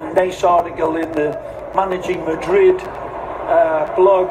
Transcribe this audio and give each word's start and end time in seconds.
Nice 0.00 0.44
article 0.44 0.96
in 0.96 1.10
the 1.10 1.30
Managing 1.74 2.24
Madrid 2.24 2.80
uh, 2.80 3.92
blog. 3.96 4.28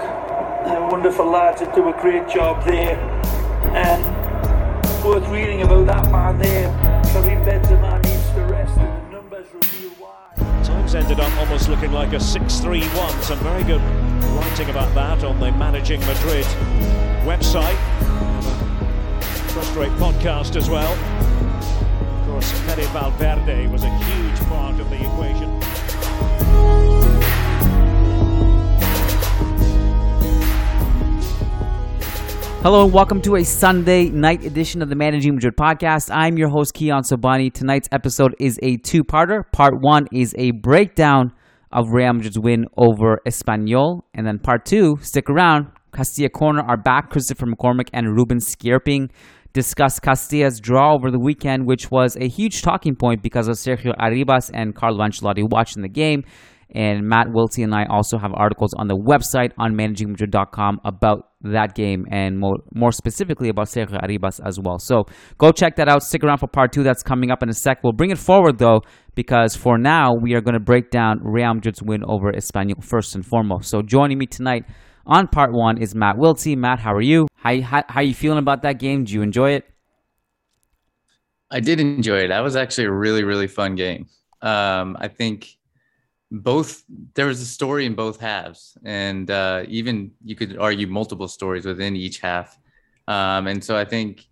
Wonderful 0.92 1.26
lads 1.26 1.60
that 1.60 1.76
do 1.76 1.90
a 1.90 2.02
great 2.02 2.28
job 2.30 2.66
there. 2.66 2.98
And 3.76 4.04
worth 5.04 5.28
reading 5.28 5.64
about 5.64 5.86
that 5.88 6.10
man 6.10 6.40
there. 6.40 6.70
Karim 7.12 7.44
Benzema 7.44 8.04
needs 8.04 8.30
to 8.32 8.42
rest, 8.46 8.78
and 8.78 9.08
the 9.08 9.16
numbers 9.16 9.48
reveal 9.54 9.90
why. 10.00 10.64
Times 10.64 10.96
ended 10.96 11.20
up 11.20 11.38
almost 11.38 11.68
looking 11.68 11.92
like 11.92 12.14
a 12.14 12.18
6-3-1. 12.18 13.24
Some 13.24 13.40
very 13.40 13.64
good 13.64 13.82
writing 14.38 14.70
about 14.70 14.94
that 14.96 15.26
on 15.26 15.38
the 15.40 15.52
Managing 15.52 16.00
Madrid 16.02 16.46
website. 17.26 17.78
Frustrate 19.52 19.92
podcast 19.94 20.56
as 20.56 20.70
well. 20.70 20.94
Of 22.22 22.28
course, 22.28 22.52
Fede 22.52 22.88
Valverde 22.90 23.68
was 23.68 23.84
a 23.84 23.90
huge 23.90 24.40
part 24.48 24.80
of 24.80 24.90
the 24.90 24.96
equation. 24.96 25.57
Hello 32.64 32.84
and 32.84 32.92
welcome 32.92 33.22
to 33.22 33.38
a 33.38 33.46
Sunday 33.46 34.10
night 34.10 34.44
edition 34.44 34.82
of 34.82 34.90
the 34.90 34.96
Managing 34.96 35.36
Madrid 35.36 35.56
podcast. 35.56 36.10
I'm 36.14 36.38
your 36.38 36.50
host, 36.50 36.74
Kiyan 36.74 37.04
Sobhani. 37.10 37.54
Tonight's 37.54 37.88
episode 37.94 38.36
is 38.40 38.60
a 38.62 38.76
two-parter. 38.76 39.44
Part 39.54 39.76
one 39.80 40.08
is 40.12 40.36
a 40.38 40.52
breakdown 40.52 41.32
of 41.72 41.92
Real 41.92 42.12
Madrid's 42.12 42.38
win 42.38 42.66
over 42.76 43.22
Espanyol. 43.26 44.02
And 44.14 44.28
then 44.28 44.40
part 44.40 44.66
two, 44.66 44.98
stick 45.02 45.30
around. 45.30 45.68
Castilla 45.94 46.28
Corner 46.28 46.62
are 46.62 46.76
back. 46.76 47.10
Christopher 47.10 47.46
McCormick 47.46 47.88
and 47.94 48.14
Ruben 48.14 48.40
Skjerping 48.40 49.12
discuss 49.54 49.98
Castilla's 50.02 50.60
draw 50.60 50.94
over 50.94 51.10
the 51.10 51.20
weekend, 51.20 51.68
which 51.68 51.90
was 51.90 52.18
a 52.18 52.28
huge 52.28 52.64
talking 52.64 52.98
point 52.98 53.24
because 53.24 53.48
of 53.48 53.56
Sergio 53.56 53.96
Arribas 53.98 54.52
and 54.54 54.76
Carlo 54.76 55.06
Ancelotti 55.06 55.50
watching 55.50 55.84
the 55.84 55.90
game. 55.90 56.26
And 56.74 57.08
Matt 57.08 57.28
Wiltse 57.28 57.64
and 57.64 57.74
I 57.74 57.86
also 57.86 58.18
have 58.18 58.32
articles 58.34 58.74
on 58.74 58.88
the 58.88 58.96
website 58.96 59.52
on 59.58 59.74
managingmadrid.com 59.74 60.82
about 60.84 61.30
that 61.42 61.76
game 61.76 62.06
and 62.12 62.38
more, 62.40 62.58
more 62.74 62.92
specifically 62.92 63.50
about 63.50 63.68
Sergio 63.68 64.02
Arribas 64.02 64.40
as 64.46 64.60
well. 64.60 64.80
So 64.80 65.06
go 65.38 65.52
check 65.52 65.76
that 65.78 65.88
out. 65.88 66.04
Stick 66.04 66.24
around 66.24 66.40
for 66.40 66.48
part 66.48 66.74
two 66.74 66.84
that's 66.84 67.04
coming 67.04 67.32
up 67.32 67.42
in 67.42 67.50
a 67.50 67.54
sec. 67.54 67.84
We'll 67.84 67.94
bring 67.94 68.12
it 68.12 68.18
forward 68.18 68.58
though, 68.58 68.82
because 69.16 69.56
for 69.56 69.78
now 69.78 70.14
we 70.14 70.34
are 70.34 70.42
going 70.42 70.56
to 70.56 70.60
break 70.60 70.92
down 70.92 71.20
Real 71.24 71.54
Madrid's 71.54 71.82
win 71.82 72.04
over 72.06 72.32
Espanyol 72.32 72.84
first 72.84 73.16
and 73.16 73.26
foremost. 73.26 73.70
So 73.70 73.82
joining 73.82 74.18
me 74.18 74.26
tonight 74.26 74.66
on 75.06 75.28
part 75.28 75.54
one 75.54 75.82
is 75.82 75.96
Matt 75.96 76.18
Wiltse. 76.18 76.58
Matt, 76.58 76.80
how 76.80 76.94
are 76.94 77.02
you? 77.02 77.28
How, 77.36 77.62
how, 77.62 77.84
how 77.88 78.02
are 78.02 78.04
you 78.04 78.14
feeling 78.14 78.40
about 78.40 78.64
that 78.64 78.80
game? 78.80 79.06
Do 79.06 79.14
you 79.14 79.22
enjoy 79.22 79.52
it? 79.52 79.66
I 81.50 81.62
did 81.62 81.80
enjoy 81.80 82.18
it. 82.18 82.28
That 82.28 82.44
was 82.44 82.58
actually 82.58 82.88
a 82.88 82.94
really, 82.94 83.24
really 83.24 83.48
fun 83.48 83.76
game. 83.76 84.08
Um, 84.42 84.98
I 85.00 85.08
think 85.08 85.57
both 86.32 86.84
there 87.14 87.28
was 87.28 87.42
a 87.42 87.46
story 87.46 87.86
in 87.86 87.96
both 87.96 88.20
halves. 88.20 88.78
And 88.84 89.30
uh, 89.32 89.64
even 89.68 90.12
you 90.24 90.36
could 90.36 90.58
argue 90.58 90.88
multiple 90.88 91.28
stories 91.28 91.66
within 91.66 91.96
each 91.96 92.20
half. 92.20 92.58
Um, 93.08 93.48
and 93.48 93.64
so 93.64 93.78
i 93.78 93.86
think 93.86 94.28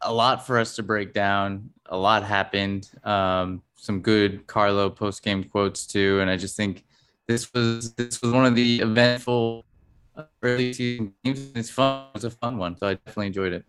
a 0.00 0.12
lot 0.12 0.46
for 0.46 0.58
us 0.58 0.74
to 0.76 0.82
break 0.82 1.12
down. 1.12 1.70
A 1.86 1.96
lot 1.96 2.24
happened. 2.24 2.90
Um, 3.04 3.62
some 3.76 4.00
good 4.00 4.46
carlo 4.46 4.90
post-game 4.90 5.44
quotes 5.44 5.86
too. 5.86 6.18
And 6.20 6.28
i 6.28 6.36
just 6.36 6.56
think 6.56 6.84
this 7.26 7.52
was 7.54 7.94
this 7.94 8.20
was 8.20 8.32
one 8.32 8.44
of 8.44 8.54
the 8.54 8.80
eventful 8.80 9.64
early 10.42 10.72
season 10.72 11.14
games. 11.24 11.52
It's 11.54 11.70
fun 11.70 12.08
it 12.08 12.14
was 12.14 12.24
a 12.24 12.30
fun 12.30 12.58
one. 12.58 12.76
So 12.76 12.88
i 12.88 12.94
definitely 12.94 13.28
enjoyed 13.28 13.52
it. 13.52 13.64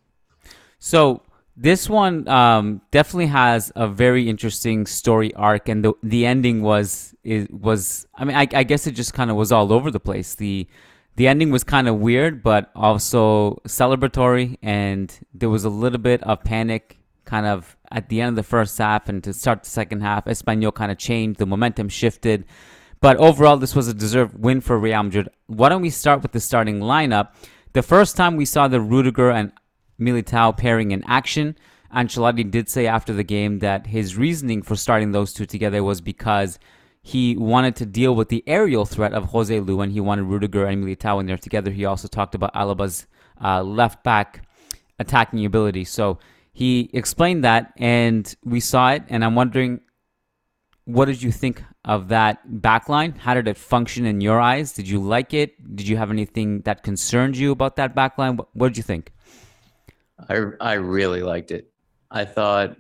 So 0.80 1.22
this 1.58 1.90
one 1.90 2.28
um, 2.28 2.82
definitely 2.92 3.28
has 3.28 3.72
a 3.76 3.88
very 3.88 4.30
interesting 4.30 4.86
story 4.86 5.34
arc, 5.36 5.70
and 5.70 5.86
the 5.86 5.94
the 6.04 6.26
ending 6.26 6.62
was 6.62 7.16
it 7.24 7.54
was. 7.54 8.08
I 8.16 8.26
mean, 8.26 8.36
I, 8.36 8.48
I 8.54 8.64
guess 8.64 8.88
it 8.88 8.92
just 8.92 9.14
kind 9.14 9.32
of 9.32 9.38
was 9.38 9.52
all 9.52 9.72
over 9.72 9.90
the 9.90 10.00
place. 10.00 10.36
the 10.36 10.68
The 11.16 11.28
ending 11.28 11.52
was 11.52 11.64
kind 11.64 11.88
of 11.88 11.96
weird, 11.96 12.44
but 12.44 12.72
also 12.76 13.62
celebratory, 13.68 14.58
and 14.62 15.18
there 15.34 15.50
was 15.50 15.64
a 15.64 15.70
little 15.70 16.00
bit 16.00 16.22
of 16.24 16.44
panic, 16.44 17.00
kind 17.24 17.46
of 17.46 17.78
at 17.90 18.10
the 18.10 18.20
end 18.20 18.30
of 18.30 18.36
the 18.36 18.44
first 18.44 18.78
half, 18.78 19.08
and 19.08 19.24
to 19.24 19.32
start 19.34 19.64
the 19.64 19.70
second 19.70 20.02
half, 20.02 20.26
Espanyol 20.26 20.74
kind 20.74 20.92
of 20.92 20.98
changed. 20.98 21.40
The 21.40 21.46
momentum 21.46 21.88
shifted, 21.88 22.44
but 23.00 23.16
overall, 23.16 23.56
this 23.56 23.76
was 23.76 23.88
a 23.88 23.94
deserved 23.94 24.38
win 24.38 24.60
for 24.60 24.78
Real 24.78 25.04
Madrid. 25.04 25.30
Why 25.48 25.70
don't 25.70 25.82
we 25.82 25.90
start 25.90 26.22
with 26.22 26.34
the 26.34 26.42
starting 26.42 26.82
lineup? 26.82 27.30
The 27.72 27.84
first 27.84 28.18
time 28.18 28.36
we 28.36 28.46
saw 28.46 28.68
the 28.68 28.82
Rudiger 28.82 29.32
and 29.32 29.54
Militao 30.00 30.56
pairing 30.56 30.92
in 30.92 31.04
action. 31.06 31.58
Ancelotti 31.94 32.50
did 32.50 32.70
say 32.70 32.88
after 32.88 33.14
the 33.14 33.24
game 33.24 33.60
that 33.60 33.88
his 33.88 34.18
reasoning 34.18 34.62
for 34.62 34.76
starting 34.76 35.12
those 35.12 35.34
two 35.34 35.46
together 35.46 35.84
was 35.84 36.02
because 36.02 36.60
he 37.02 37.38
wanted 37.38 37.76
to 37.76 37.86
deal 37.86 38.16
with 38.16 38.30
the 38.30 38.44
aerial 38.48 38.86
threat 38.86 39.14
of 39.14 39.30
Joselu 39.30 39.84
and 39.84 39.92
he 39.92 40.02
wanted 40.02 40.24
Rudiger 40.24 40.66
and 40.66 40.84
Militao 40.84 41.20
in 41.20 41.28
there 41.28 41.38
together. 41.38 41.72
He 41.72 41.86
also 41.86 42.08
talked 42.08 42.34
about 42.34 42.56
Alaba's 42.56 43.06
uh, 43.42 43.62
left 43.62 44.04
back 44.04 44.48
attacking 45.00 45.46
ability. 45.46 45.86
So 45.86 46.20
he 46.52 46.90
explained 46.94 47.44
that 47.44 47.74
and 47.78 48.34
we 48.44 48.60
saw 48.60 48.92
it. 48.92 49.04
And 49.10 49.24
I'm 49.24 49.36
wondering, 49.36 49.82
what 50.86 51.06
did 51.06 51.22
you 51.22 51.32
think 51.32 51.64
of 51.84 52.08
that 52.10 52.48
backline? 52.50 53.18
How 53.18 53.34
did 53.34 53.48
it 53.48 53.58
function 53.58 54.06
in 54.06 54.22
your 54.22 54.40
eyes? 54.40 54.74
Did 54.74 54.88
you 54.88 55.00
like 55.00 55.34
it? 55.34 55.76
Did 55.76 55.88
you 55.88 55.98
have 55.98 56.12
anything 56.12 56.62
that 56.62 56.84
concerned 56.84 57.38
you 57.38 57.52
about 57.52 57.76
that 57.76 57.96
backline? 57.96 58.38
What, 58.38 58.48
what 58.54 58.68
did 58.70 58.78
you 58.78 58.84
think? 58.84 59.12
I 60.18 60.52
I 60.60 60.74
really 60.74 61.22
liked 61.22 61.52
it. 61.52 61.72
I 62.10 62.26
thought 62.26 62.78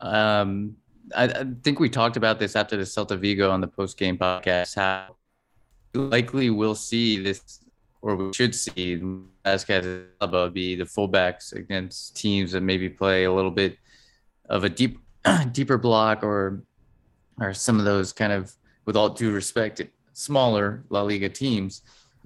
um 0.00 0.76
I, 1.14 1.24
I 1.24 1.44
think 1.62 1.80
we 1.80 1.88
talked 1.88 2.16
about 2.16 2.38
this 2.38 2.54
after 2.54 2.76
the 2.76 2.82
Celta 2.84 3.18
Vigo 3.18 3.50
on 3.50 3.60
the 3.60 3.66
post 3.66 3.98
game 3.98 4.18
podcast 4.18 4.74
how 4.76 5.16
likely 5.94 6.50
we'll 6.50 6.74
see 6.74 7.20
this 7.20 7.60
or 8.00 8.14
we 8.16 8.32
should 8.32 8.54
see 8.54 9.00
Vázquez 9.44 10.06
and 10.20 10.54
be 10.54 10.76
the 10.76 10.84
fullbacks 10.84 11.52
against 11.52 12.16
teams 12.16 12.52
that 12.52 12.60
maybe 12.60 12.88
play 12.88 13.24
a 13.24 13.32
little 13.32 13.50
bit 13.50 13.76
of 14.48 14.64
a 14.64 14.68
deep 14.68 14.98
deeper 15.52 15.78
block 15.78 16.22
or 16.22 16.62
or 17.40 17.54
some 17.54 17.78
of 17.78 17.84
those 17.84 18.12
kind 18.12 18.32
of 18.32 18.54
with 18.84 18.96
all 18.96 19.08
due 19.08 19.32
respect 19.32 19.82
smaller 20.12 20.84
La 20.90 21.02
Liga 21.02 21.28
teams. 21.28 21.82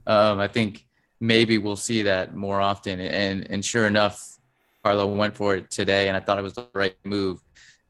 Um, 0.06 0.40
I 0.40 0.48
think 0.48 0.86
maybe 1.22 1.56
we'll 1.56 1.76
see 1.76 2.02
that 2.02 2.34
more 2.34 2.60
often. 2.60 3.00
And 3.00 3.48
and 3.50 3.64
sure 3.64 3.86
enough, 3.86 4.38
Carlo 4.84 5.06
went 5.06 5.34
for 5.34 5.54
it 5.54 5.70
today, 5.70 6.08
and 6.08 6.16
I 6.16 6.20
thought 6.20 6.38
it 6.38 6.42
was 6.42 6.54
the 6.54 6.66
right 6.74 6.96
move. 7.04 7.40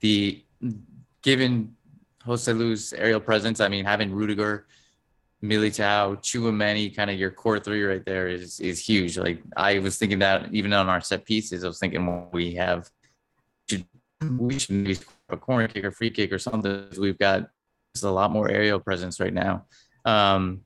The 0.00 0.44
given 1.22 1.74
Joselu's 2.24 2.92
aerial 2.92 3.20
presence, 3.20 3.58
I 3.60 3.68
mean, 3.68 3.84
having 3.84 4.12
Rudiger, 4.12 4.66
Militao, 5.42 6.18
Tchouameni, 6.18 6.94
kind 6.94 7.10
of 7.10 7.18
your 7.18 7.30
core 7.30 7.58
three 7.58 7.82
right 7.82 8.04
there 8.04 8.28
is 8.28 8.60
is 8.60 8.78
huge. 8.78 9.16
Like 9.16 9.42
I 9.56 9.78
was 9.78 9.96
thinking 9.98 10.18
that 10.20 10.52
even 10.52 10.72
on 10.74 10.88
our 10.88 11.00
set 11.00 11.24
pieces, 11.24 11.64
I 11.64 11.68
was 11.68 11.78
thinking 11.78 12.06
well, 12.06 12.28
we 12.32 12.54
have 12.54 12.90
should 13.68 13.86
we 14.38 14.58
should 14.58 14.74
maybe 14.76 14.98
a 15.30 15.36
corner 15.38 15.68
kick 15.68 15.84
or 15.84 15.90
free 15.90 16.10
kick 16.10 16.32
or 16.32 16.38
something. 16.38 16.86
We've 16.98 17.18
got 17.18 17.48
just 17.94 18.04
a 18.04 18.10
lot 18.10 18.30
more 18.30 18.50
aerial 18.50 18.78
presence 18.78 19.18
right 19.18 19.32
now. 19.32 19.64
Um, 20.04 20.62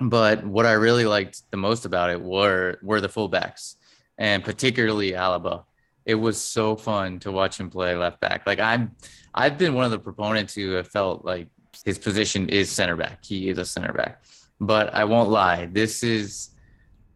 but 0.00 0.44
what 0.44 0.66
I 0.66 0.72
really 0.72 1.04
liked 1.04 1.42
the 1.50 1.56
most 1.56 1.84
about 1.84 2.10
it 2.10 2.20
were 2.20 2.78
were 2.82 3.00
the 3.00 3.08
fullbacks, 3.08 3.76
and 4.18 4.42
particularly 4.42 5.12
Alaba. 5.12 5.64
It 6.06 6.14
was 6.14 6.40
so 6.40 6.76
fun 6.76 7.18
to 7.20 7.30
watch 7.30 7.60
him 7.60 7.68
play 7.70 7.94
left 7.94 8.20
back. 8.20 8.46
Like 8.46 8.58
I'm, 8.58 8.96
I've 9.34 9.58
been 9.58 9.74
one 9.74 9.84
of 9.84 9.90
the 9.90 9.98
proponents 9.98 10.54
who 10.54 10.72
have 10.72 10.88
felt 10.88 11.24
like 11.24 11.48
his 11.84 11.98
position 11.98 12.48
is 12.48 12.70
center 12.70 12.96
back. 12.96 13.24
He 13.24 13.48
is 13.50 13.58
a 13.58 13.64
center 13.64 13.92
back, 13.92 14.24
but 14.58 14.92
I 14.94 15.04
won't 15.04 15.28
lie. 15.28 15.66
This 15.66 16.02
is 16.02 16.50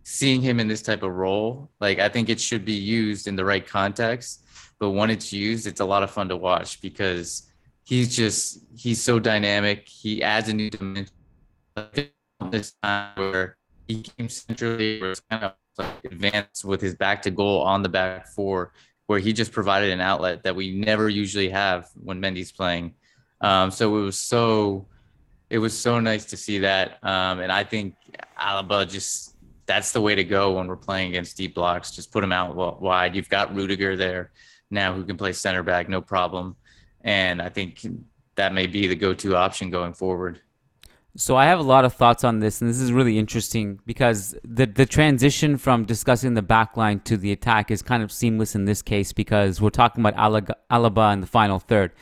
seeing 0.03 0.43
him 0.43 0.61
in 0.61 0.69
this 0.69 0.83
type 0.83 1.03
of 1.03 1.13
role. 1.13 1.71
Like 1.81 1.99
I 1.99 2.11
think 2.11 2.29
it 2.29 2.41
should 2.41 2.65
be 2.65 2.75
used 2.75 3.27
in 3.27 3.37
the 3.37 3.45
right 3.45 3.67
context, 3.67 4.45
but 4.79 4.91
when 4.91 5.09
it's 5.09 5.33
used, 5.33 5.67
it's 5.67 5.81
a 5.81 5.85
lot 5.85 6.03
of 6.03 6.11
fun 6.11 6.29
to 6.29 6.37
watch 6.37 6.83
because 6.83 7.51
he's 7.85 8.15
just 8.15 8.59
he's 8.77 9.03
so 9.03 9.19
dynamic. 9.19 9.89
He 9.89 10.23
adds 10.23 10.51
a 10.51 10.53
new 10.53 10.69
dimension 10.69 11.09
this 12.55 12.73
time 12.83 13.13
where 13.17 13.57
he 13.89 14.03
came 14.03 14.29
centrally, 14.29 15.01
was 15.01 15.21
kind 15.31 15.45
of 15.45 15.53
like 15.79 16.05
advanced 16.05 16.65
with 16.65 16.81
his 16.81 16.95
back 16.95 17.23
to 17.23 17.31
goal 17.31 17.61
on 17.63 17.83
the 17.83 17.89
back 17.89 18.29
four, 18.29 18.73
where 19.07 19.19
he 19.19 19.33
just 19.33 19.53
provided 19.53 19.91
an 19.91 20.01
outlet 20.01 20.43
that 20.45 20.57
we 20.57 20.73
never 20.73 21.09
usually 21.09 21.49
have 21.49 21.89
when 22.03 22.21
Mendy's 22.21 22.53
playing. 22.53 22.95
Um, 23.41 23.71
so 23.71 23.97
it 23.97 24.01
was 24.01 24.19
so 24.19 24.87
it 25.51 25.59
was 25.59 25.77
so 25.79 26.01
nice 26.01 26.25
to 26.27 26.37
see 26.37 26.61
that. 26.61 26.99
Um, 27.03 27.41
and 27.41 27.53
I 27.53 27.65
think 27.65 27.97
Alaba 28.41 28.89
just 28.89 29.37
that's 29.67 29.93
the 29.93 30.01
way 30.01 30.15
to 30.15 30.25
go 30.25 30.53
when 30.53 30.67
we're 30.67 30.77
playing 30.77 31.11
against 31.11 31.37
deep 31.37 31.55
blocks. 31.55 31.91
Just 31.91 32.13
put 32.13 32.25
him 32.25 32.33
out 32.33 32.81
wide. 32.81 33.15
You've 33.15 33.29
got 33.29 33.55
Rudiger 33.55 33.97
there 33.97 34.31
now 34.71 34.95
who 34.95 35.05
can 35.05 35.17
play 35.17 35.33
center 35.33 35.63
back, 35.63 35.89
no 35.89 36.01
problem. 36.01 36.57
And 37.03 37.41
I 37.41 37.49
think 37.49 37.87
that 38.35 38.53
may 38.53 38.67
be 38.67 38.87
the 38.87 38.95
go-to 38.95 39.37
option 39.37 39.71
going 39.71 39.95
forward. 39.95 40.41
So 41.17 41.37
I 41.37 41.45
have 41.47 41.61
a 41.61 41.63
lot 41.63 41.85
of 41.85 41.93
thoughts 41.93 42.25
on 42.25 42.41
this, 42.41 42.61
and 42.61 42.69
this 42.69 42.81
is 42.81 42.91
really 42.91 43.19
interesting 43.19 43.79
because 43.87 44.35
the 44.43 44.67
the 44.67 44.85
transition 44.85 45.59
from 45.59 45.85
discussing 45.85 46.35
the 46.35 46.43
backline 46.43 47.05
to 47.05 47.17
the 47.17 47.31
attack 47.31 47.71
is 47.71 47.83
kind 47.83 48.03
of 48.03 48.11
seamless 48.11 48.57
in 48.57 48.65
this 48.65 48.83
case 48.83 49.13
because 49.13 49.61
we're 49.61 49.71
talking 49.71 50.05
about 50.05 50.17
Alaba 50.71 51.13
in 51.13 51.21
the 51.21 51.27
final 51.29 51.61
third. 51.61 51.93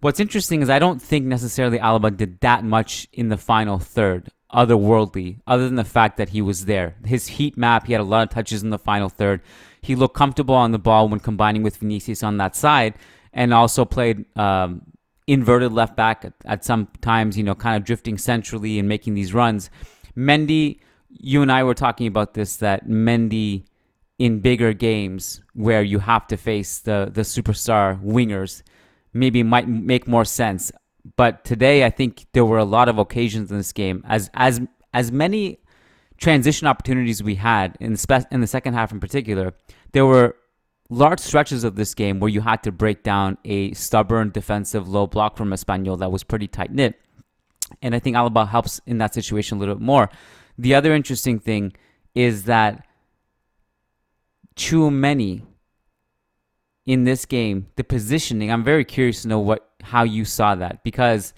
what's 0.00 0.20
interesting 0.20 0.62
is 0.62 0.70
I 0.70 0.78
don't 0.78 1.02
think 1.02 1.26
necessarily 1.26 1.78
Alaba 1.78 2.16
did 2.16 2.40
that 2.40 2.62
much 2.62 3.08
in 3.12 3.30
the 3.30 3.36
final 3.36 3.80
third, 3.80 4.30
otherworldly, 4.52 5.40
other 5.48 5.64
than 5.64 5.74
the 5.74 5.84
fact 5.84 6.16
that 6.18 6.28
he 6.28 6.40
was 6.40 6.66
there. 6.66 6.94
His 7.04 7.26
heat 7.26 7.56
map, 7.56 7.86
he 7.86 7.94
had 7.94 8.00
a 8.00 8.04
lot 8.04 8.22
of 8.22 8.30
touches 8.30 8.62
in 8.62 8.70
the 8.70 8.78
final 8.78 9.08
third. 9.08 9.42
He 9.82 9.96
looked 9.96 10.14
comfortable 10.14 10.54
on 10.54 10.70
the 10.70 10.78
ball 10.78 11.08
when 11.08 11.18
combining 11.18 11.64
with 11.64 11.78
Vinicius 11.78 12.22
on 12.22 12.36
that 12.36 12.54
side, 12.54 12.94
and 13.32 13.52
also 13.52 13.84
played 13.84 14.24
um, 14.38 14.82
inverted 15.26 15.72
left 15.72 15.96
back 15.96 16.24
at, 16.24 16.34
at 16.44 16.64
some 16.64 16.88
times, 17.00 17.36
you 17.36 17.44
know, 17.44 17.54
kind 17.54 17.76
of 17.76 17.84
drifting 17.84 18.18
centrally 18.18 18.78
and 18.78 18.88
making 18.88 19.14
these 19.14 19.34
runs. 19.34 19.70
Mendy, 20.16 20.80
you 21.10 21.42
and 21.42 21.50
I 21.50 21.64
were 21.64 21.74
talking 21.74 22.06
about 22.06 22.34
this 22.34 22.56
that 22.56 22.86
Mendy 22.88 23.64
in 24.18 24.40
bigger 24.40 24.72
games 24.72 25.42
where 25.52 25.82
you 25.82 25.98
have 25.98 26.26
to 26.26 26.36
face 26.36 26.78
the 26.78 27.10
the 27.12 27.20
superstar 27.20 28.02
wingers 28.02 28.62
maybe 29.12 29.42
might 29.42 29.68
make 29.68 30.08
more 30.08 30.24
sense. 30.24 30.72
But 31.16 31.44
today 31.44 31.84
I 31.84 31.90
think 31.90 32.26
there 32.32 32.44
were 32.44 32.58
a 32.58 32.64
lot 32.64 32.88
of 32.88 32.98
occasions 32.98 33.50
in 33.50 33.58
this 33.58 33.72
game 33.72 34.02
as 34.08 34.30
as 34.34 34.60
as 34.94 35.12
many 35.12 35.58
transition 36.18 36.66
opportunities 36.66 37.22
we 37.22 37.34
had 37.34 37.76
in 37.80 37.92
the 37.92 37.98
spe- 37.98 38.30
in 38.30 38.40
the 38.40 38.46
second 38.46 38.74
half 38.74 38.92
in 38.92 39.00
particular. 39.00 39.52
There 39.92 40.06
were 40.06 40.36
large 40.88 41.20
stretches 41.20 41.64
of 41.64 41.76
this 41.76 41.94
game 41.94 42.20
where 42.20 42.28
you 42.28 42.40
had 42.40 42.62
to 42.62 42.72
break 42.72 43.02
down 43.02 43.38
a 43.44 43.72
stubborn 43.72 44.30
defensive 44.30 44.88
low 44.88 45.06
block 45.06 45.36
from 45.36 45.50
Espanyol 45.50 45.98
that 45.98 46.12
was 46.12 46.22
pretty 46.22 46.46
tight 46.46 46.72
knit. 46.72 47.00
And 47.82 47.94
I 47.94 47.98
think 47.98 48.16
Alaba 48.16 48.48
helps 48.48 48.80
in 48.86 48.98
that 48.98 49.14
situation 49.14 49.56
a 49.56 49.60
little 49.60 49.74
bit 49.74 49.82
more. 49.82 50.08
The 50.56 50.74
other 50.74 50.94
interesting 50.94 51.38
thing 51.38 51.72
is 52.14 52.44
that 52.44 52.86
Tchouameni 54.54 55.42
in 56.86 57.02
this 57.04 57.26
game, 57.26 57.66
the 57.74 57.84
positioning, 57.84 58.50
I'm 58.50 58.62
very 58.64 58.84
curious 58.84 59.22
to 59.22 59.28
know 59.28 59.40
what 59.40 59.68
how 59.82 60.04
you 60.04 60.24
saw 60.24 60.54
that 60.54 60.82
because 60.82 61.34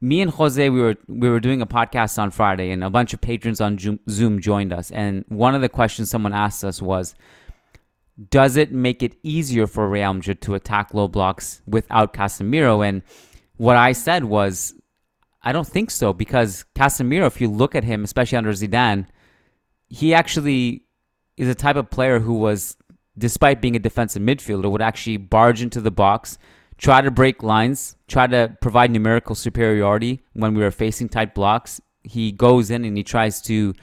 me 0.00 0.20
and 0.20 0.30
Jose 0.30 0.70
we 0.70 0.80
were 0.80 0.96
we 1.06 1.28
were 1.28 1.40
doing 1.40 1.60
a 1.60 1.66
podcast 1.66 2.18
on 2.18 2.30
Friday 2.30 2.70
and 2.70 2.82
a 2.82 2.90
bunch 2.90 3.14
of 3.14 3.20
patrons 3.20 3.60
on 3.60 3.78
Zoom 4.08 4.40
joined 4.40 4.72
us 4.72 4.90
and 4.90 5.24
one 5.28 5.54
of 5.54 5.60
the 5.60 5.68
questions 5.68 6.10
someone 6.10 6.32
asked 6.32 6.64
us 6.64 6.82
was 6.82 7.14
does 8.30 8.56
it 8.56 8.72
make 8.72 9.02
it 9.02 9.16
easier 9.22 9.66
for 9.66 9.88
Real 9.88 10.14
Madrid 10.14 10.40
to 10.42 10.54
attack 10.54 10.94
low 10.94 11.08
blocks 11.08 11.62
without 11.66 12.12
Casemiro 12.14 12.86
and 12.86 13.02
what 13.56 13.76
I 13.76 13.92
said 13.92 14.24
was 14.24 14.74
I 15.42 15.52
don't 15.52 15.66
think 15.66 15.90
so 15.90 16.12
because 16.12 16.64
Casemiro 16.74 17.26
if 17.26 17.40
you 17.40 17.48
look 17.48 17.74
at 17.74 17.84
him 17.84 18.04
especially 18.04 18.38
under 18.38 18.52
Zidane 18.52 19.06
he 19.88 20.14
actually 20.14 20.84
is 21.36 21.48
a 21.48 21.54
type 21.54 21.76
of 21.76 21.90
player 21.90 22.20
who 22.20 22.34
was, 22.34 22.76
despite 23.16 23.60
being 23.60 23.76
a 23.76 23.78
defensive 23.80 24.22
midfielder, 24.22 24.70
would 24.70 24.82
actually 24.82 25.16
barge 25.16 25.62
into 25.62 25.80
the 25.80 25.90
box, 25.90 26.38
try 26.78 27.00
to 27.00 27.10
break 27.10 27.42
lines, 27.42 27.96
try 28.08 28.26
to 28.26 28.56
provide 28.60 28.90
numerical 28.90 29.34
superiority 29.34 30.22
when 30.32 30.54
we 30.54 30.62
were 30.62 30.70
facing 30.70 31.08
tight 31.08 31.34
blocks. 31.34 31.80
He 32.02 32.32
goes 32.32 32.70
in 32.70 32.84
and 32.84 32.96
he 32.96 33.02
tries 33.02 33.40
to 33.42 33.74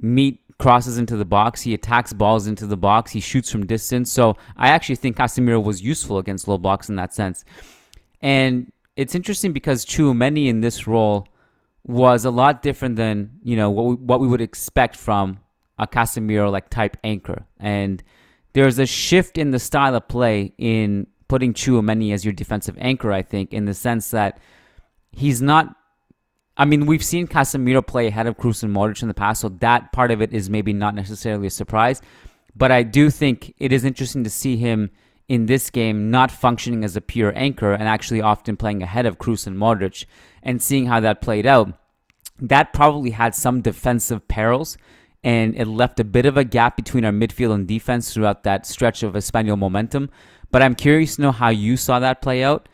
meet 0.00 0.40
crosses 0.64 0.96
into 0.96 1.14
the 1.14 1.26
box. 1.26 1.60
He 1.60 1.74
attacks 1.74 2.14
balls 2.14 2.46
into 2.46 2.66
the 2.66 2.78
box. 2.78 3.12
He 3.12 3.20
shoots 3.20 3.52
from 3.52 3.66
distance. 3.66 4.10
So 4.10 4.38
I 4.56 4.68
actually 4.68 4.94
think 4.94 5.18
Casemiro 5.18 5.62
was 5.62 5.82
useful 5.82 6.16
against 6.16 6.48
low 6.48 6.56
blocks 6.56 6.88
in 6.88 6.96
that 6.96 7.12
sense. 7.12 7.44
And 8.22 8.72
it's 8.96 9.14
interesting 9.14 9.52
because 9.52 9.84
Tchouameni 9.84 10.46
in 10.46 10.62
this 10.62 10.86
role 10.86 11.28
was 11.86 12.24
a 12.24 12.30
lot 12.30 12.62
different 12.62 12.96
than 12.96 13.40
you 13.42 13.56
know 13.56 13.68
what 13.68 13.84
we, 13.84 13.94
what 13.96 14.20
we 14.20 14.26
would 14.26 14.40
expect 14.40 14.96
from 14.96 15.38
a 15.78 15.86
Casemiro 15.86 16.50
like 16.50 16.70
type 16.70 16.96
anchor. 17.04 17.44
And 17.60 18.02
there's 18.54 18.78
a 18.78 18.86
shift 18.86 19.36
in 19.36 19.50
the 19.50 19.58
style 19.58 19.94
of 19.94 20.08
play 20.08 20.54
in 20.56 21.06
putting 21.28 21.52
Tchouameni 21.52 22.14
as 22.14 22.24
your 22.24 22.32
defensive 22.32 22.78
anchor, 22.80 23.12
I 23.12 23.20
think, 23.20 23.52
in 23.52 23.66
the 23.66 23.74
sense 23.74 24.12
that 24.12 24.38
he's 25.12 25.42
not. 25.42 25.76
I 26.56 26.64
mean, 26.64 26.86
we've 26.86 27.04
seen 27.04 27.26
Casemiro 27.26 27.84
play 27.84 28.06
ahead 28.06 28.26
of 28.26 28.36
Kroos 28.36 28.62
and 28.62 28.74
Modric 28.74 29.02
in 29.02 29.08
the 29.08 29.14
past, 29.14 29.40
so 29.40 29.48
that 29.48 29.92
part 29.92 30.10
of 30.10 30.22
it 30.22 30.32
is 30.32 30.48
maybe 30.48 30.72
not 30.72 30.94
necessarily 30.94 31.48
a 31.48 31.50
surprise. 31.50 32.00
But 32.54 32.70
I 32.70 32.84
do 32.84 33.10
think 33.10 33.54
it 33.58 33.72
is 33.72 33.84
interesting 33.84 34.22
to 34.24 34.30
see 34.30 34.56
him 34.56 34.90
in 35.28 35.46
this 35.46 35.70
game 35.70 36.10
not 36.10 36.30
functioning 36.30 36.84
as 36.84 36.96
a 36.96 37.00
pure 37.00 37.32
anchor 37.34 37.72
and 37.72 37.84
actually 37.84 38.20
often 38.20 38.56
playing 38.56 38.82
ahead 38.82 39.06
of 39.06 39.18
Kroos 39.18 39.46
and 39.46 39.56
Modric 39.56 40.04
and 40.42 40.62
seeing 40.62 40.86
how 40.86 41.00
that 41.00 41.20
played 41.20 41.46
out. 41.46 41.72
That 42.38 42.72
probably 42.72 43.10
had 43.10 43.34
some 43.34 43.60
defensive 43.60 44.28
perils 44.28 44.76
and 45.22 45.56
it 45.56 45.66
left 45.66 45.98
a 45.98 46.04
bit 46.04 46.26
of 46.26 46.36
a 46.36 46.44
gap 46.44 46.76
between 46.76 47.04
our 47.04 47.12
midfield 47.12 47.54
and 47.54 47.66
defense 47.66 48.12
throughout 48.12 48.44
that 48.44 48.66
stretch 48.66 49.02
of 49.02 49.14
Espanyol 49.14 49.58
momentum. 49.58 50.10
But 50.50 50.62
I'm 50.62 50.74
curious 50.74 51.16
to 51.16 51.22
know 51.22 51.32
how 51.32 51.48
you 51.48 51.76
saw 51.76 51.98
that 51.98 52.20
play 52.20 52.44
out. 52.44 52.68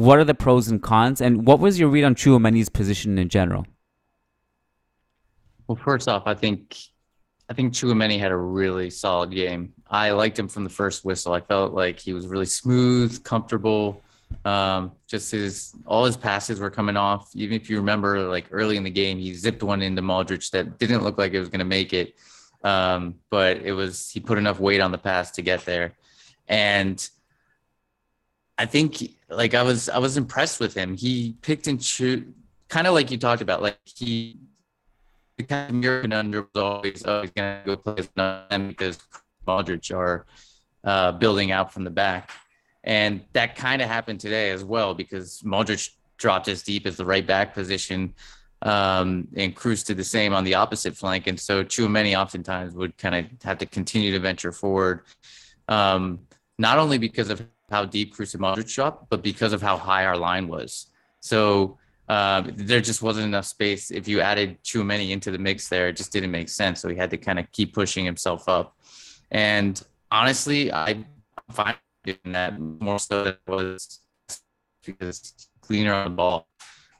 What 0.00 0.18
are 0.18 0.24
the 0.24 0.34
pros 0.34 0.68
and 0.68 0.82
cons, 0.82 1.20
and 1.20 1.46
what 1.46 1.60
was 1.60 1.78
your 1.78 1.90
read 1.90 2.04
on 2.04 2.14
Tchouameni's 2.14 2.70
position 2.70 3.18
in 3.18 3.28
general? 3.28 3.66
Well, 5.66 5.76
first 5.76 6.08
off, 6.08 6.22
I 6.24 6.32
think 6.32 6.74
I 7.50 7.52
think 7.52 7.74
Tchouameni 7.74 8.18
had 8.18 8.32
a 8.32 8.36
really 8.36 8.88
solid 8.88 9.30
game. 9.30 9.74
I 9.90 10.12
liked 10.12 10.38
him 10.38 10.48
from 10.48 10.64
the 10.64 10.70
first 10.70 11.04
whistle. 11.04 11.34
I 11.34 11.42
felt 11.42 11.74
like 11.74 12.00
he 12.00 12.14
was 12.14 12.26
really 12.26 12.46
smooth, 12.46 13.22
comfortable. 13.24 14.02
Um, 14.46 14.92
just 15.06 15.32
his 15.32 15.74
all 15.84 16.06
his 16.06 16.16
passes 16.16 16.60
were 16.60 16.70
coming 16.70 16.96
off. 16.96 17.28
Even 17.34 17.54
if 17.60 17.68
you 17.68 17.76
remember, 17.76 18.20
like 18.20 18.46
early 18.52 18.78
in 18.78 18.84
the 18.84 18.90
game, 18.90 19.18
he 19.18 19.34
zipped 19.34 19.62
one 19.62 19.82
into 19.82 20.00
Modric 20.00 20.50
that 20.52 20.78
didn't 20.78 21.04
look 21.04 21.18
like 21.18 21.34
it 21.34 21.40
was 21.40 21.50
going 21.50 21.58
to 21.58 21.66
make 21.66 21.92
it, 21.92 22.14
um, 22.64 23.16
but 23.28 23.58
it 23.58 23.72
was 23.72 24.08
he 24.08 24.18
put 24.18 24.38
enough 24.38 24.60
weight 24.60 24.80
on 24.80 24.92
the 24.92 24.98
pass 24.98 25.30
to 25.32 25.42
get 25.42 25.66
there, 25.66 25.92
and 26.48 27.06
I 28.60 28.66
think 28.66 29.02
like 29.30 29.54
I 29.54 29.62
was 29.62 29.88
I 29.88 29.96
was 29.96 30.18
impressed 30.18 30.60
with 30.60 30.74
him. 30.74 30.94
He 30.94 31.34
picked 31.40 31.66
and 31.66 31.80
choose, 31.80 32.24
kind 32.68 32.86
of 32.86 32.92
like 32.92 33.10
you 33.10 33.16
talked 33.16 33.40
about. 33.40 33.62
Like 33.62 33.78
he 33.86 34.38
the 35.38 35.44
kind 35.44 35.70
of 35.70 35.76
American 35.76 36.12
under 36.12 36.42
was 36.42 36.62
always 36.62 37.02
always 37.06 37.30
to 37.30 37.62
go 37.64 37.76
play 37.78 38.06
them 38.14 38.68
because 38.68 38.98
Modric 39.48 39.96
are 39.96 40.26
uh, 40.84 41.12
building 41.12 41.52
out 41.52 41.72
from 41.72 41.84
the 41.84 41.90
back. 41.90 42.32
And 42.84 43.22
that 43.32 43.56
kind 43.56 43.80
of 43.80 43.88
happened 43.88 44.20
today 44.20 44.50
as 44.50 44.62
well 44.62 44.92
because 44.92 45.40
Modric 45.40 45.88
dropped 46.18 46.48
as 46.48 46.62
deep 46.62 46.86
as 46.86 46.98
the 46.98 47.06
right 47.06 47.26
back 47.26 47.54
position 47.54 48.14
um, 48.60 49.26
and 49.36 49.56
Kroos 49.56 49.86
did 49.86 49.96
the 49.96 50.04
same 50.04 50.34
on 50.34 50.44
the 50.44 50.52
opposite 50.52 50.94
flank. 50.94 51.26
And 51.26 51.40
so 51.40 51.64
Tchouameni 51.64 52.14
oftentimes 52.14 52.74
would 52.74 52.98
kind 52.98 53.14
of 53.14 53.42
have 53.42 53.56
to 53.58 53.64
continue 53.64 54.12
to 54.12 54.18
venture 54.18 54.52
forward, 54.52 55.00
um, 55.68 56.20
not 56.58 56.78
only 56.78 56.98
because 56.98 57.30
of 57.30 57.42
how 57.70 57.84
deep 57.84 58.14
and 58.18 58.28
Modric 58.28 58.72
dropped, 58.74 59.08
but 59.10 59.22
because 59.22 59.52
of 59.52 59.62
how 59.62 59.76
high 59.76 60.04
our 60.04 60.16
line 60.16 60.48
was. 60.48 60.86
So 61.20 61.78
um, 62.08 62.52
there 62.56 62.80
just 62.80 63.02
wasn't 63.02 63.26
enough 63.26 63.46
space. 63.46 63.90
If 63.90 64.08
you 64.08 64.20
added 64.20 64.58
too 64.64 64.82
many 64.82 65.12
into 65.12 65.30
the 65.30 65.38
mix 65.38 65.68
there, 65.68 65.88
it 65.88 65.96
just 65.96 66.12
didn't 66.12 66.30
make 66.30 66.48
sense. 66.48 66.80
So 66.80 66.88
he 66.88 66.96
had 66.96 67.10
to 67.10 67.16
kind 67.16 67.38
of 67.38 67.50
keep 67.52 67.72
pushing 67.72 68.04
himself 68.04 68.48
up. 68.48 68.76
And 69.30 69.80
honestly, 70.10 70.72
I, 70.72 71.04
doing 72.04 72.18
that 72.24 72.58
more 72.58 72.98
so 72.98 73.24
than 73.24 73.34
it 73.34 73.50
was 73.50 74.00
because 74.84 75.48
cleaner 75.60 75.92
on 75.92 76.04
the 76.04 76.10
ball. 76.10 76.48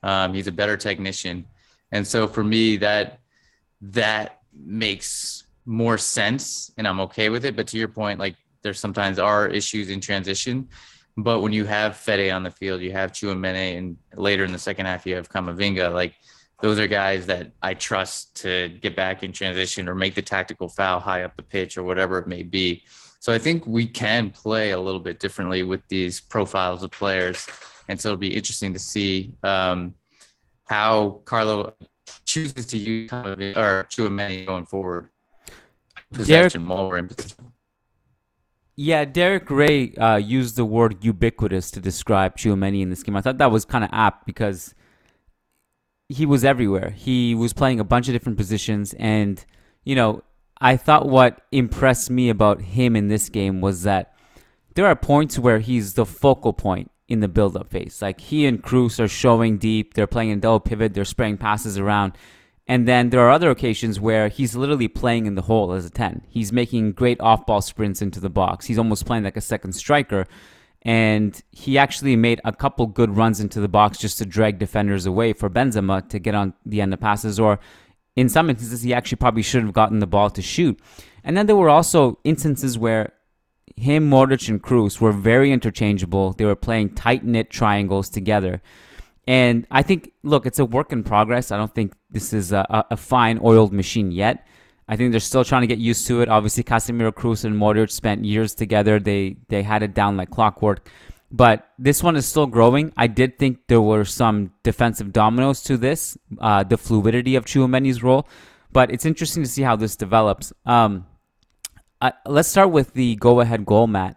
Um, 0.03 0.35
he's 0.35 0.47
a 0.47 0.53
better 0.53 0.77
technician, 0.77 1.45
and 1.93 2.07
so 2.07 2.27
for 2.27 2.43
me, 2.43 2.77
that 2.79 3.21
that 3.83 4.41
makes 4.55 5.45
more 5.67 5.99
sense, 5.99 6.73
and 6.79 6.89
I'm 6.89 7.01
okay 7.01 7.29
with 7.29 7.45
it. 7.45 7.55
But 7.57 7.67
to 7.69 7.79
your 7.79 7.89
point, 7.89 8.19
like 8.19 8.37
there 8.63 8.75
sometimes 8.75 9.19
are 9.19 9.49
issues 9.49 9.91
in 9.91 10.01
transition, 10.01 10.69
but 11.17 11.41
when 11.41 11.53
you 11.53 11.65
have 11.65 11.97
Fede 11.97 12.31
on 12.31 12.43
the 12.43 12.51
field, 12.51 12.81
you 12.81 12.93
have 12.93 13.13
Tchouameni, 13.13 13.79
and 13.79 13.97
later 14.15 14.45
in 14.45 14.53
the 14.53 14.59
second 14.59 14.87
half 14.87 15.07
you 15.07 15.15
have 15.17 15.29
Camavinga. 15.29 15.93
like 15.93 16.15
those 16.61 16.79
are 16.79 16.87
guys 16.87 17.27
that 17.27 17.53
I 17.63 17.75
trust 17.75 18.37
to 18.43 18.69
get 18.69 18.95
back 18.95 19.23
in 19.23 19.33
transition 19.33 19.89
or 19.89 19.95
make 19.95 20.15
the 20.15 20.23
tactical 20.23 20.69
foul 20.69 21.01
high 21.01 21.23
up 21.23 21.37
the 21.37 21.43
pitch 21.43 21.79
or 21.79 21.83
whatever 21.83 22.19
it 22.19 22.27
may 22.27 22.43
be. 22.43 22.85
So 23.19 23.33
I 23.33 23.39
think 23.39 23.67
we 23.67 23.87
can 23.87 24.31
play 24.31 24.73
a 24.73 24.81
little 24.81 25.01
bit 25.01 25.21
differently 25.21 25.63
with 25.63 25.81
these 25.89 26.21
profiles 26.21 26.83
of 26.83 26.91
players. 26.91 27.47
And 27.89 28.01
so 28.01 28.11
it'll 28.11 28.19
be 28.19 28.35
interesting 28.35 28.73
to 28.75 28.79
see 28.79 29.35
um, 29.43 29.95
how 30.65 31.23
Carlo 31.25 31.75
chooses 32.25 32.67
to 32.67 32.79
use 32.79 33.13
or 33.13 33.87
Tchouameni 33.91 34.47
going 34.47 34.67
forward. 34.67 35.09
Possession 36.13 36.67
while 36.67 36.93
in 36.95 37.09
position. 37.09 37.50
Yeah, 38.83 39.05
Derek 39.05 39.51
Ray 39.51 39.93
uh, 39.97 40.17
used 40.17 40.57
the 40.57 40.65
word 40.65 41.05
ubiquitous 41.05 41.71
to 41.73 41.81
describe 41.81 42.39
Tchouameni 42.39 42.81
in 42.81 42.89
this 42.89 43.03
game. 43.03 43.15
I 43.15 43.21
thought 43.21 43.37
that 43.37 43.51
was 43.51 43.67
kind 43.67 43.85
of 43.85 43.91
apt 43.93 44.25
because 44.25 44.75
he 46.09 46.25
was 46.25 46.47
everywhere. 46.47 46.89
He 46.89 47.35
was 47.35 47.53
playing 47.53 47.79
a 47.79 47.85
bunch 47.85 48.09
of 48.09 48.15
different 48.15 48.39
positions, 48.39 48.95
and 48.95 49.45
you 49.85 49.95
know, 49.95 50.23
I 50.63 50.79
thought 50.79 51.07
what 51.07 51.43
impressed 51.53 52.09
me 52.09 52.31
about 52.31 52.63
him 52.63 52.97
in 52.97 53.09
this 53.09 53.29
game 53.29 53.61
was 53.61 53.83
that 53.83 54.15
there 54.77 54.87
are 54.87 54.97
points 54.97 55.39
where 55.39 55.59
he's 55.59 55.93
the 55.93 56.07
focal 56.07 56.55
point 56.55 56.91
in 57.07 57.21
the 57.21 57.29
build-up 57.29 57.69
phase. 57.69 58.01
Like 58.01 58.19
he 58.19 58.47
and 58.47 58.63
Kroos 58.63 58.99
are 58.99 59.09
showing 59.09 59.59
deep, 59.59 59.93
they're 59.93 60.07
playing 60.07 60.31
in 60.31 60.41
double 60.41 60.59
pivot, 60.59 60.95
they're 60.95 61.05
spraying 61.05 61.37
passes 61.37 61.77
around. 61.77 62.15
And 62.71 62.87
then 62.87 63.11
there 63.11 63.21
are 63.27 63.31
other 63.31 63.51
occasions 63.51 63.99
where 63.99 64.29
he's 64.29 64.55
literally 64.55 64.87
playing 64.87 65.27
in 65.27 65.35
the 65.35 65.43
hole 65.43 65.73
as 65.73 65.85
a 65.85 65.91
10. 65.91 66.23
He's 66.29 66.53
making 66.53 66.93
great 66.93 67.21
off-ball 67.21 67.63
sprints 67.63 68.01
into 68.01 68.21
the 68.21 68.31
box. 68.31 68.67
He's 68.67 68.79
almost 68.79 69.07
playing 69.07 69.25
like 69.25 69.37
a 69.37 69.41
second 69.41 69.73
striker. 69.73 70.27
and 70.83 71.43
he 71.53 71.77
actually 71.77 72.17
made 72.17 72.41
a 72.45 72.53
couple 72.53 72.87
good 72.87 73.17
runs 73.17 73.41
into 73.41 73.61
the 73.61 73.69
box 73.69 73.99
just 73.99 74.19
to 74.19 74.25
drag 74.25 74.59
defenders 74.59 75.05
away 75.07 75.33
for 75.33 75.51
Benzema 75.51 76.09
to 76.09 76.19
get 76.19 76.35
on 76.35 76.55
the 76.65 76.81
end 76.81 76.95
of 76.95 77.01
passes, 77.01 77.39
or 77.39 77.61
in 78.17 78.29
some 78.29 78.49
instances, 78.49 78.83
he 78.83 78.95
actually 78.95 79.17
probably 79.17 79.43
should 79.43 79.63
have 79.63 79.73
gotten 79.73 79.99
the 79.99 80.07
ball 80.07 80.31
to 80.31 80.43
shoot. 80.43 80.81
And 81.23 81.37
then 81.37 81.47
there 81.47 81.57
were 81.57 81.69
also 81.69 82.19
instances 82.25 82.79
where 82.79 83.13
him, 83.77 84.11
Modric, 84.11 84.49
and 84.49 84.63
Kroos 84.63 85.01
were 85.01 85.13
very 85.13 85.53
interchangeable. 85.53 86.33
They 86.33 86.47
were 86.47 86.57
playing 86.57 86.95
tight 86.95 87.25
knit 87.25 87.51
triangles 87.51 88.09
together. 88.09 88.63
And 89.27 89.67
I 89.71 89.83
think, 89.83 90.13
look, 90.23 90.47
it's 90.47 90.59
a 90.59 90.65
work 90.65 90.93
in 90.93 91.05
progress. 91.05 91.53
I 91.53 91.59
don't 91.59 91.75
think 91.75 91.93
this 92.11 92.33
is 92.33 92.53
a, 92.53 92.87
a 92.91 92.97
fine 92.97 93.41
oiled 93.43 93.73
machine 93.73 94.11
yet. 94.11 94.47
I 94.89 94.97
think 94.97 95.13
they're 95.13 95.21
still 95.21 95.45
trying 95.45 95.63
to 95.63 95.69
get 95.69 95.79
used 95.79 96.07
to 96.09 96.21
it. 96.21 96.29
Obviously, 96.29 96.65
Casemiro, 96.65 97.13
Kroos 97.13 97.45
and 97.45 97.55
Modric 97.55 97.91
spent 97.91 98.25
years 98.25 98.55
together. 98.55 98.99
They 98.99 99.37
they 99.49 99.63
had 99.63 99.83
it 99.83 99.95
down 99.95 100.17
like 100.17 100.31
clockwork. 100.31 100.89
But 101.31 101.69
this 101.79 102.03
one 102.03 102.17
is 102.17 102.27
still 102.27 102.47
growing. 102.47 102.93
I 102.97 103.07
did 103.07 103.39
think 103.39 103.69
there 103.69 103.81
were 103.81 104.05
some 104.05 104.53
defensive 104.65 105.13
dominoes 105.13 105.63
to 105.63 105.77
this, 105.77 106.19
uh, 106.41 106.65
the 106.65 106.77
fluidity 106.77 107.37
of 107.37 107.45
Tchouameni's 107.45 108.03
role. 108.03 108.27
But 108.73 108.91
it's 108.91 109.07
interesting 109.07 109.45
to 109.45 109.49
see 109.49 109.63
how 109.63 109.77
this 109.77 109.95
develops. 109.95 110.53
Um, 110.67 111.07
I, 112.01 112.13
let's 112.27 112.49
start 112.49 112.73
with 112.73 112.95
the 112.95 113.15
go-ahead 113.17 113.65
goal, 113.65 113.87
Matt. 113.87 114.17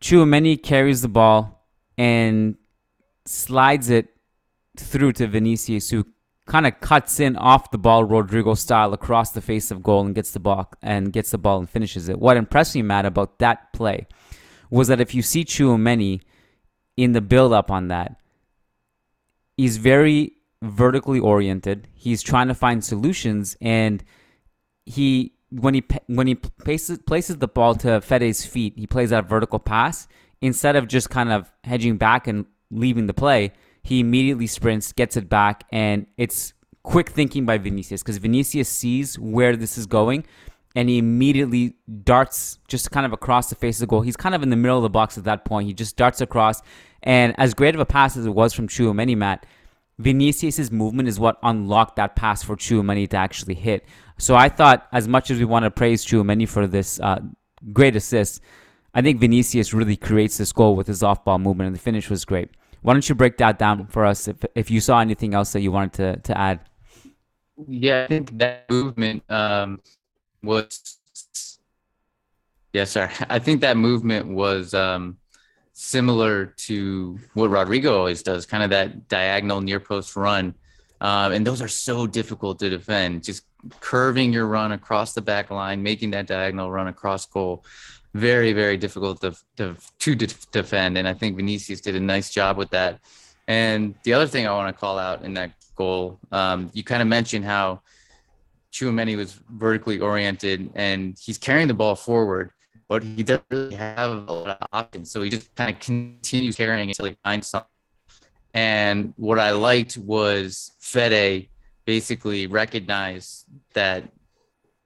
Tchouameni 0.00 0.62
carries 0.62 1.02
the 1.02 1.08
ball 1.08 1.66
and 1.98 2.56
slides 3.24 3.90
it 3.90 4.08
through 4.76 5.12
to 5.14 5.26
Vinicius, 5.26 5.90
who 5.90 6.06
kind 6.52 6.66
of 6.66 6.78
cuts 6.80 7.18
in 7.18 7.34
off 7.36 7.70
the 7.70 7.78
ball 7.78 8.04
Rodrygo 8.04 8.54
style 8.54 8.92
across 8.92 9.30
the 9.30 9.40
face 9.40 9.70
of 9.70 9.82
goal 9.82 10.04
and 10.04 10.14
gets 10.14 10.32
the 10.32 10.38
ball 10.38 10.70
and 10.82 11.10
gets 11.10 11.30
the 11.30 11.38
ball 11.38 11.58
and 11.58 11.68
finishes 11.68 12.10
it. 12.10 12.18
What 12.18 12.36
impressed 12.36 12.74
me, 12.74 12.82
Matt, 12.82 13.06
about 13.06 13.38
that 13.38 13.72
play 13.72 14.06
was 14.68 14.88
that 14.88 15.00
if 15.00 15.14
you 15.14 15.22
see 15.22 15.46
Tchouameni 15.46 16.20
in 16.98 17.12
the 17.12 17.22
build 17.22 17.54
up 17.54 17.70
on 17.70 17.88
that, 17.88 18.16
he's 19.56 19.78
very 19.78 20.32
vertically 20.60 21.18
oriented. 21.18 21.88
He's 21.94 22.22
trying 22.22 22.48
to 22.48 22.54
find 22.54 22.84
solutions 22.84 23.56
and 23.62 24.04
he 24.84 25.32
when 25.48 25.72
he 25.72 25.84
when 26.06 26.26
he 26.26 26.34
places 26.34 26.98
places 26.98 27.38
the 27.38 27.48
ball 27.48 27.76
to 27.76 28.02
Fede's 28.02 28.44
feet, 28.44 28.74
he 28.76 28.86
plays 28.86 29.08
that 29.08 29.26
vertical 29.26 29.58
pass 29.58 30.06
instead 30.42 30.76
of 30.76 30.86
just 30.86 31.08
kind 31.08 31.32
of 31.32 31.50
hedging 31.64 31.96
back 31.96 32.26
and 32.26 32.44
leaving 32.70 33.06
the 33.06 33.14
play 33.14 33.52
he 33.82 34.00
immediately 34.00 34.46
sprints, 34.46 34.92
gets 34.92 35.16
it 35.16 35.28
back, 35.28 35.64
and 35.70 36.06
it's 36.16 36.52
quick 36.82 37.10
thinking 37.10 37.46
by 37.46 37.58
Vinicius 37.58 38.02
because 38.02 38.18
Vinicius 38.18 38.68
sees 38.68 39.18
where 39.18 39.56
this 39.56 39.78
is 39.78 39.86
going 39.86 40.24
and 40.74 40.88
he 40.88 40.98
immediately 40.98 41.74
darts 42.02 42.58
just 42.66 42.90
kind 42.90 43.04
of 43.04 43.12
across 43.12 43.50
the 43.50 43.54
face 43.54 43.76
of 43.76 43.80
the 43.80 43.86
goal. 43.86 44.00
He's 44.00 44.16
kind 44.16 44.34
of 44.34 44.42
in 44.42 44.50
the 44.50 44.56
middle 44.56 44.78
of 44.78 44.82
the 44.82 44.90
box 44.90 45.18
at 45.18 45.24
that 45.24 45.44
point. 45.44 45.66
He 45.66 45.74
just 45.74 45.96
darts 45.96 46.20
across. 46.20 46.62
And 47.02 47.34
as 47.38 47.54
great 47.54 47.74
of 47.74 47.80
a 47.80 47.84
pass 47.86 48.16
as 48.16 48.26
it 48.26 48.30
was 48.30 48.52
from 48.52 48.68
Tchouameni, 48.68 49.16
Matt, 49.16 49.44
Vinicius' 49.98 50.70
movement 50.70 51.08
is 51.08 51.20
what 51.20 51.38
unlocked 51.42 51.96
that 51.96 52.16
pass 52.16 52.42
for 52.42 52.56
Tchouameni 52.56 53.08
to 53.10 53.16
actually 53.16 53.54
hit. 53.54 53.84
So 54.18 54.34
I 54.34 54.48
thought, 54.48 54.88
as 54.92 55.06
much 55.06 55.30
as 55.30 55.38
we 55.38 55.44
want 55.44 55.64
to 55.64 55.70
praise 55.70 56.04
Tchouameni 56.04 56.48
for 56.48 56.66
this 56.66 56.98
uh, 57.00 57.20
great 57.72 57.94
assist, 57.94 58.40
I 58.94 59.02
think 59.02 59.20
Vinicius 59.20 59.74
really 59.74 59.96
creates 59.96 60.38
this 60.38 60.52
goal 60.52 60.74
with 60.74 60.86
his 60.86 61.02
off-ball 61.02 61.38
movement, 61.38 61.68
and 61.68 61.76
the 61.76 61.80
finish 61.80 62.08
was 62.08 62.24
great. 62.24 62.50
Why 62.82 62.92
don't 62.92 63.08
you 63.08 63.14
break 63.14 63.38
that 63.38 63.58
down 63.58 63.86
for 63.86 64.04
us 64.04 64.28
if, 64.28 64.44
if 64.54 64.70
you 64.70 64.80
saw 64.80 65.00
anything 65.00 65.34
else 65.34 65.52
that 65.52 65.60
you 65.60 65.70
wanted 65.70 65.92
to, 65.94 66.16
to 66.32 66.38
add? 66.38 66.60
Yeah, 67.66 68.04
I 68.04 68.06
think 68.08 68.38
that 68.38 68.68
movement 68.68 69.22
um, 69.30 69.80
was. 70.42 70.98
Yes, 72.72 72.90
sir. 72.96 73.10
I 73.28 73.38
think 73.38 73.60
that 73.60 73.76
movement 73.76 74.26
was 74.26 74.74
um, 74.74 75.18
similar 75.72 76.46
to 76.46 77.18
what 77.34 77.50
Rodrygo 77.50 77.92
always 77.96 78.22
does, 78.22 78.46
kind 78.46 78.64
of 78.64 78.70
that 78.70 79.08
diagonal 79.08 79.60
near 79.60 79.80
post 79.80 80.16
run. 80.16 80.54
Um, 81.00 81.32
and 81.32 81.46
those 81.46 81.60
are 81.60 81.68
so 81.68 82.06
difficult 82.06 82.60
to 82.60 82.70
defend. 82.70 83.24
Just 83.24 83.44
curving 83.80 84.32
your 84.32 84.46
run 84.46 84.72
across 84.72 85.14
the 85.14 85.22
back 85.22 85.50
line, 85.50 85.82
making 85.82 86.12
that 86.12 86.26
diagonal 86.26 86.70
run 86.70 86.88
across 86.88 87.26
goal 87.26 87.64
very, 88.14 88.52
very 88.52 88.76
difficult 88.76 89.20
to, 89.22 89.34
to, 89.56 89.76
to 89.98 90.14
defend. 90.14 90.98
And 90.98 91.08
I 91.08 91.14
think 91.14 91.36
Vinicius 91.36 91.80
did 91.80 91.96
a 91.96 92.00
nice 92.00 92.30
job 92.30 92.56
with 92.56 92.70
that. 92.70 93.00
And 93.48 93.94
the 94.04 94.12
other 94.12 94.26
thing 94.26 94.46
I 94.46 94.52
want 94.52 94.74
to 94.74 94.78
call 94.78 94.98
out 94.98 95.22
in 95.22 95.34
that 95.34 95.52
goal, 95.74 96.18
um, 96.30 96.70
you 96.72 96.84
kind 96.84 97.02
of 97.02 97.08
mentioned 97.08 97.44
how 97.44 97.80
Tchouameni 98.72 99.16
was 99.16 99.40
vertically 99.50 100.00
oriented 100.00 100.70
and 100.74 101.18
he's 101.20 101.38
carrying 101.38 101.68
the 101.68 101.74
ball 101.74 101.94
forward, 101.94 102.50
but 102.88 103.02
he 103.02 103.22
doesn't 103.22 103.44
really 103.50 103.74
have 103.74 104.10
a 104.10 104.32
lot 104.32 104.58
of 104.60 104.68
options. 104.72 105.10
So 105.10 105.22
he 105.22 105.30
just 105.30 105.54
kind 105.54 105.70
of 105.70 105.80
continues 105.80 106.56
carrying 106.56 106.88
until 106.88 107.06
he 107.06 107.16
finds 107.24 107.48
something. 107.48 107.68
And 108.54 109.14
what 109.16 109.38
I 109.38 109.52
liked 109.52 109.96
was 109.96 110.72
Fede 110.78 111.48
basically 111.86 112.46
recognized 112.46 113.46
that 113.74 114.04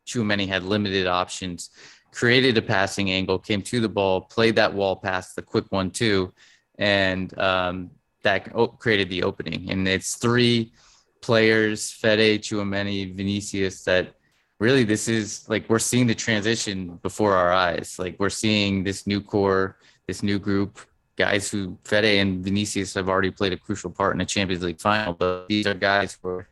Tchouameni 0.06 0.46
had 0.46 0.62
limited 0.62 1.06
options 1.06 1.70
created 2.12 2.56
a 2.56 2.62
passing 2.62 3.10
angle, 3.10 3.38
came 3.38 3.62
to 3.62 3.80
the 3.80 3.88
ball, 3.88 4.22
played 4.22 4.56
that 4.56 4.72
wall 4.72 4.96
pass, 4.96 5.34
the 5.34 5.42
quick 5.42 5.66
one 5.70 5.90
too, 5.90 6.32
and 6.78 7.36
um, 7.38 7.90
that 8.22 8.52
created 8.78 9.08
the 9.10 9.22
opening. 9.22 9.70
And 9.70 9.86
it's 9.86 10.16
three 10.16 10.72
players, 11.20 11.90
Fede, 11.90 12.42
Tchouameni, 12.42 13.14
Vinicius, 13.14 13.84
that 13.84 14.14
really 14.58 14.84
this 14.84 15.08
is 15.08 15.48
like 15.48 15.68
we're 15.68 15.78
seeing 15.78 16.06
the 16.06 16.14
transition 16.14 16.98
before 17.02 17.34
our 17.34 17.52
eyes. 17.52 17.98
Like 17.98 18.16
we're 18.18 18.30
seeing 18.30 18.84
this 18.84 19.06
new 19.06 19.20
core, 19.20 19.76
this 20.06 20.22
new 20.22 20.38
group, 20.38 20.80
guys 21.16 21.50
who 21.50 21.78
Fede 21.84 22.20
and 22.20 22.44
Vinicius 22.44 22.94
have 22.94 23.08
already 23.08 23.30
played 23.30 23.52
a 23.52 23.56
crucial 23.56 23.90
part 23.90 24.14
in 24.14 24.18
the 24.18 24.24
Champions 24.24 24.62
League 24.62 24.80
final, 24.80 25.14
but 25.14 25.48
these 25.48 25.66
are 25.66 25.74
guys 25.74 26.14
for 26.14 26.48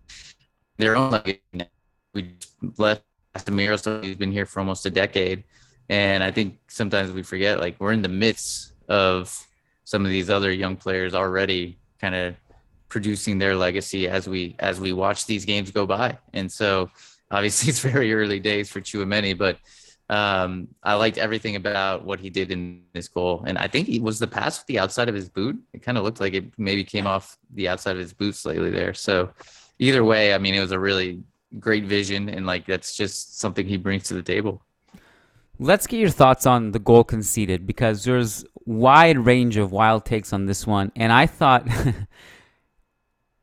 their 0.77 0.97
own 0.97 1.11
legacy. 1.11 1.41
We 2.13 2.35
left 2.79 3.03
Casemiro, 3.35 3.81
so 3.81 4.01
he's 4.01 4.17
been 4.17 4.33
here 4.33 4.47
for 4.47 4.61
almost 4.61 4.87
a 4.87 4.91
decade. 4.91 5.45
And 5.89 6.23
I 6.23 6.31
think 6.31 6.59
sometimes 6.69 7.13
we 7.13 7.23
forget, 7.23 7.61
like 7.61 7.77
we're 7.79 7.93
in 7.93 8.03
the 8.03 8.09
midst 8.09 8.73
of 8.89 9.47
some 9.85 10.05
of 10.05 10.11
these 10.11 10.31
other 10.31 10.53
young 10.53 10.77
players 10.77 11.15
already 11.15 11.79
kind 12.01 12.15
of 12.15 12.35
producing 12.89 13.39
their 13.39 13.57
legacy 13.57 14.09
as 14.09 14.29
we 14.29 14.55
as 14.61 14.81
we 14.81 14.93
watch 14.93 15.27
these 15.27 15.45
games 15.45 15.71
go 15.71 15.87
by. 15.87 16.17
And 16.33 16.51
so 16.51 16.91
obviously 17.31 17.69
it's 17.71 17.81
very 17.81 18.15
early 18.15 18.41
days 18.41 18.71
for 18.71 18.81
Tchouameni, 18.81 19.37
but 19.37 19.59
um, 20.11 20.69
I 20.83 20.95
liked 20.95 21.19
everything 21.19 21.57
about 21.57 22.05
what 22.05 22.21
he 22.21 22.31
did 22.31 22.51
in 22.51 22.83
this 22.93 23.09
goal. 23.09 23.43
And 23.47 23.57
I 23.59 23.69
think 23.69 23.89
he 23.89 24.01
was 24.01 24.19
the 24.19 24.27
pass 24.27 24.59
with 24.59 24.67
the 24.67 24.79
outside 24.79 25.09
of 25.09 25.15
his 25.15 25.29
boot. 25.29 25.59
It 25.73 25.83
kind 25.83 25.97
of 25.97 26.05
looked 26.05 26.21
like 26.21 26.35
it 26.35 26.45
maybe 26.59 26.85
came 26.85 27.07
off 27.07 27.37
the 27.53 27.69
outside 27.69 27.93
of 27.93 27.99
his 27.99 28.13
boot 28.13 28.35
slightly 28.35 28.71
there. 28.71 28.95
So 28.95 29.31
either 29.79 30.05
way, 30.05 30.35
I 30.35 30.39
mean, 30.39 30.55
it 30.55 30.61
was 30.61 30.73
a 30.73 30.79
really 30.79 31.23
great 31.59 31.85
vision, 31.85 32.29
and 32.29 32.47
like 32.47 32.67
that's 32.67 32.97
just 32.97 33.39
something 33.39 33.67
he 33.67 33.77
brings 33.77 34.05
to 34.05 34.15
the 34.15 34.23
table. 34.23 34.63
Let's 35.59 35.87
get 35.87 36.01
your 36.01 36.11
thoughts 36.11 36.47
on 36.47 36.73
the 36.73 36.79
goal 36.79 37.05
conceded 37.05 37.67
because 37.67 38.05
there's 38.05 38.45
wide 38.67 39.19
range 39.19 39.57
of 39.57 39.71
wild 39.71 40.05
takes 40.05 40.33
on 40.33 40.47
this 40.47 40.67
one, 40.67 40.93
and 40.97 41.13
I 41.13 41.27
thought. 41.27 41.67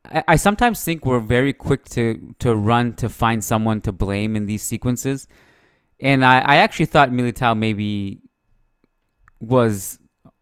I, 0.04 0.24
I 0.28 0.36
sometimes 0.36 0.84
think 0.84 1.06
we're 1.06 1.20
very 1.20 1.52
quick 1.52 1.84
to, 1.90 2.34
to 2.40 2.54
run 2.54 2.94
to 2.94 3.08
find 3.08 3.42
someone 3.42 3.80
to 3.82 3.92
blame 3.92 4.34
in 4.34 4.46
these 4.46 4.62
sequences. 4.62 5.28
And 6.00 6.24
I, 6.24 6.40
I 6.40 6.56
actually 6.56 6.86
thought 6.86 7.10
Militao 7.10 7.56
maybe 7.56 8.20
was 9.40 10.00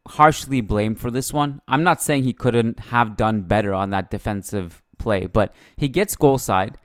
harshly 0.08 0.60
blamed 0.60 0.98
for 0.98 1.10
this 1.10 1.32
one. 1.32 1.60
I'm 1.68 1.82
not 1.82 2.02
saying 2.02 2.24
he 2.24 2.32
couldn't 2.32 2.80
have 2.80 3.16
done 3.16 3.42
better 3.42 3.74
on 3.74 3.90
that 3.90 4.10
defensive 4.10 4.82
play, 4.98 5.26
but 5.26 5.54
he 5.76 5.88
gets 5.88 6.16
goal 6.16 6.38
side 6.38 6.78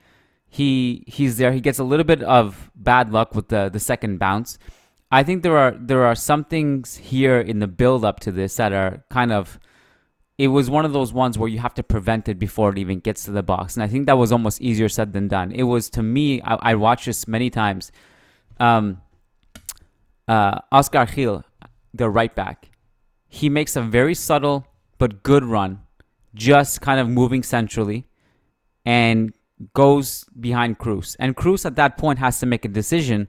he 0.48 1.04
he's 1.06 1.38
there. 1.38 1.52
He 1.52 1.60
gets 1.60 1.78
a 1.78 1.84
little 1.84 2.04
bit 2.04 2.22
of 2.22 2.70
bad 2.74 3.12
luck 3.12 3.34
with 3.34 3.48
the 3.48 3.68
the 3.68 3.80
second 3.80 4.18
bounce. 4.18 4.58
I 5.10 5.22
think 5.22 5.42
there 5.42 5.56
are 5.56 5.72
there 5.72 6.04
are 6.04 6.14
some 6.14 6.44
things 6.44 6.96
here 6.96 7.38
in 7.40 7.58
the 7.58 7.66
build 7.66 8.04
up 8.04 8.20
to 8.20 8.32
this 8.32 8.56
that 8.56 8.72
are 8.72 9.04
kind 9.10 9.32
of 9.32 9.58
it 10.38 10.48
was 10.48 10.68
one 10.68 10.84
of 10.84 10.92
those 10.92 11.12
ones 11.12 11.38
where 11.38 11.48
you 11.48 11.58
have 11.58 11.74
to 11.74 11.82
prevent 11.82 12.28
it 12.28 12.38
before 12.38 12.70
it 12.70 12.78
even 12.78 13.00
gets 13.00 13.24
to 13.24 13.30
the 13.30 13.42
box. 13.42 13.74
And 13.74 13.82
I 13.82 13.88
think 13.88 14.06
that 14.06 14.18
was 14.18 14.32
almost 14.32 14.60
easier 14.60 14.88
said 14.88 15.12
than 15.14 15.28
done. 15.28 15.50
It 15.50 15.62
was 15.62 15.88
to 15.90 16.02
me, 16.02 16.42
I, 16.42 16.72
I 16.72 16.74
watched 16.74 17.06
this 17.06 17.26
many 17.26 17.48
times. 17.48 17.90
Um, 18.60 19.00
uh, 20.28 20.58
Oscar 20.70 21.06
Gil, 21.06 21.42
the 21.94 22.10
right 22.10 22.34
back, 22.34 22.70
he 23.28 23.48
makes 23.48 23.76
a 23.76 23.82
very 23.82 24.14
subtle 24.14 24.66
but 24.98 25.22
good 25.22 25.44
run, 25.44 25.80
just 26.34 26.80
kind 26.80 27.00
of 27.00 27.08
moving 27.08 27.42
centrally 27.42 28.06
and 28.84 29.32
goes 29.74 30.24
behind 30.38 30.78
Kroos. 30.78 31.16
And 31.18 31.36
Kroos 31.36 31.64
at 31.64 31.76
that 31.76 31.96
point 31.96 32.18
has 32.18 32.40
to 32.40 32.46
make 32.46 32.64
a 32.64 32.68
decision. 32.68 33.28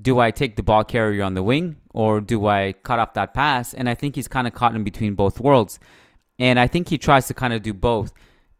Do 0.00 0.18
I 0.18 0.30
take 0.30 0.56
the 0.56 0.62
ball 0.62 0.84
carrier 0.84 1.22
on 1.22 1.34
the 1.34 1.42
wing 1.42 1.76
or 1.92 2.20
do 2.20 2.46
I 2.46 2.74
cut 2.82 2.98
off 2.98 3.14
that 3.14 3.34
pass? 3.34 3.74
And 3.74 3.88
I 3.88 3.94
think 3.94 4.16
he's 4.16 4.28
kind 4.28 4.46
of 4.46 4.52
caught 4.52 4.74
in 4.74 4.84
between 4.84 5.14
both 5.14 5.40
worlds. 5.40 5.78
And 6.38 6.58
I 6.58 6.66
think 6.66 6.88
he 6.88 6.98
tries 6.98 7.28
to 7.28 7.34
kind 7.34 7.52
of 7.52 7.62
do 7.62 7.72
both. 7.72 8.12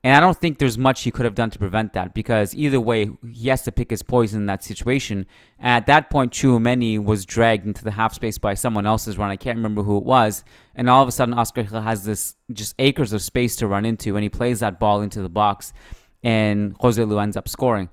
And 0.04 0.14
I 0.14 0.20
don't 0.20 0.36
think 0.36 0.58
there's 0.58 0.76
much 0.76 1.02
he 1.02 1.10
could 1.10 1.24
have 1.24 1.34
done 1.34 1.48
to 1.48 1.58
prevent 1.58 1.94
that 1.94 2.12
because 2.12 2.54
either 2.54 2.78
way, 2.78 3.10
he 3.32 3.48
has 3.48 3.62
to 3.62 3.72
pick 3.72 3.88
his 3.88 4.02
poison 4.02 4.42
in 4.42 4.46
that 4.46 4.62
situation. 4.62 5.26
At 5.58 5.86
that 5.86 6.10
point, 6.10 6.30
Tchouameni 6.30 7.02
was 7.02 7.24
dragged 7.24 7.66
into 7.66 7.82
the 7.82 7.92
half 7.92 8.12
space 8.12 8.36
by 8.36 8.52
someone 8.52 8.84
else's 8.84 9.16
run. 9.16 9.30
I 9.30 9.36
can't 9.36 9.56
remember 9.56 9.82
who 9.82 9.96
it 9.96 10.04
was. 10.04 10.44
And 10.74 10.90
all 10.90 11.02
of 11.02 11.08
a 11.08 11.12
sudden, 11.12 11.32
Oscar 11.32 11.62
Gil 11.62 11.80
has 11.80 12.04
this 12.04 12.36
just 12.52 12.74
acres 12.78 13.14
of 13.14 13.22
space 13.22 13.56
to 13.56 13.66
run 13.66 13.86
into, 13.86 14.14
and 14.14 14.22
he 14.22 14.28
plays 14.28 14.60
that 14.60 14.78
ball 14.78 15.00
into 15.00 15.22
the 15.22 15.30
box, 15.30 15.72
and 16.24 16.74
Jose 16.80 17.00
Joselu 17.00 17.22
ends 17.22 17.36
up 17.36 17.48
scoring. 17.48 17.90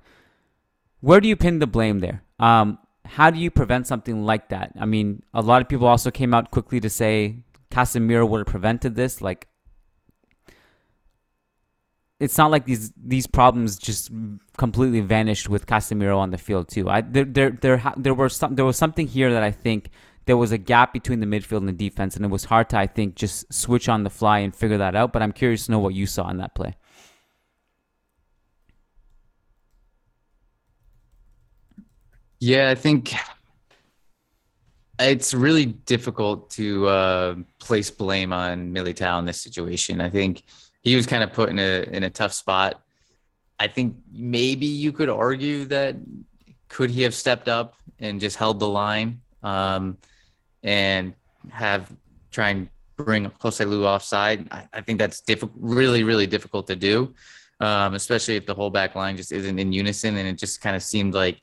Where 1.00 1.20
do 1.20 1.28
you 1.28 1.36
pin 1.36 1.58
the 1.58 1.66
blame 1.66 2.00
there? 2.00 2.22
Um, 2.40 2.78
how 3.04 3.30
do 3.30 3.38
you 3.38 3.50
prevent 3.50 3.86
something 3.86 4.24
like 4.24 4.48
that? 4.48 4.72
I 4.80 4.86
mean, 4.86 5.22
a 5.34 5.42
lot 5.42 5.60
of 5.60 5.68
people 5.68 5.86
also 5.86 6.10
came 6.10 6.32
out 6.32 6.50
quickly 6.50 6.80
to 6.80 6.88
say 6.88 7.36
Casemiro 7.70 8.28
would 8.28 8.38
have 8.38 8.46
prevented 8.46 8.94
this. 8.96 9.20
Like, 9.20 9.48
it's 12.18 12.38
not 12.38 12.50
like 12.50 12.64
these 12.64 12.92
these 12.96 13.26
problems 13.26 13.76
just 13.76 14.10
completely 14.56 15.00
vanished 15.00 15.48
with 15.48 15.66
Casemiro 15.66 16.16
on 16.16 16.30
the 16.30 16.38
field 16.38 16.68
too. 16.68 16.88
I 16.88 17.00
there 17.00 17.24
there 17.24 17.50
there 17.50 17.82
there 17.96 18.14
were 18.14 18.28
some 18.28 18.54
there 18.54 18.64
was 18.64 18.76
something 18.76 19.08
here 19.08 19.32
that 19.32 19.42
I 19.42 19.50
think 19.50 19.90
there 20.26 20.36
was 20.36 20.52
a 20.52 20.58
gap 20.58 20.92
between 20.92 21.18
the 21.18 21.26
midfield 21.26 21.58
and 21.58 21.68
the 21.68 21.72
defense, 21.72 22.14
and 22.14 22.24
it 22.24 22.30
was 22.30 22.44
hard 22.44 22.70
to 22.70 22.78
I 22.78 22.86
think 22.86 23.16
just 23.16 23.52
switch 23.52 23.88
on 23.88 24.04
the 24.04 24.10
fly 24.10 24.38
and 24.38 24.54
figure 24.54 24.78
that 24.78 24.94
out. 24.94 25.12
But 25.12 25.22
I'm 25.22 25.32
curious 25.32 25.66
to 25.66 25.72
know 25.72 25.80
what 25.80 25.94
you 25.94 26.06
saw 26.06 26.30
in 26.30 26.36
that 26.36 26.54
play. 26.54 26.76
Yeah, 32.44 32.70
I 32.70 32.74
think 32.74 33.14
it's 34.98 35.32
really 35.32 35.66
difficult 35.66 36.50
to 36.50 36.88
uh, 36.88 37.34
place 37.60 37.88
blame 37.88 38.32
on 38.32 38.74
Militao 38.74 39.20
in 39.20 39.24
this 39.26 39.40
situation. 39.40 40.00
I 40.00 40.10
think 40.10 40.42
he 40.82 40.96
was 40.96 41.06
kind 41.06 41.22
of 41.22 41.32
put 41.32 41.50
in 41.50 41.60
a 41.60 41.84
in 41.92 42.02
a 42.02 42.10
tough 42.10 42.32
spot. 42.32 42.82
I 43.60 43.68
think 43.68 43.94
maybe 44.12 44.66
you 44.66 44.90
could 44.90 45.08
argue 45.08 45.66
that 45.66 45.94
could 46.68 46.90
he 46.90 47.02
have 47.02 47.14
stepped 47.14 47.46
up 47.46 47.76
and 48.00 48.20
just 48.20 48.36
held 48.36 48.58
the 48.58 48.66
line 48.66 49.20
um, 49.44 49.96
and 50.64 51.14
have 51.48 51.92
try 52.32 52.48
and 52.48 52.68
bring 52.96 53.30
Joselu 53.30 53.84
offside. 53.84 54.48
I, 54.50 54.66
I 54.72 54.80
think 54.80 54.98
that's 54.98 55.22
really, 55.54 56.02
really 56.02 56.26
difficult 56.26 56.66
to 56.66 56.74
do, 56.74 57.14
um, 57.60 57.94
especially 57.94 58.34
if 58.34 58.46
the 58.46 58.54
whole 58.54 58.70
back 58.70 58.96
line 58.96 59.16
just 59.16 59.30
isn't 59.30 59.60
in 59.60 59.72
unison 59.72 60.16
and 60.16 60.26
it 60.26 60.38
just 60.38 60.60
kind 60.60 60.74
of 60.74 60.82
seemed 60.82 61.14
like 61.14 61.40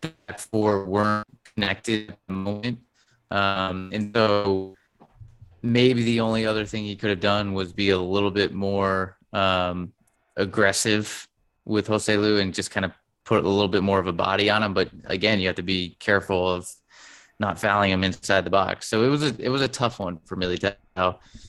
back 0.00 0.38
four 0.38 0.84
weren't 0.84 1.26
connected 1.54 2.10
at 2.10 2.18
the 2.26 2.32
moment. 2.32 2.78
Um, 3.30 3.90
and 3.92 4.12
so 4.14 4.74
maybe 5.62 6.02
the 6.02 6.20
only 6.20 6.46
other 6.46 6.64
thing 6.64 6.84
he 6.84 6.96
could 6.96 7.10
have 7.10 7.20
done 7.20 7.52
was 7.52 7.72
be 7.72 7.90
a 7.90 7.98
little 7.98 8.30
bit 8.30 8.52
more 8.52 9.16
um, 9.32 9.92
aggressive 10.36 11.28
with 11.64 11.88
Joselu 11.88 12.40
and 12.40 12.54
just 12.54 12.70
kind 12.70 12.84
of 12.84 12.92
put 13.24 13.44
a 13.44 13.48
little 13.48 13.68
bit 13.68 13.82
more 13.82 13.98
of 13.98 14.06
a 14.06 14.12
body 14.12 14.50
on 14.50 14.62
him. 14.62 14.74
But 14.74 14.90
again, 15.04 15.38
you 15.38 15.46
have 15.46 15.56
to 15.56 15.62
be 15.62 15.96
careful 16.00 16.50
of 16.50 16.68
not 17.38 17.58
fouling 17.58 17.90
him 17.90 18.04
inside 18.04 18.44
the 18.44 18.50
box. 18.50 18.88
So 18.88 19.04
it 19.04 19.08
was 19.08 19.22
a 19.22 19.34
it 19.38 19.48
was 19.48 19.62
a 19.62 19.68
tough 19.68 19.98
one 19.98 20.18
for 20.24 20.36
Militao. 20.36 20.74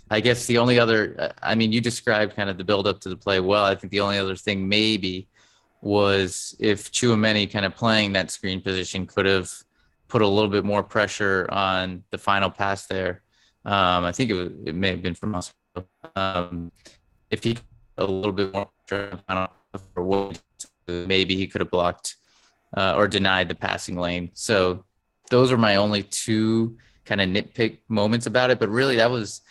I 0.09 0.19
guess 0.19 0.45
the 0.45 0.57
only 0.57 0.79
other, 0.79 1.33
I 1.41 1.55
mean, 1.55 1.71
you 1.71 1.81
described 1.81 2.35
kind 2.35 2.49
of 2.49 2.57
the 2.57 2.63
build 2.63 2.87
up 2.87 2.99
to 3.01 3.09
the 3.09 3.17
play 3.17 3.39
well. 3.39 3.65
I 3.65 3.75
think 3.75 3.91
the 3.91 3.99
only 3.99 4.17
other 4.17 4.35
thing 4.35 4.67
maybe 4.67 5.27
was 5.81 6.55
if 6.59 6.91
Tchouameni 6.91 7.51
kind 7.51 7.65
of 7.65 7.75
playing 7.75 8.13
that 8.13 8.31
screen 8.31 8.61
position 8.61 9.05
could 9.05 9.25
have 9.25 9.51
put 10.07 10.21
a 10.21 10.27
little 10.27 10.49
bit 10.49 10.63
more 10.63 10.83
pressure 10.83 11.47
on 11.51 12.03
the 12.11 12.17
final 12.17 12.49
pass 12.49 12.85
there 12.87 13.23
um, 13.65 14.05
I 14.05 14.11
think 14.11 14.29
it 14.29 14.33
was 14.33 14.49
it 14.65 14.75
may 14.75 14.89
have 14.89 15.01
been 15.01 15.13
from 15.13 15.35
us. 15.35 15.53
Um, 16.15 16.71
if 17.29 17.43
he 17.43 17.57
a 17.97 18.05
little 18.05 18.31
bit 18.31 18.53
more 18.53 18.69
for 18.87 20.33
maybe 20.87 21.35
he 21.35 21.47
could 21.47 21.61
have 21.61 21.71
blocked 21.71 22.15
uh, 22.75 22.95
or 22.95 23.07
denied 23.07 23.47
the 23.47 23.55
passing 23.55 23.95
lane. 23.95 24.31
So 24.33 24.83
those 25.29 25.51
are 25.51 25.57
my 25.57 25.75
only 25.75 26.03
two 26.03 26.77
kind 27.05 27.21
of 27.21 27.29
nitpick 27.29 27.79
moments 27.87 28.25
about 28.25 28.49
it. 28.49 28.59
But 28.59 28.69
really, 28.69 28.95
that 28.95 29.11
was 29.11 29.41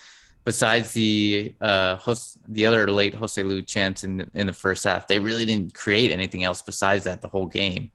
besides 0.44 0.92
the 0.92 1.54
uh, 1.60 1.96
host, 1.96 2.38
the 2.48 2.66
other 2.66 2.90
late 2.90 3.14
Joselu 3.14 3.66
chance 3.66 4.04
in 4.04 4.18
the, 4.18 4.28
in 4.34 4.46
the 4.46 4.52
first 4.52 4.84
half. 4.84 5.06
They 5.06 5.18
really 5.18 5.44
didn't 5.44 5.74
create 5.74 6.10
anything 6.10 6.44
else 6.44 6.62
besides 6.62 7.04
that 7.04 7.20
the 7.20 7.28
whole 7.28 7.46
game. 7.46 7.90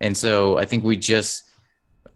And 0.00 0.16
so 0.16 0.58
I 0.58 0.64
think 0.64 0.84
we 0.84 0.96
just 0.96 1.44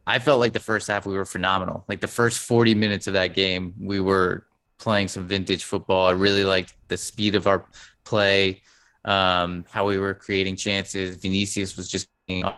I 0.07 0.19
felt 0.19 0.41
like 0.41 0.53
the 0.53 0.61
first 0.61 0.89
half 0.89 1.07
we 1.07 1.15
were 1.15 1.25
phenomenal. 1.25 1.85
Like 1.89 2.01
the 2.01 2.09
first 2.09 2.41
40 2.41 2.75
minutes 2.75 3.07
of 3.07 3.15
that 3.15 3.35
game, 3.35 3.75
we 3.79 4.01
were 4.01 4.47
playing 4.79 5.09
some 5.09 5.29
vintage 5.29 5.65
football. 5.65 6.09
I 6.09 6.13
really 6.13 6.45
liked 6.45 6.75
the 6.89 6.97
speed 6.97 7.35
of 7.35 7.47
our 7.47 7.65
play, 8.05 8.63
um, 9.05 9.65
how 9.71 9.87
we 9.87 9.99
were 9.99 10.15
creating 10.15 10.57
chances. 10.57 11.17
Vinicius 11.17 11.77
was 11.77 11.89
just 11.89 12.09
being 12.27 12.45
a 12.45 12.57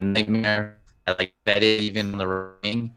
nightmare. 0.00 0.78
I 1.06 1.14
like 1.18 1.34
betted 1.44 1.82
even 1.82 2.12
on 2.12 2.18
the 2.18 2.54
ring. 2.62 2.94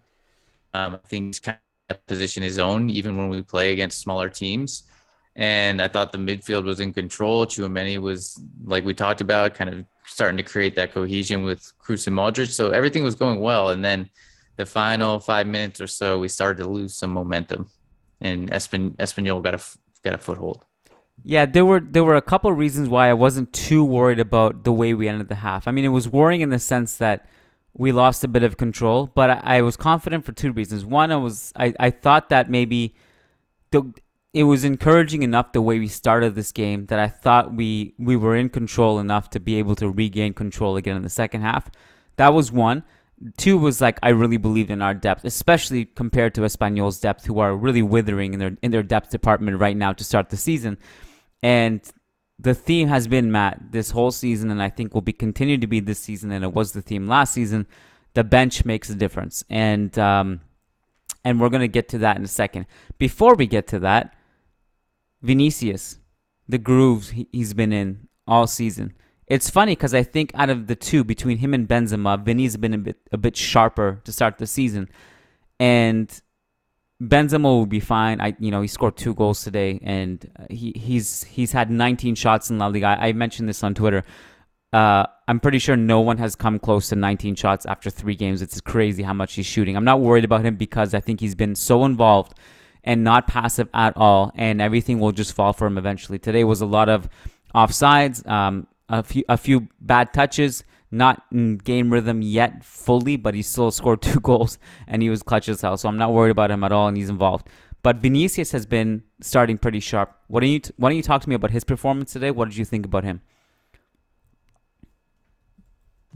Um, 0.74 1.00
he's 1.10 1.40
kind 1.40 1.58
position 1.96 2.44
his 2.44 2.60
own, 2.60 2.90
even 2.90 3.18
when 3.18 3.30
we 3.30 3.42
play 3.42 3.74
against 3.74 4.00
smaller 4.00 4.30
teams. 4.30 4.84
And 5.36 5.82
I 5.82 5.88
thought 5.88 6.12
the 6.12 6.18
midfield 6.18 6.64
was 6.64 6.80
in 6.80 6.94
control. 6.94 7.46
Tchouameni 7.46 8.00
was, 8.00 8.40
like 8.64 8.84
we 8.84 8.94
talked 8.94 9.22
about, 9.22 9.54
kind 9.54 9.70
of 9.70 9.86
starting 10.08 10.38
to 10.38 10.44
create 10.44 10.76
that 10.76 10.94
cohesion 10.94 11.44
with 11.44 11.72
Kroos 11.80 12.08
and 12.08 12.18
Modric. 12.18 12.50
So 12.50 12.72
everything 12.72 13.04
was 13.04 13.16
going 13.16 13.40
well. 13.40 13.70
And 13.70 13.86
then 13.86 14.10
the 14.58 14.66
final 14.66 15.20
five 15.20 15.48
minutes 15.48 15.80
or 15.80 15.88
so, 15.88 16.20
we 16.20 16.28
started 16.28 16.62
to 16.64 16.70
lose 16.70 16.96
some 16.96 17.12
momentum, 17.12 17.70
and 18.20 18.50
Espan- 18.52 18.96
Espanyol 18.98 19.42
got 19.44 19.54
a 19.54 19.62
got 20.04 20.16
a 20.16 20.18
foothold. 20.18 20.64
Yeah, 21.24 21.46
there 21.46 21.66
were 21.66 21.80
there 21.80 22.04
were 22.04 22.16
a 22.16 22.22
couple 22.22 22.52
of 22.52 22.58
reasons 22.58 22.90
why 22.90 23.10
I 23.10 23.14
wasn't 23.14 23.54
too 23.54 23.84
worried 23.84 24.20
about 24.20 24.64
the 24.64 24.74
way 24.74 24.94
we 24.94 25.08
ended 25.08 25.30
the 25.30 25.36
half. 25.36 25.68
I 25.68 25.72
mean, 25.72 25.86
it 25.86 25.90
was 25.90 26.10
worrying 26.10 26.42
in 26.42 26.50
the 26.50 26.60
sense 26.60 26.98
that 26.98 27.28
we 27.78 27.92
lost 27.92 28.24
a 28.24 28.28
bit 28.28 28.44
of 28.44 28.58
control, 28.58 29.12
but 29.14 29.30
I, 29.30 29.42
I 29.44 29.62
was 29.62 29.78
confident 29.78 30.26
for 30.26 30.32
two 30.32 30.52
reasons. 30.52 30.84
One, 30.84 31.12
I 31.12 31.16
was 31.18 31.54
I, 31.56 31.74
I 31.80 31.92
thought 31.92 32.30
that 32.30 32.50
maybe 32.50 32.96
the 33.72 33.94
it 34.34 34.44
was 34.44 34.64
encouraging 34.64 35.24
enough 35.24 35.52
the 35.52 35.62
way 35.62 35.80
we 35.80 35.88
started 35.88 36.36
this 36.36 36.52
game 36.52 36.88
that 36.88 37.00
I 37.00 37.08
thought 37.08 37.54
we 37.54 37.94
we 37.98 38.16
were 38.16 38.36
in 38.36 38.50
control 38.50 39.00
enough 39.00 39.30
to 39.32 39.40
be 39.40 39.56
able 39.56 39.76
to 39.76 39.90
regain 39.90 40.34
control 40.34 40.76
again 40.76 40.96
in 40.96 41.04
the 41.04 41.10
second 41.10 41.42
half. 41.42 41.70
That 42.18 42.34
was 42.34 42.52
one. 42.52 42.84
Two 43.38 43.58
was 43.58 43.82
like 43.82 44.00
I 44.04 44.10
really 44.10 44.38
believed 44.38 44.70
in 44.70 44.82
our 44.82 44.94
depth, 44.94 45.26
especially 45.26 45.86
compared 45.86 46.36
to 46.36 46.42
Espanyol's 46.42 47.00
depth, 47.00 47.26
who 47.26 47.40
are 47.40 47.56
really 47.56 47.82
withering 47.82 48.34
in 48.34 48.40
their 48.40 48.58
in 48.62 48.72
their 48.72 48.84
depth 48.84 49.12
department 49.12 49.60
right 49.60 49.78
now 49.78 49.94
to 49.94 50.04
start 50.04 50.30
the 50.30 50.38
season. 50.38 50.78
And 51.44 51.82
the 52.40 52.54
theme 52.54 52.88
has 52.88 53.08
been 53.08 53.32
Matt 53.32 53.72
this 53.72 53.92
whole 53.92 54.12
season, 54.12 54.52
and 54.52 54.62
I 54.62 54.70
think 54.70 54.94
will 54.94 55.02
be 55.02 55.14
continued 55.14 55.62
to 55.62 55.68
be 55.68 55.80
this 55.80 56.00
season, 56.00 56.32
and 56.32 56.44
it 56.44 56.54
was 56.54 56.74
the 56.74 56.82
theme 56.82 57.08
last 57.08 57.34
season. 57.34 57.66
The 58.14 58.24
bench 58.24 58.66
makes 58.66 58.90
a 58.90 58.96
difference, 58.96 59.44
and 59.50 59.98
um, 59.98 60.42
and 61.24 61.40
we're 61.40 61.50
gonna 61.50 61.68
get 61.68 61.90
to 61.90 61.98
that 62.00 62.18
in 62.18 62.24
a 62.24 62.28
second. 62.28 62.68
Before 62.98 63.36
we 63.36 63.48
get 63.48 63.68
to 63.68 63.80
that, 63.80 64.16
Vinicius, 65.22 66.00
the 66.48 66.58
grooves 66.58 67.14
he's 67.32 67.54
been 67.54 67.74
in 67.74 68.08
all 68.28 68.46
season. 68.46 68.94
It's 69.26 69.50
funny 69.50 69.74
because 69.74 69.94
I 69.94 70.04
think 70.04 70.32
out 70.36 70.50
of 70.50 70.68
the 70.68 70.76
two, 70.76 71.04
between 71.04 71.40
him 71.40 71.54
and 71.54 71.68
Benzema, 71.68 72.24
Vinny's 72.24 72.56
been 72.56 72.74
a 72.74 72.78
bit 72.78 72.98
a 73.12 73.18
bit 73.18 73.36
sharper 73.36 74.00
to 74.04 74.12
start 74.12 74.38
the 74.38 74.48
season, 74.48 74.90
and 75.60 76.22
Benzema 77.02 77.44
will 77.44 77.68
be 77.68 77.80
fine. 77.80 78.20
I 78.22 78.36
you 78.40 78.50
know 78.50 78.62
he 78.62 78.68
scored 78.68 78.98
two 78.98 79.14
goals 79.14 79.44
today, 79.44 79.80
and 79.84 80.30
he 80.50 80.74
he's 80.76 81.24
he's 81.24 81.52
had 81.52 81.70
19 81.70 82.16
shots 82.16 82.50
in 82.50 82.58
La 82.58 82.68
Liga. 82.68 82.88
I, 82.88 83.10
I 83.10 83.14
mentioned 83.14 83.48
this 83.48 83.64
on 83.64 83.76
Twitter. 83.76 84.04
Uh, 84.74 85.06
I'm 85.28 85.40
pretty 85.40 85.60
sure 85.60 85.78
no 85.78 86.02
one 86.02 86.18
has 86.18 86.36
come 86.36 86.60
close 86.60 86.90
to 86.90 86.96
19 86.96 87.36
shots 87.36 87.66
after 87.66 87.90
three 87.90 88.16
games. 88.16 88.42
It's 88.42 88.60
crazy 88.60 89.04
how 89.04 89.14
much 89.14 89.36
he's 89.36 89.46
shooting. 89.46 89.78
I'm 89.78 89.86
not 89.86 90.02
worried 90.02 90.26
about 90.26 90.44
him 90.44 90.56
because 90.56 90.94
I 90.94 91.00
think 91.00 91.20
he's 91.20 91.36
been 91.36 91.56
so 91.56 91.86
involved 91.86 92.34
and 92.84 93.04
not 93.04 93.28
passive 93.28 93.70
at 93.74 93.96
all, 93.96 94.32
and 94.36 94.62
everything 94.62 95.00
will 95.00 95.12
just 95.12 95.34
fall 95.34 95.54
for 95.54 95.68
him 95.68 95.78
eventually. 95.78 96.18
Today 96.18 96.44
was 96.44 96.62
a 96.62 96.66
lot 96.66 96.90
of 96.90 97.08
offsides, 97.54 98.28
um, 98.28 98.68
a 98.90 99.04
few 99.04 99.24
a 99.30 99.38
few 99.38 99.68
bad 99.80 100.14
touches, 100.14 100.64
not 100.92 101.24
in 101.32 101.58
game 101.58 101.92
rhythm 101.92 102.22
yet 102.22 102.64
fully, 102.64 103.18
but 103.18 103.34
he 103.34 103.42
still 103.42 103.72
scored 103.72 104.02
two 104.04 104.20
goals 104.20 104.58
and 104.88 105.02
he 105.02 105.10
was 105.10 105.24
clutch 105.24 105.50
as 105.50 105.62
hell. 105.62 105.78
So 105.78 105.90
I'm 105.90 105.98
not 105.98 106.14
worried 106.14 106.32
about 106.32 106.52
him 106.52 106.64
at 106.64 106.72
all, 106.72 106.88
and 106.88 106.98
he's 106.98 107.10
involved. 107.10 107.48
But 107.84 107.98
Vinicius 107.98 108.52
has 108.52 108.66
been 108.66 109.04
starting 109.22 109.58
pretty 109.58 109.80
sharp. 109.80 110.16
What 110.28 110.42
do 110.42 110.48
you 110.48 110.60
t- 110.60 110.74
why 110.78 110.90
don't 110.90 110.98
you 110.98 111.04
talk 111.04 111.22
to 111.22 111.30
me 111.30 111.36
about 111.36 111.52
his 111.52 111.64
performance 111.64 112.12
today? 112.12 112.32
What 112.32 112.50
did 112.50 112.58
you 112.58 112.66
think 112.66 112.86
about 112.86 113.04
him? 113.04 113.22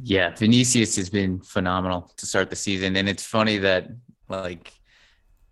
Yeah, 0.04 0.36
Vinicius 0.36 0.96
has 0.96 1.10
been 1.10 1.40
phenomenal 1.42 2.12
to 2.18 2.26
start 2.26 2.50
the 2.50 2.56
season, 2.56 2.96
and 2.96 3.08
it's 3.08 3.24
funny 3.24 3.58
that 3.60 3.90
like 4.28 4.74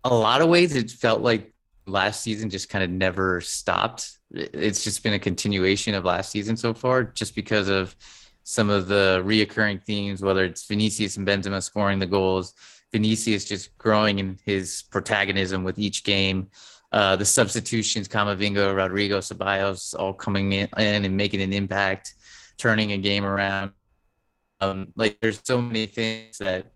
a 0.04 0.12
lot 0.12 0.40
of 0.40 0.48
ways 0.48 0.74
it 0.74 0.90
felt 0.90 1.20
like 1.20 1.52
last 1.86 2.22
season 2.22 2.50
just 2.50 2.68
kind 2.68 2.82
of 2.82 2.90
never 2.90 3.40
stopped. 3.40 4.18
It's 4.32 4.82
just 4.82 5.02
been 5.02 5.12
a 5.12 5.18
continuation 5.18 5.94
of 5.94 6.04
last 6.04 6.30
season 6.30 6.56
so 6.56 6.74
far, 6.74 7.04
just 7.04 7.34
because 7.34 7.68
of 7.68 7.94
some 8.50 8.68
of 8.68 8.88
the 8.88 9.22
reoccurring 9.24 9.80
themes, 9.84 10.22
whether 10.22 10.44
it's 10.44 10.66
Vinicius 10.66 11.16
and 11.16 11.26
Benzema 11.26 11.62
scoring 11.62 12.00
the 12.00 12.06
goals, 12.06 12.54
Vinicius 12.90 13.44
just 13.44 13.78
growing 13.78 14.18
in 14.18 14.38
his 14.44 14.82
protagonism 14.90 15.62
with 15.62 15.78
each 15.78 16.02
game. 16.02 16.48
uh, 16.92 17.16
the 17.16 17.24
substitutions, 17.24 18.08
Camavinga, 18.08 18.74
Rodrygo, 18.74 19.18
Ceballos, 19.18 19.94
all 19.98 20.12
coming 20.12 20.52
in 20.52 20.68
and 20.76 21.16
making 21.16 21.40
an 21.40 21.52
impact, 21.52 22.14
turning 22.58 22.92
a 22.92 22.98
game 22.98 23.24
around. 23.24 23.72
Um, 24.60 24.88
like 24.96 25.18
there's 25.20 25.40
so 25.44 25.60
many 25.60 25.86
things 25.86 26.38
that 26.38 26.72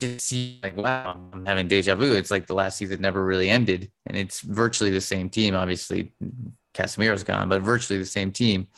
just 0.00 0.26
see 0.26 0.60
like 0.62 0.76
wow, 0.76 1.20
I'm 1.32 1.44
having 1.44 1.68
deja 1.68 1.94
vu. 1.94 2.14
It's 2.14 2.30
like 2.30 2.46
the 2.46 2.54
last 2.54 2.78
season 2.78 3.00
never 3.02 3.22
really 3.24 3.50
ended, 3.50 3.90
and 4.06 4.16
it's 4.16 4.40
virtually 4.40 4.90
the 4.90 5.00
same 5.00 5.28
team. 5.28 5.54
Obviously, 5.54 6.12
Casemiro's 6.72 7.24
gone, 7.24 7.48
but 7.48 7.62
virtually 7.62 7.98
the 7.98 8.06
same 8.06 8.32
team. 8.32 8.68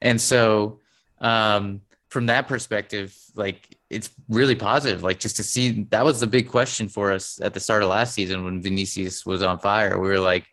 And 0.00 0.20
so, 0.20 0.78
um, 1.20 1.80
from 2.08 2.26
that 2.26 2.48
perspective, 2.48 3.16
like 3.34 3.76
it's 3.90 4.10
really 4.28 4.54
positive. 4.54 5.02
Like 5.02 5.18
just 5.18 5.36
to 5.36 5.42
see 5.42 5.84
that 5.90 6.04
was 6.04 6.20
the 6.20 6.26
big 6.26 6.48
question 6.48 6.88
for 6.88 7.12
us 7.12 7.40
at 7.40 7.54
the 7.54 7.60
start 7.60 7.82
of 7.82 7.90
last 7.90 8.14
season 8.14 8.44
when 8.44 8.62
Vinicius 8.62 9.26
was 9.26 9.42
on 9.42 9.58
fire. 9.58 9.98
We 9.98 10.08
were 10.08 10.20
like, 10.20 10.46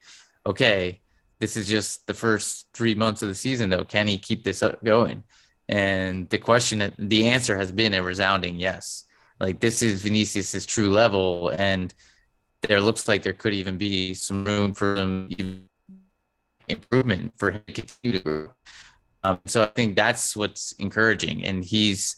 okay, 0.46 1.02
this 1.40 1.58
is 1.58 1.68
just 1.68 2.06
the 2.08 2.14
first 2.14 2.68
three 2.74 2.96
months 2.96 3.22
of 3.22 3.30
the 3.30 3.36
season, 3.36 3.70
though. 3.70 3.84
Can 3.84 4.08
he 4.08 4.18
keep 4.18 4.44
this 4.44 4.64
up 4.64 4.84
going? 4.84 5.24
And 5.68 6.30
the 6.30 6.38
question, 6.38 6.94
the 6.98 7.28
answer 7.28 7.58
has 7.58 7.72
been 7.72 7.94
a 7.94 8.04
resounding 8.04 8.60
yes. 8.60 9.06
Like 9.40 9.60
this 9.60 9.82
is 9.82 10.02
Vinicius's 10.02 10.66
true 10.66 10.90
level, 10.90 11.50
and 11.50 11.94
there 12.62 12.80
looks 12.80 13.08
like 13.08 13.24
there 13.24 13.34
could 13.34 13.54
even 13.54 13.78
be 13.78 14.14
some 14.14 14.46
room 14.46 14.74
for 14.74 14.96
some 14.96 15.30
improvement 16.68 17.34
for 17.38 17.52
him 17.52 17.62
to 17.68 17.74
continue 17.74 18.18
to 18.18 18.24
grow. 18.24 18.50
Um, 19.26 19.40
so 19.46 19.64
I 19.64 19.68
think 19.68 19.96
that's 19.96 20.36
what's 20.36 20.74
encouraging, 20.74 21.46
and 21.46 21.66
he's 21.66 22.16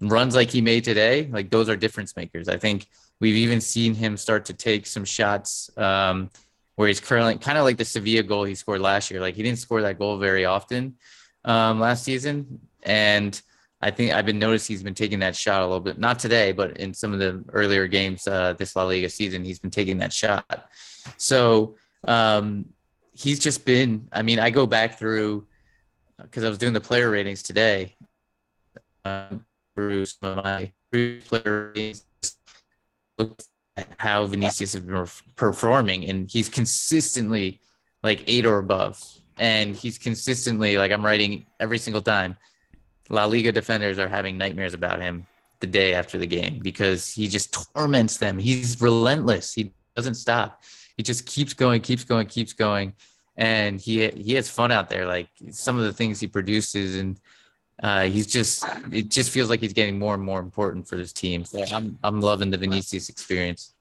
runs 0.00 0.34
like 0.34 0.50
he 0.50 0.60
made 0.60 0.82
today. 0.82 1.28
Like 1.30 1.50
those 1.50 1.68
are 1.68 1.76
difference 1.76 2.16
makers. 2.16 2.48
I 2.48 2.56
think 2.56 2.88
we've 3.20 3.36
even 3.36 3.60
seen 3.60 3.94
him 3.94 4.16
start 4.16 4.46
to 4.46 4.54
take 4.54 4.86
some 4.86 5.04
shots 5.04 5.70
um, 5.76 6.30
where 6.74 6.88
he's 6.88 6.98
currently 7.00 7.38
kind 7.38 7.56
of 7.56 7.64
like 7.64 7.76
the 7.76 7.84
Sevilla 7.84 8.24
goal 8.24 8.44
he 8.44 8.56
scored 8.56 8.80
last 8.80 9.10
year. 9.10 9.20
Like 9.20 9.36
he 9.36 9.44
didn't 9.44 9.60
score 9.60 9.82
that 9.82 9.98
goal 9.98 10.18
very 10.18 10.44
often 10.44 10.96
um, 11.44 11.78
last 11.78 12.02
season, 12.02 12.58
and 12.82 13.40
I 13.80 13.92
think 13.92 14.12
I've 14.12 14.26
been 14.26 14.40
noticing 14.40 14.74
he's 14.74 14.82
been 14.82 14.94
taking 14.94 15.20
that 15.20 15.36
shot 15.36 15.62
a 15.62 15.66
little 15.66 15.80
bit. 15.80 15.98
Not 15.98 16.18
today, 16.18 16.50
but 16.50 16.78
in 16.78 16.92
some 16.94 17.12
of 17.12 17.20
the 17.20 17.44
earlier 17.52 17.86
games 17.86 18.26
uh, 18.26 18.54
this 18.54 18.74
La 18.74 18.82
Liga 18.82 19.08
season, 19.08 19.44
he's 19.44 19.60
been 19.60 19.70
taking 19.70 19.98
that 19.98 20.12
shot. 20.12 20.68
So 21.16 21.76
um, 22.08 22.66
he's 23.12 23.38
just 23.38 23.64
been. 23.64 24.08
I 24.12 24.22
mean, 24.22 24.40
I 24.40 24.50
go 24.50 24.66
back 24.66 24.98
through 24.98 25.46
because 26.22 26.44
I 26.44 26.48
was 26.48 26.58
doing 26.58 26.72
the 26.72 26.80
player 26.80 27.10
ratings 27.10 27.42
today. 27.42 27.96
Um, 29.04 29.44
through 29.74 30.04
some 30.04 30.38
of 30.38 30.44
my 30.44 30.72
player 30.92 31.72
ratings, 31.74 32.04
look 33.18 33.42
at 33.76 33.88
how 33.98 34.26
Vinicius 34.26 34.74
has 34.74 34.82
been 34.82 35.06
performing, 35.36 36.04
and 36.06 36.30
he's 36.30 36.48
consistently 36.48 37.60
like 38.02 38.24
eight 38.26 38.46
or 38.46 38.58
above, 38.58 39.02
and 39.38 39.74
he's 39.74 39.98
consistently 39.98 40.76
like 40.76 40.92
I'm 40.92 41.04
writing 41.04 41.46
every 41.60 41.78
single 41.78 42.02
time 42.02 42.36
La 43.10 43.24
Liga 43.24 43.52
defenders 43.52 43.98
are 43.98 44.08
having 44.08 44.38
nightmares 44.38 44.74
about 44.74 45.00
him 45.00 45.26
the 45.58 45.66
day 45.66 45.94
after 45.94 46.16
the 46.16 46.26
game 46.26 46.60
because 46.62 47.12
he 47.12 47.28
just 47.28 47.52
torments 47.74 48.16
them. 48.16 48.38
He's 48.38 48.80
relentless. 48.80 49.52
He 49.52 49.72
doesn't 49.96 50.14
stop. 50.14 50.62
He 50.96 51.02
just 51.02 51.26
keeps 51.26 51.52
going, 51.52 51.80
keeps 51.80 52.04
going, 52.04 52.26
keeps 52.26 52.52
going, 52.52 52.94
and 53.40 53.80
he 53.80 54.06
he 54.10 54.34
has 54.34 54.48
fun 54.48 54.70
out 54.70 54.88
there. 54.90 55.06
Like 55.06 55.28
some 55.50 55.78
of 55.78 55.84
the 55.84 55.92
things 55.92 56.20
he 56.20 56.28
produces, 56.28 56.94
and 56.94 57.18
uh, 57.82 58.02
he's 58.02 58.26
just 58.26 58.64
it 58.92 59.08
just 59.08 59.30
feels 59.30 59.48
like 59.48 59.60
he's 59.60 59.72
getting 59.72 59.98
more 59.98 60.14
and 60.14 60.22
more 60.22 60.38
important 60.38 60.86
for 60.86 60.96
this 60.96 61.12
team. 61.12 61.44
So 61.44 61.64
I'm 61.72 61.98
I'm 62.04 62.20
loving 62.20 62.50
the 62.50 62.58
Vinicius 62.58 63.08
experience. 63.08 63.74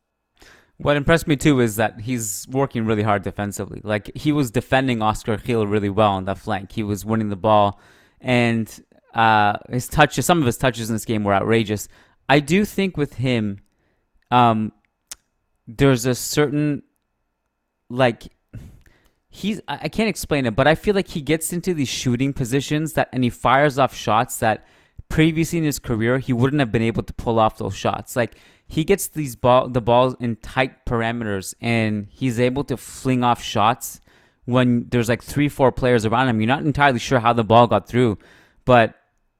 What 0.77 0.95
impressed 0.95 1.27
me 1.27 1.35
too 1.35 1.59
is 1.59 1.75
that 1.75 1.99
he's 1.99 2.47
working 2.49 2.85
really 2.85 3.03
hard 3.03 3.23
defensively. 3.23 3.81
Like 3.83 4.15
he 4.15 4.31
was 4.31 4.49
defending 4.49 5.01
Oscar 5.01 5.35
Gil 5.35 5.67
really 5.67 5.89
well 5.89 6.11
on 6.11 6.23
that 6.25 6.37
flank. 6.37 6.71
He 6.71 6.83
was 6.83 7.03
winning 7.03 7.27
the 7.27 7.35
ball, 7.35 7.81
and 8.21 8.65
uh, 9.13 9.57
his 9.69 9.89
touches, 9.89 10.25
some 10.25 10.39
of 10.39 10.45
his 10.45 10.57
touches 10.57 10.89
in 10.89 10.95
this 10.95 11.03
game 11.03 11.25
were 11.25 11.33
outrageous. 11.33 11.89
I 12.29 12.39
do 12.39 12.63
think 12.63 12.95
with 12.95 13.15
him, 13.15 13.59
um, 14.31 14.71
there's 15.67 16.05
a 16.05 16.15
certain 16.15 16.83
like 17.89 18.31
he's 19.39 19.61
I 19.67 19.89
can't 19.89 20.09
explain 20.09 20.45
it, 20.45 20.55
but 20.55 20.67
I 20.67 20.75
feel 20.75 20.95
like 20.95 21.07
he 21.07 21.21
gets 21.21 21.53
into 21.53 21.73
these 21.73 21.87
shooting 21.87 22.33
positions 22.33 22.93
that 22.93 23.09
and 23.13 23.23
he 23.23 23.29
fires 23.29 23.79
off 23.79 23.95
shots 23.95 24.37
that 24.37 24.65
previously 25.07 25.57
in 25.57 25.65
his 25.65 25.79
career 25.79 26.19
he 26.19 26.33
wouldn't 26.33 26.59
have 26.59 26.71
been 26.71 26.81
able 26.81 27.03
to 27.03 27.13
pull 27.13 27.39
off 27.39 27.57
those 27.57 27.75
shots. 27.75 28.15
Like 28.15 28.35
he 28.67 28.83
gets 28.83 29.07
these 29.07 29.35
ball 29.35 29.69
the 29.69 29.81
balls 29.81 30.15
in 30.19 30.35
tight 30.37 30.85
parameters 30.85 31.53
and 31.61 32.07
he's 32.11 32.39
able 32.39 32.63
to 32.65 32.77
fling 32.77 33.23
off 33.23 33.41
shots 33.41 34.01
when 34.45 34.87
there's 34.89 35.09
like 35.09 35.23
three, 35.23 35.47
four 35.47 35.71
players 35.71 36.05
around 36.05 36.27
him. 36.27 36.41
You're 36.41 36.47
not 36.47 36.63
entirely 36.63 36.99
sure 36.99 37.19
how 37.19 37.33
the 37.33 37.43
ball 37.43 37.67
got 37.67 37.87
through, 37.87 38.17
but 38.65 38.95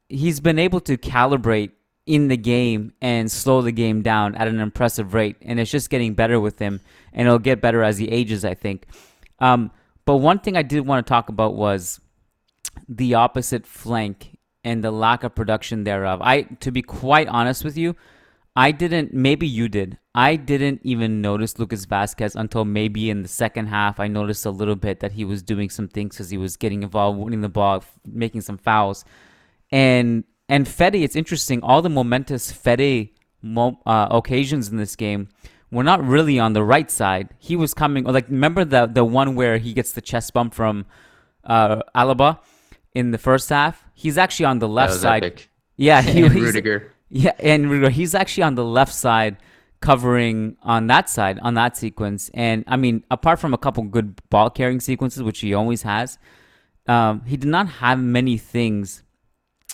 he's 0.07 0.39
been 0.39 0.59
able 0.59 0.79
to 0.81 0.97
calibrate 0.97 1.71
in 2.05 2.27
the 2.27 2.37
game 2.37 2.93
and 3.01 3.31
slow 3.31 3.61
the 3.61 3.71
game 3.71 4.01
down 4.01 4.35
at 4.35 4.47
an 4.47 4.59
impressive 4.59 5.13
rate. 5.13 5.35
And 5.41 5.59
it's 5.59 5.71
just 5.71 5.89
getting 5.89 6.13
better 6.13 6.39
with 6.39 6.59
him, 6.59 6.79
and 7.11 7.27
it'll 7.27 7.39
get 7.39 7.61
better 7.61 7.83
as 7.83 7.97
he 7.97 8.07
ages, 8.07 8.45
I 8.45 8.53
think. 8.53 8.87
Um, 9.39 9.71
but 10.09 10.17
one 10.17 10.39
thing 10.39 10.57
I 10.57 10.63
did 10.63 10.87
want 10.87 11.05
to 11.05 11.07
talk 11.07 11.29
about 11.29 11.53
was 11.53 12.01
the 12.87 13.13
opposite 13.13 13.67
flank 13.67 14.39
and 14.63 14.83
the 14.83 14.89
lack 14.89 15.23
of 15.23 15.35
production 15.35 15.83
thereof. 15.83 16.19
I, 16.23 16.41
to 16.61 16.71
be 16.71 16.81
quite 16.81 17.27
honest 17.27 17.63
with 17.63 17.77
you, 17.77 17.95
I 18.55 18.71
didn't. 18.71 19.13
Maybe 19.13 19.45
you 19.45 19.69
did. 19.69 19.99
I 20.15 20.35
didn't 20.35 20.81
even 20.83 21.21
notice 21.21 21.59
Lucas 21.59 21.85
Vasquez 21.85 22.35
until 22.35 22.65
maybe 22.65 23.11
in 23.11 23.21
the 23.21 23.27
second 23.27 23.67
half. 23.67 23.99
I 23.99 24.07
noticed 24.07 24.47
a 24.47 24.49
little 24.49 24.75
bit 24.75 24.99
that 25.01 25.11
he 25.11 25.25
was 25.25 25.43
doing 25.43 25.69
some 25.69 25.87
things 25.87 26.15
because 26.15 26.31
he 26.31 26.39
was 26.39 26.57
getting 26.57 26.81
involved, 26.81 27.19
winning 27.19 27.41
the 27.41 27.47
ball, 27.47 27.83
making 28.03 28.41
some 28.41 28.57
fouls. 28.57 29.05
And 29.71 30.23
and 30.47 30.67
Fede, 30.67 30.95
it's 30.95 31.15
interesting. 31.15 31.61
All 31.61 31.83
the 31.83 31.89
momentous 31.89 32.51
Fede 32.51 33.11
uh, 33.55 34.07
occasions 34.09 34.69
in 34.69 34.77
this 34.77 34.95
game 34.95 35.29
were 35.71 35.83
not 35.83 36.03
really 36.03 36.39
on 36.39 36.53
the 36.53 36.63
right 36.63 36.89
side. 36.89 37.29
He 37.37 37.55
was 37.55 37.73
coming, 37.73 38.03
like 38.03 38.27
remember 38.29 38.65
the 38.65 38.87
the 38.87 39.05
one 39.05 39.35
where 39.35 39.57
he 39.57 39.73
gets 39.73 39.91
the 39.91 40.01
chest 40.01 40.33
bump 40.33 40.53
from 40.53 40.85
uh, 41.43 41.81
Alaba 41.95 42.39
in 42.93 43.11
the 43.11 43.17
first 43.17 43.49
half. 43.49 43.85
He's 43.93 44.17
actually 44.17 44.45
on 44.45 44.59
the 44.59 44.67
left 44.67 44.93
side. 44.93 45.23
Epic. 45.23 45.49
Yeah, 45.75 46.01
he, 46.13 46.23
and 46.23 46.35
Rudiger. 46.35 46.93
Yeah, 47.09 47.33
and 47.39 47.69
Rudiger, 47.69 47.89
he's 47.89 48.15
actually 48.15 48.43
on 48.43 48.55
the 48.55 48.65
left 48.65 48.93
side, 48.93 49.37
covering 49.81 50.57
on 50.63 50.87
that 50.87 51.09
side 51.09 51.39
on 51.41 51.53
that 51.55 51.77
sequence. 51.77 52.29
And 52.33 52.63
I 52.67 52.77
mean, 52.77 53.03
apart 53.11 53.39
from 53.39 53.53
a 53.53 53.57
couple 53.57 53.83
good 53.83 54.19
ball 54.29 54.49
carrying 54.49 54.79
sequences, 54.79 55.23
which 55.23 55.39
he 55.39 55.53
always 55.53 55.83
has, 55.83 56.17
um, 56.87 57.23
he 57.25 57.37
did 57.37 57.49
not 57.49 57.67
have 57.67 57.99
many 57.99 58.37
things 58.37 59.03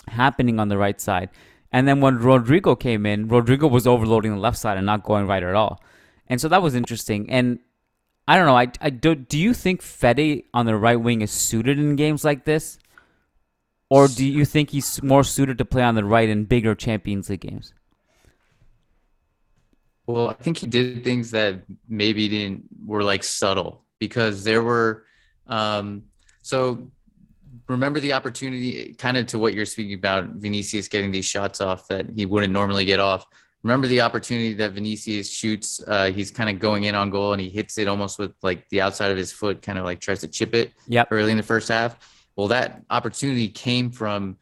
happening 0.08 0.60
on 0.60 0.68
the 0.68 0.78
right 0.78 1.00
side. 1.00 1.30
And 1.76 1.86
then 1.86 2.00
when 2.00 2.20
Rodrygo 2.20 2.80
came 2.80 3.04
in, 3.04 3.28
Rodrygo 3.28 3.70
was 3.70 3.86
overloading 3.86 4.30
the 4.30 4.40
left 4.40 4.56
side 4.56 4.78
and 4.78 4.86
not 4.86 5.02
going 5.02 5.26
right 5.26 5.42
at 5.42 5.54
all. 5.54 5.82
And 6.26 6.40
so 6.40 6.48
that 6.48 6.62
was 6.62 6.74
interesting. 6.74 7.28
And 7.28 7.58
I 8.26 8.38
don't 8.38 8.46
know. 8.46 8.56
I, 8.56 8.68
I 8.80 8.88
do, 8.88 9.14
do 9.14 9.38
you 9.38 9.52
think 9.52 9.82
Fede 9.82 10.44
on 10.54 10.64
the 10.64 10.74
right 10.74 10.98
wing 10.98 11.20
is 11.20 11.30
suited 11.30 11.78
in 11.78 11.94
games 11.94 12.24
like 12.24 12.46
this? 12.46 12.78
Or 13.90 14.08
do 14.08 14.24
you 14.24 14.46
think 14.46 14.70
he's 14.70 15.02
more 15.02 15.22
suited 15.22 15.58
to 15.58 15.66
play 15.66 15.82
on 15.82 15.96
the 15.96 16.04
right 16.06 16.30
in 16.30 16.46
bigger 16.46 16.74
Champions 16.74 17.28
League 17.28 17.40
games? 17.40 17.74
Well, 20.06 20.30
I 20.30 20.32
think 20.32 20.56
he 20.56 20.66
did 20.66 21.04
things 21.04 21.30
that 21.32 21.60
maybe 21.90 22.26
didn't 22.26 22.64
were 22.86 23.02
like 23.02 23.22
subtle 23.22 23.84
because 23.98 24.44
there 24.44 24.62
were 24.62 25.04
um 25.46 26.04
so 26.40 26.90
remember 27.68 28.00
the 28.00 28.12
opportunity, 28.12 28.94
kind 28.94 29.16
of 29.16 29.26
to 29.28 29.38
what 29.38 29.54
you're 29.54 29.66
speaking 29.66 29.94
about, 29.94 30.28
Vinicius 30.30 30.88
getting 30.88 31.10
these 31.10 31.24
shots 31.24 31.60
off 31.60 31.88
that 31.88 32.06
he 32.14 32.26
wouldn't 32.26 32.52
normally 32.52 32.84
get 32.84 33.00
off. 33.00 33.26
Remember 33.62 33.88
the 33.88 34.00
opportunity 34.00 34.54
that 34.54 34.72
Vinicius 34.72 35.28
shoots? 35.30 35.82
Uh, 35.86 36.12
he's 36.12 36.30
kind 36.30 36.48
of 36.48 36.60
going 36.60 36.84
in 36.84 36.94
on 36.94 37.10
goal 37.10 37.32
and 37.32 37.40
he 37.40 37.48
hits 37.48 37.78
it 37.78 37.88
almost 37.88 38.18
with 38.18 38.32
like 38.42 38.68
the 38.68 38.80
outside 38.80 39.10
of 39.10 39.16
his 39.16 39.32
foot, 39.32 39.60
kind 39.62 39.78
of 39.78 39.84
like 39.84 39.98
tries 39.98 40.20
to 40.20 40.28
chip 40.28 40.54
it 40.54 40.72
yep. 40.86 41.08
early 41.10 41.32
in 41.32 41.36
the 41.36 41.42
first 41.42 41.68
half. 41.68 41.96
Well, 42.36 42.48
that 42.48 42.82
opportunity 42.90 43.48
came 43.48 43.90
from 43.90 44.36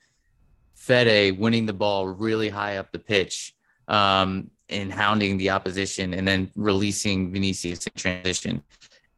Fede 0.74 1.38
winning 1.38 1.64
the 1.64 1.72
ball 1.72 2.06
really 2.06 2.50
high 2.50 2.76
up 2.76 2.92
the 2.92 2.98
pitch 2.98 3.54
um, 3.88 4.50
and 4.68 4.92
hounding 4.92 5.38
the 5.38 5.50
opposition 5.50 6.12
and 6.12 6.28
then 6.28 6.50
releasing 6.54 7.32
Vinicius 7.32 7.86
in 7.86 7.92
transition. 7.96 8.62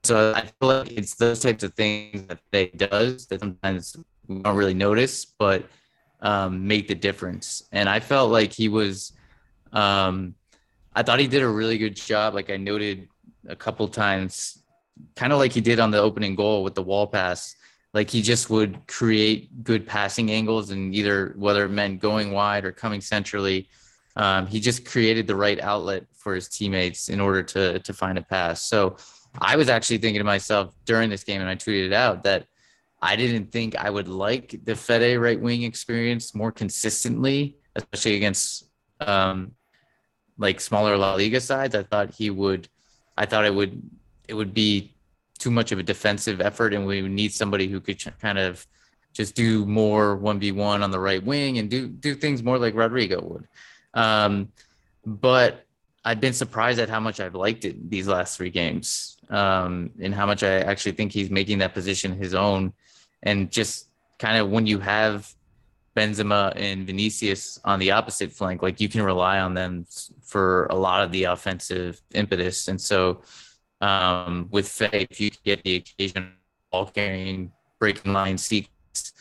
So 0.07 0.33
I 0.37 0.43
feel 0.43 0.69
like 0.69 0.93
it's 0.93 1.17
those 1.17 1.41
types 1.41 1.65
of 1.65 1.75
things 1.75 2.29
that 2.29 2.39
they 2.53 2.69
does 2.69 3.27
that 3.27 3.41
sometimes 3.41 3.97
we 4.29 4.41
don't 4.41 4.55
really 4.55 4.73
notice, 4.73 5.25
but 5.25 5.69
um, 6.21 6.65
make 6.65 6.87
the 6.87 6.95
difference. 6.95 7.65
And 7.73 7.89
I 7.89 7.99
felt 7.99 8.31
like 8.31 8.53
he 8.53 8.69
was, 8.69 9.13
um, 9.73 10.37
I 10.95 11.03
thought 11.03 11.19
he 11.19 11.27
did 11.27 11.43
a 11.43 11.49
really 11.49 11.77
good 11.77 11.97
job. 11.97 12.35
Like 12.35 12.51
I 12.51 12.57
noted 12.57 13.09
a 13.49 13.57
couple 13.57 13.89
times, 13.89 14.63
kind 15.17 15.33
of 15.33 15.41
like 15.41 15.53
he 15.53 15.61
did 15.61 15.81
on 15.81 15.91
the 15.91 15.99
opening 15.99 16.37
goal 16.37 16.63
with 16.63 16.77
the 16.77 16.85
wall 16.85 17.09
pass. 17.09 17.57
Like 17.93 18.09
he 18.09 18.23
just 18.23 18.49
would 18.49 18.87
create 18.87 19.65
good 19.65 19.89
passing 19.89 20.31
angles, 20.31 20.71
and 20.71 20.95
either 20.95 21.35
whether 21.37 21.65
it 21.65 21.71
meant 21.71 21.99
going 21.99 22.31
wide 22.31 22.65
or 22.65 22.71
coming 22.71 23.01
centrally, 23.01 23.69
um, 24.15 24.47
he 24.47 24.61
just 24.61 24.85
created 24.85 25.27
the 25.27 25.35
right 25.35 25.59
outlet 25.61 26.05
for 26.15 26.35
his 26.35 26.49
teammates 26.49 27.09
in 27.09 27.21
order 27.21 27.43
to 27.43 27.81
to 27.81 27.93
find 27.93 28.19
a 28.19 28.23
pass. 28.23 28.63
So 28.63 28.97
I 29.41 29.57
was 29.57 29.69
actually 29.69 29.99
thinking 29.99 30.21
to 30.21 30.25
myself 30.25 30.75
during 30.85 31.11
this 31.11 31.25
game, 31.25 31.41
and 31.41 31.51
I 31.51 31.57
tweeted 31.57 31.87
it 31.87 31.93
out 31.93 32.25
that 32.25 32.47
I 33.01 33.17
didn't 33.17 33.53
think 33.53 33.77
I 33.77 33.91
would 33.91 34.09
like 34.09 34.61
the 34.65 34.75
Fede 34.75 35.19
right 35.19 35.41
wing 35.41 35.63
experience 35.63 36.35
more 36.35 36.53
consistently, 36.53 37.57
especially 37.75 38.17
against 38.17 38.65
um, 39.01 39.53
like 40.39 40.61
smaller 40.61 40.97
La 40.97 41.15
Liga 41.15 41.41
sides. 41.41 41.75
I 41.75 41.83
thought 41.83 42.15
he 42.15 42.31
would, 42.31 42.69
I 43.17 43.27
thought 43.27 43.45
it 43.45 43.55
would, 43.55 43.83
it 44.29 44.35
would 44.35 44.55
be 44.55 44.95
too 45.39 45.51
much 45.51 45.73
of 45.73 45.79
a 45.79 45.83
defensive 45.83 46.41
effort, 46.41 46.73
and 46.73 46.87
we 46.87 47.03
need 47.03 47.33
somebody 47.33 47.69
who 47.69 47.81
could 47.81 48.03
kind 48.21 48.39
of 48.39 48.67
just 49.13 49.35
do 49.35 49.65
more 49.65 50.17
one 50.17 50.39
v 50.39 50.53
one 50.53 50.83
on 50.83 50.91
the 50.91 51.01
right 51.01 51.25
wing 51.25 51.59
and 51.59 51.71
do 51.71 51.89
do 51.89 52.15
things 52.15 52.43
more 52.43 52.59
like 52.59 52.75
Rodrygo 52.75 53.23
would. 53.23 53.49
Um, 53.95 54.49
but 55.07 55.65
I've 56.05 56.21
been 56.21 56.35
surprised 56.35 56.79
at 56.79 56.89
how 56.89 57.01
much 57.01 57.19
I've 57.19 57.35
liked 57.35 57.65
it 57.65 57.91
these 57.91 58.07
last 58.07 58.37
three 58.37 58.51
games, 58.51 59.16
um, 59.31 59.91
and 60.01 60.15
how 60.15 60.27
much 60.27 60.43
I 60.43 60.61
actually 60.61 60.93
think 60.93 61.13
he's 61.13 61.31
making 61.31 61.59
that 61.59 61.75
position 61.75 62.17
his 62.17 62.35
own, 62.35 62.73
and 63.23 63.51
just 63.51 63.89
kind 64.19 64.39
of 64.39 64.51
when 64.51 64.67
you 64.67 64.79
have 64.79 65.33
Benzema 65.97 66.53
and 66.57 66.87
Vinicius 66.87 67.59
on 67.65 67.79
the 67.79 67.91
opposite 67.91 68.33
flank, 68.33 68.63
like 68.63 68.81
you 68.81 68.89
can 68.89 69.03
rely 69.03 69.41
on 69.41 69.55
them 69.55 69.87
for 70.23 70.67
a 70.67 70.75
lot 70.75 71.03
of 71.03 71.13
the 71.13 71.25
offensive 71.25 72.01
impetus, 72.15 72.69
and 72.69 72.81
so 72.81 73.23
um, 73.81 74.49
with 74.51 74.69
Faye, 74.69 75.07
if 75.11 75.21
you 75.21 75.31
get 75.45 75.63
the 75.63 75.77
occasion 75.77 76.33
ball 76.71 76.87
carrying, 76.87 77.53
breaking 77.79 78.13
line 78.13 78.39
sequence, 78.39 79.13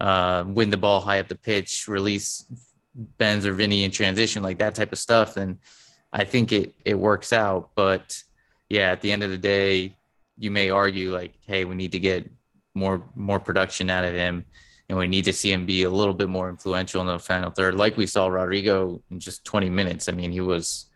uh, 0.00 0.44
win 0.46 0.70
the 0.70 0.76
ball 0.76 1.00
high 1.00 1.20
up 1.20 1.28
the 1.28 1.34
pitch, 1.34 1.88
release 1.88 2.44
Benz 2.94 3.46
or 3.46 3.52
Vinny 3.52 3.84
in 3.84 3.90
transition, 3.90 4.42
like 4.42 4.58
that 4.58 4.74
type 4.74 4.92
of 4.92 4.98
stuff, 4.98 5.34
then 5.34 5.58
I 6.12 6.24
think 6.24 6.52
it 6.52 6.74
it 6.84 6.98
works 6.98 7.32
out. 7.32 7.70
But 7.74 8.22
yeah, 8.72 8.90
at 8.90 9.02
the 9.02 9.12
end 9.12 9.22
of 9.22 9.28
the 9.28 9.36
day, 9.36 9.94
you 10.38 10.50
may 10.50 10.70
argue 10.70 11.12
like, 11.12 11.34
hey, 11.46 11.66
we 11.66 11.74
need 11.74 11.92
to 11.92 11.98
get 11.98 12.28
more 12.74 13.02
more 13.14 13.38
production 13.38 13.90
out 13.90 14.02
of 14.02 14.14
him, 14.14 14.46
and 14.88 14.96
we 14.96 15.06
need 15.06 15.26
to 15.26 15.32
see 15.34 15.52
him 15.52 15.66
be 15.66 15.82
a 15.82 15.90
little 15.90 16.14
bit 16.14 16.30
more 16.30 16.48
influential 16.48 17.02
in 17.02 17.06
the 17.06 17.18
final 17.18 17.50
third, 17.50 17.74
like 17.74 17.98
we 17.98 18.06
saw 18.06 18.30
Rodrygo 18.30 19.02
in 19.10 19.20
just 19.20 19.44
20 19.44 19.68
minutes. 19.68 20.08
I 20.08 20.12
mean, 20.12 20.32
he 20.32 20.40
was 20.40 20.86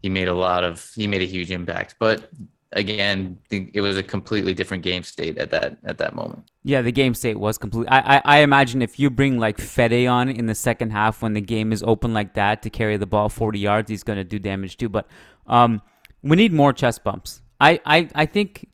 he 0.00 0.08
made 0.08 0.28
a 0.28 0.34
lot 0.34 0.64
of 0.64 0.90
he 0.94 1.06
made 1.06 1.20
a 1.20 1.26
huge 1.26 1.50
impact. 1.50 1.96
But 1.98 2.30
again, 2.72 3.36
it 3.50 3.82
was 3.82 3.98
a 3.98 4.02
completely 4.02 4.54
different 4.54 4.82
game 4.82 5.02
state 5.02 5.36
at 5.36 5.50
that 5.50 5.76
at 5.84 5.98
that 5.98 6.14
moment. 6.14 6.50
Yeah, 6.64 6.80
the 6.80 6.90
game 6.90 7.12
state 7.12 7.38
was 7.38 7.58
complete. 7.58 7.86
I, 7.90 8.16
I, 8.16 8.22
I 8.24 8.38
imagine 8.38 8.80
if 8.80 8.98
you 8.98 9.10
bring 9.10 9.38
like 9.38 9.58
Fede 9.58 10.06
on 10.06 10.30
in 10.30 10.46
the 10.46 10.54
second 10.54 10.92
half 10.92 11.20
when 11.20 11.34
the 11.34 11.42
game 11.42 11.70
is 11.70 11.82
open 11.82 12.14
like 12.14 12.32
that 12.32 12.62
to 12.62 12.70
carry 12.70 12.96
the 12.96 13.04
ball 13.06 13.28
40 13.28 13.58
yards, 13.58 13.90
he's 13.90 14.04
going 14.04 14.16
to 14.16 14.24
do 14.24 14.38
damage 14.38 14.78
too. 14.78 14.88
But 14.88 15.06
um, 15.46 15.82
we 16.22 16.36
need 16.36 16.52
more 16.52 16.72
chest 16.72 17.04
bumps. 17.04 17.42
I, 17.60 17.80
I, 17.84 18.08
I 18.14 18.26
think 18.26 18.68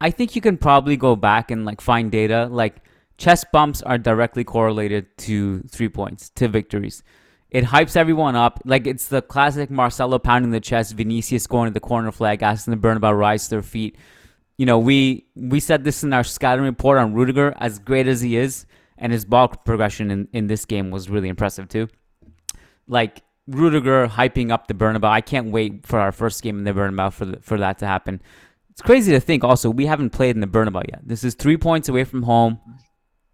I 0.00 0.10
think 0.10 0.34
you 0.34 0.42
can 0.42 0.56
probably 0.56 0.96
go 0.96 1.14
back 1.14 1.50
and 1.50 1.64
like 1.64 1.80
find 1.80 2.10
data 2.10 2.48
like 2.50 2.76
chest 3.18 3.46
bumps 3.52 3.82
are 3.82 3.98
directly 3.98 4.42
correlated 4.42 5.06
to 5.16 5.60
three 5.70 5.88
points 5.88 6.30
to 6.30 6.48
victories. 6.48 7.02
It 7.50 7.64
hypes 7.64 7.96
everyone 7.96 8.34
up. 8.34 8.60
Like 8.64 8.86
it's 8.86 9.08
the 9.08 9.22
classic 9.22 9.70
Marcelo 9.70 10.18
pounding 10.18 10.50
the 10.50 10.60
chest, 10.60 10.94
Vinicius 10.94 11.46
going 11.46 11.68
to 11.68 11.74
the 11.74 11.80
corner 11.80 12.10
flag, 12.10 12.42
asking 12.42 12.72
the 12.72 12.80
Bernabeu 12.80 13.16
rise 13.16 13.44
to 13.44 13.50
their 13.50 13.62
feet. 13.62 13.96
You 14.56 14.66
know, 14.66 14.78
we 14.78 15.26
we 15.36 15.60
said 15.60 15.84
this 15.84 16.02
in 16.02 16.12
our 16.12 16.24
scouting 16.24 16.64
report 16.64 16.98
on 16.98 17.14
Rudiger, 17.14 17.54
as 17.58 17.78
great 17.78 18.06
as 18.06 18.20
he 18.22 18.36
is, 18.36 18.66
and 18.98 19.12
his 19.12 19.24
ball 19.24 19.48
progression 19.48 20.10
in, 20.10 20.28
in 20.32 20.46
this 20.46 20.64
game 20.64 20.90
was 20.90 21.10
really 21.10 21.28
impressive 21.28 21.68
too. 21.68 21.88
Like 22.88 23.22
Rudiger 23.48 24.06
hyping 24.06 24.50
up 24.50 24.68
the 24.68 24.74
Bernabeu. 24.74 25.08
I 25.08 25.20
can't 25.20 25.50
wait 25.50 25.86
for 25.86 25.98
our 25.98 26.12
first 26.12 26.42
game 26.42 26.58
in 26.58 26.64
the 26.64 26.72
Bernabeu 26.72 27.12
for 27.12 27.24
the, 27.24 27.40
for 27.40 27.58
that 27.58 27.78
to 27.78 27.86
happen. 27.86 28.22
It's 28.70 28.82
crazy 28.82 29.12
to 29.12 29.20
think. 29.20 29.44
Also, 29.44 29.68
we 29.68 29.86
haven't 29.86 30.10
played 30.10 30.36
in 30.36 30.40
the 30.40 30.46
Bernabeu 30.46 30.84
yet. 30.88 31.00
This 31.04 31.24
is 31.24 31.34
three 31.34 31.56
points 31.56 31.88
away 31.88 32.04
from 32.04 32.22
home, 32.22 32.60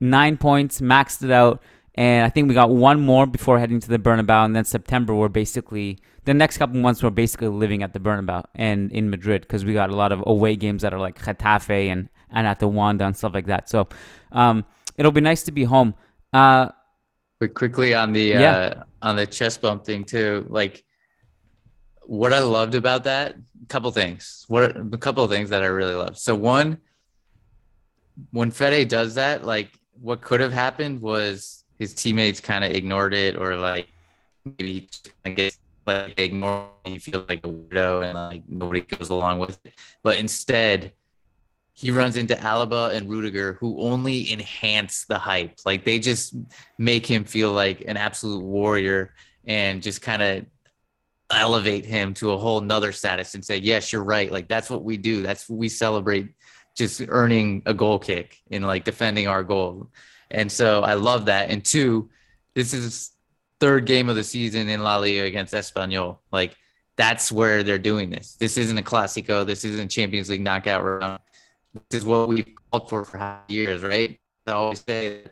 nine 0.00 0.36
points, 0.36 0.80
maxed 0.80 1.22
it 1.22 1.30
out. 1.30 1.62
And 1.94 2.24
I 2.24 2.30
think 2.30 2.48
we 2.48 2.54
got 2.54 2.70
one 2.70 3.00
more 3.00 3.26
before 3.26 3.58
heading 3.58 3.80
to 3.80 3.88
the 3.88 3.98
Bernabeu. 3.98 4.44
And 4.44 4.56
then 4.56 4.64
September, 4.64 5.14
we're 5.14 5.28
basically, 5.28 5.98
the 6.24 6.34
next 6.34 6.56
couple 6.58 6.80
months, 6.80 7.02
we're 7.02 7.10
basically 7.10 7.48
living 7.48 7.82
at 7.82 7.92
the 7.92 8.00
Bernabeu 8.00 8.44
and 8.54 8.90
in 8.92 9.10
Madrid 9.10 9.42
because 9.42 9.64
we 9.64 9.74
got 9.74 9.90
a 9.90 9.96
lot 9.96 10.12
of 10.12 10.22
away 10.26 10.56
games 10.56 10.82
that 10.82 10.94
are 10.94 11.00
like 11.00 11.20
Getafe 11.20 11.88
and, 11.88 12.08
and 12.30 12.46
at 12.46 12.60
the 12.60 12.68
Wanda 12.68 13.04
and 13.04 13.16
stuff 13.16 13.34
like 13.34 13.46
that. 13.46 13.68
So 13.68 13.88
um, 14.32 14.64
it'll 14.96 15.12
be 15.12 15.20
nice 15.20 15.42
to 15.44 15.52
be 15.52 15.64
home. 15.64 15.94
Uh, 16.32 16.68
but 17.40 17.55
quickly 17.55 17.94
on 17.94 18.12
the 18.12 18.22
yeah. 18.22 18.53
uh, 18.53 18.83
on 19.03 19.16
the 19.16 19.27
chest 19.27 19.61
bump 19.61 19.85
thing 19.85 20.05
too, 20.05 20.46
like 20.48 20.85
what 22.03 22.33
I 22.33 22.40
loved 22.40 22.74
about 22.74 23.05
that, 23.05 23.37
a 23.62 23.66
couple 23.66 23.90
things. 23.90 24.44
What 24.48 24.77
a 24.77 24.98
couple 24.98 25.22
of 25.22 25.31
things 25.31 25.51
that 25.51 25.62
I 25.62 25.66
really 25.66 25.94
loved. 25.94 26.18
So 26.18 26.35
one, 26.35 26.79
when 28.33 28.51
Fede 28.51 28.88
does 28.88 29.14
that, 29.14 29.44
like 29.44 29.70
what 30.01 30.20
could 30.20 30.40
have 30.40 30.53
happened 30.53 31.01
was 31.01 31.64
his 31.79 31.94
teammates 31.94 32.40
kind 32.40 32.64
of 32.64 32.72
ignored 32.72 33.14
it 33.14 33.37
or 33.37 33.57
like 33.57 33.88
maybe 34.44 34.88
I 35.24 35.31
guess 35.31 35.59
like 35.87 36.16
they 36.16 36.24
ignore 36.24 36.68
you 36.87 37.01
feel 37.01 37.24
like 37.29 37.44
a 37.44 37.48
weirdo 37.48 38.05
and 38.05 38.14
like 38.14 38.42
nobody 38.48 38.81
goes 38.81 39.11
along 39.11 39.38
with 39.38 39.59
it. 39.64 39.74
But 40.03 40.18
instead, 40.18 40.92
he 41.78 41.92
runs 41.92 42.16
into 42.16 42.34
Alaba 42.34 42.92
and 42.92 43.08
Rudiger, 43.08 43.52
who 43.52 43.80
only 43.80 44.32
enhance 44.32 45.04
the 45.04 45.16
hype. 45.16 45.60
Like 45.64 45.84
they 45.84 46.00
just 46.00 46.34
make 46.76 47.06
him 47.06 47.22
feel 47.22 47.52
like 47.52 47.84
an 47.86 47.96
absolute 47.96 48.42
warrior 48.42 49.14
and 49.46 49.80
just 49.80 50.02
kind 50.02 50.20
of 50.20 50.46
elevate 51.30 51.84
him 51.84 52.14
to 52.14 52.32
a 52.32 52.36
whole 52.36 52.60
nother 52.60 52.90
status 52.90 53.34
and 53.34 53.44
say, 53.44 53.58
Yes, 53.58 53.92
you're 53.92 54.02
right. 54.02 54.32
Like 54.32 54.48
that's 54.48 54.68
what 54.68 54.82
we 54.82 54.96
do. 54.96 55.22
That's 55.22 55.48
what 55.48 55.56
we 55.56 55.68
celebrate 55.68 56.30
just 56.74 57.00
earning 57.06 57.62
a 57.64 57.74
goal 57.74 58.00
kick 58.00 58.38
and 58.50 58.66
like 58.66 58.82
defending 58.82 59.28
our 59.28 59.44
goal. 59.44 59.88
And 60.32 60.50
so 60.50 60.82
I 60.82 60.94
love 60.94 61.26
that. 61.26 61.48
And 61.50 61.64
two, 61.64 62.10
this 62.54 62.74
is 62.74 63.12
third 63.60 63.86
game 63.86 64.08
of 64.08 64.16
the 64.16 64.24
season 64.24 64.68
in 64.68 64.82
La 64.82 64.96
Liga 64.96 65.22
against 65.22 65.54
Espanyol. 65.54 66.18
Like 66.32 66.56
that's 66.96 67.30
where 67.30 67.62
they're 67.62 67.78
doing 67.78 68.10
this. 68.10 68.34
This 68.34 68.56
isn't 68.56 68.78
a 68.78 68.82
Clasico. 68.82 69.46
This 69.46 69.64
isn't 69.64 69.92
Champions 69.92 70.28
League 70.28 70.40
knockout 70.40 70.82
round. 70.82 71.20
This 71.90 72.00
is 72.00 72.04
what 72.04 72.28
we've 72.28 72.48
called 72.70 72.88
for 72.88 73.04
for 73.04 73.40
years, 73.48 73.83
right? 73.83 74.18
I 74.46 74.52
always 74.52 74.83
say, 74.87 75.24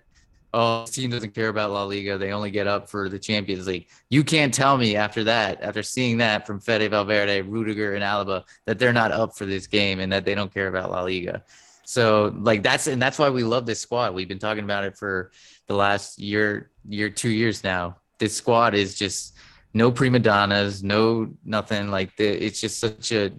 oh, 0.53 0.83
this 0.83 0.91
team 0.91 1.11
doesn't 1.11 1.35
care 1.35 1.49
about 1.49 1.71
La 1.71 1.85
Liga. 1.85 2.19
They 2.19 2.33
only 2.33 2.51
get 2.51 2.67
up 2.67 2.89
for 2.89 3.09
the 3.09 3.19
Champions 3.19 3.67
League. 3.67 3.89
You 4.11 4.25
can't 4.25 4.53
tell 4.53 4.77
me 4.77 4.97
after 4.97 5.25
that, 5.25 5.63
after 5.63 5.83
seeing 5.83 6.19
that 6.19 6.47
from 6.47 6.61
Fede 6.61 6.91
Valverde, 6.91 7.43
Rudiger, 7.43 7.95
and 7.95 8.05
Alaba, 8.05 8.45
that 8.67 8.79
they're 8.79 8.93
not 8.93 9.13
up 9.13 9.37
for 9.37 9.47
this 9.47 9.67
game 9.67 10.01
and 10.01 10.13
that 10.13 10.25
they 10.25 10.35
don't 10.35 10.53
care 10.53 10.69
about 10.69 10.91
La 10.91 11.03
Liga. 11.03 11.43
So 11.85 12.35
like 12.39 12.65
that's 12.65 12.89
and 12.89 13.01
that's 13.01 13.19
why 13.19 13.31
we 13.31 13.45
love 13.45 13.65
this 13.65 13.81
squad. 13.81 14.13
We've 14.13 14.27
been 14.27 14.41
talking 14.41 14.65
about 14.65 14.85
it 14.85 14.99
for 14.99 15.31
the 15.69 15.75
last 15.75 16.19
year, 16.19 16.71
year, 16.89 17.11
two 17.11 17.31
years 17.31 17.63
now. 17.63 17.99
This 18.19 18.35
squad 18.35 18.75
is 18.75 18.97
just 18.99 19.37
no 19.73 19.93
prima 19.93 20.19
donnas, 20.19 20.83
no 20.83 21.29
nothing 21.45 21.91
like 21.91 22.17
the, 22.17 22.27
it's 22.27 22.61
just 22.61 22.81
such 22.81 23.13
a 23.13 23.31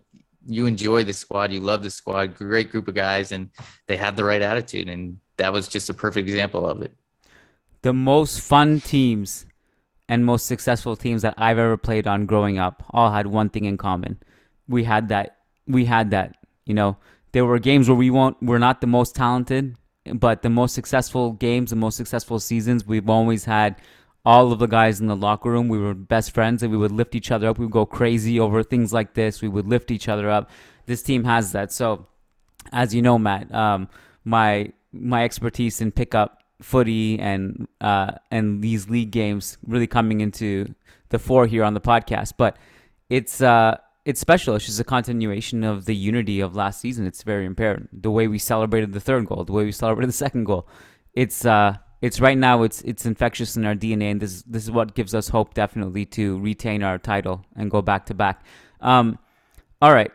you 0.48 0.66
enjoy 0.66 1.04
the 1.04 1.14
squad, 1.14 1.52
you 1.52 1.60
love 1.60 1.84
the 1.84 1.90
squad, 1.90 2.36
great 2.36 2.72
group 2.72 2.88
of 2.88 2.96
guys, 2.96 3.32
and 3.32 3.50
they 3.88 3.98
have 3.98 4.16
the 4.16 4.24
right 4.24 4.42
attitude, 4.42 4.90
and 4.90 5.20
that 5.38 5.54
was 5.54 5.68
just 5.68 5.90
a 5.90 5.94
perfect 5.94 6.28
example 6.28 6.66
of 6.66 6.82
it. 6.82 6.94
The 7.82 7.94
most 7.94 8.42
fun 8.42 8.82
teams 8.82 9.46
and 10.10 10.26
most 10.26 10.46
successful 10.46 10.96
teams 10.96 11.22
that 11.22 11.36
I've 11.38 11.58
ever 11.58 11.78
played 11.78 12.08
on 12.08 12.26
growing 12.26 12.58
up 12.58 12.84
all 12.92 13.12
had 13.12 13.28
one 13.28 13.50
thing 13.50 13.66
in 13.66 13.78
common. 13.78 14.18
We 14.68 14.84
had 14.84 15.10
that. 15.10 15.38
We 15.68 15.86
had 15.86 16.12
that. 16.12 16.36
You 16.66 16.74
know, 16.74 16.98
there 17.34 17.46
were 17.46 17.60
games 17.60 17.88
where 17.88 17.96
we 17.96 18.10
won't 18.10 18.42
we're 18.42 18.58
not 18.58 18.82
the 18.82 18.88
most 18.88 19.16
talented, 19.16 19.76
but 20.14 20.42
the 20.42 20.50
most 20.50 20.74
successful 20.74 21.34
games, 21.34 21.70
the 21.70 21.76
most 21.76 21.98
successful 21.98 22.40
seasons, 22.40 22.86
we've 22.86 23.10
always 23.10 23.46
had 23.46 23.76
all 24.28 24.52
of 24.52 24.60
the 24.60 24.68
guys 24.68 25.00
in 25.00 25.08
the 25.08 25.16
locker 25.16 25.50
room. 25.50 25.70
We 25.70 25.78
were 25.78 25.94
best 25.94 26.32
friends 26.32 26.62
and 26.62 26.70
we 26.70 26.78
would 26.78 26.92
lift 26.92 27.16
each 27.16 27.32
other 27.32 27.48
up. 27.48 27.58
We 27.58 27.66
would 27.66 27.72
go 27.72 27.86
crazy 27.86 28.42
over 28.42 28.62
things 28.62 28.92
like 28.92 29.14
this. 29.14 29.42
We 29.42 29.48
would 29.48 29.66
lift 29.66 29.90
each 29.90 30.10
other 30.10 30.30
up. 30.30 30.50
This 30.86 31.02
team 31.02 31.24
has 31.24 31.54
that. 31.54 31.72
So, 31.72 32.08
as 32.74 32.94
you 32.94 33.02
know, 33.02 33.18
Matt, 33.18 33.54
um, 33.56 33.88
my 34.26 34.74
my 34.92 35.24
expertise 35.24 35.80
in 35.80 35.94
pickup 35.94 36.44
footy 36.62 37.18
and 37.20 37.70
uh, 37.80 38.12
and 38.30 38.62
these 38.62 38.90
league 38.90 39.12
games 39.12 39.58
really 39.66 39.88
coming 39.88 40.20
into 40.20 40.76
the 41.08 41.20
fore 41.20 41.48
here 41.48 41.64
on 41.64 41.74
the 41.74 41.80
podcast. 41.80 42.34
But 42.38 42.58
it's 43.10 43.40
uh, 43.42 43.78
it's 44.04 44.20
special. 44.20 44.56
It's 44.56 44.66
just 44.66 44.82
a 44.82 44.84
continuation 44.84 45.64
of 45.64 45.86
the 45.86 45.96
unity 45.96 46.42
of 46.42 46.54
last 46.54 46.82
season. 46.82 47.08
It's 47.08 47.24
very 47.24 47.46
important. 47.46 48.04
The 48.04 48.12
way 48.12 48.28
we 48.28 48.40
celebrated 48.40 48.92
the 48.92 49.00
third 49.00 49.26
goal, 49.28 49.46
the 49.46 49.54
way 49.54 49.64
we 49.64 49.72
celebrated 49.72 50.10
the 50.10 50.22
second 50.26 50.44
goal. 50.44 50.68
It's 51.14 51.46
uh 51.46 51.78
it's 52.02 52.20
right 52.20 52.38
now 52.38 52.64
it's 52.64 52.82
it's 52.82 53.06
infectious 53.06 53.56
in 53.58 53.66
our 53.66 53.76
DNA 53.76 54.12
and 54.12 54.22
this 54.22 54.44
this 54.44 54.64
is 54.64 54.72
what 54.72 54.96
gives 54.96 55.16
us 55.16 55.30
hope 55.30 55.54
definitely 55.54 56.06
to 56.06 56.40
retain 56.40 56.84
our 56.84 56.98
title 56.98 57.46
and 57.56 57.72
go 57.72 57.82
back 57.82 58.06
to 58.08 58.14
back. 58.14 58.44
Um 58.82 59.18
all 59.82 59.94
right. 59.94 60.12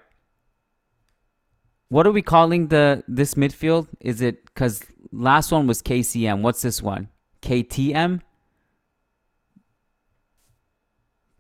What 1.88 2.06
are 2.06 2.12
we 2.12 2.22
calling 2.22 2.68
the 2.68 3.04
this 3.08 3.34
midfield? 3.34 3.88
Is 4.00 4.20
it 4.20 4.54
cuz 4.54 4.84
last 5.10 5.52
one 5.52 5.66
was 5.66 5.82
KCM. 5.82 6.42
What's 6.42 6.62
this 6.62 6.82
one? 6.82 7.08
KTM? 7.42 8.20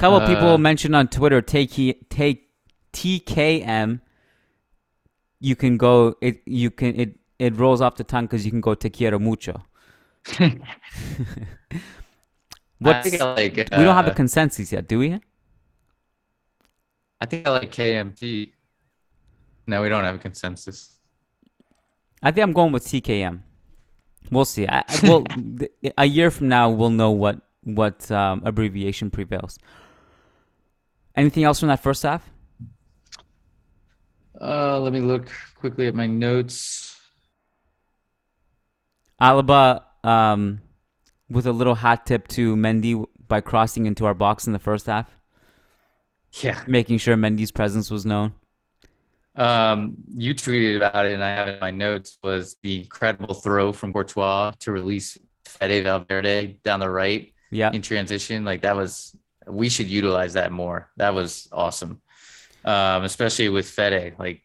couple 0.02 0.20
uh, 0.20 0.26
people 0.26 0.58
mentioned 0.58 0.96
on 0.96 1.08
Twitter 1.08 1.40
take 1.40 2.08
take 2.10 2.48
TKM. 2.92 4.00
you 5.38 5.56
can 5.56 5.76
go 5.76 6.14
it 6.20 6.42
you 6.44 6.70
can 6.70 6.94
it 6.98 7.18
it 7.38 7.56
rolls 7.56 7.80
off 7.80 7.96
the 7.96 8.04
tongue 8.04 8.26
because 8.26 8.44
you 8.44 8.50
can 8.50 8.60
go 8.60 8.74
te 8.74 8.90
quiero 8.90 9.18
mucho. 9.18 9.62
I 10.28 10.58
What's, 12.78 13.08
think 13.10 13.22
I 13.22 13.34
like. 13.34 13.56
we 13.56 13.62
don't 13.64 13.94
have 13.94 14.08
a 14.08 14.10
uh, 14.10 14.14
consensus 14.14 14.72
yet, 14.72 14.88
do 14.88 14.98
we? 14.98 15.20
I 17.20 17.26
think 17.26 17.46
I 17.46 17.50
like 17.50 17.70
KMT. 17.70 18.50
No, 19.66 19.82
we 19.82 19.88
don't 19.88 20.02
have 20.04 20.16
a 20.16 20.18
consensus. 20.18 20.96
I 22.22 22.30
think 22.32 22.42
I'm 22.42 22.52
going 22.52 22.72
with 22.72 22.84
TKM. 22.84 23.40
We'll 24.30 24.44
see. 24.44 24.66
I, 24.66 24.80
I- 24.88 25.00
well, 25.04 25.24
a 25.98 26.04
year 26.06 26.30
from 26.30 26.48
now, 26.48 26.70
we'll 26.70 26.90
know 26.90 27.10
what 27.10 27.40
what 27.64 28.10
um, 28.10 28.42
abbreviation 28.44 29.10
prevails. 29.10 29.58
Anything 31.14 31.44
else 31.44 31.60
from 31.60 31.68
that 31.68 31.80
first 31.80 32.02
half? 32.02 32.28
Uh, 34.40 34.80
let 34.80 34.92
me 34.92 34.98
look 35.00 35.28
quickly 35.54 35.86
at 35.86 35.94
my 35.94 36.06
notes. 36.06 36.98
Alaba 39.20 39.82
um, 40.04 40.60
with 41.28 41.46
a 41.46 41.52
little 41.52 41.74
hat 41.76 42.06
tip 42.06 42.28
to 42.28 42.56
Mendy 42.56 43.04
by 43.28 43.40
crossing 43.40 43.86
into 43.86 44.04
our 44.06 44.14
box 44.14 44.46
in 44.46 44.52
the 44.52 44.58
first 44.58 44.86
half, 44.86 45.08
Yeah. 46.40 46.62
making 46.66 46.98
sure 46.98 47.16
Mendy's 47.16 47.50
presence 47.50 47.90
was 47.90 48.04
known. 48.04 48.34
Um, 49.34 49.94
you 50.14 50.34
tweeted 50.34 50.76
about 50.76 51.06
it, 51.06 51.12
and 51.14 51.24
I 51.24 51.30
have 51.34 51.48
it 51.48 51.54
in 51.54 51.60
my 51.60 51.70
notes. 51.70 52.18
Was 52.22 52.56
the 52.62 52.80
incredible 52.80 53.34
throw 53.34 53.72
from 53.72 53.92
Courtois 53.92 54.52
to 54.60 54.72
release 54.72 55.16
Fede 55.46 55.84
Valverde 55.84 56.58
down 56.64 56.80
the 56.80 56.90
right 56.90 57.32
Yeah, 57.50 57.70
in 57.72 57.80
transition? 57.82 58.44
Like 58.44 58.62
that 58.62 58.76
was. 58.76 59.16
We 59.48 59.68
should 59.70 59.88
utilize 59.88 60.34
that 60.34 60.52
more. 60.52 60.90
That 60.98 61.14
was 61.14 61.48
awesome, 61.50 62.00
um, 62.64 63.02
especially 63.04 63.48
with 63.48 63.68
Fede. 63.68 64.14
Like, 64.18 64.42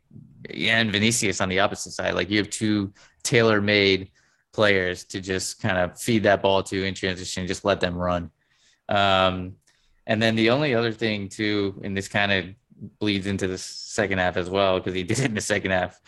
yeah, 0.49 0.79
and 0.79 0.91
Vinicius 0.91 1.39
on 1.41 1.49
the 1.49 1.59
opposite 1.59 1.91
side. 1.91 2.15
Like 2.15 2.29
you 2.31 2.37
have 2.37 2.49
two 2.49 2.93
tailor-made 3.23 4.09
players 4.57 5.03
to 5.03 5.21
just 5.21 5.61
kind 5.61 5.77
of 5.77 6.01
feed 6.01 6.23
that 6.23 6.41
ball 6.41 6.63
to 6.63 6.83
in 6.83 6.95
transition. 6.95 7.45
Just 7.45 7.63
let 7.63 7.79
them 7.79 7.95
run. 7.95 8.31
Um, 8.89 9.53
and 10.07 10.19
then 10.19 10.35
the 10.35 10.49
only 10.49 10.73
other 10.73 10.91
thing 10.91 11.29
too, 11.29 11.79
and 11.83 11.95
this 11.95 12.07
kind 12.07 12.31
of 12.31 12.45
bleeds 12.99 13.27
into 13.27 13.47
the 13.47 13.59
second 13.59 14.17
half 14.17 14.35
as 14.35 14.49
well 14.49 14.79
because 14.79 14.95
he 14.95 15.03
did 15.11 15.19
it 15.19 15.25
in 15.25 15.35
the 15.35 15.41
second 15.41 15.71
half. 15.71 16.01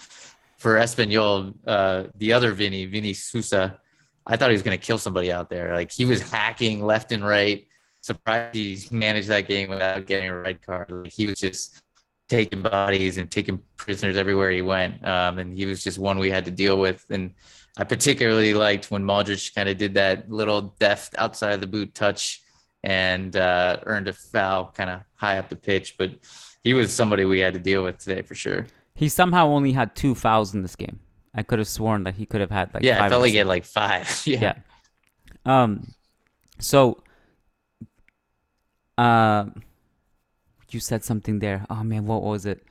For 0.57 0.77
Espanyol, 0.77 1.53
uh, 1.67 2.05
the 2.15 2.33
other 2.33 2.51
Vinny, 2.53 2.85
Vinny 2.85 3.13
Souza, 3.13 3.79
I 4.25 4.35
thought 4.35 4.49
he 4.49 4.55
was 4.55 4.63
going 4.63 4.77
to 4.77 4.83
kill 4.83 4.97
somebody 4.97 5.31
out 5.31 5.51
there. 5.51 5.75
Like 5.75 5.91
he 5.91 6.05
was 6.05 6.19
hacking 6.31 6.83
left 6.83 7.11
and 7.11 7.23
right. 7.23 7.67
Surprised 8.01 8.55
he 8.55 8.81
managed 8.89 9.27
that 9.27 9.47
game 9.47 9.69
without 9.69 10.07
getting 10.07 10.29
a 10.29 10.35
red 10.35 10.65
card. 10.65 10.89
Like 10.89 11.13
he 11.13 11.27
was 11.27 11.39
just 11.39 11.83
taking 12.29 12.63
bodies 12.63 13.19
and 13.19 13.29
taking 13.29 13.61
prisoners 13.77 14.17
everywhere 14.17 14.49
he 14.49 14.63
went. 14.63 15.05
Um, 15.05 15.37
and 15.37 15.55
he 15.55 15.67
was 15.67 15.83
just 15.83 15.99
one 15.99 16.17
we 16.17 16.31
had 16.31 16.45
to 16.45 16.51
deal 16.51 16.79
with. 16.79 17.05
And 17.11 17.35
I 17.79 17.85
particularly 17.85 18.53
liked 18.53 18.91
when 18.91 19.05
Modric 19.05 19.55
kind 19.55 19.69
of 19.69 19.77
did 19.77 19.93
that 19.93 20.29
little 20.29 20.75
deft 20.79 21.15
outside 21.17 21.53
of 21.53 21.61
the 21.61 21.67
boot 21.67 21.95
touch 21.95 22.41
and 22.83 23.33
uh, 23.37 23.77
earned 23.83 24.09
a 24.09 24.13
foul 24.13 24.73
kind 24.75 24.89
of 24.89 25.01
high 25.15 25.37
up 25.37 25.47
the 25.47 25.55
pitch. 25.55 25.95
But 25.97 26.11
he 26.61 26.73
was 26.73 26.91
somebody 26.93 27.23
we 27.23 27.39
had 27.39 27.53
to 27.53 27.59
deal 27.59 27.85
with 27.85 27.97
today 27.97 28.21
for 28.21 28.35
sure. 28.35 28.67
he 28.95 29.07
somehow 29.07 29.47
only 29.47 29.71
had 29.71 29.95
two 29.95 30.13
fouls 30.13 30.53
in 30.53 30.61
this 30.61 30.75
game. 30.75 30.99
I 31.33 31.41
could 31.41 31.59
have 31.59 31.69
sworn 31.69 32.03
that 32.03 32.15
he 32.15 32.25
could 32.25 32.41
have 32.41 32.51
had 32.51 32.73
like 32.73 32.83
yeah, 32.83 32.97
five 32.97 33.05
I 33.05 33.09
felt 33.09 33.21
like 33.21 33.31
he 33.31 33.37
had 33.37 33.47
like 33.47 33.63
five. 33.63 34.23
yeah. 34.25 34.39
yeah. 34.41 34.53
Um, 35.45 35.93
so, 36.59 37.01
uh, 38.97 39.45
you 40.69 40.81
said 40.81 41.05
something 41.05 41.39
there. 41.39 41.65
Oh 41.69 41.83
man, 41.83 42.05
what 42.05 42.23
was 42.23 42.45
it? 42.45 42.61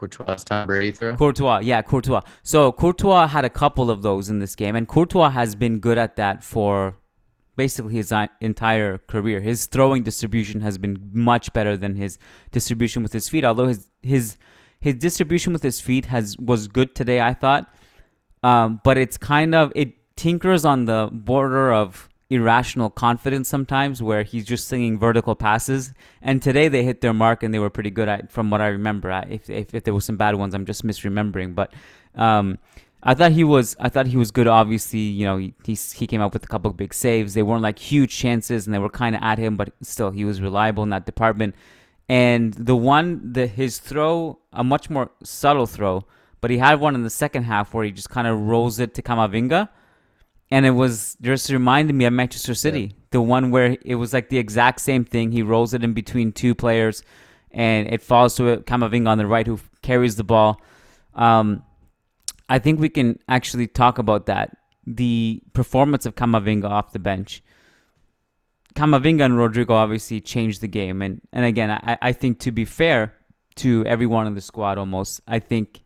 Courtois 0.00 0.36
Tom 0.36 0.66
Brady 0.66 0.92
throw. 0.92 1.14
Courtois, 1.14 1.58
yeah, 1.58 1.82
Courtois. 1.82 2.22
So 2.42 2.72
Courtois 2.72 3.26
had 3.26 3.44
a 3.44 3.50
couple 3.50 3.90
of 3.90 4.00
those 4.00 4.30
in 4.30 4.38
this 4.38 4.56
game, 4.56 4.74
and 4.74 4.88
Courtois 4.88 5.28
has 5.30 5.54
been 5.54 5.78
good 5.78 5.98
at 5.98 6.16
that 6.16 6.42
for 6.42 6.96
basically 7.56 7.94
his 7.94 8.12
entire 8.40 8.96
career. 8.96 9.40
His 9.40 9.66
throwing 9.66 10.02
distribution 10.02 10.62
has 10.62 10.78
been 10.78 11.10
much 11.12 11.52
better 11.52 11.76
than 11.76 11.96
his 11.96 12.18
distribution 12.50 13.02
with 13.02 13.12
his 13.12 13.28
feet. 13.28 13.44
Although 13.44 13.68
his 13.68 13.90
his 14.02 14.38
his 14.80 14.94
distribution 14.94 15.52
with 15.52 15.62
his 15.62 15.80
feet 15.80 16.06
has 16.06 16.38
was 16.38 16.66
good 16.66 16.94
today, 16.94 17.20
I 17.20 17.34
thought. 17.34 17.72
Um, 18.42 18.80
but 18.82 18.96
it's 18.96 19.18
kind 19.18 19.54
of 19.54 19.70
it 19.76 19.92
tinkers 20.16 20.64
on 20.64 20.86
the 20.86 21.10
border 21.12 21.72
of 21.72 22.08
irrational 22.30 22.88
confidence 22.90 23.48
sometimes, 23.48 24.02
where 24.02 24.22
he's 24.22 24.44
just 24.46 24.68
singing 24.68 24.98
vertical 24.98 25.34
passes. 25.34 25.92
And 26.22 26.40
today 26.40 26.68
they 26.68 26.84
hit 26.84 27.00
their 27.00 27.12
mark, 27.12 27.42
and 27.42 27.52
they 27.52 27.58
were 27.58 27.70
pretty 27.70 27.90
good 27.90 28.08
at, 28.08 28.30
from 28.30 28.50
what 28.50 28.60
I 28.60 28.68
remember. 28.68 29.10
I- 29.12 29.26
If 29.28 29.50
if, 29.50 29.74
if 29.74 29.84
there 29.84 29.94
were 29.94 30.00
some 30.00 30.16
bad 30.16 30.36
ones, 30.36 30.54
I'm 30.54 30.64
just 30.64 30.84
misremembering. 30.86 31.54
But 31.54 31.72
um, 32.14 32.58
I 33.02 33.14
thought 33.14 33.32
he 33.32 33.44
was 33.44 33.76
I 33.80 33.88
thought 33.88 34.06
he 34.06 34.16
was 34.16 34.30
good. 34.30 34.46
Obviously, 34.46 35.00
you 35.00 35.24
know 35.26 35.36
he 35.38 35.54
he, 35.64 35.74
he 35.74 36.06
came 36.06 36.20
up 36.20 36.32
with 36.32 36.44
a 36.44 36.48
couple 36.48 36.70
of 36.70 36.76
big 36.76 36.94
saves. 36.94 37.34
They 37.34 37.42
weren't 37.42 37.62
like 37.62 37.78
huge 37.78 38.16
chances, 38.16 38.66
and 38.66 38.74
they 38.74 38.78
were 38.78 38.90
kind 38.90 39.14
of 39.16 39.22
at 39.22 39.38
him, 39.38 39.56
but 39.56 39.72
still 39.82 40.10
he 40.10 40.24
was 40.24 40.40
reliable 40.40 40.82
in 40.82 40.90
that 40.90 41.06
department. 41.06 41.54
And 42.08 42.52
the 42.54 42.76
one 42.76 43.32
the 43.32 43.46
his 43.46 43.78
throw, 43.78 44.38
a 44.52 44.64
much 44.64 44.90
more 44.90 45.10
subtle 45.22 45.66
throw, 45.66 46.04
but 46.40 46.50
he 46.50 46.58
had 46.58 46.80
one 46.80 46.94
in 46.94 47.02
the 47.04 47.10
second 47.10 47.44
half 47.44 47.72
where 47.72 47.84
he 47.84 47.92
just 47.92 48.10
kind 48.10 48.26
of 48.26 48.38
rolls 48.38 48.78
it 48.80 48.94
to 48.94 49.02
Camavinga, 49.02 49.68
and 50.50 50.66
it 50.66 50.70
was 50.70 51.16
just 51.20 51.50
reminded 51.50 51.94
me 51.94 52.04
of 52.04 52.12
Manchester 52.12 52.54
City. 52.54 52.94
The 53.10 53.20
one 53.20 53.50
where 53.50 53.76
it 53.82 53.94
was 53.94 54.12
like 54.12 54.28
the 54.28 54.38
exact 54.38 54.80
same 54.80 55.04
thing. 55.04 55.32
He 55.32 55.42
rolls 55.42 55.74
it 55.74 55.84
in 55.84 55.92
between 55.92 56.32
two 56.32 56.54
players, 56.54 57.02
and 57.50 57.88
it 57.88 58.02
falls 58.02 58.36
to 58.36 58.58
Camavinga 58.58 59.08
on 59.08 59.18
the 59.18 59.26
right, 59.26 59.46
who 59.46 59.60
carries 59.82 60.16
the 60.16 60.24
ball. 60.24 60.60
Um, 61.14 61.64
I 62.48 62.58
think 62.58 62.80
we 62.80 62.88
can 62.88 63.18
actually 63.28 63.68
talk 63.68 63.98
about 63.98 64.26
that. 64.26 64.56
The 64.86 65.42
performance 65.52 66.06
of 66.06 66.16
Camavinga 66.16 66.68
off 66.68 66.92
the 66.92 66.98
bench. 66.98 67.42
Camavinga 68.74 69.24
and 69.24 69.34
Rodrygo 69.34 69.70
obviously 69.70 70.20
changed 70.20 70.60
the 70.60 70.68
game, 70.68 71.02
and 71.02 71.20
and 71.32 71.44
again, 71.44 71.70
I, 71.70 71.98
I 72.02 72.12
think 72.12 72.40
to 72.40 72.52
be 72.52 72.64
fair 72.64 73.14
to 73.56 73.84
everyone 73.86 74.26
in 74.26 74.34
the 74.34 74.40
squad, 74.40 74.78
almost, 74.78 75.20
I 75.26 75.38
think 75.38 75.82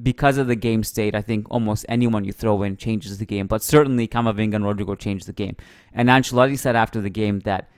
because 0.00 0.38
of 0.38 0.46
the 0.46 0.56
game 0.56 0.84
state, 0.84 1.14
I 1.14 1.22
think 1.22 1.46
almost 1.50 1.84
anyone 1.88 2.24
you 2.24 2.32
throw 2.32 2.62
in 2.62 2.76
changes 2.76 3.18
the 3.18 3.26
game. 3.26 3.46
But 3.46 3.62
certainly 3.62 4.08
Camavinga 4.08 4.54
and 4.54 4.64
Rodrygo 4.64 4.98
changed 4.98 5.26
the 5.26 5.32
game. 5.32 5.56
And 5.92 6.08
Ancelotti 6.08 6.58
said 6.58 6.76
after 6.76 7.00
the 7.00 7.10
game 7.10 7.40
that 7.40 7.68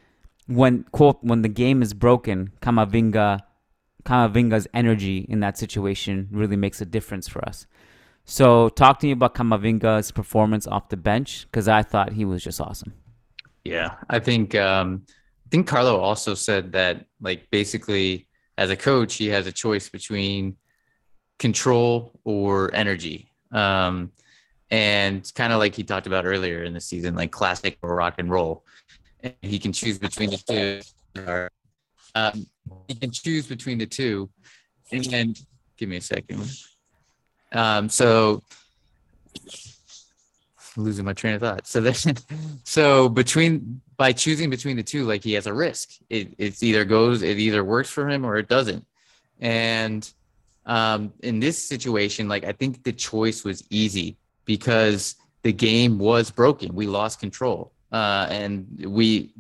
when 0.47 0.85
quote 0.93 1.19
when 1.23 1.43
the 1.43 1.49
game 1.49 1.83
is 1.83 1.95
broken, 1.95 2.53
Camavinga 2.61 3.41
Camavinga's 4.05 4.69
energy 4.75 5.27
in 5.29 5.41
that 5.41 5.59
situation 5.59 6.29
really 6.31 6.57
makes 6.57 6.81
a 6.81 6.85
difference 6.85 7.27
for 7.27 7.45
us. 7.45 7.67
So 8.27 8.69
talk 8.71 9.01
to 9.01 9.07
me 9.07 9.13
about 9.13 9.35
Camavinga's 9.35 10.11
performance 10.11 10.67
off 10.67 10.89
the 10.89 10.97
bench 10.97 11.47
because 11.51 11.69
I 11.69 11.83
thought 11.83 12.13
he 12.13 12.25
was 12.25 12.43
just 12.43 12.61
awesome. 12.61 12.95
Yeah, 13.65 13.95
I 14.09 14.19
think 14.19 14.55
um, 14.55 15.03
I 15.09 15.49
think 15.51 15.67
Carlo 15.67 15.99
also 16.01 16.35
said 16.35 16.73
that 16.73 17.07
like 17.21 17.51
basically 17.51 18.29
as 18.57 18.71
a 18.71 18.77
coach 18.77 19.15
he 19.15 19.27
has 19.29 19.47
a 19.47 19.53
choice 19.53 19.89
between 19.89 20.57
control 21.39 22.13
or 22.25 22.75
energy, 22.75 23.31
um, 23.53 24.11
and 24.71 25.31
kind 25.35 25.53
of 25.53 25.59
like 25.59 25.75
he 25.75 25.83
talked 25.83 26.07
about 26.07 26.25
earlier 26.25 26.65
in 26.65 26.75
the 26.75 26.81
season, 26.81 27.15
like 27.15 27.31
classic 27.31 27.79
or 27.83 27.95
rock 27.95 28.15
and 28.19 28.31
roll, 28.31 28.65
and 29.23 29.35
he 29.43 29.59
can 29.59 29.73
choose 29.73 29.99
between 29.99 30.31
the 30.31 30.83
two. 31.17 31.61
Um, 32.15 32.47
he 32.89 32.95
can 32.95 33.11
choose 33.11 33.47
between 33.47 33.79
the 33.79 33.87
two, 33.87 34.31
and 34.93 35.05
then 35.05 35.35
give 35.77 35.89
me 35.89 35.97
a 35.97 36.01
second. 36.01 36.51
Um, 37.53 37.89
so 37.89 38.43
losing 40.77 41.05
my 41.05 41.13
train 41.13 41.35
of 41.35 41.41
thought. 41.41 41.67
So 41.67 41.81
then, 41.81 42.17
so 42.65 43.09
between 43.09 43.81
by 43.97 44.13
choosing 44.13 44.51
between 44.51 44.77
the 44.77 44.83
two, 44.83 45.05
like 45.05 45.23
he 45.23 45.33
has 45.35 45.47
a 45.47 45.53
risk. 45.53 45.91
It 46.11 46.35
it's 46.39 46.63
either 46.63 46.85
goes, 46.85 47.23
it 47.23 47.39
either 47.39 47.65
works 47.65 47.91
for 47.91 48.09
him 48.09 48.25
or 48.25 48.37
it 48.37 48.49
doesn't. 48.49 48.85
And 49.41 50.11
um, 50.67 51.13
in 51.23 51.41
this 51.41 51.63
situation, 51.63 52.29
like 52.29 52.45
I 52.45 52.53
think 52.53 52.85
the 52.85 52.93
choice 52.93 53.45
was 53.45 53.65
easy 53.71 54.17
because 54.45 55.17
the 55.43 55.53
game 55.53 55.99
was 55.99 56.31
broken. 56.31 56.75
We 56.75 56.87
lost 56.87 57.21
control, 57.21 57.73
uh, 57.93 58.27
and 58.31 58.67
we 58.87 59.35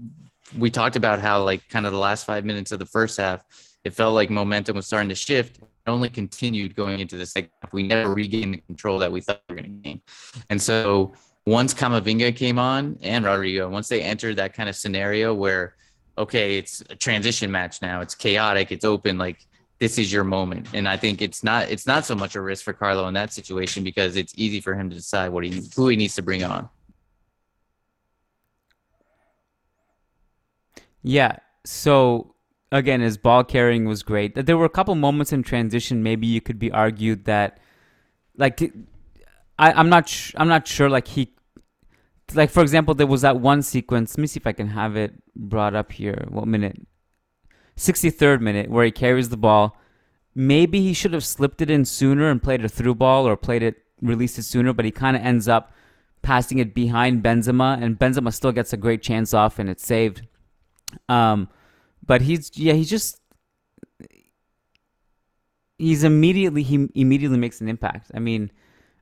we 0.58 0.70
talked 0.70 0.96
about 0.96 1.20
how 1.20 1.42
like 1.42 1.68
kind 1.68 1.86
of 1.86 1.92
the 1.92 1.98
last 1.98 2.26
five 2.26 2.44
minutes 2.44 2.72
of 2.72 2.78
the 2.78 2.86
first 2.86 3.18
half, 3.18 3.44
it 3.84 3.94
felt 3.94 4.14
like 4.14 4.30
momentum 4.30 4.76
was 4.76 4.86
starting 4.86 5.08
to 5.08 5.14
shift. 5.14 5.58
It 5.58 5.90
only 5.90 6.08
continued 6.08 6.74
going 6.74 7.00
into 7.00 7.16
the 7.16 7.26
second 7.26 7.50
half. 7.62 7.72
We 7.72 7.82
never 7.82 8.12
regained 8.14 8.54
the 8.54 8.58
control 8.58 8.98
that 8.98 9.10
we 9.10 9.20
thought 9.20 9.42
we 9.48 9.54
were 9.54 9.62
going 9.62 9.82
to 9.82 9.88
gain. 9.88 10.00
And 10.50 10.60
so 10.60 11.14
once 11.46 11.74
Camavinga 11.74 12.34
came 12.34 12.58
on 12.58 12.98
and 13.02 13.24
Rodrygo, 13.24 13.70
once 13.70 13.88
they 13.88 14.00
entered 14.00 14.36
that 14.36 14.54
kind 14.54 14.68
of 14.68 14.76
scenario 14.76 15.34
where, 15.34 15.76
okay, 16.16 16.56
it's 16.56 16.82
a 16.88 16.96
transition 16.96 17.50
match 17.50 17.82
now, 17.82 18.00
it's 18.00 18.14
chaotic, 18.14 18.72
it's 18.72 18.84
open, 18.84 19.18
like 19.18 19.46
this 19.78 19.98
is 19.98 20.12
your 20.12 20.24
moment. 20.24 20.68
And 20.72 20.88
I 20.88 20.96
think 20.96 21.20
it's 21.20 21.42
not 21.42 21.70
it's 21.70 21.86
not 21.86 22.04
so 22.04 22.14
much 22.14 22.36
a 22.36 22.40
risk 22.40 22.64
for 22.64 22.72
Carlo 22.72 23.06
in 23.08 23.14
that 23.14 23.32
situation 23.32 23.84
because 23.84 24.16
it's 24.16 24.32
easy 24.36 24.60
for 24.60 24.74
him 24.74 24.88
to 24.90 24.96
decide 24.96 25.30
what 25.30 25.44
he 25.44 25.62
who 25.74 25.88
he 25.88 25.96
needs 25.96 26.14
to 26.14 26.22
bring 26.22 26.44
on. 26.44 26.68
Yeah. 31.02 31.36
So 31.64 32.34
again, 32.72 33.00
his 33.00 33.16
ball 33.16 33.44
carrying 33.44 33.84
was 33.86 34.02
great. 34.02 34.34
There 34.34 34.56
were 34.56 34.64
a 34.64 34.70
couple 34.70 34.94
moments 34.94 35.32
in 35.32 35.42
transition. 35.42 36.02
Maybe 36.02 36.26
you 36.26 36.40
could 36.40 36.58
be 36.58 36.72
argued 36.72 37.26
that, 37.26 37.60
like, 38.36 38.60
I, 39.58 39.72
I'm 39.72 39.88
not, 39.88 40.08
sh- 40.08 40.34
I'm 40.36 40.48
not 40.48 40.66
sure. 40.66 40.90
Like 40.90 41.06
he, 41.06 41.32
like 42.34 42.50
for 42.50 42.62
example, 42.62 42.94
there 42.94 43.06
was 43.06 43.20
that 43.20 43.38
one 43.38 43.62
sequence. 43.62 44.16
Let 44.16 44.22
me 44.22 44.26
see 44.26 44.40
if 44.40 44.46
I 44.46 44.52
can 44.52 44.68
have 44.68 44.96
it 44.96 45.14
brought 45.36 45.74
up 45.74 45.92
here. 45.92 46.26
What 46.28 46.48
minute? 46.48 46.76
63rd 47.76 48.40
minute 48.40 48.70
where 48.70 48.84
he 48.84 48.90
carries 48.90 49.28
the 49.28 49.36
ball. 49.36 49.76
Maybe 50.34 50.80
he 50.80 50.92
should 50.92 51.12
have 51.12 51.24
slipped 51.24 51.60
it 51.60 51.70
in 51.70 51.84
sooner 51.84 52.28
and 52.28 52.42
played 52.42 52.64
a 52.64 52.68
through 52.68 52.96
ball 52.96 53.26
or 53.26 53.36
played 53.36 53.62
it, 53.62 53.76
released 54.00 54.38
it 54.38 54.42
sooner. 54.42 54.72
But 54.72 54.84
he 54.84 54.90
kind 54.90 55.16
of 55.16 55.22
ends 55.22 55.48
up 55.48 55.72
passing 56.22 56.58
it 56.58 56.74
behind 56.74 57.22
Benzema, 57.22 57.80
and 57.80 57.98
Benzema 57.98 58.32
still 58.32 58.52
gets 58.52 58.72
a 58.72 58.76
great 58.76 59.02
chance 59.02 59.32
off, 59.32 59.58
and 59.58 59.68
it's 59.68 59.86
saved. 59.86 60.22
Um, 61.08 61.48
but 62.04 62.22
he's 62.22 62.50
yeah, 62.56 62.72
he's 62.72 62.90
just 62.90 63.20
he's 65.78 66.02
immediately 66.04 66.62
he 66.62 66.88
immediately 66.94 67.38
makes 67.38 67.60
an 67.60 67.68
impact. 67.68 68.10
I 68.14 68.18
mean, 68.18 68.50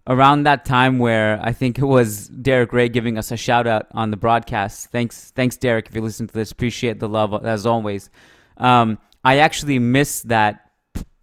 around 0.06 0.44
that 0.44 0.64
time 0.64 0.98
where 0.98 1.40
I 1.42 1.52
think 1.52 1.78
it 1.78 1.84
was 1.84 2.28
Derek 2.28 2.72
Rae 2.72 2.88
giving 2.88 3.18
us 3.18 3.30
a 3.30 3.36
shout 3.36 3.66
out 3.66 3.86
on 3.92 4.10
the 4.10 4.16
broadcast. 4.16 4.88
Thanks, 4.88 5.30
thanks, 5.30 5.56
Derek, 5.56 5.88
if 5.88 5.94
you 5.94 6.02
listen 6.02 6.26
to 6.26 6.34
this. 6.34 6.50
Appreciate 6.50 6.98
the 6.98 7.08
love 7.08 7.44
as 7.44 7.66
always. 7.66 8.10
Um, 8.56 8.98
I 9.24 9.38
actually 9.38 9.78
missed 9.78 10.28
that 10.28 10.70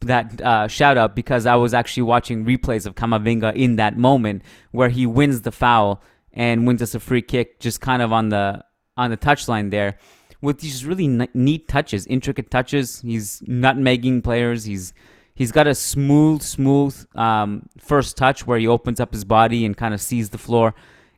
that 0.02 0.42
uh, 0.42 0.68
shout 0.68 0.98
out 0.98 1.16
because 1.16 1.46
I 1.46 1.56
was 1.56 1.74
actually 1.74 2.04
watching 2.04 2.46
replays 2.46 2.86
of 2.86 2.96
Camavinga 2.96 3.54
in 3.56 3.76
that 3.76 3.98
moment 3.98 4.44
where 4.72 4.90
he 4.90 5.06
wins 5.06 5.42
the 5.42 5.52
foul 5.52 6.02
and 6.32 6.66
wins 6.66 6.82
us 6.82 6.96
a 6.96 7.00
free 7.00 7.22
kick, 7.22 7.60
just 7.60 7.82
kind 7.82 8.02
of 8.02 8.14
on 8.14 8.30
the 8.30 8.64
on 8.96 9.10
the 9.10 9.18
touchline 9.18 9.72
there, 9.72 9.98
with 10.42 10.60
these 10.60 10.86
really 10.86 11.08
neat 11.34 11.68
touches, 11.68 12.06
intricate 12.08 12.50
touches. 12.52 13.02
He's 13.02 13.42
nutmegging 13.42 14.24
players. 14.24 14.64
He's 14.64 14.94
he's 15.36 15.52
got 15.52 15.68
a 15.68 15.76
smooth, 15.76 16.42
smooth 16.42 17.06
um, 17.16 17.68
first 17.78 18.18
touch 18.18 18.48
where 18.48 18.60
he 18.60 18.68
opens 18.68 19.00
up 19.00 19.14
his 19.14 19.26
body 19.26 19.66
and 19.66 19.76
kind 19.76 19.94
of 19.94 20.02
sees 20.02 20.30
the 20.30 20.38
floor, 20.38 20.74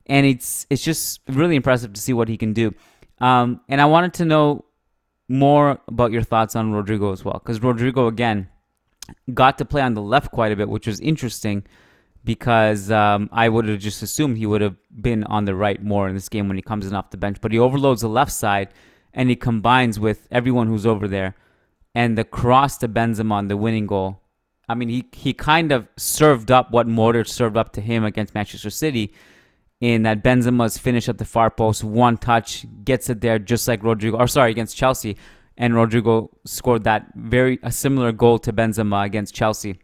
and 0.07 0.25
it's 0.25 0.65
it's 0.69 0.83
just 0.83 1.21
really 1.27 1.55
impressive 1.55 1.93
to 1.93 2.01
see 2.01 2.13
what 2.13 2.29
he 2.29 2.37
can 2.37 2.53
do. 2.53 2.73
Um, 3.19 3.61
and 3.69 3.79
I 3.79 3.85
wanted 3.85 4.15
to 4.15 4.25
know 4.25 4.65
more 5.31 5.79
about 5.87 6.11
your 6.11 6.23
thoughts 6.23 6.55
on 6.55 6.71
Rodrygo 6.71 7.11
as 7.13 7.23
well, 7.25 7.39
because 7.43 7.59
Rodrygo, 7.59 8.07
again 8.07 8.49
got 9.33 9.57
to 9.57 9.65
play 9.65 9.81
on 9.81 9.93
the 9.93 10.01
left 10.01 10.31
quite 10.31 10.51
a 10.51 10.55
bit, 10.55 10.69
which 10.69 10.87
was 10.87 10.99
interesting 10.99 11.63
because 12.23 12.91
um, 12.91 13.29
I 13.31 13.49
would 13.49 13.67
have 13.67 13.79
just 13.79 14.03
assumed 14.03 14.37
he 14.37 14.45
would 14.45 14.61
have 14.61 14.75
been 15.01 15.23
on 15.23 15.45
the 15.45 15.55
right 15.55 15.81
more 15.81 16.07
in 16.07 16.15
this 16.15 16.29
game 16.29 16.47
when 16.47 16.57
he 16.57 16.61
comes 16.61 16.85
in 16.85 16.93
off 16.93 17.09
the 17.09 17.17
bench. 17.17 17.37
But 17.41 17.51
he 17.51 17.59
overloads 17.59 18.01
the 18.01 18.09
left 18.09 18.31
side 18.31 18.69
and 19.13 19.29
he 19.29 19.35
combines 19.35 19.99
with 19.99 20.27
everyone 20.31 20.67
who's 20.67 20.85
over 20.85 21.07
there. 21.07 21.35
And 21.95 22.17
the 22.17 22.23
cross 22.23 22.77
to 22.79 22.87
Benzema 22.87 23.31
on 23.31 23.47
the 23.47 23.57
winning 23.57 23.87
goal. 23.87 24.21
I 24.69 24.75
mean, 24.75 24.87
he, 24.87 25.09
he 25.11 25.33
kind 25.33 25.71
of 25.71 25.87
served 25.97 26.51
up 26.51 26.71
what 26.71 26.87
Modric 26.87 27.27
served 27.27 27.57
up 27.57 27.73
to 27.73 27.81
him 27.81 28.05
against 28.05 28.33
Manchester 28.33 28.69
City 28.69 29.13
in 29.81 30.03
that 30.03 30.23
Benzema's 30.23 30.77
finish 30.77 31.09
at 31.09 31.17
the 31.17 31.25
far 31.25 31.49
post, 31.49 31.83
one 31.83 32.17
touch, 32.17 32.65
gets 32.85 33.09
it 33.09 33.19
there 33.19 33.39
just 33.39 33.67
like 33.67 33.81
Rodrygo, 33.81 34.17
or 34.17 34.27
sorry, 34.27 34.51
against 34.51 34.77
Chelsea 34.77 35.17
and 35.57 35.73
Rodrygo 35.73 36.29
scored 36.45 36.83
that 36.85 37.11
very 37.15 37.59
a 37.61 37.71
similar 37.71 38.11
goal 38.11 38.39
to 38.39 38.51
Benzema 38.51 39.05
against 39.05 39.35
Chelsea. 39.35 39.79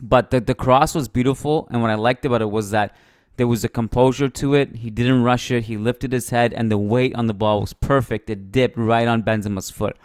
But 0.00 0.30
the 0.30 0.40
the 0.40 0.54
cross 0.56 0.94
was 0.94 1.08
beautiful, 1.08 1.68
and 1.70 1.80
what 1.80 1.90
I 1.90 1.94
liked 1.94 2.24
about 2.24 2.42
it 2.42 2.50
was 2.50 2.72
that 2.72 2.96
there 3.36 3.46
was 3.46 3.62
a 3.62 3.68
composure 3.68 4.28
to 4.28 4.54
it. 4.54 4.74
He 4.76 4.90
didn't 4.90 5.22
rush 5.22 5.50
it. 5.52 5.64
He 5.64 5.76
lifted 5.76 6.12
his 6.12 6.30
head, 6.30 6.52
and 6.52 6.70
the 6.70 6.78
weight 6.78 7.14
on 7.14 7.28
the 7.28 7.34
ball 7.34 7.60
was 7.60 7.72
perfect. 7.72 8.28
It 8.28 8.50
dipped 8.50 8.76
right 8.76 9.06
on 9.06 9.22
Benzema's 9.22 9.70
foot. 9.70 9.96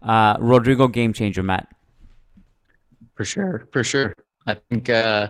Uh, 0.00 0.38
Rodrygo 0.38 0.90
game 0.90 1.12
changer, 1.12 1.42
Matt. 1.42 1.68
For 3.14 3.24
sure, 3.24 3.68
for 3.70 3.84
sure. 3.84 4.14
I 4.46 4.54
think 4.70 4.88
uh, 4.88 5.28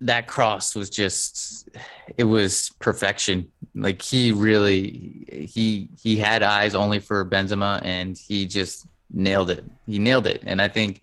that 0.00 0.26
cross 0.26 0.74
was 0.74 0.90
just 0.90 1.68
it 2.16 2.24
was 2.24 2.70
perfection. 2.80 3.50
Like 3.74 4.02
he 4.02 4.32
really 4.32 5.46
he 5.50 5.88
he 6.00 6.16
had 6.16 6.42
eyes 6.42 6.74
only 6.74 6.98
for 6.98 7.24
Benzema 7.24 7.80
and 7.82 8.16
he 8.16 8.46
just 8.46 8.86
nailed 9.10 9.50
it. 9.50 9.64
He 9.86 9.98
nailed 9.98 10.26
it. 10.26 10.42
And 10.44 10.60
I 10.60 10.68
think 10.68 11.02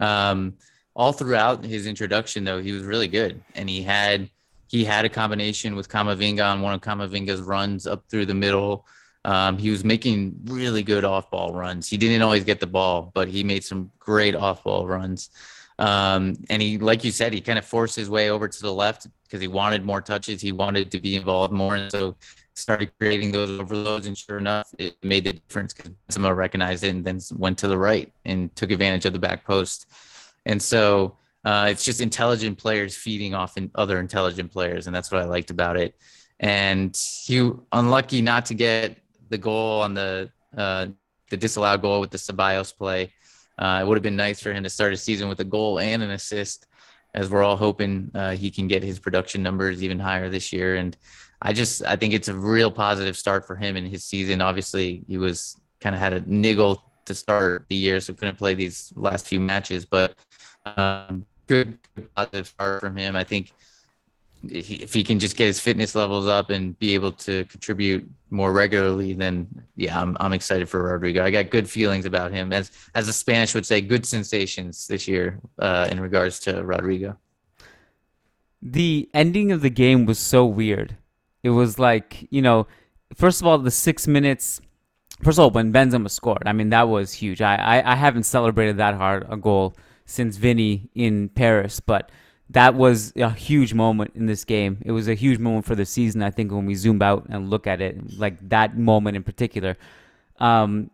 um 0.00 0.54
all 0.94 1.12
throughout 1.12 1.64
his 1.64 1.86
introduction 1.86 2.44
though 2.44 2.60
he 2.60 2.72
was 2.72 2.82
really 2.84 3.08
good 3.08 3.42
and 3.54 3.68
he 3.68 3.82
had 3.82 4.30
he 4.68 4.84
had 4.84 5.04
a 5.04 5.08
combination 5.08 5.74
with 5.74 5.88
Camavinga 5.88 6.44
on 6.44 6.60
one 6.60 6.74
of 6.74 6.80
Camavinga's 6.80 7.40
runs 7.40 7.86
up 7.86 8.04
through 8.08 8.26
the 8.26 8.34
middle. 8.34 8.86
Um, 9.24 9.58
he 9.58 9.70
was 9.70 9.82
making 9.82 10.38
really 10.44 10.82
good 10.82 11.04
off 11.04 11.30
ball 11.30 11.54
runs. 11.54 11.88
He 11.88 11.96
didn't 11.96 12.22
always 12.22 12.44
get 12.44 12.60
the 12.60 12.66
ball, 12.66 13.10
but 13.14 13.28
he 13.28 13.42
made 13.42 13.64
some 13.64 13.90
great 13.98 14.36
off 14.36 14.62
ball 14.64 14.86
runs. 14.86 15.30
Um, 15.78 16.36
and 16.50 16.60
he, 16.60 16.78
like 16.78 17.04
you 17.04 17.10
said, 17.10 17.32
he 17.32 17.40
kind 17.40 17.58
of 17.58 17.64
forced 17.64 17.94
his 17.94 18.10
way 18.10 18.30
over 18.30 18.48
to 18.48 18.62
the 18.62 18.72
left 18.72 19.06
because 19.24 19.40
he 19.40 19.48
wanted 19.48 19.84
more 19.84 20.00
touches. 20.00 20.40
He 20.40 20.52
wanted 20.52 20.90
to 20.90 21.00
be 21.00 21.16
involved 21.16 21.52
more. 21.52 21.76
And 21.76 21.90
so 21.90 22.16
started 22.54 22.90
creating 22.98 23.32
those 23.32 23.50
overloads. 23.58 24.06
And 24.06 24.18
sure 24.18 24.38
enough, 24.38 24.74
it 24.78 24.96
made 25.02 25.24
the 25.24 25.34
difference 25.34 25.72
because 25.72 25.92
Benzema 26.08 26.34
recognized 26.34 26.84
it 26.84 26.88
and 26.88 27.04
then 27.04 27.20
went 27.36 27.58
to 27.58 27.68
the 27.68 27.78
right 27.78 28.12
and 28.24 28.54
took 28.56 28.70
advantage 28.70 29.04
of 29.06 29.12
the 29.12 29.18
back 29.18 29.44
post. 29.44 29.86
And 30.46 30.60
so 30.60 31.16
uh, 31.44 31.68
it's 31.70 31.84
just 31.84 32.00
intelligent 32.00 32.58
players 32.58 32.96
feeding 32.96 33.34
off 33.34 33.56
in 33.56 33.70
other 33.74 34.00
intelligent 34.00 34.50
players. 34.50 34.86
And 34.86 34.96
that's 34.96 35.10
what 35.10 35.22
I 35.22 35.24
liked 35.24 35.50
about 35.50 35.76
it. 35.76 35.94
And 36.40 36.96
he 37.24 37.50
unlucky 37.72 38.22
not 38.22 38.46
to 38.46 38.54
get 38.54 38.98
the 39.28 39.38
goal 39.38 39.82
on 39.82 39.94
the, 39.94 40.30
uh, 40.56 40.86
the 41.30 41.36
disallowed 41.36 41.82
goal 41.82 42.00
with 42.00 42.10
the 42.10 42.18
Ceballos 42.18 42.76
play. 42.76 43.12
Uh, 43.58 43.80
it 43.82 43.86
would 43.86 43.96
have 43.96 44.02
been 44.02 44.16
nice 44.16 44.40
for 44.40 44.52
him 44.52 44.62
to 44.62 44.70
start 44.70 44.92
a 44.92 44.96
season 44.96 45.28
with 45.28 45.40
a 45.40 45.44
goal 45.44 45.80
and 45.80 46.02
an 46.02 46.10
assist, 46.10 46.66
as 47.14 47.30
we're 47.30 47.42
all 47.42 47.56
hoping 47.56 48.10
uh, 48.14 48.30
he 48.32 48.50
can 48.50 48.68
get 48.68 48.82
his 48.82 48.98
production 48.98 49.42
numbers 49.42 49.82
even 49.82 49.98
higher 49.98 50.28
this 50.28 50.52
year. 50.52 50.76
And 50.76 50.96
I 51.42 51.52
just 51.52 51.84
I 51.84 51.96
think 51.96 52.14
it's 52.14 52.28
a 52.28 52.34
real 52.34 52.70
positive 52.70 53.16
start 53.16 53.46
for 53.46 53.56
him 53.56 53.76
in 53.76 53.86
his 53.86 54.04
season. 54.04 54.40
Obviously, 54.40 55.04
he 55.08 55.18
was 55.18 55.56
kind 55.80 55.94
of 55.94 56.00
had 56.00 56.12
a 56.12 56.20
niggle 56.26 56.82
to 57.06 57.14
start 57.14 57.66
the 57.68 57.76
year, 57.76 58.00
so 58.00 58.12
couldn't 58.12 58.36
play 58.36 58.54
these 58.54 58.92
last 58.96 59.26
few 59.26 59.40
matches. 59.40 59.84
But 59.84 60.14
um, 60.64 61.26
good, 61.46 61.78
good 61.94 62.14
positive 62.14 62.46
start 62.46 62.80
from 62.80 62.96
him. 62.96 63.16
I 63.16 63.24
think 63.24 63.52
if 64.44 64.94
he 64.94 65.02
can 65.02 65.18
just 65.18 65.36
get 65.36 65.46
his 65.46 65.60
fitness 65.60 65.94
levels 65.94 66.26
up 66.26 66.50
and 66.50 66.78
be 66.78 66.94
able 66.94 67.12
to 67.12 67.44
contribute 67.46 68.08
more 68.30 68.52
regularly, 68.52 69.12
then 69.12 69.48
yeah, 69.76 70.00
I'm 70.00 70.16
I'm 70.20 70.32
excited 70.32 70.68
for 70.68 70.82
Rodrygo. 70.82 71.22
I 71.22 71.30
got 71.30 71.50
good 71.50 71.68
feelings 71.68 72.04
about 72.04 72.32
him, 72.32 72.52
as 72.52 72.70
as 72.94 73.06
the 73.06 73.12
Spanish 73.12 73.54
would 73.54 73.66
say, 73.66 73.80
good 73.80 74.06
sensations 74.06 74.86
this 74.86 75.08
year 75.08 75.40
uh, 75.58 75.88
in 75.90 76.00
regards 76.00 76.38
to 76.40 76.54
Rodrygo. 76.62 77.16
The 78.62 79.08
ending 79.14 79.52
of 79.52 79.60
the 79.60 79.70
game 79.70 80.06
was 80.06 80.18
so 80.18 80.44
weird. 80.44 80.96
It 81.42 81.50
was 81.50 81.78
like 81.78 82.26
you 82.30 82.42
know, 82.42 82.66
first 83.14 83.40
of 83.40 83.46
all, 83.46 83.58
the 83.58 83.70
six 83.70 84.06
minutes. 84.06 84.60
First 85.24 85.38
of 85.38 85.42
all, 85.42 85.50
when 85.50 85.72
Benzema 85.72 86.10
scored, 86.10 86.44
I 86.46 86.52
mean 86.52 86.68
that 86.70 86.88
was 86.88 87.12
huge. 87.12 87.42
I 87.42 87.56
I, 87.56 87.92
I 87.92 87.94
haven't 87.96 88.22
celebrated 88.22 88.76
that 88.76 88.94
hard 88.94 89.26
a 89.28 89.36
goal 89.36 89.74
since 90.04 90.36
Vinny 90.36 90.90
in 90.94 91.28
Paris, 91.28 91.80
but 91.80 92.10
that 92.50 92.74
was 92.74 93.12
a 93.16 93.30
huge 93.30 93.74
moment 93.74 94.12
in 94.14 94.26
this 94.26 94.44
game. 94.44 94.78
It 94.84 94.92
was 94.92 95.08
a 95.08 95.14
huge 95.14 95.38
moment 95.38 95.66
for 95.66 95.74
the 95.74 95.84
season. 95.84 96.22
I 96.22 96.30
think 96.30 96.50
when 96.50 96.64
we 96.64 96.74
zoom 96.74 97.02
out 97.02 97.26
and 97.28 97.50
look 97.50 97.66
at 97.66 97.80
it, 97.80 98.18
like 98.18 98.36
that 98.48 98.76
moment 98.78 99.16
in 99.16 99.22
particular, 99.22 99.76
um, 100.40 100.90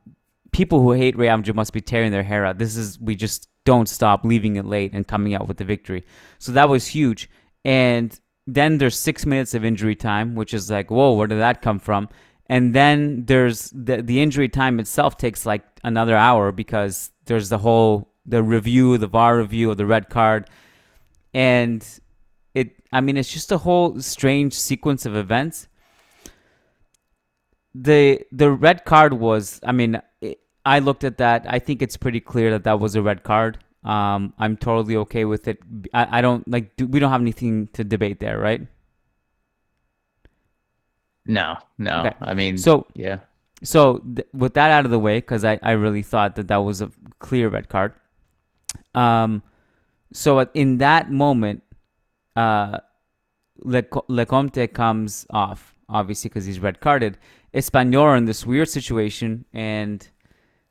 people 0.51 0.81
who 0.81 0.93
hate 0.93 1.17
Madrid 1.17 1.55
must 1.55 1.73
be 1.73 1.81
tearing 1.81 2.11
their 2.11 2.23
hair 2.23 2.45
out. 2.45 2.59
This 2.59 2.77
is 2.77 2.99
we 3.01 3.15
just 3.15 3.49
don't 3.65 3.89
stop 3.89 4.25
leaving 4.25 4.57
it 4.57 4.65
late 4.65 4.93
and 4.93 5.07
coming 5.07 5.35
out 5.35 5.47
with 5.47 5.59
the 5.59 5.65
victory. 5.65 6.05
So 6.39 6.53
that 6.53 6.69
was 6.69 6.89
huge. 6.89 7.31
And 7.65 8.19
then 8.47 8.79
there's 8.79 8.99
six 8.99 9.25
minutes 9.25 9.55
of 9.55 9.65
injury 9.65 9.95
time, 9.95 10.35
which 10.35 10.53
is 10.53 10.71
like, 10.71 10.91
whoa, 10.91 11.15
where 11.15 11.27
did 11.27 11.39
that 11.39 11.63
come 11.63 11.79
from? 11.79 12.09
And 12.47 12.75
then 12.75 13.25
there's 13.25 13.71
the 13.71 14.03
the 14.03 14.21
injury 14.21 14.49
time 14.49 14.81
itself 14.81 15.17
takes 15.17 15.47
like 15.47 15.63
another 15.83 16.17
hour 16.17 16.53
because 16.53 17.11
there's 17.27 17.49
the 17.49 17.59
whole 17.59 18.11
the 18.27 18.43
review, 18.43 18.99
the 18.99 19.07
VAR 19.07 19.39
review 19.39 19.71
of 19.71 19.77
the 19.77 19.87
red 19.87 20.11
card 20.11 20.49
and 21.35 22.01
it 22.55 22.77
i 22.93 23.01
mean 23.01 23.17
it's 23.17 23.31
just 23.31 23.53
a 23.53 23.59
whole 23.59 24.01
strange 24.01 24.55
sequence 24.55 25.05
of 25.05 25.17
events. 25.17 25.69
The 27.75 28.25
the 28.31 28.51
red 28.53 28.85
card 28.85 29.13
was 29.15 29.61
i 29.65 29.73
mean 29.73 30.01
it, 30.21 30.39
i 30.65 30.79
looked 30.79 31.05
at 31.05 31.19
that. 31.19 31.45
I 31.49 31.59
think 31.59 31.83
it's 31.83 31.97
pretty 31.97 32.21
clear 32.21 32.53
that 32.53 32.65
that 32.65 32.79
was 32.81 32.95
a 32.95 33.03
red 33.03 33.25
card. 33.25 33.59
Um 33.83 34.33
i'm 34.39 34.57
totally 34.57 34.97
okay 34.97 35.25
with 35.25 35.49
it. 35.49 35.59
I, 35.93 36.19
I 36.19 36.21
don't 36.23 36.47
like 36.49 36.77
do, 36.77 36.87
we 36.87 37.01
don't 37.01 37.11
have 37.11 37.21
anything 37.21 37.69
to 37.73 37.83
debate 37.85 38.21
there 38.21 38.39
right? 38.39 38.67
No 41.27 41.57
no. 41.79 42.01
Okay. 42.01 42.17
i 42.21 42.33
mean 42.35 42.57
so 42.57 42.87
yeah. 42.95 43.19
so 43.63 43.99
th- 43.99 44.29
with 44.33 44.55
that 44.55 44.71
out 44.71 44.85
of 44.85 44.91
the 44.93 44.99
way 44.99 45.19
because 45.19 45.45
I, 45.45 45.59
I 45.63 45.73
really 45.73 46.03
thought 46.03 46.37
that 46.37 46.49
that 46.49 46.59
was 46.59 46.81
a 46.81 46.91
clear 47.19 47.49
red 47.49 47.69
card 47.69 47.95
um 48.95 49.43
so 50.15 50.41
in 50.55 50.79
that 50.79 51.11
moment, 51.11 51.63
uh, 52.37 52.79
Le- 53.59 53.83
Lecomte 53.83 54.73
comes 54.73 55.27
off, 55.31 55.75
obviously, 55.89 56.31
because 56.31 56.47
he's 56.47 56.61
red 56.61 56.81
carded. 56.81 57.19
Espanyol 57.53 58.17
in 58.17 58.25
this 58.25 58.47
weird 58.47 58.69
situation, 58.69 59.45
and 59.53 60.09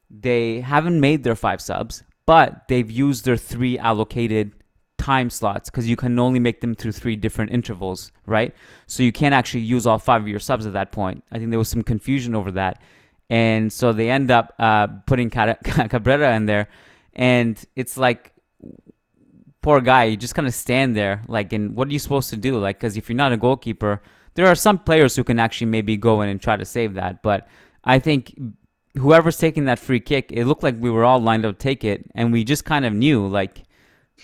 they 0.09 0.61
haven't 0.61 0.99
made 0.99 1.23
their 1.23 1.35
five 1.35 1.61
subs, 1.61 2.03
but 2.25 2.67
they've 2.67 2.89
used 2.89 3.25
their 3.25 3.37
three 3.37 3.77
allocated 3.77 4.53
time 4.97 5.29
slots 5.29 5.69
because 5.69 5.89
you 5.89 5.97
can 5.97 6.17
only 6.17 6.39
make 6.39 6.61
them 6.61 6.73
through 6.73 6.93
three 6.93 7.17
different 7.17 7.51
intervals, 7.51 8.11
right? 8.25 8.55
So 8.87 9.03
you 9.03 9.11
can't 9.11 9.33
actually 9.33 9.61
use 9.61 9.85
all 9.85 9.99
five 9.99 10.21
of 10.21 10.27
your 10.27 10.39
subs 10.39 10.65
at 10.65 10.73
that 10.73 10.91
point. 10.93 11.23
I 11.31 11.37
think 11.37 11.49
there 11.49 11.59
was 11.59 11.69
some 11.69 11.83
confusion 11.83 12.35
over 12.35 12.51
that. 12.51 12.81
And 13.29 13.71
so 13.73 13.91
they 13.91 14.09
end 14.09 14.31
up 14.31 14.53
uh, 14.59 14.87
putting 15.05 15.29
Cabrera 15.29 16.35
in 16.35 16.45
there. 16.45 16.69
And 17.13 17.61
it's 17.75 17.97
like, 17.97 18.32
poor 19.63 19.81
guy, 19.81 20.03
you 20.03 20.17
just 20.17 20.35
kind 20.35 20.47
of 20.47 20.53
stand 20.53 20.95
there. 20.95 21.23
Like, 21.27 21.51
and 21.53 21.75
what 21.75 21.87
are 21.87 21.91
you 21.91 21.97
supposed 21.99 22.29
to 22.29 22.37
do? 22.37 22.59
Like, 22.59 22.77
because 22.77 22.95
if 22.95 23.09
you're 23.09 23.15
not 23.15 23.31
a 23.31 23.37
goalkeeper, 23.37 24.01
there 24.35 24.45
are 24.45 24.55
some 24.55 24.77
players 24.77 25.15
who 25.15 25.23
can 25.23 25.39
actually 25.39 25.67
maybe 25.67 25.97
go 25.97 26.21
in 26.21 26.29
and 26.29 26.39
try 26.39 26.55
to 26.55 26.65
save 26.65 26.93
that. 26.93 27.23
But 27.23 27.47
I 27.83 27.97
think 27.97 28.39
whoever's 28.95 29.37
taking 29.37 29.65
that 29.65 29.79
free 29.79 29.99
kick, 29.99 30.31
it 30.31 30.45
looked 30.45 30.61
like 30.61 30.75
we 30.77 30.91
were 30.91 31.03
all 31.03 31.19
lined 31.19 31.45
up 31.45 31.57
to 31.57 31.63
take 31.63 31.83
it. 31.83 32.05
And 32.13 32.31
we 32.31 32.43
just 32.43 32.65
kind 32.65 32.85
of 32.85 32.93
knew, 32.93 33.25
like, 33.25 33.63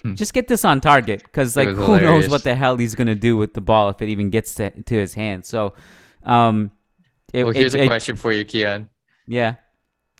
Hmm. 0.04 0.16
Just 0.16 0.34
get 0.34 0.48
this 0.48 0.64
on 0.64 0.82
target 0.82 1.24
because 1.24 1.56
like 1.58 1.70
who 1.70 1.82
hilarious. 1.82 2.04
knows 2.04 2.30
what 2.30 2.44
the 2.44 2.56
hell 2.56 2.78
he's 2.78 2.96
gonna 2.96 3.16
do 3.16 3.36
with 3.36 3.54
the 3.54 3.62
ball 3.62 3.90
if 3.90 4.02
it 4.02 4.10
even 4.10 4.30
gets 4.30 4.54
to, 4.56 4.70
to 4.70 4.96
his 4.96 5.14
hand. 5.14 5.46
So, 5.46 5.74
um, 6.24 6.72
it, 7.34 7.44
well, 7.44 7.54
here's 7.54 7.76
it, 7.76 7.82
a 7.82 7.88
question 7.88 8.16
for 8.16 8.32
you, 8.32 8.46
Kiyan. 8.46 8.88
Yeah. 9.28 9.56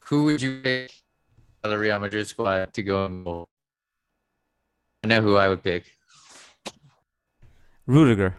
Who 0.06 0.26
would 0.26 0.42
you 0.42 0.60
pick 0.62 0.92
the 1.64 1.78
Real 1.78 2.00
Madrid 2.00 2.28
squad 2.28 2.74
to 2.74 2.84
go 2.84 3.06
in 3.06 3.24
goal? 3.24 3.48
I 5.04 5.08
know 5.08 5.22
who 5.22 5.36
I 5.36 5.48
would 5.48 5.64
pick. 5.64 5.86
Rudiger. 7.86 8.36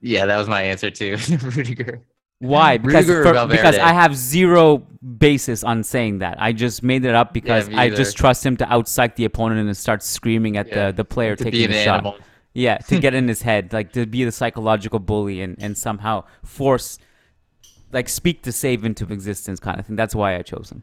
Yeah, 0.00 0.26
that 0.26 0.36
was 0.36 0.48
my 0.48 0.62
answer 0.62 0.90
too. 0.90 1.16
Rudiger. 1.42 2.02
Why? 2.38 2.76
Because 2.76 3.06
for, 3.06 3.46
because 3.46 3.78
I 3.78 3.92
have 3.92 4.14
zero 4.14 4.78
basis 4.78 5.64
on 5.64 5.82
saying 5.82 6.18
that. 6.18 6.40
I 6.40 6.52
just 6.52 6.82
made 6.82 7.04
it 7.04 7.14
up 7.14 7.32
because 7.32 7.68
yeah, 7.68 7.80
I 7.80 7.90
just 7.90 8.16
trust 8.16 8.44
him 8.44 8.56
to 8.58 8.66
outpsych 8.66 9.14
the 9.16 9.24
opponent 9.24 9.66
and 9.66 9.76
start 9.76 10.02
screaming 10.02 10.56
at 10.56 10.68
yeah. 10.68 10.86
the, 10.86 10.98
the 10.98 11.04
player 11.04 11.34
to 11.34 11.44
taking 11.44 11.70
the 11.70 11.82
shot. 11.82 12.00
Animal. 12.00 12.18
Yeah, 12.52 12.78
to 12.78 12.98
get 12.98 13.14
in 13.20 13.26
his 13.26 13.42
head, 13.42 13.72
like 13.72 13.92
to 13.92 14.06
be 14.06 14.24
the 14.24 14.32
psychological 14.32 14.98
bully 14.98 15.40
and, 15.40 15.56
and 15.60 15.78
somehow 15.78 16.24
force, 16.44 16.98
like 17.90 18.08
speak 18.08 18.42
the 18.42 18.52
save 18.52 18.84
into 18.84 19.10
existence 19.10 19.58
kind 19.58 19.80
of 19.80 19.86
thing. 19.86 19.96
That's 19.96 20.14
why 20.14 20.36
I 20.36 20.42
chose 20.42 20.70
him. 20.70 20.82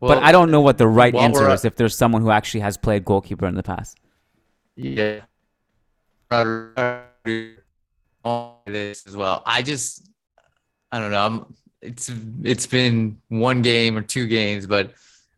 Well, 0.00 0.14
but 0.14 0.22
I 0.22 0.32
don't 0.32 0.50
know 0.50 0.60
what 0.60 0.78
the 0.78 0.86
right 0.86 1.14
answer 1.14 1.48
is 1.50 1.64
if 1.64 1.76
there's 1.76 1.96
someone 1.96 2.22
who 2.22 2.30
actually 2.30 2.60
has 2.60 2.76
played 2.76 3.04
goalkeeper 3.04 3.46
in 3.46 3.54
the 3.54 3.62
past. 3.62 3.98
Yeah 4.76 5.20
this 8.66 9.06
as 9.06 9.16
well. 9.16 9.42
I 9.46 9.62
just, 9.62 10.08
I 10.92 10.98
don't 10.98 11.10
know. 11.10 11.26
I'm, 11.26 11.54
it's 11.82 12.10
it's 12.42 12.66
been 12.66 13.18
one 13.28 13.62
game 13.62 13.96
or 13.96 14.02
two 14.02 14.26
games, 14.26 14.66
but 14.66 14.92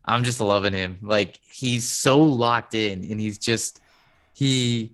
I'm 0.05 0.23
just 0.23 0.39
loving 0.39 0.73
him. 0.73 0.97
Like 1.01 1.39
he's 1.43 1.87
so 1.87 2.19
locked 2.19 2.73
in, 2.73 3.03
and 3.03 3.19
he's 3.19 3.37
just 3.37 3.81
he 4.33 4.93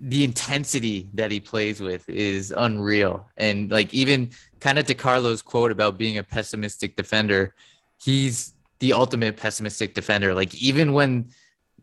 the 0.00 0.22
intensity 0.22 1.08
that 1.14 1.32
he 1.32 1.40
plays 1.40 1.80
with 1.80 2.08
is 2.08 2.52
unreal. 2.56 3.28
And 3.36 3.70
like 3.70 3.92
even 3.92 4.30
kind 4.60 4.78
of 4.78 4.86
to 4.86 4.94
Carlo's 4.94 5.42
quote 5.42 5.72
about 5.72 5.98
being 5.98 6.18
a 6.18 6.22
pessimistic 6.22 6.94
defender, 6.94 7.54
he's 8.00 8.54
the 8.80 8.92
ultimate 8.92 9.36
pessimistic 9.36 9.94
defender. 9.94 10.34
Like 10.34 10.54
even 10.54 10.92
when 10.92 11.30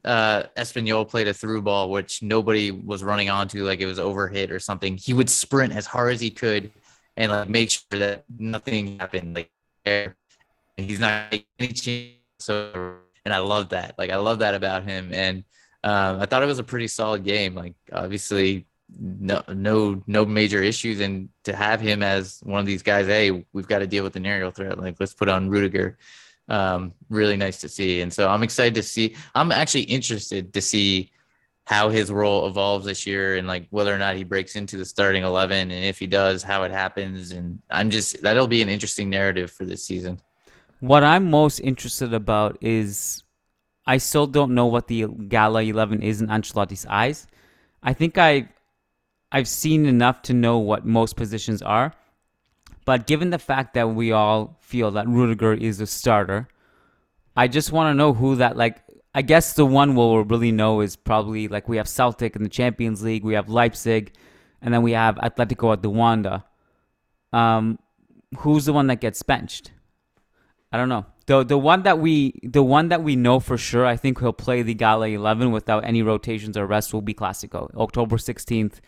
uh, 0.03 0.43
Espanyol 0.55 1.07
played 1.07 1.27
a 1.27 1.33
through 1.33 1.61
ball, 1.61 1.89
which 1.89 2.21
nobody 2.21 2.71
was 2.71 3.03
running 3.03 3.29
onto, 3.29 3.65
like 3.65 3.79
it 3.79 3.85
was 3.85 3.99
overhit 3.99 4.51
or 4.51 4.59
something, 4.59 4.97
he 4.97 5.13
would 5.13 5.29
sprint 5.29 5.73
as 5.73 5.85
hard 5.85 6.13
as 6.13 6.21
he 6.21 6.29
could 6.29 6.71
and 7.17 7.31
like 7.31 7.49
make 7.49 7.71
sure 7.71 7.99
that 7.99 8.23
nothing 8.37 8.99
happened. 8.99 9.35
Like 9.35 10.15
he's 10.77 10.99
not 10.99 11.33
any 11.59 11.73
chance. 11.73 12.49
And 12.49 13.33
I 13.33 13.39
love 13.39 13.69
that. 13.69 13.95
Like 13.97 14.11
I 14.11 14.17
love 14.17 14.39
that 14.39 14.53
about 14.53 14.83
him. 14.83 15.11
And 15.13 15.43
um, 15.83 16.19
I 16.19 16.25
thought 16.25 16.43
it 16.43 16.47
was 16.47 16.59
a 16.59 16.63
pretty 16.63 16.87
solid 16.87 17.23
game. 17.23 17.55
Like 17.55 17.73
obviously, 17.91 18.67
no, 18.99 19.41
no, 19.47 20.03
no 20.05 20.25
major 20.25 20.61
issues. 20.61 20.99
And 20.99 21.29
to 21.43 21.55
have 21.55 21.81
him 21.81 22.03
as 22.03 22.39
one 22.43 22.59
of 22.59 22.67
these 22.67 22.83
guys, 22.83 23.07
hey, 23.07 23.45
we've 23.53 23.67
got 23.67 23.79
to 23.79 23.87
deal 23.87 24.03
with 24.03 24.15
an 24.15 24.25
aerial 24.25 24.51
threat. 24.51 24.77
Like 24.77 24.97
let's 24.99 25.13
put 25.13 25.29
on 25.29 25.49
Rudiger 25.49 25.97
um, 26.49 26.93
really 27.09 27.37
nice 27.37 27.59
to 27.61 27.69
see. 27.69 28.01
And 28.01 28.11
so 28.11 28.29
I'm 28.29 28.43
excited 28.43 28.75
to 28.75 28.83
see. 28.83 29.15
I'm 29.33 29.51
actually 29.51 29.83
interested 29.83 30.53
to 30.53 30.61
see 30.61 31.11
how 31.65 31.89
his 31.89 32.11
role 32.11 32.47
evolves 32.47 32.85
this 32.85 33.07
year 33.07 33.37
and 33.37 33.47
like 33.47 33.67
whether 33.71 33.93
or 33.93 33.97
not 33.97 34.15
he 34.15 34.23
breaks 34.23 34.55
into 34.55 34.77
the 34.77 34.85
starting 34.85 35.23
11 35.23 35.71
and 35.71 35.85
if 35.85 35.97
he 35.97 36.07
does 36.07 36.43
how 36.43 36.63
it 36.63 36.71
happens 36.71 37.31
and 37.31 37.59
i'm 37.69 37.89
just 37.89 38.21
that'll 38.21 38.47
be 38.47 38.61
an 38.61 38.69
interesting 38.69 39.09
narrative 39.09 39.51
for 39.51 39.65
this 39.65 39.83
season 39.83 40.19
what 40.79 41.03
i'm 41.03 41.29
most 41.29 41.59
interested 41.59 42.13
about 42.13 42.57
is 42.61 43.23
i 43.87 43.97
still 43.97 44.27
don't 44.27 44.53
know 44.53 44.67
what 44.67 44.87
the 44.87 45.07
gala 45.27 45.63
11 45.63 46.03
is 46.03 46.21
in 46.21 46.27
ancelotti's 46.27 46.85
eyes 46.87 47.27
i 47.81 47.93
think 47.93 48.17
i 48.17 48.47
i've 49.31 49.47
seen 49.47 49.87
enough 49.87 50.21
to 50.21 50.33
know 50.33 50.59
what 50.59 50.85
most 50.85 51.15
positions 51.15 51.63
are 51.63 51.93
but 52.85 53.07
given 53.07 53.31
the 53.31 53.39
fact 53.39 53.73
that 53.73 53.89
we 53.89 54.11
all 54.11 54.57
feel 54.61 54.91
that 54.91 55.07
Rudiger 55.07 55.53
is 55.53 55.81
a 55.81 55.87
starter, 55.87 56.47
I 57.35 57.47
just 57.47 57.71
want 57.71 57.89
to 57.89 57.97
know 57.97 58.13
who 58.13 58.35
that 58.37 58.55
like. 58.55 58.81
I 59.13 59.21
guess 59.21 59.53
the 59.53 59.65
one 59.65 59.95
we'll 59.95 60.25
really 60.25 60.51
know 60.51 60.81
is 60.81 60.97
probably 60.97 61.47
like 61.47 61.69
we 61.69 61.77
have 61.77 61.87
Celtic 61.87 62.35
in 62.35 62.43
the 62.43 62.49
Champions 62.49 63.01
League, 63.01 63.23
we 63.23 63.33
have 63.33 63.49
Leipzig, 63.49 64.13
and 64.61 64.73
then 64.73 64.83
we 64.83 64.91
have 64.91 65.15
Atletico 65.15 65.71
at 65.71 65.81
the 65.81 65.89
Wanda. 65.89 66.43
Um, 67.31 67.79
who's 68.39 68.65
the 68.65 68.73
one 68.73 68.87
that 68.87 68.99
gets 68.99 69.23
benched? 69.23 69.71
I 70.71 70.77
don't 70.77 70.89
know. 70.89 71.05
The 71.27 71.43
the 71.43 71.57
one 71.57 71.83
that 71.83 71.97
we 71.99 72.39
the 72.43 72.61
one 72.61 72.89
that 72.89 73.03
we 73.03 73.15
know 73.15 73.39
for 73.39 73.57
sure, 73.57 73.85
I 73.85 73.95
think 73.95 74.19
he'll 74.19 74.33
play 74.33 74.61
the 74.61 74.73
Gala 74.73 75.07
11 75.07 75.51
without 75.51 75.85
any 75.85 76.03
rotations 76.03 76.57
or 76.57 76.67
rest 76.67 76.93
will 76.93 77.01
be 77.01 77.13
Classico, 77.13 77.73
October 77.75 78.17
16th 78.17 78.79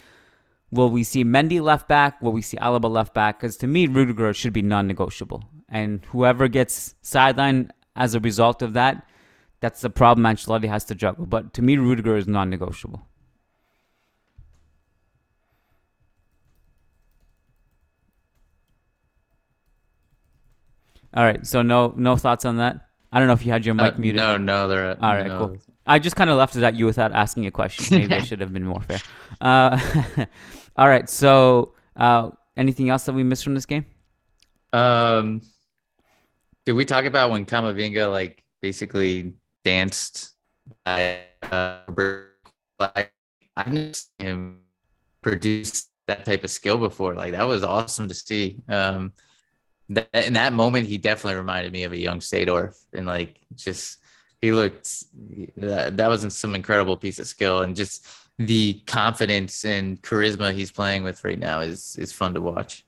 Will 0.72 0.90
we 0.90 1.04
see 1.04 1.24
Mendy 1.24 1.62
left 1.62 1.88
back? 1.88 2.22
Will 2.22 2.34
we 2.34 2.42
see 2.42 2.58
Alaba 2.58 2.90
left 2.90 3.14
back? 3.14 3.40
Because 3.40 3.56
to 3.58 3.68
me, 3.68 3.88
Rudiger 3.88 4.34
should 4.34 4.54
be 4.54 4.62
non-negotiable, 4.62 5.44
and 5.70 6.04
whoever 6.12 6.48
gets 6.48 6.96
sidelined 7.04 7.70
as 7.96 8.16
a 8.16 8.20
result 8.20 8.62
of 8.62 8.74
that, 8.74 9.08
that's 9.62 9.82
the 9.82 9.90
problem 9.90 10.26
Ancelotti 10.26 10.68
has 10.68 10.84
to 10.86 10.96
juggle. 10.96 11.26
But 11.26 11.54
to 11.54 11.62
me, 11.62 11.78
Rudiger 11.78 12.18
is 12.18 12.28
non-negotiable. 12.28 13.02
All 21.14 21.24
right, 21.24 21.46
so 21.48 21.62
no 21.62 21.94
no 21.96 22.16
thoughts 22.16 22.46
on 22.46 22.58
that. 22.58 22.88
I 23.12 23.20
don't 23.20 23.28
know 23.28 23.34
if 23.34 23.46
you 23.46 23.52
had 23.52 23.66
your 23.66 23.74
mic 23.74 23.96
uh, 23.96 23.98
muted. 23.98 24.18
No, 24.18 24.38
no, 24.38 24.68
they're 24.68 25.04
all 25.04 25.16
right. 25.16 25.28
No. 25.28 25.40
Cool. 25.40 25.58
I 25.88 26.00
just 26.00 26.18
kind 26.18 26.30
of 26.30 26.38
left 26.38 26.56
it 26.58 26.64
at 26.64 26.76
you 26.76 26.86
without 26.86 27.14
asking 27.14 27.46
a 27.46 27.52
question. 27.52 27.98
Maybe 27.98 28.14
I 28.14 28.22
should 28.24 28.42
have 28.42 28.52
been 28.52 28.66
more 28.66 28.82
fair. 28.82 29.00
Uh, 29.40 29.80
all 30.76 30.88
right. 30.88 31.10
So, 31.10 31.74
uh, 31.96 32.32
anything 32.56 32.90
else 32.90 33.06
that 33.06 33.14
we 33.14 33.24
missed 33.24 33.44
from 33.44 33.54
this 33.56 33.66
game? 33.66 33.86
Um, 34.74 35.42
did 36.66 36.74
we 36.74 36.86
talk 36.86 37.06
about 37.06 37.32
when 37.32 37.46
Camavinga 37.46 38.12
like 38.12 38.44
basically 38.62 39.34
danced? 39.64 40.32
I 40.86 41.20
uh, 41.52 41.80
like 42.80 43.14
I 43.56 43.64
didn't 43.64 43.96
see 43.96 44.10
him 44.20 44.60
produce 45.22 45.88
that 46.08 46.26
type 46.26 46.44
of 46.44 46.50
skill 46.50 46.78
before. 46.78 47.16
Like 47.16 47.32
that 47.32 47.48
was 47.48 47.64
awesome 47.64 48.08
to 48.08 48.14
see. 48.14 48.58
Um, 48.68 49.14
that, 49.90 50.10
in 50.14 50.34
that 50.34 50.52
moment, 50.52 50.88
he 50.88 50.98
definitely 50.98 51.38
reminded 51.38 51.72
me 51.72 51.84
of 51.84 51.94
a 51.94 51.98
young 51.98 52.20
Seedorf, 52.20 52.76
and 52.94 53.06
like 53.06 53.40
just 53.56 54.00
he 54.42 54.52
looked 54.52 55.04
that, 55.58 55.98
that 55.98 56.08
was 56.08 56.36
some 56.36 56.56
incredible 56.56 56.98
piece 56.98 57.20
of 57.20 57.28
skill 57.28 57.62
and 57.62 57.76
just 57.76 58.06
the 58.40 58.82
confidence 58.86 59.66
and 59.66 60.02
charisma 60.02 60.54
he's 60.54 60.72
playing 60.72 61.04
with 61.04 61.24
right 61.24 61.40
now 61.40 61.60
is 61.60 61.96
is 61.98 62.12
fun 62.12 62.34
to 62.34 62.42
watch. 62.42 62.86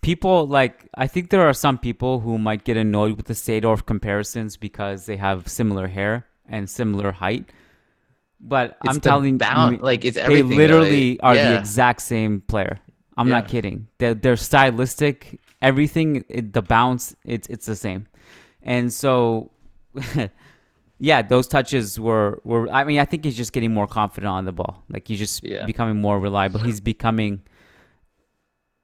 People 0.00 0.46
like 0.46 0.88
I 0.94 1.06
think 1.06 1.30
there 1.30 1.46
are 1.46 1.52
some 1.52 1.78
people 1.78 2.20
who 2.20 2.38
might 2.38 2.64
get 2.64 2.76
annoyed 2.76 3.16
with 3.16 3.26
the 3.26 3.34
Seedorf 3.34 3.84
comparisons 3.86 4.56
because 4.56 5.06
they 5.06 5.16
have 5.16 5.48
similar 5.48 5.86
hair 5.86 6.26
and 6.48 6.70
similar 6.70 7.12
height. 7.12 7.50
But 8.40 8.76
it's 8.84 8.94
I'm 8.94 9.00
telling 9.00 9.40
you, 9.40 9.78
like 9.78 10.04
it's 10.04 10.16
they 10.16 10.42
literally 10.42 11.18
are 11.20 11.34
yeah. 11.34 11.50
the 11.50 11.58
exact 11.58 12.02
same 12.02 12.42
player. 12.42 12.78
I'm 13.16 13.28
yeah. 13.28 13.36
not 13.36 13.48
kidding. 13.48 13.88
They're, 13.96 14.12
they're 14.12 14.36
stylistic, 14.36 15.40
everything, 15.62 16.22
it, 16.28 16.52
the 16.52 16.60
bounce, 16.60 17.16
it's 17.24 17.48
it's 17.48 17.64
the 17.64 17.76
same. 17.76 18.06
And 18.62 18.92
so 18.92 19.50
yeah, 20.98 21.22
those 21.22 21.46
touches 21.46 22.00
were 22.00 22.40
were. 22.44 22.68
I 22.70 22.84
mean, 22.84 22.98
I 22.98 23.04
think 23.04 23.24
he's 23.24 23.36
just 23.36 23.52
getting 23.52 23.72
more 23.72 23.86
confident 23.86 24.30
on 24.30 24.44
the 24.44 24.52
ball. 24.52 24.84
Like 24.88 25.08
he's 25.08 25.18
just 25.18 25.44
yeah. 25.44 25.66
becoming 25.66 26.00
more 26.00 26.18
reliable. 26.18 26.60
He's 26.60 26.80
becoming 26.80 27.42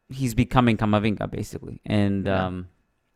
he's 0.08 0.34
becoming 0.34 0.76
Camavinga 0.76 1.30
basically, 1.30 1.80
and 1.86 2.26
yeah. 2.26 2.46
um, 2.46 2.68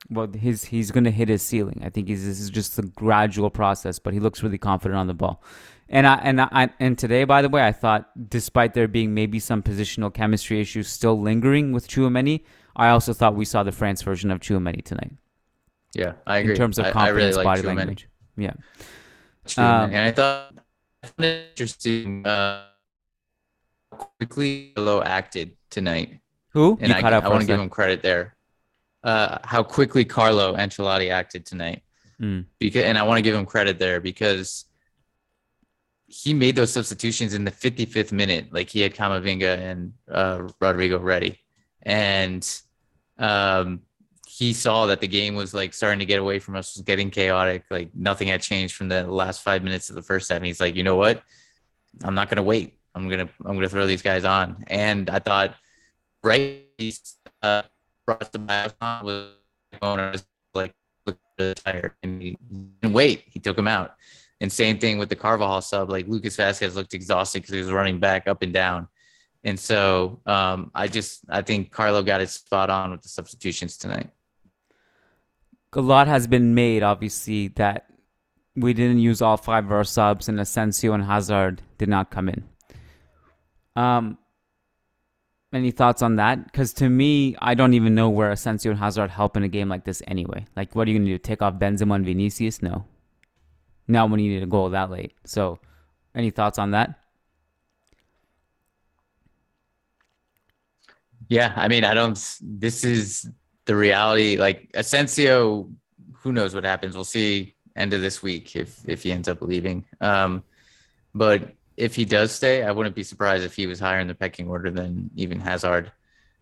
well, 0.08 0.28
his 0.28 0.64
he's 0.64 0.90
gonna 0.90 1.10
hit 1.10 1.28
his 1.28 1.42
ceiling. 1.42 1.82
I 1.84 1.90
think 1.90 2.08
he's, 2.08 2.24
this 2.24 2.40
is 2.40 2.48
just 2.48 2.78
a 2.78 2.82
gradual 2.82 3.50
process, 3.50 3.98
but 3.98 4.14
he 4.14 4.20
looks 4.20 4.42
really 4.42 4.58
confident 4.58 4.98
on 4.98 5.06
the 5.06 5.14
ball. 5.14 5.42
And 5.88 6.06
I 6.06 6.14
and 6.16 6.40
I 6.40 6.70
and 6.80 6.98
today, 6.98 7.24
by 7.24 7.42
the 7.42 7.48
way, 7.48 7.66
I 7.66 7.72
thought 7.72 8.10
despite 8.30 8.74
there 8.74 8.88
being 8.88 9.14
maybe 9.14 9.38
some 9.38 9.62
positional 9.62 10.12
chemistry 10.12 10.60
issues 10.60 10.88
still 10.88 11.20
lingering 11.20 11.72
with 11.72 11.86
Tchouameni, 11.86 12.44
I 12.74 12.88
also 12.88 13.12
thought 13.12 13.36
we 13.36 13.44
saw 13.44 13.62
the 13.62 13.72
France 13.72 14.02
version 14.02 14.30
of 14.30 14.40
Tchouameni 14.40 14.82
tonight. 14.82 15.12
Yeah, 15.94 16.12
I 16.26 16.38
agree. 16.38 16.52
in 16.52 16.56
terms 16.56 16.78
of 16.78 16.86
I- 16.86 16.88
I 16.88 16.92
confidence, 16.92 17.36
really 17.36 17.44
like 17.44 17.44
body 17.44 17.62
language. 17.62 18.08
Yeah. 18.36 18.54
Um, 19.56 19.90
and 19.92 19.96
I 19.96 20.10
thought 20.12 20.54
I 21.02 21.06
it 21.24 21.48
interesting 21.50 22.26
uh, 22.26 22.64
quickly 23.90 24.72
Carlo 24.74 25.02
acted 25.02 25.56
tonight, 25.70 26.20
Who? 26.50 26.76
and 26.80 26.88
you 26.88 26.94
I, 26.94 27.00
I 27.00 27.28
want 27.28 27.40
to 27.42 27.46
give 27.46 27.60
him 27.60 27.68
credit 27.70 28.02
there. 28.02 28.34
Uh, 29.04 29.38
how 29.44 29.62
quickly 29.62 30.04
Carlo 30.04 30.56
Ancelotti 30.56 31.10
acted 31.10 31.46
tonight, 31.46 31.82
Mm. 32.20 32.46
because 32.58 32.82
and 32.84 32.96
I 32.96 33.02
want 33.02 33.18
to 33.18 33.22
give 33.22 33.34
him 33.34 33.44
credit 33.46 33.78
there 33.78 34.00
because 34.00 34.64
he 36.06 36.32
made 36.34 36.56
those 36.56 36.72
substitutions 36.72 37.34
in 37.34 37.44
the 37.44 37.50
55th 37.50 38.10
minute. 38.10 38.52
Like 38.52 38.70
he 38.70 38.80
had 38.80 38.94
Camavinga 38.94 39.58
and 39.58 39.92
uh, 40.10 40.38
Rodrygo 40.60 41.00
ready, 41.02 41.38
and 41.82 42.42
um, 43.18 43.82
he 44.36 44.52
saw 44.52 44.84
that 44.84 45.00
the 45.00 45.08
game 45.08 45.34
was 45.34 45.54
like 45.54 45.72
starting 45.72 45.98
to 45.98 46.04
get 46.04 46.20
away 46.20 46.38
from 46.38 46.56
us, 46.56 46.76
was 46.76 46.82
getting 46.82 47.10
chaotic. 47.10 47.64
Like 47.70 47.88
nothing 47.94 48.28
had 48.28 48.42
changed 48.42 48.74
from 48.74 48.90
the 48.90 49.02
last 49.04 49.42
five 49.42 49.62
minutes 49.64 49.88
of 49.88 49.96
the 49.96 50.02
first 50.02 50.28
half. 50.28 50.36
And 50.36 50.44
he's 50.44 50.60
like, 50.60 50.76
you 50.76 50.82
know 50.82 50.96
what? 50.96 51.22
I'm 52.04 52.14
not 52.14 52.28
gonna 52.28 52.42
wait. 52.42 52.78
I'm 52.94 53.08
gonna 53.08 53.30
I'm 53.46 53.54
gonna 53.54 53.70
throw 53.70 53.86
these 53.86 54.02
guys 54.02 54.26
on. 54.26 54.62
And 54.66 55.08
I 55.08 55.20
thought, 55.20 55.54
right, 56.22 56.66
uh, 57.42 57.62
brought 58.04 58.30
the 58.30 58.38
back 58.38 58.74
on 58.82 59.06
was 59.06 59.30
owner 59.80 60.12
like 60.52 60.74
tired 61.64 61.92
and 62.02 62.20
he 62.20 62.36
didn't 62.82 62.92
wait. 62.92 63.24
He 63.28 63.40
took 63.40 63.56
him 63.56 63.68
out. 63.68 63.94
And 64.42 64.52
same 64.52 64.78
thing 64.78 64.98
with 64.98 65.08
the 65.08 65.16
Carvajal 65.16 65.62
sub. 65.62 65.88
Like 65.88 66.08
Lucas 66.08 66.36
Vasquez 66.36 66.76
looked 66.76 66.92
exhausted 66.92 67.40
because 67.40 67.54
he 67.54 67.60
was 67.60 67.72
running 67.72 68.00
back 68.00 68.28
up 68.28 68.42
and 68.42 68.52
down. 68.52 68.88
And 69.44 69.58
so 69.58 70.20
um, 70.26 70.70
I 70.74 70.88
just 70.88 71.24
I 71.30 71.40
think 71.40 71.70
Carlo 71.70 72.02
got 72.02 72.20
it 72.20 72.28
spot 72.28 72.68
on 72.68 72.90
with 72.90 73.00
the 73.00 73.08
substitutions 73.08 73.78
tonight. 73.78 74.10
A 75.76 75.82
lot 75.82 76.08
has 76.08 76.26
been 76.26 76.54
made, 76.54 76.82
obviously, 76.82 77.48
that 77.48 77.86
we 78.56 78.72
didn't 78.72 78.98
use 78.98 79.20
all 79.20 79.36
five 79.36 79.66
of 79.66 79.72
our 79.72 79.84
subs, 79.84 80.28
and 80.28 80.40
Asensio 80.40 80.94
and 80.94 81.04
Hazard 81.04 81.60
did 81.76 81.90
not 81.90 82.10
come 82.10 82.30
in. 82.30 82.44
Um, 83.76 84.16
any 85.52 85.70
thoughts 85.70 86.00
on 86.00 86.16
that? 86.16 86.44
Because 86.44 86.72
to 86.74 86.88
me, 86.88 87.36
I 87.40 87.54
don't 87.54 87.74
even 87.74 87.94
know 87.94 88.08
where 88.08 88.30
Asensio 88.30 88.70
and 88.70 88.80
Hazard 88.80 89.10
help 89.10 89.36
in 89.36 89.42
a 89.42 89.48
game 89.48 89.68
like 89.68 89.84
this 89.84 90.02
anyway. 90.06 90.46
Like, 90.56 90.74
what 90.74 90.88
are 90.88 90.90
you 90.90 90.98
going 90.98 91.06
to 91.06 91.12
do? 91.12 91.18
Take 91.18 91.42
off 91.42 91.54
Benzema 91.54 91.94
and 91.96 92.06
Vinicius? 92.06 92.62
No. 92.62 92.86
Not 93.86 94.10
when 94.10 94.20
you 94.20 94.32
need 94.32 94.42
a 94.42 94.46
goal 94.46 94.70
that 94.70 94.90
late. 94.90 95.12
So, 95.26 95.60
any 96.14 96.30
thoughts 96.30 96.58
on 96.58 96.70
that? 96.70 96.98
Yeah, 101.28 101.52
I 101.54 101.68
mean, 101.68 101.84
I 101.84 101.92
don't. 101.92 102.18
This 102.40 102.82
is 102.82 103.28
the 103.66 103.76
reality. 103.76 104.36
Like 104.36 104.70
Asensio, 104.74 105.70
who 106.14 106.32
knows 106.32 106.54
what 106.54 106.64
happens? 106.64 106.94
We'll 106.94 107.04
see 107.04 107.54
end 107.76 107.92
of 107.92 108.00
this 108.00 108.22
week 108.22 108.56
if 108.56 108.80
if 108.88 109.02
he 109.02 109.12
ends 109.12 109.28
up 109.28 109.42
leaving. 109.42 109.84
Um, 110.00 110.42
but 111.14 111.52
if 111.76 111.94
he 111.94 112.04
does 112.04 112.32
stay, 112.32 112.62
I 112.62 112.72
wouldn't 112.72 112.94
be 112.94 113.02
surprised 113.02 113.44
if 113.44 113.54
he 113.54 113.66
was 113.66 113.78
higher 113.78 114.00
in 114.00 114.08
the 114.08 114.14
pecking 114.14 114.48
order 114.48 114.70
than 114.70 115.10
even 115.14 115.38
Hazard. 115.40 115.92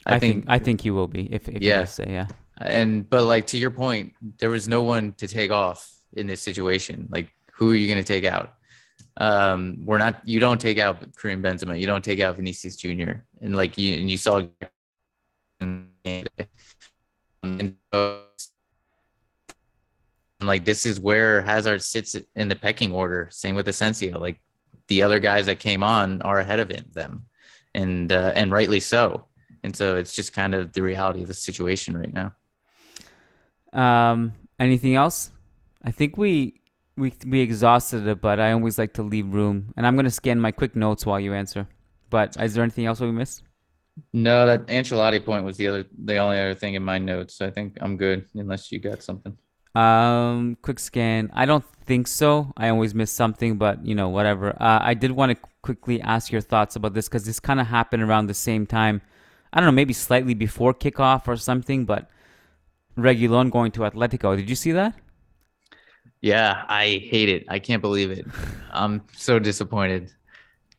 I, 0.07 0.19
think, 0.19 0.45
I 0.49 0.59
think 0.59 0.81
he 0.83 0.91
will 0.91 1.09
be 1.09 1.33
if, 1.33 1.49
if 1.49 1.63
Yeah. 1.63 1.81
you 1.81 1.87
say 1.87 2.07
yeah. 2.09 2.27
and 2.61 3.09
but 3.09 3.25
like 3.25 3.47
to 3.49 3.59
your 3.59 3.71
point, 3.71 4.13
there 4.39 4.51
was 4.51 4.69
no 4.69 4.83
one 4.83 5.13
to 5.15 5.27
take 5.27 5.51
off 5.51 5.91
in 6.13 6.27
this 6.27 6.41
situation. 6.43 7.09
Like, 7.11 7.35
who 7.53 7.71
are 7.73 7.75
you 7.75 7.89
going 7.89 8.05
to 8.05 8.07
take 8.07 8.25
out? 8.25 8.55
Um, 9.17 9.79
we're 9.85 9.99
not. 9.99 10.21
You 10.25 10.41
don't 10.41 10.61
take 10.61 10.79
out 10.79 10.99
Karim 11.17 11.43
Benzema. 11.43 11.79
You 11.81 11.87
don't 11.87 12.05
take 12.05 12.21
out 12.21 12.37
Vinicius 12.37 12.77
Jr. 12.77 13.13
And 13.41 13.57
like 13.57 13.79
you 13.79 13.97
and 13.99 14.11
you 14.11 14.19
saw. 14.19 14.43
And 17.45 17.77
like 20.41 20.65
this 20.65 20.87
is 20.87 21.01
where 21.01 21.43
Hazard 21.43 21.83
sits 21.83 22.17
in 22.37 22.49
the 22.49 22.57
pecking 22.57 22.93
order. 22.93 23.29
Same 23.31 23.55
with 23.55 23.69
Asensio. 23.69 24.19
Like 24.19 24.41
the 24.89 25.03
other 25.03 25.19
guys 25.19 25.47
that 25.47 25.59
came 25.59 25.83
on 25.83 26.23
are 26.23 26.41
ahead 26.41 26.61
of 26.61 26.71
him, 26.71 26.85
them, 26.93 27.27
and 27.75 28.13
uh, 28.13 28.33
and 28.35 28.53
rightly 28.53 28.81
so. 28.81 29.27
And 29.63 29.75
so 29.75 29.97
it's 29.97 30.15
just 30.15 30.33
kind 30.33 30.55
of 30.55 30.73
the 30.73 30.83
reality 30.83 31.23
of 31.23 31.29
the 31.29 31.35
situation 31.35 31.97
right 31.97 32.13
now. 32.13 32.35
Um, 33.73 34.35
anything 34.59 34.95
else? 34.95 35.31
I 35.83 35.91
think 35.91 36.17
we 36.17 36.61
we 36.97 37.15
we 37.27 37.41
exhausted 37.41 38.07
it, 38.07 38.21
but 38.21 38.39
I 38.39 38.53
always 38.53 38.79
like 38.79 38.95
to 38.95 39.03
leave 39.03 39.33
room, 39.33 39.73
and 39.77 39.87
I'm 39.87 39.97
gonna 39.97 40.11
scan 40.11 40.41
my 40.41 40.53
quick 40.53 40.77
notes 40.77 41.07
while 41.07 41.21
you 41.21 41.35
answer. 41.35 41.67
But 42.11 42.37
is 42.41 42.55
there 42.55 42.63
anything 42.63 42.87
else 42.87 43.01
we 43.01 43.11
missed? 43.11 43.43
No, 44.13 44.47
that 44.47 44.67
Ancelotti 44.67 45.25
point 45.25 45.45
was 45.45 45.57
the 45.57 45.69
other, 45.69 45.85
the 46.05 46.17
only 46.17 46.39
other 46.39 46.55
thing 46.55 46.75
in 46.75 46.83
my 46.83 46.99
notes. 46.99 47.41
I 47.41 47.51
think 47.51 47.77
I'm 47.81 47.97
good 47.97 48.27
unless 48.35 48.73
you 48.73 48.79
got 48.79 49.03
something. 49.03 49.37
Um, 49.75 50.57
quick 50.63 50.79
scan. 50.79 51.31
I 51.35 51.47
don't 51.47 51.65
think 51.85 52.07
so. 52.07 52.53
I 52.57 52.69
always 52.69 52.95
miss 52.95 53.11
something, 53.11 53.57
but 53.57 53.85
you 53.85 53.95
know, 53.95 54.09
whatever. 54.09 54.51
Uh, 54.61 54.81
I 54.83 54.95
did 54.95 55.11
want 55.11 55.33
to 55.33 55.49
quickly 55.63 56.01
ask 56.01 56.31
your 56.31 56.41
thoughts 56.41 56.77
about 56.77 56.95
this 56.95 57.09
because 57.09 57.25
this 57.25 57.41
kind 57.41 57.61
of 57.61 57.67
happened 57.67 58.03
around 58.03 58.27
the 58.27 58.35
same 58.35 58.67
time. 58.67 59.01
I 59.53 59.61
don't 59.61 59.67
know, 59.67 59.73
maybe 59.73 59.93
slightly 59.93 60.35
before 60.35 60.75
kickoff 60.75 61.29
or 61.29 61.37
something, 61.37 61.85
but 61.85 62.11
Reguilon 62.97 63.51
going 63.51 63.73
to 63.73 63.81
Atletico. 63.81 64.37
Did 64.37 64.49
you 64.49 64.57
see 64.57 64.73
that? 64.73 64.95
Yeah, 66.21 66.65
I 66.69 67.03
hate 67.11 67.29
it. 67.29 67.45
I 67.49 67.59
can't 67.59 67.83
believe 67.83 68.11
it. 68.11 68.27
I'm 68.73 69.03
so 69.17 69.39
disappointed. 69.39 70.13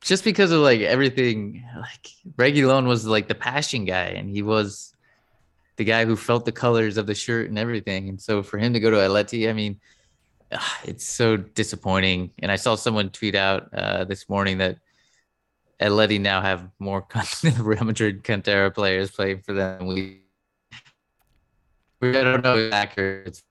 Just 0.06 0.24
because 0.24 0.52
of 0.52 0.62
like 0.62 0.82
everything, 0.82 1.66
like 1.76 2.10
Reguilon 2.38 2.86
was 2.86 3.08
like 3.08 3.28
the 3.28 3.34
passion 3.34 3.86
guy, 3.86 4.10
and 4.10 4.30
he 4.30 4.44
was 4.44 4.94
the 5.78 5.84
guy 5.84 6.06
who 6.06 6.16
felt 6.16 6.46
the 6.46 6.52
colors 6.52 6.98
of 6.98 7.08
the 7.08 7.16
shirt 7.16 7.50
and 7.50 7.58
everything. 7.58 8.10
And 8.10 8.22
so 8.22 8.44
for 8.44 8.60
him 8.60 8.74
to 8.74 8.80
go 8.80 8.92
to 8.92 8.98
Atleti, 8.98 9.50
I 9.50 9.54
mean, 9.54 9.80
ah, 10.54 10.80
it's 10.86 11.04
so 11.04 11.38
disappointing. 11.38 12.30
And 12.40 12.52
I 12.52 12.56
saw 12.56 12.76
someone 12.76 13.10
tweet 13.10 13.34
out 13.34 13.74
uh, 13.74 14.04
this 14.06 14.30
morning 14.30 14.60
that 14.60 14.78
Atleti 15.82 16.22
now 16.22 16.40
have 16.40 16.70
more 16.78 17.06
Real 17.58 17.84
Madrid 17.84 18.24
Cantera 18.24 18.72
players 18.72 19.10
playing 19.10 19.42
for 19.42 19.54
them. 19.54 19.88
We, 19.88 20.22
we 22.00 22.10
I 22.10 22.24
don't 22.24 22.44
know 22.44 22.70
accurate. 22.72 23.42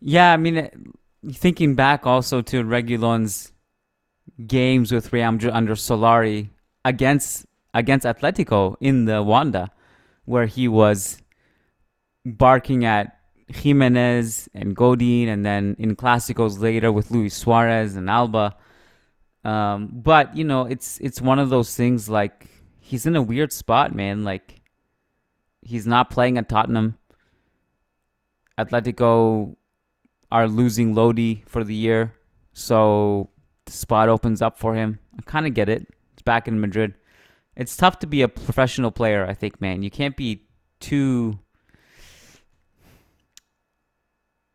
Yeah, 0.00 0.32
I 0.32 0.36
mean, 0.36 0.92
thinking 1.32 1.74
back 1.74 2.06
also 2.06 2.42
to 2.42 2.64
Reguilon's 2.64 3.52
games 4.46 4.92
with 4.92 5.12
Real 5.12 5.32
Madrid 5.32 5.52
under 5.52 5.74
Solari 5.74 6.50
against 6.84 7.46
against 7.74 8.06
Atletico 8.06 8.76
in 8.80 9.04
the 9.04 9.22
Wanda, 9.22 9.70
where 10.24 10.46
he 10.46 10.68
was 10.68 11.22
barking 12.24 12.84
at 12.84 13.18
Gimenez 13.48 14.48
and 14.54 14.74
Godin, 14.74 15.28
and 15.28 15.44
then 15.44 15.76
in 15.78 15.96
Clásicos 15.96 16.60
later 16.60 16.92
with 16.92 17.10
Luis 17.10 17.34
Suarez 17.34 17.96
and 17.96 18.08
Alba. 18.08 18.56
Um, 19.44 19.90
but 19.92 20.36
you 20.36 20.44
know, 20.44 20.66
it's 20.66 20.98
it's 20.98 21.20
one 21.20 21.38
of 21.38 21.50
those 21.50 21.74
things 21.74 22.08
like 22.08 22.46
he's 22.80 23.06
in 23.06 23.16
a 23.16 23.22
weird 23.22 23.52
spot, 23.52 23.94
man. 23.94 24.24
Like 24.24 24.60
he's 25.62 25.86
not 25.86 26.10
playing 26.10 26.38
at 26.38 26.48
Tottenham. 26.48 26.98
Atletico 28.58 29.56
are 30.30 30.48
losing 30.48 30.94
Lodi 30.94 31.42
for 31.46 31.64
the 31.64 31.74
year, 31.74 32.14
so 32.52 33.30
the 33.64 33.72
spot 33.72 34.08
opens 34.08 34.42
up 34.42 34.58
for 34.58 34.74
him. 34.74 34.98
I 35.18 35.22
kind 35.22 35.46
of 35.46 35.54
get 35.54 35.68
it. 35.68 35.86
It's 36.12 36.22
back 36.22 36.48
in 36.48 36.60
Madrid. 36.60 36.94
It's 37.56 37.76
tough 37.76 37.98
to 38.00 38.06
be 38.06 38.22
a 38.22 38.28
professional 38.28 38.90
player, 38.90 39.26
I 39.26 39.34
think, 39.34 39.60
man. 39.60 39.82
You 39.82 39.90
can't 39.90 40.16
be 40.16 40.44
too 40.80 41.38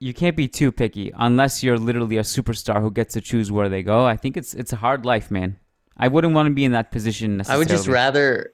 you 0.04 0.14
can't 0.14 0.36
be 0.36 0.50
too 0.50 0.70
picky 0.70 1.14
unless 1.16 1.64
you're 1.64 1.78
literally 1.78 2.18
a 2.18 2.24
superstar 2.24 2.82
who 2.82 2.92
gets 2.92 3.14
to 3.14 3.22
choose 3.22 3.52
where 3.52 3.70
they 3.70 3.82
go. 3.82 4.06
I 4.06 4.18
think 4.18 4.36
it's 4.36 4.54
it's 4.54 4.74
a 4.74 4.76
hard 4.76 5.06
life, 5.06 5.32
man. 5.32 5.58
I 5.96 6.10
wouldn't 6.10 6.34
want 6.34 6.48
to 6.48 6.54
be 6.54 6.66
in 6.66 6.74
that 6.74 6.92
position 6.92 7.42
I 7.48 7.58
would 7.58 7.70
just 7.70 7.88
rather, 7.88 8.54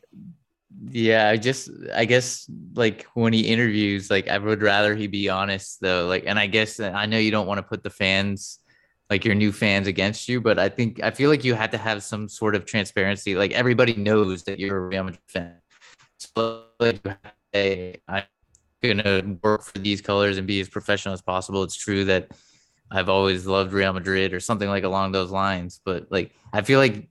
yeah, 0.90 1.30
I 1.30 1.38
just, 1.38 1.70
I 1.96 2.06
guess, 2.06 2.50
like 2.76 3.06
when 3.14 3.34
he 3.34 3.42
interviews, 3.42 4.10
like 4.10 4.28
I 4.28 4.38
would 4.38 4.62
rather 4.62 4.96
he 4.96 5.08
be 5.08 5.30
honest 5.30 5.80
though. 5.82 6.08
Like, 6.08 6.26
and 6.28 6.38
I 6.38 6.48
guess 6.48 6.80
uh, 6.80 6.92
I 6.96 7.06
know 7.06 7.18
you 7.18 7.32
don't 7.32 7.48
want 7.48 7.58
to 7.58 7.64
put 7.64 7.84
the 7.84 7.90
fans, 7.90 8.60
like 9.10 9.26
your 9.26 9.36
new 9.36 9.52
fans, 9.52 9.88
against 9.88 10.30
you, 10.30 10.42
but 10.42 10.60
I 10.60 10.70
think 10.70 11.02
I 11.02 11.12
feel 11.12 11.30
like 11.30 11.44
you 11.44 11.56
had 11.56 11.72
to 11.72 11.78
have 11.78 12.04
some 12.04 12.30
sort 12.30 12.56
of 12.56 12.66
transparency. 12.66 13.36
Like 13.36 13.52
everybody 13.52 13.96
knows 13.96 14.44
that 14.44 14.60
you're 14.60 14.78
a 14.78 14.88
Real 14.88 15.04
Madrid 15.04 15.22
fan, 15.28 15.56
so 16.20 16.66
like 16.80 17.02
say, 17.54 18.02
I'm 18.08 18.24
gonna 18.84 19.38
work 19.42 19.64
for 19.64 19.80
these 19.80 20.02
colors 20.02 20.38
and 20.38 20.46
be 20.46 20.60
as 20.60 20.70
professional 20.70 21.14
as 21.14 21.22
possible. 21.22 21.64
It's 21.64 21.76
true 21.76 22.06
that. 22.06 22.30
I've 22.92 23.08
always 23.08 23.46
loved 23.46 23.72
Real 23.72 23.94
Madrid 23.94 24.34
or 24.34 24.40
something 24.40 24.68
like 24.68 24.84
along 24.84 25.12
those 25.12 25.30
lines, 25.30 25.80
but 25.86 26.08
like 26.10 26.34
I 26.52 26.64
feel 26.64 26.80
like 26.80 27.08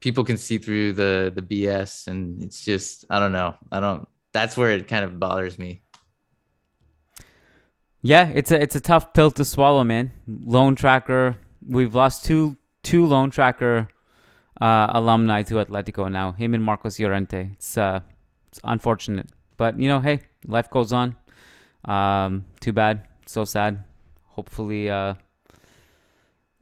people 0.00 0.24
can 0.24 0.36
see 0.36 0.58
through 0.58 0.92
the 0.92 1.32
the 1.34 1.42
BS 1.42 2.06
and 2.08 2.42
it's 2.42 2.64
just 2.64 3.04
I 3.10 3.18
don't 3.18 3.32
know. 3.32 3.54
I 3.72 3.80
don't 3.80 4.08
that's 4.32 4.56
where 4.56 4.70
it 4.70 4.86
kind 4.88 5.04
of 5.04 5.18
bothers 5.18 5.58
me. 5.58 5.82
Yeah, 8.02 8.28
it's 8.34 8.50
a 8.50 8.60
it's 8.60 8.76
a 8.76 8.80
tough 8.80 9.12
pill 9.14 9.30
to 9.32 9.44
swallow, 9.44 9.82
man. 9.82 10.12
Loan 10.26 10.76
tracker. 10.76 11.36
We've 11.66 11.94
lost 11.94 12.24
two 12.24 12.56
two 12.82 13.06
loan 13.06 13.30
tracker 13.30 13.88
uh, 14.60 14.86
alumni 14.90 15.42
to 15.42 15.54
Atletico 15.54 16.10
now. 16.10 16.32
Him 16.32 16.54
and 16.54 16.62
Marcos 16.62 17.00
Llorente. 17.00 17.50
It's 17.54 17.76
uh, 17.76 18.00
it's 18.48 18.60
unfortunate, 18.62 19.28
but 19.56 19.78
you 19.78 19.88
know, 19.88 20.00
hey, 20.00 20.20
life 20.46 20.70
goes 20.70 20.92
on. 20.92 21.16
Um, 21.84 22.44
too 22.60 22.72
bad. 22.72 23.08
So 23.26 23.44
sad. 23.44 23.84
Hopefully, 24.24 24.90
uh, 24.90 25.14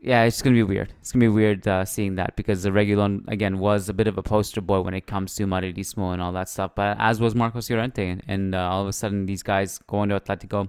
yeah, 0.04 0.24
it's 0.24 0.42
gonna 0.42 0.54
be 0.54 0.62
weird. 0.62 0.92
It's 1.00 1.12
gonna 1.12 1.24
be 1.24 1.28
weird 1.28 1.66
uh, 1.66 1.84
seeing 1.84 2.16
that 2.16 2.36
because 2.36 2.62
the 2.62 2.70
Reguilon 2.70 3.26
again 3.28 3.58
was 3.58 3.88
a 3.88 3.94
bit 3.94 4.06
of 4.06 4.18
a 4.18 4.22
poster 4.22 4.60
boy 4.60 4.82
when 4.82 4.92
it 4.92 5.06
comes 5.06 5.34
to 5.36 5.46
Madridismo 5.46 6.12
and 6.12 6.20
all 6.20 6.32
that 6.32 6.48
stuff. 6.50 6.72
But 6.74 6.96
as 7.00 7.20
was 7.20 7.34
Marcos 7.34 7.70
Llorente, 7.70 8.06
and, 8.06 8.22
and 8.28 8.54
uh, 8.54 8.68
all 8.70 8.82
of 8.82 8.88
a 8.88 8.92
sudden 8.92 9.24
these 9.24 9.42
guys 9.42 9.78
going 9.86 10.10
to 10.10 10.20
Atletico, 10.20 10.68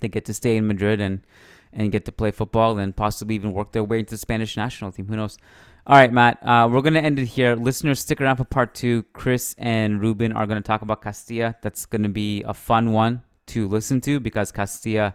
they 0.00 0.08
get 0.08 0.24
to 0.24 0.34
stay 0.34 0.56
in 0.56 0.66
Madrid 0.66 1.00
and 1.00 1.24
and 1.72 1.92
get 1.92 2.04
to 2.06 2.12
play 2.12 2.32
football 2.32 2.78
and 2.78 2.96
possibly 2.96 3.36
even 3.36 3.52
work 3.52 3.70
their 3.70 3.84
way 3.84 4.00
into 4.00 4.14
the 4.14 4.18
Spanish 4.18 4.56
national 4.56 4.90
team. 4.90 5.06
Who 5.06 5.16
knows? 5.16 5.38
All 5.86 5.96
right, 5.96 6.12
Matt, 6.12 6.38
uh, 6.42 6.68
we're 6.70 6.82
going 6.82 6.94
to 6.94 7.00
end 7.00 7.18
it 7.18 7.26
here. 7.26 7.54
Listeners, 7.54 8.00
stick 8.00 8.20
around 8.20 8.36
for 8.36 8.44
part 8.44 8.74
two. 8.74 9.04
Chris 9.12 9.54
and 9.56 10.00
Ruben 10.00 10.32
are 10.32 10.46
going 10.46 10.60
to 10.60 10.66
talk 10.66 10.82
about 10.82 11.02
Castilla. 11.02 11.56
That's 11.62 11.86
going 11.86 12.02
to 12.02 12.08
be 12.08 12.42
a 12.42 12.52
fun 12.52 12.92
one 12.92 13.22
to 13.46 13.66
listen 13.68 14.00
to 14.02 14.20
because 14.20 14.52
Castilla 14.52 15.14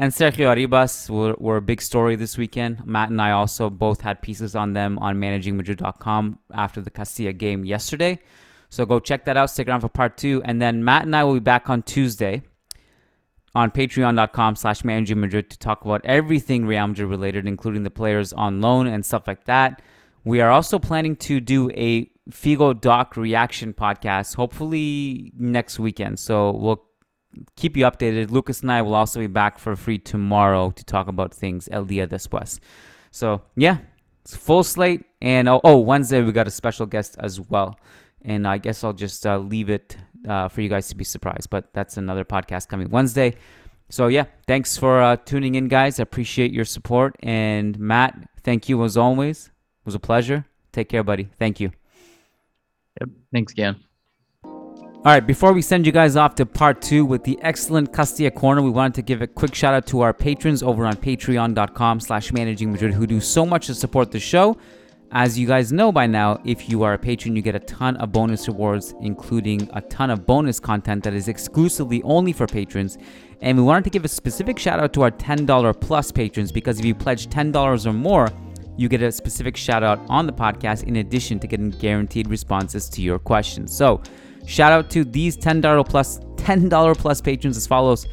and 0.00 0.12
Sergio 0.12 0.46
Arribas 0.54 1.10
were, 1.10 1.34
were 1.38 1.56
a 1.56 1.60
big 1.60 1.82
story 1.82 2.14
this 2.14 2.38
weekend. 2.38 2.86
Matt 2.86 3.10
and 3.10 3.20
I 3.20 3.32
also 3.32 3.68
both 3.68 4.00
had 4.00 4.22
pieces 4.22 4.54
on 4.54 4.72
them 4.72 4.96
on 5.00 5.16
managingmadrid.com 5.16 6.38
after 6.54 6.80
the 6.80 6.88
Castilla 6.88 7.32
game 7.32 7.64
yesterday. 7.64 8.20
So 8.70 8.86
go 8.86 9.00
check 9.00 9.24
that 9.24 9.36
out. 9.36 9.50
Stick 9.50 9.66
around 9.66 9.80
for 9.80 9.88
part 9.88 10.16
two. 10.16 10.40
And 10.44 10.62
then 10.62 10.84
Matt 10.84 11.02
and 11.02 11.16
I 11.16 11.24
will 11.24 11.34
be 11.34 11.40
back 11.40 11.68
on 11.68 11.82
Tuesday 11.82 12.42
on 13.56 13.72
patreon.com 13.72 14.54
slash 14.54 14.84
managing 14.84 15.18
Madrid 15.18 15.50
to 15.50 15.58
talk 15.58 15.84
about 15.84 16.04
everything 16.04 16.64
Real 16.64 16.86
Madrid 16.86 17.08
related, 17.08 17.48
including 17.48 17.82
the 17.82 17.90
players 17.90 18.32
on 18.32 18.60
loan 18.60 18.86
and 18.86 19.04
stuff 19.04 19.26
like 19.26 19.46
that. 19.46 19.82
We 20.22 20.40
are 20.40 20.50
also 20.50 20.78
planning 20.78 21.16
to 21.16 21.40
do 21.40 21.70
a 21.70 22.08
Figo 22.30 22.80
Doc 22.80 23.16
reaction 23.16 23.74
podcast, 23.74 24.36
hopefully 24.36 25.32
next 25.36 25.80
weekend. 25.80 26.20
So 26.20 26.52
we'll 26.52 26.87
keep 27.56 27.76
you 27.76 27.84
updated. 27.84 28.30
Lucas 28.30 28.62
and 28.62 28.72
I 28.72 28.82
will 28.82 28.94
also 28.94 29.20
be 29.20 29.26
back 29.26 29.58
for 29.58 29.76
free 29.76 29.98
tomorrow 29.98 30.70
to 30.70 30.84
talk 30.84 31.08
about 31.08 31.34
things 31.34 31.68
El 31.70 31.84
Dia 31.84 32.06
Después. 32.06 32.58
So 33.10 33.42
yeah, 33.56 33.78
it's 34.22 34.36
full 34.36 34.64
slate. 34.64 35.04
And 35.20 35.48
oh, 35.48 35.60
oh, 35.64 35.78
Wednesday 35.78 36.22
we 36.22 36.32
got 36.32 36.46
a 36.46 36.50
special 36.50 36.86
guest 36.86 37.16
as 37.18 37.40
well. 37.40 37.78
And 38.22 38.46
I 38.46 38.58
guess 38.58 38.84
I'll 38.84 38.92
just 38.92 39.26
uh, 39.26 39.38
leave 39.38 39.70
it 39.70 39.96
uh, 40.28 40.48
for 40.48 40.60
you 40.60 40.68
guys 40.68 40.88
to 40.88 40.96
be 40.96 41.04
surprised. 41.04 41.50
But 41.50 41.72
that's 41.72 41.96
another 41.96 42.24
podcast 42.24 42.68
coming 42.68 42.90
Wednesday. 42.90 43.34
So 43.90 44.08
yeah, 44.08 44.24
thanks 44.46 44.76
for 44.76 45.00
uh, 45.00 45.16
tuning 45.16 45.54
in, 45.54 45.68
guys. 45.68 45.98
I 45.98 46.02
appreciate 46.02 46.52
your 46.52 46.64
support. 46.64 47.16
And 47.20 47.78
Matt, 47.78 48.28
thank 48.42 48.68
you 48.68 48.82
as 48.84 48.96
always. 48.96 49.46
It 49.46 49.86
was 49.86 49.94
a 49.94 50.00
pleasure. 50.00 50.44
Take 50.72 50.88
care, 50.88 51.02
buddy. 51.02 51.28
Thank 51.38 51.60
you. 51.60 51.70
Yep. 53.00 53.10
Thanks 53.32 53.52
again. 53.52 53.87
All 55.04 55.14
right, 55.14 55.24
before 55.24 55.52
we 55.52 55.62
send 55.62 55.86
you 55.86 55.92
guys 55.92 56.16
off 56.16 56.34
to 56.34 56.44
part 56.44 56.82
two 56.82 57.04
with 57.04 57.22
the 57.22 57.38
excellent 57.40 57.92
Castilla 57.92 58.32
Corner, 58.32 58.60
we 58.62 58.70
wanted 58.70 58.94
to 58.94 59.02
give 59.02 59.22
a 59.22 59.28
quick 59.28 59.54
shout 59.54 59.72
out 59.72 59.86
to 59.86 60.00
our 60.00 60.12
patrons 60.12 60.60
over 60.60 60.84
on 60.84 60.96
patreon.com 60.96 62.00
slash 62.00 62.32
managing 62.32 62.72
Madrid 62.72 62.92
who 62.92 63.06
do 63.06 63.20
so 63.20 63.46
much 63.46 63.68
to 63.68 63.76
support 63.76 64.10
the 64.10 64.18
show. 64.18 64.56
As 65.12 65.38
you 65.38 65.46
guys 65.46 65.72
know 65.72 65.92
by 65.92 66.08
now, 66.08 66.40
if 66.44 66.68
you 66.68 66.82
are 66.82 66.94
a 66.94 66.98
patron, 66.98 67.36
you 67.36 67.42
get 67.42 67.54
a 67.54 67.60
ton 67.60 67.96
of 67.98 68.10
bonus 68.10 68.48
rewards, 68.48 68.92
including 69.00 69.70
a 69.72 69.80
ton 69.82 70.10
of 70.10 70.26
bonus 70.26 70.58
content 70.58 71.04
that 71.04 71.14
is 71.14 71.28
exclusively 71.28 72.02
only 72.02 72.32
for 72.32 72.48
patrons. 72.48 72.98
And 73.40 73.56
we 73.56 73.62
wanted 73.62 73.84
to 73.84 73.90
give 73.90 74.04
a 74.04 74.08
specific 74.08 74.58
shout 74.58 74.80
out 74.80 74.92
to 74.94 75.02
our 75.02 75.12
$10 75.12 75.80
plus 75.80 76.10
patrons 76.10 76.50
because 76.50 76.80
if 76.80 76.84
you 76.84 76.96
pledge 76.96 77.28
$10 77.28 77.86
or 77.86 77.92
more, 77.92 78.28
you 78.76 78.88
get 78.88 79.02
a 79.02 79.12
specific 79.12 79.56
shout 79.56 79.84
out 79.84 80.00
on 80.08 80.26
the 80.26 80.32
podcast 80.32 80.82
in 80.82 80.96
addition 80.96 81.38
to 81.38 81.46
getting 81.46 81.70
guaranteed 81.70 82.28
responses 82.28 82.88
to 82.88 83.00
your 83.00 83.20
questions. 83.20 83.72
So, 83.74 84.02
Shout 84.48 84.72
out 84.72 84.88
to 84.90 85.04
these 85.04 85.36
$10 85.36 85.86
plus 85.86 86.20
$10 86.36 86.96
plus 86.96 87.20
patrons 87.20 87.58
as 87.58 87.66
follows. 87.66 88.06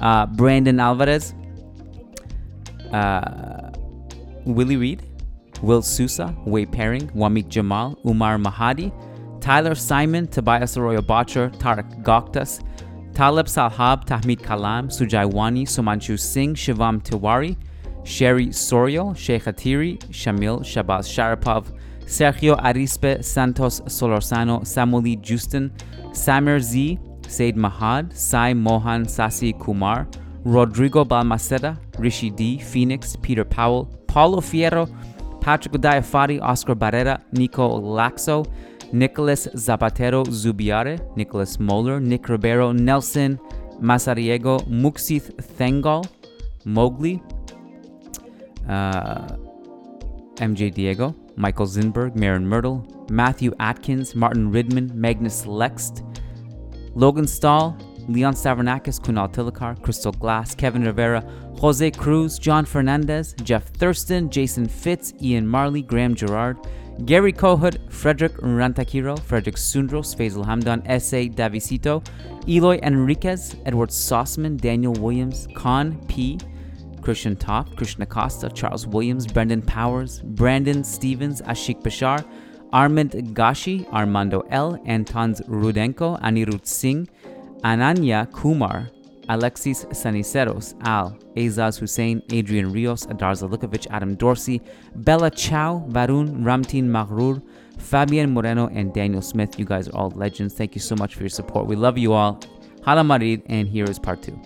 Uh, 0.00 0.26
Brandon 0.26 0.80
Alvarez, 0.80 1.32
uh, 2.92 3.70
Willie 4.44 4.76
Reed, 4.76 5.02
Will 5.62 5.82
Sousa, 5.82 6.34
Way 6.44 6.66
Pairing, 6.66 7.08
Wamik 7.10 7.48
Jamal, 7.48 7.96
Umar 8.04 8.36
Mahadi, 8.36 8.90
Tyler 9.40 9.76
Simon, 9.76 10.26
Tobias 10.26 10.76
Arroyo 10.76 11.02
Botcher, 11.02 11.50
Tarek 11.50 12.02
Goktas, 12.02 12.64
Taleb 13.14 13.46
Salhab, 13.46 14.04
Tahmid 14.06 14.40
Kalam, 14.40 14.88
Sujai 14.88 15.24
Wani, 15.32 15.64
Sumanchu 15.64 16.18
Singh, 16.18 16.56
Shivam 16.56 17.00
Tiwari, 17.00 17.56
Sherry 18.02 18.48
Sorial, 18.48 19.16
Sheikh 19.16 19.44
Atiri, 19.44 19.98
Shamil, 20.10 20.60
Shabazz 20.62 21.06
Sharapov, 21.06 21.72
Sergio 22.06 22.56
Arispe 22.62 23.22
Santos 23.22 23.82
Solorzano, 23.86 24.64
Samuli 24.64 25.20
Justin, 25.20 25.72
Samir 26.12 26.60
Z, 26.60 26.98
Said 27.28 27.56
Mahad, 27.56 28.12
Sai 28.12 28.54
Mohan 28.54 29.04
Sasi 29.04 29.52
Kumar, 29.52 30.06
Rodrigo 30.44 31.04
Balmaceda, 31.04 31.76
Rishi 31.98 32.30
D, 32.30 32.58
Phoenix, 32.58 33.16
Peter 33.16 33.44
Powell, 33.44 33.86
Paulo 34.06 34.40
Fierro, 34.40 34.88
Patrick 35.40 35.80
Diafari, 35.80 36.40
Oscar 36.40 36.76
Barrera, 36.76 37.20
Nico 37.32 37.80
Laxo, 37.80 38.46
Nicholas 38.92 39.48
Zapatero 39.54 40.24
Zubiare, 40.24 41.00
Nicholas 41.16 41.58
Moeller, 41.58 42.00
Nick 42.00 42.28
Ribeiro, 42.28 42.72
Nelson 42.72 43.38
Masariego, 43.80 44.64
Muxith 44.68 45.34
Thengal, 45.58 46.04
Mowgli, 46.64 47.20
uh, 48.68 49.26
MJ 50.38 50.72
Diego, 50.72 51.14
Michael 51.36 51.66
Zinberg, 51.66 52.16
Marin 52.16 52.46
Myrtle, 52.46 52.86
Matthew 53.10 53.52
Atkins, 53.60 54.14
Martin 54.14 54.50
Ridman, 54.50 54.90
Magnus 54.94 55.46
Lext, 55.46 56.02
Logan 56.94 57.26
Stahl, 57.26 57.76
Leon 58.08 58.34
Savernakis, 58.34 59.00
Kunal 59.00 59.32
Tilakar, 59.32 59.80
Crystal 59.82 60.12
Glass, 60.12 60.54
Kevin 60.54 60.84
Rivera, 60.84 61.22
Jose 61.58 61.90
Cruz, 61.90 62.38
John 62.38 62.64
Fernandez, 62.64 63.34
Jeff 63.42 63.68
Thurston, 63.74 64.30
Jason 64.30 64.66
Fitz, 64.66 65.12
Ian 65.20 65.46
Marley, 65.46 65.82
Graham 65.82 66.14
Gerard, 66.14 66.56
Gary 67.04 67.32
Kohut, 67.32 67.92
Frederick 67.92 68.32
Rantakiro, 68.38 69.18
Frederick 69.18 69.56
Sundros, 69.56 70.14
Faisal 70.14 70.44
Hamdan, 70.46 70.82
S.A. 70.86 71.28
Davisito, 71.28 72.06
Eloy 72.48 72.78
Enriquez, 72.82 73.56
Edward 73.66 73.90
Sossman, 73.90 74.56
Daniel 74.56 74.94
Williams, 74.94 75.46
Khan 75.54 75.98
P., 76.06 76.38
Christian 77.06 77.36
Toft, 77.36 77.76
Krishna 77.76 78.04
Costa, 78.04 78.50
Charles 78.50 78.84
Williams, 78.84 79.28
Brendan 79.28 79.62
Powers, 79.62 80.22
Brandon 80.22 80.82
Stevens, 80.82 81.40
Ashik 81.42 81.80
Bashar, 81.80 82.24
Armand 82.72 83.12
Gashi, 83.32 83.86
Armando 83.92 84.40
L, 84.50 84.76
Antons 84.88 85.40
Rudenko, 85.48 86.20
Anirudh 86.20 86.66
Singh, 86.66 87.08
Ananya 87.62 88.28
Kumar, 88.32 88.90
Alexis 89.28 89.84
Saniceros, 89.84 90.74
Al, 90.84 91.16
Azaz 91.36 91.78
Hussein, 91.78 92.24
Adrian 92.32 92.72
Rios, 92.72 93.06
Adar 93.06 93.34
Zalukovic, 93.34 93.86
Adam 93.90 94.16
Dorsey, 94.16 94.60
Bella 94.96 95.30
Chow, 95.30 95.86
Varun, 95.88 96.42
Ramtin 96.42 96.88
Maghrur, 96.88 97.40
Fabian 97.78 98.34
Moreno, 98.34 98.66
and 98.74 98.92
Daniel 98.92 99.22
Smith. 99.22 99.60
You 99.60 99.64
guys 99.64 99.86
are 99.86 99.94
all 99.94 100.10
legends. 100.16 100.54
Thank 100.54 100.74
you 100.74 100.80
so 100.80 100.96
much 100.96 101.14
for 101.14 101.20
your 101.20 101.28
support. 101.28 101.68
We 101.68 101.76
love 101.76 101.98
you 101.98 102.14
all. 102.14 102.40
Hala 102.82 103.04
Madrid, 103.04 103.44
and 103.46 103.68
here 103.68 103.84
is 103.84 104.00
part 104.00 104.22
two. 104.22 104.36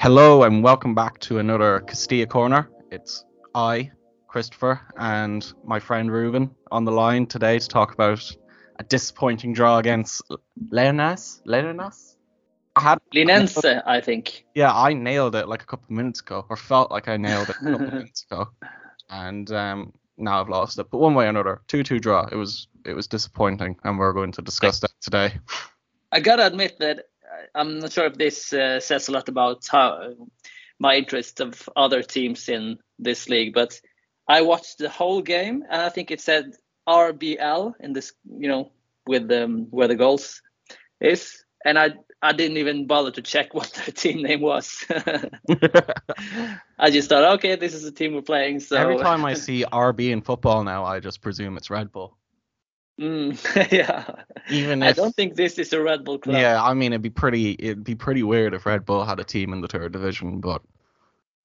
Hello 0.00 0.44
and 0.44 0.64
welcome 0.64 0.94
back 0.94 1.18
to 1.18 1.40
another 1.40 1.80
Castilla 1.80 2.26
Corner. 2.26 2.70
It's 2.90 3.22
I, 3.54 3.90
Christopher, 4.28 4.80
and 4.96 5.52
my 5.62 5.78
friend 5.78 6.10
Ruben 6.10 6.52
on 6.70 6.86
the 6.86 6.90
line 6.90 7.26
today 7.26 7.58
to 7.58 7.68
talk 7.68 7.92
about 7.92 8.34
a 8.78 8.84
disappointing 8.84 9.52
draw 9.52 9.76
against 9.76 10.22
Leonas. 10.72 11.42
Leonas? 11.46 12.16
I 12.76 12.80
had 12.80 12.98
Linense, 13.14 13.82
I 13.84 14.00
think. 14.00 14.46
Yeah, 14.54 14.72
I 14.74 14.94
nailed 14.94 15.34
it 15.34 15.48
like 15.48 15.62
a 15.62 15.66
couple 15.66 15.84
of 15.84 15.90
minutes 15.90 16.20
ago, 16.20 16.46
or 16.48 16.56
felt 16.56 16.90
like 16.90 17.06
I 17.06 17.18
nailed 17.18 17.50
it 17.50 17.56
a 17.56 17.58
couple 17.58 17.74
of 17.74 17.80
minutes 17.92 18.24
ago, 18.30 18.48
and 19.10 19.52
um, 19.52 19.92
now 20.16 20.40
I've 20.40 20.48
lost 20.48 20.78
it. 20.78 20.86
But 20.90 20.96
one 20.96 21.12
way 21.12 21.26
or 21.26 21.28
another, 21.28 21.60
two-two 21.68 21.98
draw. 21.98 22.26
It 22.32 22.36
was 22.36 22.68
it 22.86 22.94
was 22.94 23.06
disappointing, 23.06 23.76
and 23.84 23.98
we're 23.98 24.14
going 24.14 24.32
to 24.32 24.40
discuss 24.40 24.80
that 24.80 24.92
today. 25.02 25.34
I 26.10 26.20
gotta 26.20 26.46
admit 26.46 26.78
that 26.78 27.09
I'm 27.54 27.78
not 27.78 27.92
sure 27.92 28.06
if 28.06 28.14
this 28.14 28.52
uh, 28.52 28.80
says 28.80 29.08
a 29.08 29.12
lot 29.12 29.28
about 29.28 29.66
how 29.70 30.14
my 30.78 30.96
interest 30.96 31.40
of 31.40 31.68
other 31.76 32.02
teams 32.02 32.48
in 32.48 32.78
this 32.98 33.28
league, 33.28 33.54
but 33.54 33.80
I 34.26 34.42
watched 34.42 34.78
the 34.78 34.88
whole 34.88 35.22
game 35.22 35.64
and 35.68 35.82
I 35.82 35.88
think 35.88 36.10
it 36.10 36.20
said 36.20 36.52
RBL 36.88 37.74
in 37.80 37.92
this, 37.92 38.12
you 38.24 38.48
know, 38.48 38.72
with 39.06 39.28
the, 39.28 39.46
where 39.70 39.88
the 39.88 39.96
goals 39.96 40.40
is, 41.00 41.44
and 41.64 41.78
I 41.78 41.94
I 42.22 42.32
didn't 42.32 42.58
even 42.58 42.86
bother 42.86 43.10
to 43.12 43.22
check 43.22 43.54
what 43.54 43.72
their 43.72 43.92
team 43.92 44.22
name 44.22 44.40
was. 44.40 44.84
I 46.78 46.90
just 46.90 47.08
thought, 47.08 47.34
okay, 47.36 47.56
this 47.56 47.74
is 47.74 47.82
the 47.82 47.92
team 47.92 48.14
we're 48.14 48.22
playing. 48.22 48.60
So 48.60 48.76
every 48.76 48.98
time 48.98 49.24
I 49.24 49.34
see 49.46 49.64
RB 49.64 50.10
in 50.10 50.20
football 50.20 50.64
now, 50.64 50.84
I 50.84 51.00
just 51.00 51.20
presume 51.20 51.56
it's 51.56 51.70
Red 51.70 51.92
Bull. 51.92 52.16
Mm, 53.00 53.72
yeah. 53.72 54.04
Even 54.50 54.82
if, 54.82 54.88
I 54.88 54.92
don't 54.92 55.14
think 55.16 55.34
this 55.34 55.58
is 55.58 55.72
a 55.72 55.80
Red 55.80 56.04
Bull 56.04 56.18
club. 56.18 56.36
Yeah, 56.36 56.62
I 56.62 56.74
mean 56.74 56.92
it'd 56.92 57.02
be 57.02 57.10
pretty 57.10 57.56
it'd 57.58 57.84
be 57.84 57.94
pretty 57.94 58.22
weird 58.22 58.52
if 58.52 58.66
Red 58.66 58.84
Bull 58.84 59.04
had 59.04 59.18
a 59.20 59.24
team 59.24 59.52
in 59.52 59.62
the 59.62 59.68
third 59.68 59.92
division, 59.92 60.40
but 60.40 60.62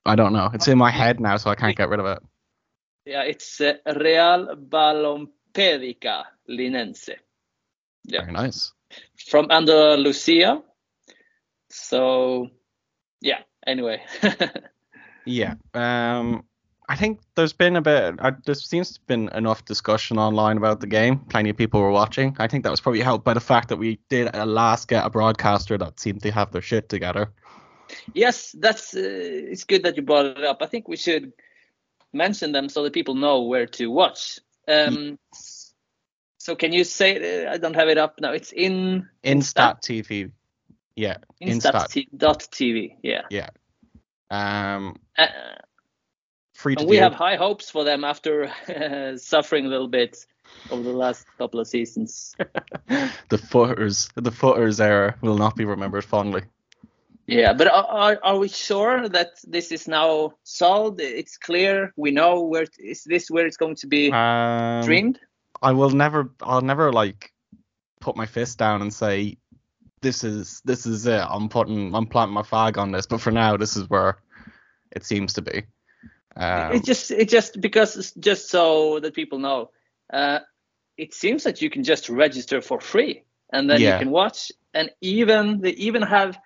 I 0.05 0.15
don't 0.15 0.33
know. 0.33 0.49
It's 0.53 0.67
in 0.67 0.77
my 0.77 0.91
head 0.91 1.19
now, 1.19 1.37
so 1.37 1.49
I 1.49 1.55
can't 1.55 1.77
get 1.77 1.89
rid 1.89 1.99
of 1.99 2.05
it. 2.05 2.19
Yeah, 3.05 3.23
it's 3.23 3.61
uh, 3.61 3.75
Real 3.85 4.55
Balompedica 4.55 6.25
Linense. 6.49 7.09
Yeah. 8.03 8.21
Very 8.21 8.33
nice. 8.33 8.73
From 9.27 9.47
Andalusia, 9.49 10.61
So, 11.69 12.49
yeah. 13.21 13.41
Anyway. 13.65 14.03
Yeah. 15.27 15.55
Um, 15.73 16.43
I 16.87 16.95
think 16.95 17.19
there's 17.35 17.53
been 17.53 17.75
a 17.75 17.81
bit. 17.81 18.15
Uh, 18.19 18.31
there 18.45 18.55
seems 18.55 18.93
to 18.93 18.99
have 18.99 19.07
been 19.07 19.29
enough 19.29 19.65
discussion 19.65 20.17
online 20.17 20.57
about 20.57 20.79
the 20.81 20.87
game. 20.87 21.19
Plenty 21.19 21.49
of 21.49 21.57
people 21.57 21.81
were 21.81 21.91
watching. 21.91 22.35
I 22.39 22.47
think 22.47 22.63
that 22.63 22.69
was 22.69 22.81
probably 22.81 23.01
helped 23.01 23.25
by 23.25 23.33
the 23.33 23.39
fact 23.39 23.69
that 23.69 23.77
we 23.77 23.99
did 24.09 24.27
at 24.27 24.47
last 24.47 24.87
get 24.87 25.05
a 25.05 25.09
broadcaster 25.09 25.77
that 25.77 25.99
seemed 25.99 26.21
to 26.23 26.31
have 26.31 26.51
their 26.51 26.61
shit 26.61 26.89
together. 26.89 27.31
Yes, 28.13 28.55
that's. 28.57 28.95
Uh, 28.95 29.01
it's 29.03 29.63
good 29.63 29.83
that 29.83 29.95
you 29.95 30.03
brought 30.03 30.25
it 30.25 30.43
up. 30.43 30.59
I 30.61 30.67
think 30.67 30.87
we 30.87 30.97
should 30.97 31.33
mention 32.13 32.51
them 32.51 32.69
so 32.69 32.83
that 32.83 32.93
people 32.93 33.15
know 33.15 33.43
where 33.43 33.67
to 33.67 33.87
watch. 33.87 34.39
Um, 34.67 35.19
so 36.37 36.55
can 36.55 36.71
you 36.71 36.83
say? 36.83 37.45
Uh, 37.45 37.51
I 37.51 37.57
don't 37.57 37.75
have 37.75 37.89
it 37.89 37.97
up 37.97 38.19
now. 38.19 38.31
It's 38.31 38.51
in 38.51 39.07
Instat 39.23 39.81
TV. 39.81 40.31
Yeah. 40.95 41.17
Instat, 41.41 41.89
T- 41.89 42.07
dot 42.15 42.47
TV. 42.51 42.95
Yeah. 43.03 43.23
Yeah. 43.29 43.49
Um, 44.29 44.95
Uh, 45.17 45.27
free 46.65 46.75
to 46.75 46.81
and 46.81 46.89
we 46.89 46.95
view. 46.95 47.03
have 47.03 47.13
high 47.13 47.35
hopes 47.35 47.69
for 47.69 47.83
them 47.83 48.03
after 48.03 48.45
uh, 48.45 49.15
suffering 49.33 49.67
a 49.67 49.69
little 49.69 49.87
bit 49.87 50.25
over 50.71 50.81
the 50.81 50.97
last 51.05 51.27
couple 51.37 51.59
of 51.59 51.67
seasons. 51.67 52.35
the 53.29 53.37
footers. 53.37 54.09
The 54.15 54.31
footers 54.31 54.81
era 54.81 55.15
will 55.21 55.37
not 55.37 55.55
be 55.55 55.65
remembered 55.65 56.05
fondly. 56.05 56.41
Yeah, 57.27 57.53
but 57.53 57.67
are, 57.67 58.19
are, 58.23 58.37
we 58.37 58.47
sure 58.47 59.07
that 59.09 59.31
this 59.47 59.71
is 59.71 59.87
now 59.87 60.33
solved? 60.43 60.99
It's 60.99 61.37
clear. 61.37 61.93
We 61.97 62.09
know 62.09 62.41
where 62.41 62.65
is 62.79 63.03
this 63.03 63.29
where 63.29 63.45
it's 63.45 63.57
going 63.57 63.75
to 63.77 63.87
be 63.87 64.11
Um? 64.11 64.83
I 65.61 65.71
will 65.71 65.91
never. 65.91 66.31
I'll 66.41 66.61
never 66.61 66.91
like 66.91 67.31
put 67.99 68.15
my 68.15 68.25
fist 68.25 68.57
down 68.57 68.81
and 68.81 68.93
say 68.93 69.37
this 70.01 70.23
is 70.23 70.61
this 70.65 70.85
is 70.85 71.05
it. 71.05 71.23
I'm 71.29 71.47
putting. 71.47 71.93
I'm 71.93 72.07
planting 72.07 72.33
my 72.33 72.43
flag 72.43 72.77
on 72.77 72.91
this. 72.91 73.05
But 73.05 73.21
for 73.21 73.31
now, 73.31 73.57
this 73.57 73.75
is 73.75 73.89
where 73.89 74.17
it 74.91 75.05
seems 75.05 75.33
to 75.33 75.41
be. 75.41 75.63
Um, 76.35 76.73
it 76.73 76.83
just 76.83 77.11
it 77.11 77.29
just 77.29 77.61
because 77.61 78.13
just 78.19 78.49
so 78.49 78.99
that 78.99 79.13
people 79.13 79.39
know. 79.39 79.71
Uh, 80.11 80.39
it 80.97 81.13
seems 81.13 81.43
that 81.43 81.61
you 81.61 81.69
can 81.69 81.83
just 81.83 82.09
register 82.09 82.61
for 82.61 82.79
free 82.79 83.23
and 83.51 83.69
then 83.69 83.81
Yeah. 83.81 83.93
you 83.93 83.99
can 83.99 84.11
watch. 84.11 84.51
And 84.73 84.91
even 85.01 85.61
they 85.61 85.71
even 85.71 86.01
have 86.01 86.37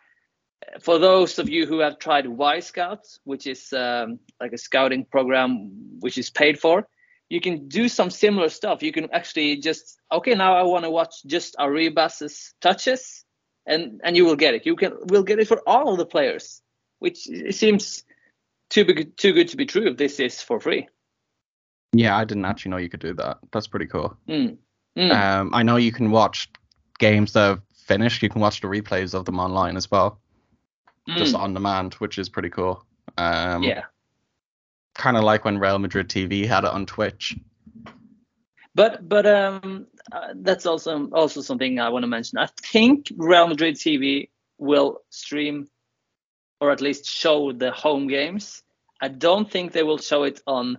for 0.81 0.99
those 0.99 1.39
of 1.39 1.49
you 1.49 1.65
who 1.65 1.79
have 1.79 1.99
tried 1.99 2.25
Wyscouts, 2.25 3.19
which 3.23 3.47
is 3.47 3.73
um, 3.73 4.19
like 4.39 4.53
a 4.53 4.57
scouting 4.57 5.05
program 5.05 5.71
which 5.99 6.17
is 6.17 6.29
paid 6.29 6.59
for, 6.59 6.87
you 7.29 7.41
can 7.41 7.67
do 7.67 7.87
some 7.87 8.09
similar 8.09 8.49
stuff. 8.49 8.83
You 8.83 8.91
can 8.91 9.09
actually 9.13 9.57
just 9.57 9.99
okay 10.11 10.35
now 10.35 10.55
I 10.55 10.63
want 10.63 10.83
to 10.83 10.91
watch 10.91 11.23
just 11.25 11.55
Arribas's 11.57 12.53
touches, 12.61 13.25
and 13.65 14.01
and 14.03 14.15
you 14.15 14.25
will 14.25 14.35
get 14.35 14.53
it. 14.53 14.65
You 14.65 14.75
can 14.75 14.93
will 15.07 15.23
get 15.23 15.39
it 15.39 15.47
for 15.47 15.61
all 15.67 15.91
of 15.91 15.97
the 15.97 16.05
players, 16.05 16.61
which 16.99 17.29
it 17.29 17.55
seems 17.55 18.03
too 18.69 18.85
big, 18.85 19.15
too 19.17 19.33
good 19.33 19.49
to 19.49 19.57
be 19.57 19.65
true. 19.65 19.87
If 19.87 19.97
this 19.97 20.19
is 20.19 20.41
for 20.41 20.59
free. 20.59 20.87
yeah, 21.93 22.15
I 22.17 22.23
didn't 22.25 22.45
actually 22.45 22.71
know 22.71 22.77
you 22.77 22.89
could 22.89 22.99
do 22.99 23.13
that. 23.15 23.37
That's 23.51 23.67
pretty 23.67 23.87
cool. 23.87 24.15
Mm. 24.27 24.57
Mm. 24.97 25.11
Um, 25.11 25.51
I 25.53 25.63
know 25.63 25.77
you 25.77 25.91
can 25.91 26.11
watch 26.11 26.49
games 26.99 27.33
that 27.33 27.47
have 27.47 27.61
finished. 27.87 28.21
You 28.21 28.29
can 28.29 28.41
watch 28.41 28.61
the 28.61 28.67
replays 28.67 29.13
of 29.13 29.25
them 29.25 29.39
online 29.39 29.75
as 29.77 29.89
well, 29.89 30.19
just 31.17 31.33
Mm. 31.33 31.39
on 31.39 31.53
demand, 31.53 31.93
which 31.95 32.17
is 32.19 32.29
pretty 32.29 32.49
cool. 32.49 32.83
Um, 33.17 33.63
yeah. 33.63 33.83
Kind 34.95 35.17
of 35.17 35.23
like 35.23 35.45
when 35.45 35.57
Real 35.57 35.79
Madrid 35.79 36.09
TV 36.09 36.45
had 36.45 36.63
it 36.63 36.71
on 36.71 36.85
Twitch. 36.85 37.35
But 38.75 39.07
but 39.09 39.25
um, 39.25 39.87
uh, 40.11 40.33
that's 40.35 40.65
also 40.65 41.09
also 41.11 41.41
something 41.41 41.79
I 41.79 41.89
want 41.89 42.03
to 42.03 42.07
mention. 42.07 42.37
I 42.37 42.47
think 42.61 43.11
Real 43.17 43.47
Madrid 43.47 43.75
TV 43.75 44.29
will 44.57 44.99
stream, 45.09 45.67
or 46.59 46.71
at 46.71 46.81
least 46.81 47.05
show 47.05 47.51
the 47.51 47.71
home 47.71 48.07
games. 48.07 48.63
I 49.01 49.07
don't 49.07 49.49
think 49.49 49.71
they 49.71 49.83
will 49.83 49.97
show 49.97 50.23
it 50.23 50.41
on 50.45 50.77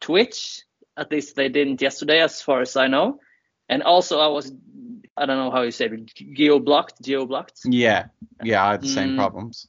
Twitch. 0.00 0.62
At 0.96 1.10
least 1.10 1.36
they 1.36 1.48
didn't 1.48 1.80
yesterday, 1.82 2.20
as 2.20 2.42
far 2.42 2.60
as 2.60 2.76
I 2.76 2.86
know. 2.88 3.20
And 3.68 3.82
also, 3.82 4.20
I 4.20 4.28
was 4.28 4.52
I 5.16 5.26
don't 5.26 5.36
know 5.38 5.50
how 5.50 5.62
you 5.62 5.70
say 5.70 5.86
it, 5.86 6.14
geo 6.34 6.58
blocked, 6.58 7.02
geo 7.02 7.26
blocked. 7.26 7.60
Yeah, 7.64 8.06
yeah, 8.42 8.64
I 8.64 8.70
had 8.72 8.82
the 8.82 8.88
same 8.88 9.10
Mm. 9.10 9.16
problems. 9.16 9.68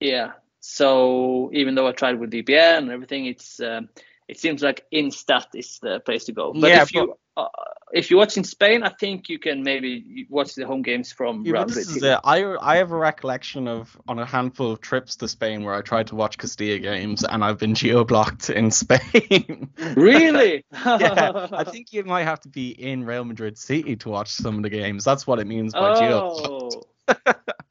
Yeah. 0.00 0.32
So 0.60 1.50
even 1.52 1.74
though 1.74 1.86
I 1.88 1.92
tried 1.92 2.18
with 2.18 2.30
VPN 2.32 2.78
and 2.78 2.90
everything, 2.90 3.26
it's 3.26 3.60
um, 3.60 3.88
it 4.28 4.38
seems 4.38 4.62
like 4.62 4.84
Instat 4.92 5.46
is 5.54 5.78
the 5.80 6.00
place 6.00 6.24
to 6.26 6.32
go. 6.32 6.52
But 6.52 6.68
Yeah, 6.70 6.82
if 6.82 6.94
you 6.94 7.14
uh, 7.44 7.48
if 7.92 8.10
you 8.10 8.16
watch 8.16 8.36
in 8.36 8.44
Spain, 8.44 8.82
I 8.82 8.88
think 8.90 9.28
you 9.28 9.38
can 9.38 9.62
maybe 9.62 10.26
watch 10.28 10.54
the 10.54 10.64
home 10.66 10.82
games 10.82 11.12
from 11.12 11.44
Yeah, 11.44 11.52
Real 11.52 11.64
but 11.64 11.74
this 11.74 11.88
is 11.88 12.02
it. 12.02 12.18
I 12.24 12.44
I 12.60 12.76
have 12.76 12.92
a 12.92 12.96
recollection 12.96 13.66
of 13.68 13.96
on 14.06 14.18
a 14.18 14.24
handful 14.26 14.70
of 14.72 14.80
trips 14.80 15.16
to 15.16 15.28
Spain 15.28 15.64
where 15.64 15.74
I 15.74 15.82
tried 15.82 16.06
to 16.08 16.14
watch 16.16 16.38
Castilla 16.38 16.78
games 16.78 17.24
and 17.24 17.42
I've 17.44 17.58
been 17.58 17.74
geo 17.74 18.04
blocked 18.04 18.50
in 18.50 18.70
Spain. 18.82 19.70
Really? 19.96 20.64
yeah, 20.72 21.48
I 21.52 21.64
think 21.64 21.92
you 21.92 22.04
might 22.04 22.24
have 22.24 22.40
to 22.40 22.48
be 22.48 22.70
in 22.70 23.04
Real 23.04 23.24
Madrid 23.24 23.58
City 23.58 23.96
to 23.96 24.08
watch 24.08 24.30
some 24.30 24.56
of 24.56 24.62
the 24.62 24.70
games. 24.70 25.04
That's 25.04 25.26
what 25.26 25.38
it 25.40 25.46
means 25.46 25.72
by 25.72 25.98
geo. 25.98 26.20
Oh. 26.22 26.82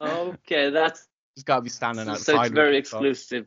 okay, 0.00 0.70
that's 0.70 1.06
Just 1.36 1.46
gotta 1.46 1.62
be 1.62 1.70
standing 1.70 2.08
outside. 2.08 2.24
so 2.34 2.40
it's 2.42 2.50
very 2.50 2.76
exclusive. 2.76 3.46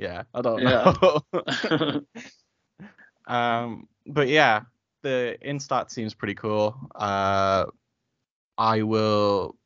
Yeah, 0.00 0.24
I 0.34 0.42
don't 0.42 0.62
Yeah. 0.62 0.94
know. 1.02 2.00
um, 3.26 3.88
but 4.06 4.28
yeah, 4.28 4.62
the 5.02 5.36
Instat 5.44 5.90
seems 5.90 6.14
pretty 6.14 6.34
cool. 6.34 6.76
Uh, 6.94 7.66
I 8.56 8.82
will 8.82 9.56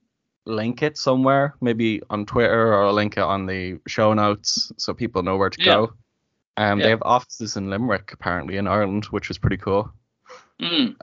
link 0.44 0.82
it 0.82 0.98
somewhere, 0.98 1.54
maybe 1.60 2.02
on 2.10 2.26
Twitter, 2.26 2.74
or 2.74 2.84
I'll 2.86 2.92
link 2.92 3.16
it 3.16 3.22
on 3.22 3.46
the 3.46 3.78
show 3.86 4.12
notes 4.12 4.72
so 4.76 4.92
people 4.92 5.22
know 5.22 5.36
where 5.36 5.50
to 5.50 5.60
Yeah. 5.60 5.72
go. 5.72 5.92
Um, 6.56 6.78
Yeah. 6.78 6.84
they 6.84 6.90
have 6.90 7.02
offices 7.02 7.56
in 7.56 7.70
Limerick 7.70 8.12
apparently 8.12 8.56
in 8.56 8.66
Ireland, 8.66 9.06
which 9.06 9.30
is 9.30 9.38
pretty 9.38 9.56
cool. 9.56 9.92
Mm. 10.60 10.96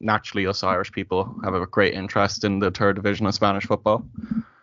Naturally, 0.00 0.46
us 0.46 0.62
Irish 0.62 0.90
people 0.90 1.38
have 1.44 1.54
a 1.54 1.66
great 1.66 1.94
interest 1.94 2.44
in 2.44 2.58
the 2.58 2.70
third 2.70 2.96
division 2.96 3.26
of 3.26 3.34
Spanish 3.34 3.64
football, 3.66 4.06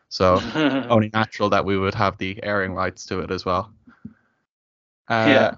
so 0.09 0.39
only 0.89 1.09
natural 1.13 1.49
that 1.49 1.63
we 1.65 1.77
would 1.77 1.95
have 1.95 2.17
the 2.17 2.43
airing 2.43 2.73
rights 2.73 3.05
to 3.05 3.19
it 3.21 3.31
as 3.31 3.45
well. 3.45 3.71
Uh, 5.07 5.25
Yeah. 5.27 5.55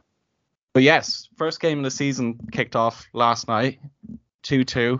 But 0.75 0.83
yes, 0.83 1.29
first 1.37 1.61
game 1.61 1.77
of 1.77 1.83
the 1.85 1.89
season 1.89 2.37
kicked 2.51 2.75
off 2.75 3.07
last 3.13 3.47
night, 3.47 3.79
2 4.43 4.65
2. 4.65 4.99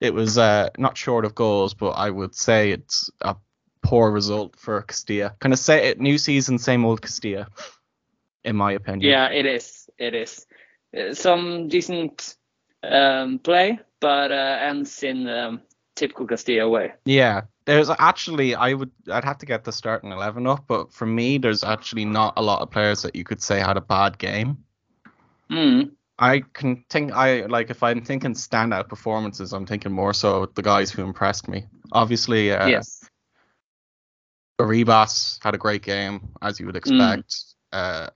It 0.00 0.14
was 0.14 0.38
uh, 0.38 0.68
not 0.78 0.96
short 0.96 1.24
of 1.24 1.34
goals, 1.34 1.74
but 1.74 1.90
I 1.90 2.10
would 2.10 2.32
say 2.32 2.70
it's 2.70 3.10
a 3.20 3.34
poor 3.82 4.12
result 4.12 4.54
for 4.56 4.82
Castilla. 4.82 5.34
Kind 5.40 5.52
of 5.52 5.58
say 5.58 5.88
it, 5.88 5.98
new 5.98 6.16
season, 6.16 6.60
same 6.60 6.84
old 6.84 7.02
Castilla, 7.02 7.48
in 8.44 8.54
my 8.54 8.70
opinion. 8.70 9.10
Yeah, 9.10 9.28
it 9.30 9.46
is. 9.46 9.90
It 9.98 10.14
is. 10.14 10.46
Uh, 10.96 11.12
Some 11.12 11.66
decent 11.66 12.36
um, 12.84 13.40
play, 13.40 13.80
but 13.98 14.30
uh, 14.30 14.58
ends 14.60 15.02
in 15.02 15.28
um, 15.28 15.60
typical 15.96 16.28
Castilla 16.28 16.68
way. 16.68 16.92
Yeah, 17.04 17.40
there's 17.64 17.90
actually 17.90 18.54
I 18.54 18.74
would 18.74 18.92
I'd 19.10 19.24
have 19.24 19.38
to 19.38 19.46
get 19.46 19.64
the 19.64 19.72
starting 19.72 20.12
eleven 20.12 20.46
up, 20.46 20.66
but 20.68 20.92
for 20.92 21.06
me, 21.06 21.38
there's 21.38 21.64
actually 21.64 22.04
not 22.04 22.34
a 22.36 22.42
lot 22.42 22.62
of 22.62 22.70
players 22.70 23.02
that 23.02 23.16
you 23.16 23.24
could 23.24 23.42
say 23.42 23.58
had 23.58 23.76
a 23.76 23.80
bad 23.80 24.16
game. 24.16 24.64
Mm. 25.50 25.90
I 26.18 26.40
can 26.52 26.84
think 26.90 27.12
I 27.12 27.46
like 27.46 27.70
if 27.70 27.82
I'm 27.82 28.02
thinking 28.04 28.34
standout 28.34 28.88
performances, 28.88 29.52
I'm 29.52 29.66
thinking 29.66 29.92
more 29.92 30.12
so 30.12 30.46
the 30.54 30.62
guys 30.62 30.90
who 30.90 31.02
impressed 31.02 31.48
me. 31.48 31.66
Obviously, 31.92 32.52
uh, 32.52 32.66
yes. 32.68 33.08
Arribas 34.60 35.42
had 35.42 35.54
a 35.54 35.58
great 35.58 35.82
game 35.82 36.28
as 36.42 36.60
you 36.60 36.66
would 36.66 36.74
Mm. 36.74 36.78
expect. 36.78 37.34
Uh, 37.72 38.10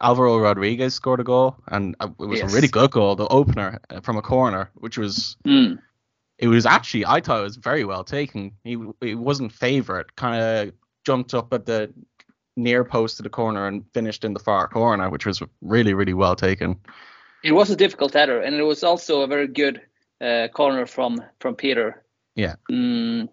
Alvaro 0.00 0.38
Rodriguez 0.38 0.94
scored 0.94 1.20
a 1.20 1.24
goal, 1.24 1.56
and 1.68 1.94
uh, 2.00 2.08
it 2.18 2.24
was 2.24 2.40
Yes. 2.40 2.50
a 2.50 2.54
really 2.54 2.68
good 2.68 2.90
goal, 2.90 3.16
the 3.16 3.28
opener 3.28 3.78
uh, 3.90 4.00
from 4.00 4.16
a 4.16 4.22
corner, 4.22 4.70
which 4.74 4.96
was 4.96 5.36
Mm. 5.46 5.78
it 6.38 6.48
was 6.48 6.64
actually 6.64 7.04
I 7.04 7.20
thought 7.20 7.40
it 7.40 7.44
was 7.44 7.56
very 7.56 7.84
well 7.84 8.02
taken. 8.04 8.52
He 8.64 8.78
it 9.02 9.16
wasn't 9.16 9.52
favorite, 9.52 10.16
kind 10.16 10.40
of 10.42 10.74
jumped 11.04 11.34
up 11.34 11.52
at 11.52 11.66
the 11.66 11.92
near 12.56 12.84
post 12.84 13.16
to 13.16 13.22
the 13.22 13.30
corner 13.30 13.66
and 13.66 13.84
finished 13.94 14.24
in 14.24 14.34
the 14.34 14.40
far 14.40 14.68
corner, 14.68 15.10
which 15.10 15.26
was 15.26 15.42
really 15.60 15.94
really 15.94 16.14
well 16.14 16.36
taken. 16.36 16.76
It 17.42 17.52
was 17.52 17.70
a 17.70 17.76
difficult 17.76 18.12
header, 18.12 18.40
and 18.40 18.54
it 18.54 18.62
was 18.62 18.84
also 18.84 19.22
a 19.22 19.26
very 19.26 19.46
good 19.46 19.80
uh, 20.20 20.48
corner 20.48 20.86
from 20.86 21.22
from 21.38 21.54
Peter. 21.54 22.04
Yeah. 22.34 22.56
Mm. 22.70 23.28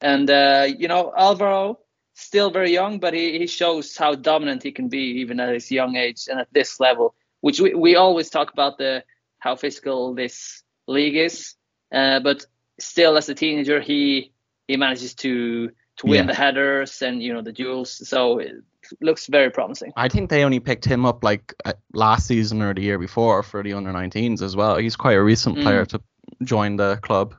And 0.00 0.30
uh, 0.30 0.66
you 0.78 0.88
know 0.88 1.12
Alvaro, 1.16 1.78
still 2.14 2.50
very 2.50 2.72
young, 2.72 2.98
but 2.98 3.14
he, 3.14 3.38
he 3.38 3.46
shows 3.46 3.96
how 3.96 4.14
dominant 4.14 4.62
he 4.62 4.72
can 4.72 4.88
be 4.88 5.20
even 5.20 5.40
at 5.40 5.52
his 5.52 5.70
young 5.70 5.96
age 5.96 6.28
and 6.28 6.40
at 6.40 6.48
this 6.52 6.80
level. 6.80 7.14
Which 7.40 7.60
we, 7.60 7.74
we 7.74 7.96
always 7.96 8.30
talk 8.30 8.52
about 8.52 8.78
the 8.78 9.04
how 9.38 9.56
physical 9.56 10.14
this 10.14 10.62
league 10.86 11.16
is, 11.16 11.54
uh, 11.92 12.20
but 12.20 12.46
still 12.78 13.16
as 13.16 13.28
a 13.28 13.34
teenager 13.34 13.80
he 13.80 14.32
he 14.66 14.76
manages 14.76 15.14
to 15.14 15.70
to 15.96 16.06
win 16.06 16.14
Yeah. 16.26 16.26
the 16.26 16.34
headers 16.34 17.02
and 17.02 17.22
you 17.22 17.32
know 17.32 17.42
the 17.42 17.52
duels. 17.52 18.08
So 18.08 18.38
it 18.38 18.52
looks 19.00 19.26
very 19.28 19.50
promising. 19.50 19.92
I 19.96 20.08
think 20.08 20.30
they 20.30 20.44
only 20.44 20.60
picked 20.60 20.84
him 20.84 21.06
up 21.06 21.24
like 21.24 21.54
uh, 21.64 21.72
last 21.92 22.26
season 22.26 22.62
or 22.62 22.74
the 22.74 22.82
year 22.82 22.98
before 22.98 23.42
for 23.42 23.62
the 23.62 23.72
under 23.72 23.92
19s 23.92 24.42
as 24.42 24.56
well. 24.56 24.76
He's 24.76 24.96
quite 24.96 25.16
a 25.16 25.22
recent 25.22 25.58
Mm. 25.58 25.62
player 25.62 25.84
to 25.86 26.00
join 26.42 26.76
the 26.76 26.96
club. 27.02 27.34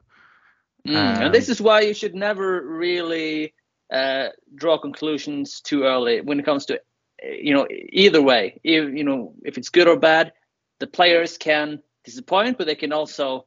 Mm, 0.88 0.96
Um, 0.96 1.22
and 1.24 1.34
this 1.34 1.50
is 1.50 1.60
why 1.62 1.82
you 1.82 1.94
should 1.94 2.16
never 2.16 2.62
really 2.62 3.54
uh, 3.92 4.30
draw 4.56 4.78
conclusions 4.78 5.62
too 5.62 5.84
early 5.84 6.22
when 6.22 6.40
it 6.40 6.46
comes 6.46 6.66
to 6.66 6.80
you 7.24 7.54
know 7.54 7.68
either 7.92 8.22
way. 8.22 8.60
If, 8.64 8.94
you 8.94 9.04
know 9.04 9.34
if 9.44 9.58
it's 9.58 9.70
good 9.70 9.88
or 9.88 9.98
bad, 9.98 10.32
the 10.80 10.88
players 10.88 11.38
can 11.38 11.82
disappoint, 12.04 12.58
but 12.58 12.68
they 12.68 12.76
can 12.76 12.94
also 12.94 13.46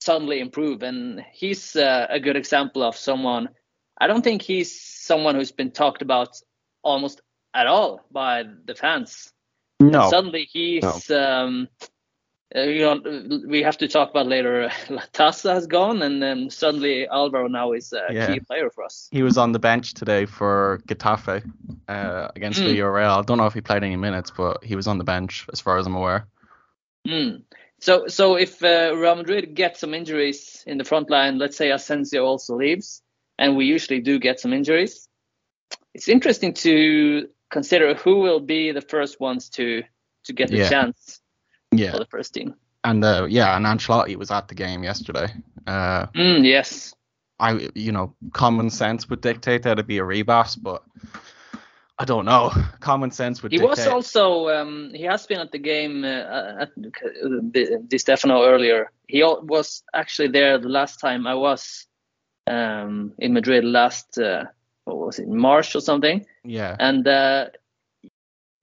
suddenly 0.00 0.40
improve. 0.40 0.82
And 0.82 1.22
he's 1.32 1.76
uh, 1.76 2.06
a 2.10 2.18
good 2.20 2.36
example 2.36 2.82
of 2.82 2.96
someone. 2.96 3.48
I 4.00 4.06
don't 4.06 4.22
think 4.22 4.42
he's 4.42 4.80
someone 4.80 5.34
who's 5.34 5.52
been 5.52 5.70
talked 5.70 6.02
about 6.02 6.40
almost 6.82 7.20
at 7.54 7.66
all 7.66 8.00
by 8.10 8.44
the 8.64 8.74
fans. 8.74 9.32
No. 9.78 10.02
And 10.02 10.10
suddenly 10.10 10.48
he's. 10.50 11.08
No. 11.10 11.44
Um, 11.44 11.68
uh, 12.52 12.62
you 12.62 12.80
know, 12.80 13.40
we 13.46 13.62
have 13.62 13.78
to 13.78 13.86
talk 13.86 14.10
about 14.10 14.26
later. 14.26 14.68
Latasa 14.88 15.54
has 15.54 15.68
gone, 15.68 16.02
and 16.02 16.20
then 16.20 16.50
suddenly 16.50 17.06
Alvaro 17.06 17.46
now 17.46 17.70
is 17.72 17.92
a 17.92 18.12
Yeah. 18.12 18.26
key 18.34 18.40
player 18.40 18.70
for 18.70 18.82
us. 18.82 19.08
He 19.12 19.22
was 19.22 19.38
on 19.38 19.52
the 19.52 19.60
bench 19.60 19.94
today 19.94 20.26
for 20.26 20.80
Getafe 20.88 21.44
uh, 21.86 22.28
against 22.34 22.60
Mm. 22.60 22.66
Villarreal. 22.74 23.18
I 23.20 23.22
don't 23.22 23.38
know 23.38 23.46
if 23.46 23.54
he 23.54 23.60
played 23.60 23.84
any 23.84 23.94
minutes, 23.96 24.32
but 24.36 24.64
he 24.64 24.74
was 24.74 24.88
on 24.88 24.98
the 24.98 25.04
bench 25.04 25.46
as 25.52 25.60
far 25.60 25.78
as 25.78 25.86
I'm 25.86 25.94
aware. 25.94 26.26
Mm. 27.06 27.42
So, 27.80 28.08
so 28.08 28.34
if 28.36 28.62
uh, 28.64 28.94
Real 28.96 29.14
Madrid 29.14 29.54
get 29.54 29.76
some 29.76 29.94
injuries 29.94 30.64
in 30.66 30.76
the 30.76 30.84
front 30.84 31.08
line, 31.08 31.38
let's 31.38 31.56
say 31.56 31.70
Asensio 31.70 32.24
also 32.24 32.56
leaves, 32.56 33.00
and 33.40 33.56
we 33.56 33.64
usually 33.64 34.00
do 34.00 34.18
get 34.20 34.38
some 34.40 34.52
injuries, 34.56 35.08
it's 35.94 36.08
interesting 36.08 36.54
to 36.54 37.28
consider 37.50 37.94
who 37.94 38.20
will 38.20 38.40
be 38.40 38.72
the 38.72 38.82
first 38.82 39.20
ones 39.20 39.48
to 39.50 39.82
to 40.24 40.32
get 40.32 40.50
the 40.50 40.56
Yeah. 40.58 40.68
chance 40.70 41.20
Yeah, 41.72 41.92
for 41.92 41.98
the 41.98 42.06
first 42.10 42.34
team. 42.34 42.54
and 42.84 43.04
uh, 43.04 43.26
yeah, 43.28 43.56
and 43.56 43.66
Ancelotti 43.66 44.16
was 44.16 44.30
at 44.30 44.48
the 44.48 44.54
game 44.54 44.84
yesterday. 44.84 45.28
Uh, 45.66 46.06
Mm, 46.14 46.44
yes. 46.44 46.94
I, 47.40 47.70
you 47.74 47.92
know, 47.92 48.14
common 48.32 48.70
sense 48.70 49.08
would 49.08 49.20
dictate 49.22 49.62
that 49.62 49.72
it'd 49.72 49.86
be 49.86 49.98
Arribas, 50.00 50.56
but 50.62 50.82
I 51.98 52.04
don't 52.04 52.24
know. 52.24 52.50
Common 52.80 53.10
sense 53.10 53.42
would 53.42 53.52
He 53.52 53.58
dictate. 53.58 53.70
was 53.70 53.86
also 53.86 54.48
um, 54.48 54.90
he 54.94 55.04
has 55.04 55.26
been 55.26 55.40
at 55.40 55.50
the 55.52 55.58
game 55.58 56.04
uh, 56.04 56.62
at 56.62 56.70
Di 57.52 57.76
Di 57.88 57.98
Stefano 57.98 58.44
earlier. 58.44 58.90
He 59.08 59.22
was 59.24 59.82
actually 59.94 60.28
there 60.28 60.58
the 60.58 60.68
last 60.68 61.00
time 61.00 61.26
I 61.26 61.34
was 61.34 61.86
um, 62.46 63.12
in 63.18 63.32
Madrid 63.32 63.64
last 63.64 64.18
uh, 64.18 64.44
what 64.84 64.96
was 64.98 65.18
it 65.18 65.28
March 65.28 65.74
or 65.76 65.80
something. 65.80 66.24
yeah, 66.44 66.76
and 66.78 67.06
uh, 67.06 67.46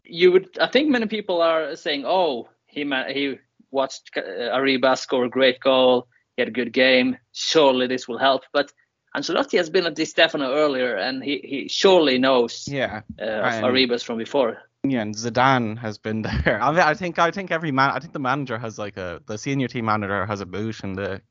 you 0.09 0.31
would 0.31 0.47
i 0.59 0.67
think 0.67 0.89
many 0.89 1.05
people 1.05 1.41
are 1.41 1.75
saying 1.75 2.03
oh 2.05 2.47
he 2.65 2.83
ma- 2.83 3.07
he 3.09 3.35
watched 3.71 4.09
uh, 4.15 4.21
Arribas 4.55 4.99
score 4.99 5.25
a 5.25 5.29
great 5.29 5.59
goal 5.59 6.07
he 6.35 6.41
had 6.41 6.47
a 6.47 6.51
good 6.51 6.71
game 6.71 7.17
surely 7.33 7.87
this 7.87 8.07
will 8.07 8.17
help 8.17 8.43
but 8.53 8.71
Ancelotti 9.15 9.57
has 9.57 9.69
been 9.69 9.85
at 9.85 9.95
Di 9.95 10.05
Stefano 10.05 10.53
earlier 10.53 10.95
and 10.95 11.23
he, 11.23 11.39
he 11.43 11.67
surely 11.67 12.17
knows 12.19 12.67
yeah, 12.69 13.01
uh, 13.19 13.23
and- 13.23 13.65
Arribas 13.65 14.03
from 14.03 14.17
before 14.17 14.57
yeah. 14.83 15.01
And 15.01 15.13
Zidane 15.15 15.77
has 15.79 15.97
been 15.97 16.21
there. 16.45 16.61
I, 16.61 16.71
mean, 16.71 16.79
I 16.79 16.93
think, 16.93 17.19
I 17.19 17.31
think 17.31 17.51
every 17.51 17.71
man, 17.71 17.89
I 17.89 17.99
think 17.99 18.13
the 18.13 18.19
manager 18.19 18.57
has 18.57 18.77
like 18.77 18.95
a, 18.95 19.19
the 19.25 19.37
senior 19.37 19.67
team 19.67 19.85
manager 19.85 20.25
has 20.25 20.39
a 20.39 20.45
boot 20.45 20.81
in 20.83 20.93
the, 20.93 21.21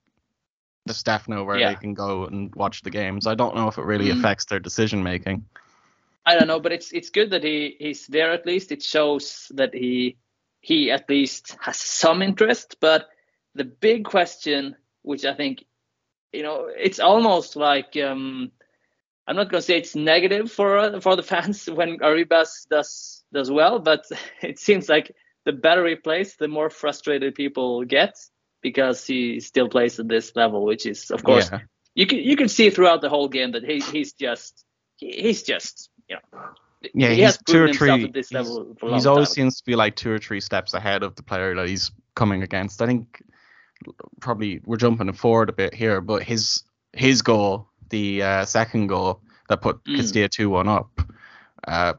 the 0.86 0.94
staff 0.94 1.28
know 1.28 1.44
where 1.44 1.60
Yeah. 1.60 1.70
they 1.70 1.76
can 1.76 1.94
go 1.94 2.24
and 2.26 2.54
watch 2.54 2.82
the 2.82 2.90
games. 2.90 3.26
I 3.26 3.34
don't 3.34 3.56
know 3.56 3.68
if 3.68 3.78
it 3.78 3.84
really 3.84 4.08
Mm. 4.08 4.18
affects 4.18 4.46
their 4.46 4.60
decision 4.60 5.02
making. 5.02 5.44
I 6.26 6.34
don't 6.34 6.48
know 6.48 6.60
but 6.60 6.72
it's 6.72 6.92
it's 6.92 7.10
good 7.10 7.30
that 7.30 7.44
he 7.44 7.76
he's 7.78 8.06
there 8.06 8.32
at 8.32 8.46
least 8.46 8.72
it 8.72 8.82
shows 8.82 9.50
that 9.54 9.74
he 9.74 10.16
he 10.60 10.90
at 10.90 11.08
least 11.08 11.56
has 11.60 11.76
some 11.76 12.22
interest 12.22 12.76
but 12.80 13.08
the 13.54 13.64
big 13.64 14.04
question 14.04 14.76
which 15.02 15.24
I 15.24 15.34
think 15.34 15.64
you 16.32 16.42
know 16.42 16.68
it's 16.74 17.00
almost 17.00 17.56
like 17.56 17.96
um 17.96 18.50
I'm 19.26 19.36
not 19.36 19.50
going 19.50 19.60
to 19.60 19.66
say 19.66 19.78
it's 19.78 19.94
negative 19.96 20.50
for 20.50 20.78
uh, 20.78 21.00
for 21.00 21.16
the 21.16 21.22
fans 21.32 21.68
when 21.70 21.98
Arribas 21.98 22.66
does 22.68 23.24
does 23.32 23.50
well, 23.50 23.78
but 23.78 24.04
it 24.42 24.58
seems 24.58 24.88
like 24.88 25.14
the 25.44 25.52
better 25.52 25.86
he 25.86 25.96
plays, 25.96 26.36
the 26.36 26.48
more 26.48 26.70
frustrated 26.70 27.34
people 27.34 27.84
get 27.84 28.14
because 28.70 29.06
he 29.06 29.40
still 29.40 29.68
plays 29.68 29.98
at 30.00 30.08
this 30.08 30.34
level, 30.34 30.60
which 30.70 30.84
is 30.86 31.10
of 31.10 31.22
course 31.22 31.48
yeah. 31.52 31.60
you 31.94 32.06
can 32.06 32.18
you 32.30 32.36
can 32.36 32.48
see 32.48 32.70
throughout 32.70 33.00
the 33.00 33.08
whole 33.08 33.28
game 33.28 33.52
that 33.52 33.64
he 33.64 33.76
he's 33.94 34.12
just 34.14 34.64
he, 35.00 35.06
he's 35.24 35.42
just 35.52 35.90
you 36.08 36.16
know 36.16 36.22
Yeah, 36.94 37.10
he 37.14 37.22
he's 37.24 37.38
two 37.46 37.62
or 37.66 37.72
three. 37.72 38.10
he's- 38.12 38.30
he's 38.92 39.06
always 39.06 39.28
time. 39.28 39.34
seems 39.38 39.54
to 39.60 39.64
be 39.70 39.76
like 39.76 39.94
two 40.02 40.10
or 40.10 40.18
three 40.18 40.40
steps 40.40 40.74
ahead 40.74 41.02
of 41.02 41.14
the 41.16 41.22
player 41.22 41.54
that 41.56 41.68
he's 41.68 41.90
coming 42.14 42.42
against. 42.42 42.82
I 42.82 42.86
think 42.86 43.22
probably 44.20 44.60
we're 44.64 44.76
jumping 44.84 45.12
forward 45.12 45.48
a 45.48 45.52
bit 45.62 45.74
here, 45.74 46.00
but 46.00 46.22
his 46.22 46.62
his 46.92 47.22
goal, 47.22 47.68
the 47.90 48.22
uh, 48.22 48.44
second 48.44 48.88
goal 48.88 49.20
that 49.48 49.60
put 49.62 49.76
Mm. 49.84 49.96
Castilla 49.96 50.28
two 50.28 50.48
one 50.50 50.68
up, 50.68 50.90
uh, 51.68 51.94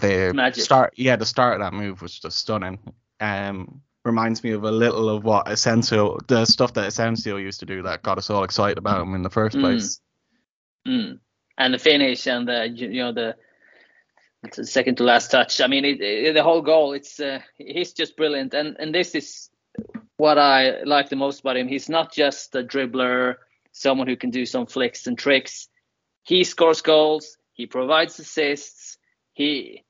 the 0.00 0.32
Magic. 0.34 0.62
start, 0.64 0.92
yeah, 0.96 1.16
the 1.16 1.26
start 1.26 1.54
of 1.54 1.60
that 1.64 1.72
move 1.76 2.02
was 2.02 2.18
just 2.18 2.38
stunning. 2.38 2.78
Um, 3.20 3.80
reminds 4.04 4.42
me 4.42 4.50
of 4.52 4.64
a 4.64 4.70
little 4.70 5.08
of 5.08 5.24
what 5.24 5.48
Asensio, 5.48 6.18
the 6.26 6.44
stuff 6.44 6.72
that 6.74 6.86
Asensio 6.86 7.36
used 7.36 7.60
to 7.60 7.66
do 7.66 7.82
that 7.82 8.02
got 8.02 8.18
us 8.18 8.30
all 8.30 8.44
excited 8.44 8.78
about 8.78 9.00
him 9.00 9.14
in 9.14 9.22
the 9.22 9.30
first 9.30 9.56
Mm. 9.56 9.60
place. 9.60 10.00
Mm. 10.86 11.20
And 11.58 11.74
the 11.74 11.78
finish 11.78 12.26
and 12.26 12.48
the 12.48 12.68
you 12.68 12.88
you 12.88 13.02
know 13.02 13.12
the 13.12 13.36
the 14.56 14.66
second 14.66 14.96
to 14.96 15.04
last 15.04 15.30
touch. 15.30 15.60
I 15.60 15.68
mean, 15.68 15.84
it, 15.84 16.00
it, 16.00 16.34
the 16.34 16.42
whole 16.42 16.62
goal. 16.62 16.92
It's 16.94 17.20
uh, 17.20 17.40
he's 17.56 17.92
just 17.92 18.16
brilliant, 18.16 18.54
and 18.54 18.76
and 18.80 18.92
this 18.92 19.14
is 19.14 19.50
what 20.16 20.38
I 20.38 20.82
like 20.82 21.08
the 21.08 21.16
most 21.16 21.40
about 21.40 21.56
him. 21.56 21.68
He's 21.68 21.88
not 21.88 22.12
just 22.12 22.54
a 22.56 22.64
dribbler, 22.64 23.36
someone 23.70 24.08
who 24.08 24.16
can 24.16 24.30
do 24.30 24.44
some 24.46 24.66
flicks 24.66 25.06
and 25.06 25.16
tricks. 25.16 25.68
He 26.24 26.42
scores 26.42 26.82
goals. 26.82 27.36
He 27.52 27.66
provides 27.66 28.18
assists. 28.18 28.98
He 29.34 29.84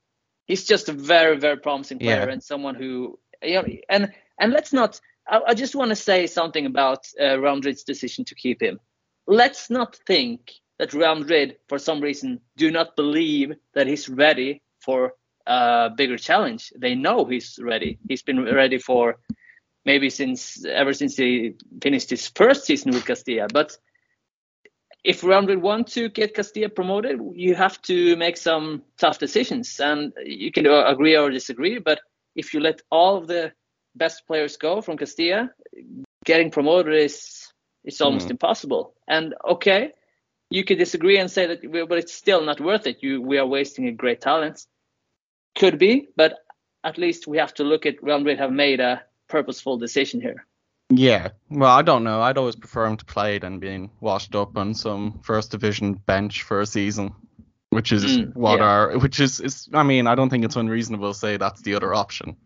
he's 0.44 0.66
just 0.66 0.90
a 0.90 0.92
very 0.92 1.38
very 1.38 1.56
promising 1.56 2.00
player 2.00 2.26
Yeah. 2.26 2.32
and 2.32 2.42
someone 2.42 2.74
who 2.74 3.18
you 3.43 3.55
know 3.55 3.64
and 3.88 4.12
and 4.38 4.53
let's 4.53 4.72
not. 4.72 5.01
I, 5.28 5.40
I 5.49 5.55
just 5.55 5.74
want 5.74 5.90
to 5.90 5.97
say 5.97 6.26
something 6.26 6.66
about 6.66 7.07
uh, 7.20 7.36
Madrid's 7.36 7.84
decision 7.84 8.24
to 8.26 8.34
keep 8.34 8.61
him. 8.61 8.80
Let's 9.26 9.70
not 9.70 9.97
think 10.07 10.53
that 10.78 10.93
Real 10.93 11.14
Madrid, 11.14 11.59
for 11.68 11.78
some 11.78 12.01
reason, 12.01 12.40
do 12.57 12.70
not 12.70 12.97
believe 12.97 13.55
that 13.74 13.86
he's 13.86 14.09
ready 14.09 14.62
for 14.80 15.14
a 15.47 15.90
bigger 15.97 16.16
challenge. 16.18 16.72
They 16.76 16.95
know 16.95 17.24
he's 17.24 17.59
ready. 17.62 17.99
He's 18.09 18.22
been 18.22 18.45
ready 18.45 18.78
for 18.78 19.18
maybe 19.84 20.11
since 20.11 20.64
ever 20.64 20.93
since 20.93 21.16
he 21.16 21.55
finished 21.80 22.11
his 22.11 22.28
first 22.28 22.64
season 22.64 22.93
with 22.93 23.07
Castilla. 23.07 23.47
But 23.53 23.76
if 25.05 25.24
Real 25.24 25.40
Madrid 25.40 25.62
want 25.62 25.88
to 25.88 26.09
get 26.09 26.34
Castilla 26.34 26.68
promoted, 26.68 27.20
you 27.34 27.55
have 27.55 27.80
to 27.82 28.16
make 28.16 28.36
some 28.36 28.82
tough 28.99 29.18
decisions, 29.18 29.80
and 29.80 30.12
you 30.24 30.53
can 30.53 30.66
uh, 30.66 30.84
agree 30.86 31.16
or 31.16 31.30
disagree. 31.30 31.78
But 31.78 32.01
if 32.34 32.54
you 32.54 32.60
let 32.60 32.82
all 32.90 33.16
of 33.16 33.26
the 33.26 33.52
best 33.94 34.26
players 34.26 34.56
go 34.56 34.80
from 34.80 34.96
Castilla, 34.96 35.50
getting 36.24 36.50
promoted 36.50 36.94
is 36.94 37.48
it's 37.84 38.00
almost 38.00 38.26
mm-hmm. 38.26 38.32
impossible. 38.32 38.94
And 39.08 39.34
okay, 39.44 39.92
you 40.50 40.64
could 40.64 40.78
disagree 40.78 41.18
and 41.18 41.30
say 41.30 41.46
that, 41.46 41.88
but 41.88 41.98
it's 41.98 42.14
still 42.14 42.44
not 42.44 42.60
worth 42.60 42.86
it. 42.86 43.02
You 43.02 43.20
we 43.20 43.38
are 43.38 43.46
wasting 43.46 43.88
a 43.88 43.92
great 43.92 44.20
talent. 44.20 44.64
Could 45.54 45.78
be, 45.78 46.08
but 46.16 46.38
at 46.84 46.98
least 46.98 47.26
we 47.26 47.38
have 47.38 47.54
to 47.54 47.64
look 47.64 47.86
at 47.86 48.02
Real 48.02 48.18
Madrid 48.18 48.38
have 48.38 48.52
made 48.52 48.80
a 48.80 49.02
purposeful 49.28 49.78
decision 49.78 50.20
here. 50.20 50.46
Yeah, 50.90 51.28
well, 51.48 51.70
I 51.70 51.82
don't 51.82 52.04
know. 52.04 52.20
I'd 52.20 52.36
always 52.36 52.56
prefer 52.56 52.84
him 52.86 52.98
to 52.98 53.04
play 53.04 53.38
than 53.38 53.60
being 53.60 53.90
washed 54.00 54.34
up 54.34 54.58
on 54.58 54.74
some 54.74 55.20
first 55.22 55.50
division 55.50 55.94
bench 55.94 56.42
for 56.42 56.60
a 56.60 56.66
season, 56.66 57.14
which 57.72 57.90
is 57.90 58.04
Mm, 58.04 58.34
what 58.36 58.58
yeah. 58.58 58.64
our, 58.64 58.98
which 58.98 59.18
is, 59.18 59.40
is, 59.40 59.68
I 59.72 59.82
mean, 59.82 60.06
I 60.06 60.14
don't 60.14 60.28
think 60.28 60.44
it's 60.44 60.56
unreasonable 60.56 61.12
to 61.12 61.18
say 61.18 61.38
that's 61.38 61.62
the 61.62 61.74
other 61.74 61.94
option. 61.94 62.36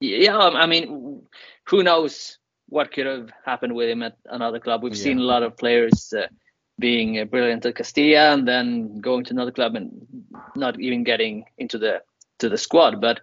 Yeah, 0.00 0.36
um, 0.36 0.56
I 0.56 0.66
mean, 0.66 1.22
who 1.64 1.82
knows 1.82 2.38
what 2.68 2.92
could 2.92 3.06
have 3.06 3.30
happened 3.44 3.74
with 3.74 3.88
him 3.88 4.02
at 4.02 4.16
another 4.26 4.60
club? 4.60 4.82
We've 4.82 4.96
seen 4.96 5.18
a 5.18 5.22
lot 5.22 5.42
of 5.42 5.56
players 5.56 6.12
uh, 6.12 6.26
being 6.78 7.18
uh, 7.18 7.24
brilliant 7.24 7.64
at 7.66 7.76
Castilla 7.76 8.32
and 8.34 8.46
then 8.46 9.00
going 9.00 9.24
to 9.24 9.32
another 9.32 9.52
club 9.52 9.74
and 9.74 10.06
not 10.54 10.78
even 10.78 11.02
getting 11.02 11.44
into 11.56 11.78
the 11.78 12.02
to 12.40 12.48
the 12.48 12.58
squad. 12.58 13.00
But 13.00 13.20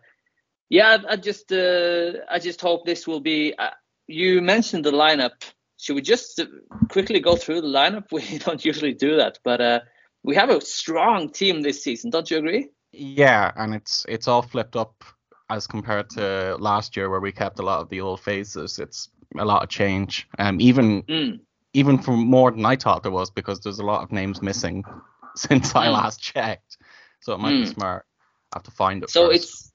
yeah, 0.70 0.97
I, 1.07 1.13
I 1.13 1.16
just 1.16 1.51
uh, 1.51 2.13
I 2.30 2.39
just 2.39 2.59
hope 2.59 2.86
this 2.86 3.07
will 3.07 3.22
be. 3.22 3.53
Uh, 3.57 3.70
you 4.07 4.41
mentioned 4.41 4.84
the 4.84 4.91
lineup. 4.91 5.43
Should 5.78 5.95
we 5.95 6.01
just 6.01 6.39
uh, 6.39 6.45
quickly 6.89 7.20
go 7.20 7.36
through 7.36 7.61
the 7.61 7.68
lineup? 7.68 8.05
We 8.11 8.39
don't 8.39 8.66
usually 8.66 8.93
do 8.93 9.18
that, 9.18 9.39
but 9.43 9.61
uh, 9.61 9.80
we 10.26 10.36
have 10.36 10.49
a 10.49 10.61
strong 10.61 11.30
team 11.30 11.61
this 11.61 11.84
season. 11.84 12.09
Don't 12.09 12.30
you 12.32 12.38
agree? 12.38 12.69
Yeah, 12.91 13.51
and 13.55 13.73
it's 13.76 14.05
it's 14.09 14.28
all 14.28 14.41
flipped 14.41 14.76
up 14.76 15.03
as 15.49 15.67
compared 15.67 16.09
to 16.11 16.57
last 16.59 16.97
year 16.97 17.09
where 17.09 17.19
we 17.19 17.32
kept 17.32 17.59
a 17.59 17.63
lot 17.63 17.82
of 17.82 17.89
the 17.89 18.01
old 18.01 18.19
faces. 18.21 18.80
It's 18.80 19.09
a 19.38 19.45
lot 19.45 19.63
of 19.63 19.69
change. 19.69 20.28
Um, 20.39 20.59
even 20.61 21.03
Mm. 21.09 21.39
even 21.73 21.97
for 21.99 22.11
more 22.11 22.51
than 22.51 22.65
I 22.65 22.76
thought 22.76 23.03
there 23.03 23.11
was 23.11 23.30
because 23.30 23.59
there's 23.61 23.80
a 23.80 23.86
lot 23.86 24.03
of 24.03 24.11
names 24.11 24.41
missing 24.41 24.84
since 25.36 25.76
I 25.76 25.88
Mm. 25.88 25.93
last 25.93 26.21
checked. 26.21 26.78
So 27.21 27.34
it 27.34 27.39
might 27.39 27.51
be 27.51 27.65
Mm. 27.65 27.73
smart. 27.73 28.05
I 28.53 28.57
have 28.57 28.63
to 28.63 28.71
find 28.71 29.03
it. 29.03 29.09
So 29.09 29.30
first. 29.30 29.36
it's 29.36 29.73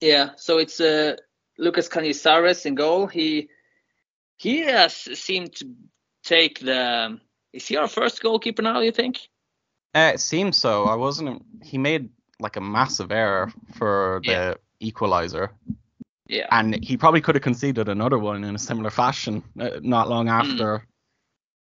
yeah. 0.00 0.30
So 0.36 0.58
it's 0.58 0.80
uh, 0.80 1.16
Lucas 1.58 1.88
Canizares 1.88 2.66
in 2.66 2.74
goal. 2.74 3.06
He 3.06 3.48
he 4.36 4.60
has 4.60 4.94
seemed 4.94 5.54
to 5.56 5.74
take 6.24 6.60
the. 6.60 7.18
Is 7.52 7.66
he 7.66 7.76
our 7.76 7.88
first 7.88 8.22
goalkeeper 8.22 8.62
now? 8.62 8.80
You 8.80 8.92
think? 8.92 9.28
Uh, 9.94 10.12
it 10.14 10.20
seems 10.20 10.56
so. 10.56 10.84
I 10.84 10.94
wasn't. 10.94 11.44
He 11.62 11.78
made 11.78 12.10
like 12.40 12.56
a 12.56 12.60
massive 12.60 13.10
error 13.10 13.50
for 13.74 14.20
the 14.24 14.30
Yeah. 14.30 14.54
equalizer, 14.80 15.50
Yeah. 16.28 16.46
and 16.50 16.82
he 16.84 16.96
probably 16.96 17.20
could 17.20 17.34
have 17.34 17.42
conceded 17.42 17.88
another 17.88 18.18
one 18.18 18.44
in 18.44 18.54
a 18.54 18.58
similar 18.58 18.90
fashion 18.90 19.42
uh, 19.58 19.80
not 19.82 20.08
long 20.08 20.26
Mm. 20.26 20.30
after. 20.52 20.84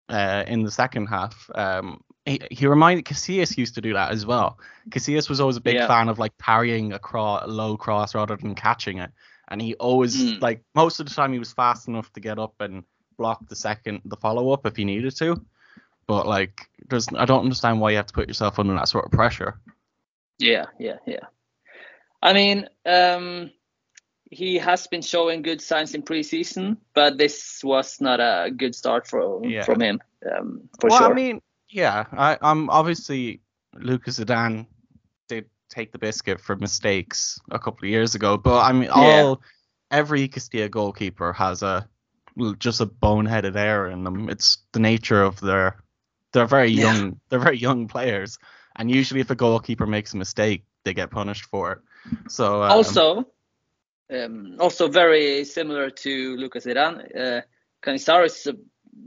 Uh, 0.08 0.42
in 0.48 0.64
the 0.64 0.70
second 0.72 1.06
half, 1.06 1.48
um, 1.54 2.00
he, 2.26 2.40
he 2.50 2.66
reminded 2.66 3.04
Casillas 3.04 3.56
used 3.56 3.76
to 3.76 3.80
do 3.80 3.92
that 3.92 4.10
as 4.10 4.26
well. 4.26 4.58
Casillas 4.88 5.28
was 5.28 5.38
always 5.40 5.56
a 5.56 5.60
big 5.60 5.76
Yeah. 5.76 5.86
fan 5.86 6.08
of 6.08 6.18
like 6.18 6.36
parrying 6.36 6.92
a 6.92 6.98
cro- 6.98 7.46
low 7.46 7.76
cross 7.76 8.12
rather 8.16 8.36
than 8.36 8.56
catching 8.56 8.98
it, 8.98 9.12
and 9.48 9.62
he 9.62 9.74
always 9.76 10.16
Mm. 10.20 10.42
like 10.42 10.64
most 10.74 10.98
of 10.98 11.08
the 11.08 11.14
time 11.14 11.32
he 11.32 11.38
was 11.38 11.52
fast 11.52 11.86
enough 11.86 12.12
to 12.14 12.20
get 12.20 12.40
up 12.40 12.60
and 12.60 12.82
block 13.18 13.46
the 13.48 13.54
second 13.54 14.00
the 14.04 14.16
follow 14.16 14.50
up 14.50 14.66
if 14.66 14.74
he 14.74 14.84
needed 14.84 15.14
to. 15.18 15.40
But 16.10 16.26
like, 16.26 16.68
there's 16.88 17.06
I 17.16 17.24
don't 17.24 17.44
understand 17.44 17.80
why 17.80 17.90
you 17.92 17.96
have 17.98 18.06
to 18.06 18.12
put 18.12 18.26
yourself 18.26 18.58
under 18.58 18.74
that 18.74 18.88
sort 18.88 19.04
of 19.04 19.12
pressure. 19.12 19.60
Yeah, 20.40 20.66
yeah, 20.76 20.96
yeah. 21.06 21.26
I 22.20 22.32
mean, 22.32 22.68
um, 22.84 23.52
he 24.28 24.58
has 24.58 24.88
been 24.88 25.02
showing 25.02 25.42
good 25.42 25.60
signs 25.60 25.94
in 25.94 26.02
preseason, 26.02 26.78
but 26.94 27.16
this 27.16 27.60
was 27.62 28.00
not 28.00 28.18
a 28.18 28.50
good 28.50 28.74
start 28.74 29.06
for 29.06 29.40
Yeah. 29.46 29.62
from 29.62 29.80
him, 29.80 30.00
um, 30.28 30.68
for 30.80 30.90
well, 30.90 30.98
sure. 30.98 31.10
I 31.12 31.14
mean, 31.14 31.40
yeah, 31.68 32.06
I, 32.10 32.38
I'm 32.42 32.68
obviously 32.70 33.40
Lucas 33.74 34.18
Zidane 34.18 34.66
did 35.28 35.44
take 35.68 35.92
the 35.92 35.98
biscuit 35.98 36.40
for 36.40 36.56
mistakes 36.56 37.38
a 37.52 37.58
couple 37.60 37.84
of 37.84 37.90
years 37.90 38.16
ago, 38.16 38.36
but 38.36 38.64
I 38.64 38.72
mean, 38.72 38.90
Yeah. 38.96 39.22
all 39.22 39.42
every 39.92 40.26
Castilla 40.26 40.68
goalkeeper 40.68 41.32
has 41.32 41.62
a 41.62 41.88
just 42.58 42.80
a 42.80 42.86
boneheaded 42.86 43.54
error 43.54 43.88
in 43.88 44.02
them. 44.02 44.28
It's 44.28 44.58
the 44.72 44.80
nature 44.80 45.22
of 45.22 45.38
their 45.40 45.79
they're 46.32 46.46
very 46.46 46.70
Yeah. 46.70 46.84
young 46.84 47.20
they're 47.28 47.38
very 47.38 47.58
young 47.58 47.88
players, 47.88 48.38
and 48.76 48.90
usually 48.90 49.20
if 49.20 49.30
a 49.30 49.34
goalkeeper 49.34 49.86
makes 49.86 50.14
a 50.14 50.16
mistake, 50.16 50.64
they 50.84 50.94
get 50.94 51.10
punished 51.10 51.44
for 51.44 51.72
it. 51.72 51.78
So 52.28 52.62
um, 52.62 52.70
also, 52.72 53.24
um, 54.10 54.56
also 54.58 54.88
very 54.88 55.44
similar 55.44 55.90
to 55.90 56.36
Lucas 56.36 56.66
Iran, 56.66 57.00
uh, 57.00 57.42
is 57.86 58.46
a 58.46 58.54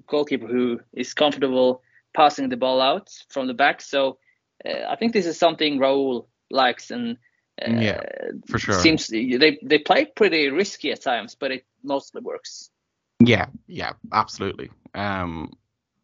goalkeeper 0.08 0.48
who 0.48 0.80
is 0.94 1.14
comfortable 1.14 1.82
passing 2.16 2.50
the 2.50 2.58
ball 2.58 2.82
out 2.82 3.10
from 3.30 3.48
the 3.48 3.54
back. 3.54 3.82
So 3.82 4.18
uh, 4.66 4.86
I 4.90 4.96
think 4.96 5.14
this 5.14 5.26
is 5.26 5.38
something 5.38 5.80
Raul 5.80 6.28
likes 6.50 6.92
and. 6.92 7.18
Uh, 7.62 7.70
Yeah, 7.70 8.02
for 8.48 8.58
sure. 8.58 8.80
Seems 8.82 9.08
they 9.08 9.60
they 9.62 9.78
play 9.78 10.06
pretty 10.06 10.50
risky 10.50 10.92
at 10.92 11.02
times, 11.04 11.36
but 11.36 11.52
it 11.52 11.66
mostly 11.84 12.22
works. 12.22 12.72
Yeah, 13.20 13.46
yeah, 13.68 13.94
absolutely. 14.12 14.72
Um, 14.96 15.54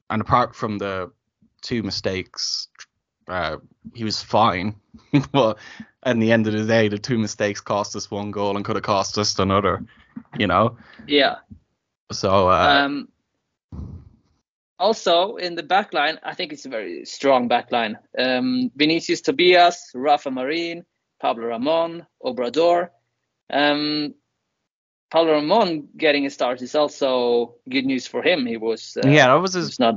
and 0.09 0.21
apart 0.21 0.55
from 0.55 0.77
the 0.77 1.11
two 1.61 1.83
mistakes, 1.83 2.67
uh, 3.27 3.57
he 3.93 4.03
was 4.03 4.21
fine. 4.21 4.75
but 5.31 5.57
at 6.03 6.19
the 6.19 6.31
end 6.31 6.47
of 6.47 6.53
the 6.53 6.65
day, 6.65 6.87
the 6.87 6.97
two 6.97 7.17
mistakes 7.17 7.61
cost 7.61 7.95
us 7.95 8.09
one 8.09 8.31
goal 8.31 8.55
and 8.55 8.65
could 8.65 8.75
have 8.75 8.83
cost 8.83 9.17
us 9.17 9.37
another. 9.39 9.83
You 10.37 10.47
know, 10.47 10.77
Yeah. 11.07 11.35
so 12.11 12.49
uh, 12.49 12.83
Um, 12.85 13.09
also, 14.79 15.35
in 15.35 15.55
the 15.55 15.63
back 15.63 15.93
line, 15.93 16.19
I 16.23 16.33
think 16.33 16.53
it's 16.53 16.65
a 16.65 16.69
very 16.69 17.05
strong 17.05 17.47
back 17.47 17.71
line. 17.71 17.97
Um, 18.17 18.71
Vinicius 18.75 19.21
Tobias, 19.21 19.91
Rafa 19.93 20.31
Marin, 20.31 20.85
Pablo 21.21 21.47
Ramon, 21.47 22.05
Obrador. 22.23 22.89
Um, 23.51 24.13
Pablo 25.11 25.33
Ramon 25.33 25.87
getting 25.97 26.25
a 26.25 26.29
start 26.29 26.61
is 26.61 26.75
also 26.75 27.55
good 27.69 27.85
news 27.85 28.05
for 28.05 28.21
him. 28.21 28.45
He 28.45 28.57
was, 28.57 28.97
uh, 29.03 29.07
yeah, 29.07 29.27
that 29.27 29.41
was 29.41 29.53
he 29.53 29.59
his. 29.59 29.69
was 29.69 29.79
not. 29.79 29.95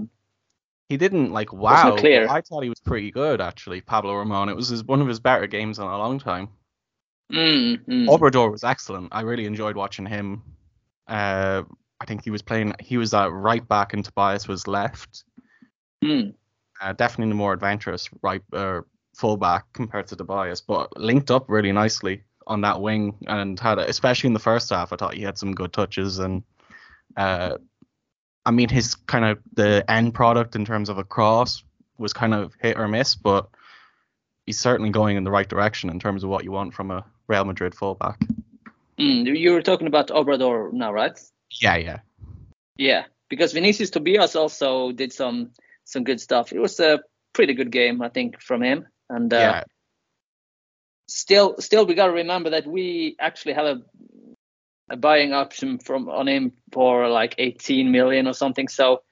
He 0.89 0.97
didn't 0.97 1.33
like 1.33 1.53
wow. 1.53 1.97
clear. 1.97 2.29
I 2.29 2.41
thought 2.41 2.63
he 2.63 2.69
was 2.69 2.81
pretty 2.81 3.11
good 3.11 3.41
actually. 3.41 3.81
Pablo 3.81 4.15
Ramon. 4.15 4.49
It 4.49 4.57
was 4.57 4.69
his, 4.69 4.85
one 4.85 5.01
of 5.01 5.09
his 5.09 5.21
better 5.21 5.47
games 5.47 5.79
in 5.79 5.85
a 5.85 5.99
long 5.99 6.19
time. 6.19 6.49
Mm, 7.33 7.85
mm. 7.87 8.09
Obrador 8.09 8.51
was 8.51 8.65
excellent. 8.65 9.09
I 9.13 9.23
really 9.23 9.47
enjoyed 9.47 9.77
watching 9.77 10.05
him. 10.05 10.43
Uh, 11.07 11.63
I 12.01 12.05
think 12.05 12.25
he 12.25 12.31
was 12.31 12.43
playing. 12.43 12.75
He 12.81 12.99
was 12.99 13.15
uh, 13.15 13.33
right 13.33 13.67
back, 13.67 13.95
and 13.95 14.05
Tobias 14.05 14.49
was 14.49 14.67
left. 14.67 15.25
Mm. 16.05 16.35
uh, 16.81 16.93
definitely 16.95 17.31
the 17.31 17.37
more 17.37 17.53
adventurous 17.53 18.09
right 18.23 18.43
uh, 18.53 18.81
fullback 19.17 19.73
compared 19.73 20.09
to 20.09 20.17
Tobias, 20.17 20.61
but 20.61 20.97
linked 20.99 21.31
up 21.31 21.49
really 21.49 21.73
nicely 21.73 22.25
on 22.53 22.61
that 22.61 22.81
wing 22.81 23.17
and 23.27 23.59
had, 23.59 23.79
especially 23.79 24.29
in 24.29 24.35
the 24.35 24.39
first 24.41 24.71
half, 24.71 24.93
I 24.93 24.97
thought 24.97 25.15
he 25.15 25.23
had 25.23 25.39
some 25.39 25.55
good 25.55 25.73
touches 25.73 26.19
and, 26.19 26.43
uh, 27.17 27.59
I 28.45 28.51
mean 28.51 28.69
his 28.69 28.95
kind 28.95 29.25
of 29.25 29.39
the 29.53 29.85
end 29.89 30.15
product 30.15 30.57
in 30.57 30.65
terms 30.65 30.89
of 30.89 30.99
a 30.99 31.05
cross 31.05 31.63
was 31.99 32.13
kind 32.13 32.35
of 32.35 32.55
hit 32.61 32.79
or 32.79 32.89
miss, 32.89 33.15
but 33.15 33.49
he's 34.47 34.59
certainly 34.59 34.91
going 34.91 35.17
in 35.17 35.25
the 35.25 35.31
right 35.31 35.49
direction 35.49 35.91
in 35.91 36.01
terms 36.01 36.25
of 36.25 36.31
what 36.31 36.45
you 36.45 36.53
want 36.53 36.75
from 36.75 36.91
a 36.91 37.05
Real 37.29 37.45
Madrid 37.45 37.75
fullback. 37.75 38.21
Mm. 38.99 39.39
You 39.39 39.53
were 39.53 39.63
talking 39.63 39.87
about 39.87 40.09
Obrador 40.09 40.73
now, 40.73 40.93
right? 40.93 41.19
Yeah, 41.61 41.77
yeah, 41.77 41.99
Yeah, 42.77 43.05
because 43.29 43.53
Vinicius 43.53 43.91
Tobias 43.91 44.37
also 44.37 44.93
did 44.93 45.13
some 45.13 45.51
some 45.85 46.05
good 46.05 46.21
stuff. 46.21 46.53
It 46.53 46.59
was 46.59 46.79
a 46.81 47.01
pretty 47.33 47.55
good 47.55 47.71
game, 47.71 48.03
I 48.03 48.09
think, 48.09 48.41
from 48.41 48.63
him. 48.63 48.87
And 49.09 49.33
uh, 49.33 49.37
yeah. 49.37 49.65
Still, 51.13 51.57
still, 51.59 51.87
we 51.87 51.95
gotta 51.95 52.13
remember 52.13 52.51
that 52.51 52.67
we 52.67 53.17
actually 53.21 53.55
have 53.55 53.67
a 53.67 53.83
a 54.91 54.97
buying 54.97 55.33
option 55.33 55.79
from 55.79 56.09
on 56.09 56.29
him 56.29 56.53
for 56.71 57.09
like 57.09 57.35
18 57.39 57.91
million 57.91 58.27
or 58.27 58.35
something. 58.35 58.69
So 58.69 59.03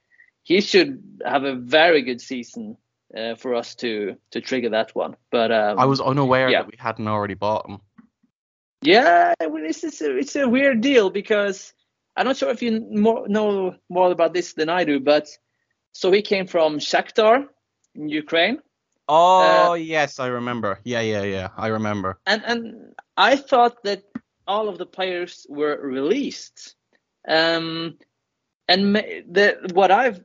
he 0.43 0.61
should 0.61 1.03
have 1.25 1.45
a 1.45 1.55
very 1.55 2.03
good 2.03 2.21
season 2.21 2.77
uh, 3.17 3.35
for 3.37 3.55
us 3.55 3.75
to 3.77 4.17
to 4.33 4.41
trigger 4.41 4.71
that 4.71 4.95
one. 4.95 5.17
But 5.31 5.51
um, 5.51 5.79
I 5.79 5.87
was 5.87 6.01
unaware 6.01 6.51
yeah. 6.51 6.63
that 6.63 6.71
we 6.71 6.77
hadn't 6.79 7.09
already 7.09 7.35
bought 7.35 7.69
him. 7.69 7.81
Yeah, 8.83 9.35
well, 9.41 9.65
it's 9.65 9.85
it's 9.85 10.01
a, 10.01 10.17
it's 10.17 10.37
a 10.37 10.49
weird 10.49 10.81
deal 10.81 11.11
because 11.11 11.73
I'm 12.17 12.27
not 12.27 12.37
sure 12.37 12.51
if 12.51 12.63
you 12.63 12.87
more, 12.91 13.29
know 13.29 13.75
more 13.89 14.11
about 14.11 14.35
this 14.35 14.55
than 14.55 14.69
I 14.69 14.85
do, 14.85 15.01
but 15.01 15.29
so 15.93 16.11
he 16.11 16.23
came 16.23 16.47
from 16.47 16.79
Shakhtar 16.79 17.47
in 17.95 18.09
Ukraine, 18.09 18.59
Oh 19.11 19.75
yes, 19.75 20.21
I 20.21 20.29
remember. 20.29 20.81
Yeah, 20.85 21.01
yeah, 21.01 21.23
yeah. 21.25 21.51
I 21.57 21.69
remember. 21.69 22.21
and 22.27 22.43
and 22.45 22.95
I 23.17 23.37
thought 23.37 23.83
that 23.85 24.03
all 24.47 24.69
of 24.69 24.79
the 24.79 24.87
players 24.87 25.47
were 25.49 25.79
released, 25.81 26.75
um, 27.29 27.99
and 28.69 28.95
the 28.97 29.71
what 29.75 29.91
I've 29.91 30.21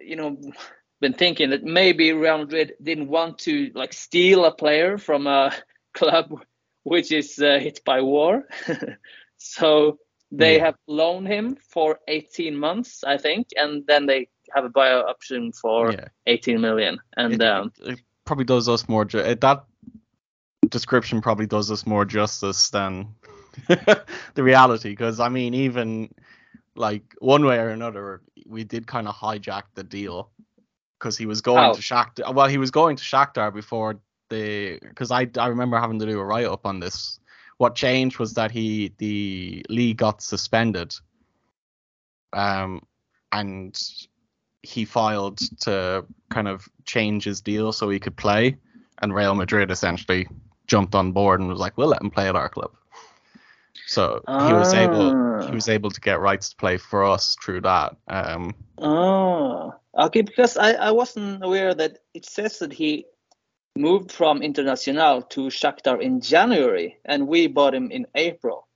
you 0.00 0.16
know 0.16 0.36
been 1.00 1.14
thinking 1.14 1.50
that 1.50 1.64
maybe 1.64 2.12
Real 2.12 2.38
Madrid 2.38 2.74
didn't 2.82 3.08
want 3.08 3.38
to 3.40 3.70
like 3.74 3.92
steal 3.92 4.44
a 4.44 4.52
player 4.54 4.98
from 4.98 5.26
a 5.26 5.52
club 5.94 6.32
which 6.84 7.12
is 7.12 7.38
uh, 7.38 7.58
hit 7.60 7.80
by 7.84 8.00
war, 8.02 8.44
so 9.38 9.98
they 10.32 10.58
Yeah. 10.58 10.60
have 10.60 10.74
loaned 10.88 11.28
him 11.28 11.56
for 11.56 11.98
18 12.08 12.56
months, 12.56 13.04
I 13.04 13.18
think, 13.18 13.48
and 13.56 13.84
then 13.86 14.06
they 14.06 14.28
have 14.54 14.64
a 14.64 14.70
buyout 14.70 15.08
option 15.08 15.52
for 15.52 15.92
yeah. 15.92 16.08
18 16.26 16.60
million. 16.60 16.98
And 17.16 17.34
it, 17.34 17.42
um, 17.42 17.72
it 17.82 18.00
probably 18.24 18.44
does 18.44 18.68
us 18.68 18.88
more 18.88 19.04
ju- 19.04 19.34
that 19.34 19.64
description 20.68 21.20
probably 21.20 21.46
does 21.46 21.70
us 21.70 21.86
more 21.86 22.04
justice 22.04 22.70
than 22.70 23.14
the 23.68 24.42
reality 24.42 24.90
because 24.90 25.20
i 25.20 25.28
mean 25.28 25.52
even 25.54 26.08
like 26.74 27.02
one 27.18 27.44
way 27.44 27.58
or 27.58 27.68
another 27.68 28.22
we 28.46 28.64
did 28.64 28.86
kind 28.86 29.06
of 29.06 29.14
hijack 29.14 29.64
the 29.74 29.84
deal 29.84 30.30
because 30.98 31.18
he 31.18 31.26
was 31.26 31.40
going 31.42 31.74
to 31.74 31.80
Shakhtar 31.80 32.34
well 32.34 32.46
he 32.46 32.58
was 32.58 32.70
going 32.70 32.96
to 32.96 33.04
Shakhtar 33.04 33.52
before 33.52 34.00
the 34.30 34.78
because 34.80 35.10
I, 35.10 35.28
I 35.36 35.48
remember 35.48 35.78
having 35.78 35.98
to 35.98 36.06
do 36.06 36.18
a 36.18 36.24
write 36.24 36.46
up 36.46 36.64
on 36.64 36.80
this 36.80 37.20
what 37.58 37.74
changed 37.74 38.18
was 38.18 38.34
that 38.34 38.50
he 38.50 38.92
the 38.98 39.64
league 39.68 39.98
got 39.98 40.22
suspended 40.22 40.94
um 42.32 42.80
and 43.32 43.78
he 44.62 44.84
filed 44.84 45.38
to 45.62 46.04
kind 46.30 46.48
of 46.48 46.68
change 46.84 47.24
his 47.24 47.40
deal 47.40 47.72
so 47.72 47.88
he 47.88 47.98
could 48.00 48.16
play, 48.16 48.56
and 49.00 49.14
Real 49.14 49.34
Madrid 49.34 49.70
essentially 49.70 50.28
jumped 50.66 50.94
on 50.94 51.12
board 51.12 51.40
and 51.40 51.48
was 51.48 51.58
like, 51.58 51.76
"We'll 51.76 51.88
let 51.88 52.02
him 52.02 52.10
play 52.10 52.28
at 52.28 52.36
our 52.36 52.48
club." 52.48 52.72
So 53.86 54.22
he 54.46 54.52
was 54.52 54.72
able 54.74 55.10
Ah. 55.14 55.46
he 55.46 55.54
was 55.54 55.68
able 55.68 55.90
to 55.90 56.00
get 56.00 56.20
rights 56.20 56.50
to 56.50 56.56
play 56.56 56.76
for 56.78 57.04
us 57.04 57.36
through 57.44 57.62
that. 57.62 57.96
Um, 58.08 58.54
Oh, 58.78 59.74
okay. 59.98 60.22
Because 60.22 60.56
I, 60.56 60.72
I 60.72 60.90
wasn't 60.92 61.44
aware 61.44 61.74
that 61.74 61.98
it 62.14 62.24
says 62.26 62.58
that 62.60 62.72
he 62.72 63.06
moved 63.76 64.12
from 64.12 64.40
Internacional 64.40 65.28
to 65.30 65.48
Shakhtar 65.50 66.00
in 66.00 66.20
January, 66.20 66.98
and 67.04 67.26
we 67.26 67.48
bought 67.48 67.74
him 67.74 67.90
in 67.90 68.06
April. 68.14 68.68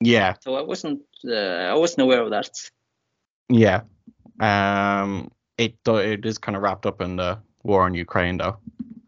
yeah, 0.00 0.34
So 0.40 0.54
I 0.54 0.62
wasn't 0.62 1.02
uh, 1.26 1.72
I 1.72 1.74
wasn't 1.74 2.02
aware 2.02 2.22
of 2.22 2.30
that. 2.30 2.50
yeah. 3.48 3.82
Um, 4.40 5.30
it 5.58 5.76
it 5.86 6.26
is 6.26 6.38
kind 6.38 6.56
of 6.56 6.62
wrapped 6.62 6.86
up 6.86 7.00
in 7.00 7.16
the 7.16 7.38
war 7.62 7.86
in 7.86 7.94
Ukraine 7.94 8.36
though, 8.38 8.58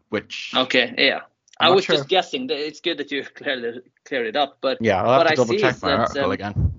which 0.09 0.51
Okay, 0.55 0.93
yeah. 0.97 1.21
I'm 1.59 1.71
I 1.71 1.75
was 1.75 1.85
sure. 1.85 1.95
just 1.97 2.07
guessing. 2.09 2.47
That 2.47 2.57
It's 2.59 2.79
good 2.79 2.97
that 2.97 3.11
you 3.11 3.23
cleared 3.35 3.63
it, 3.63 3.91
cleared 4.05 4.27
it 4.27 4.35
up, 4.35 4.57
but 4.61 4.77
yeah, 4.81 5.01
I'll 5.03 5.09
have 5.11 5.17
what 5.19 5.23
to 5.25 5.31
I 5.31 5.35
double 5.35 5.53
see 5.53 5.59
check 5.59 5.81
my 5.81 5.89
that, 5.89 5.99
article 5.99 6.25
um, 6.25 6.31
again. 6.31 6.73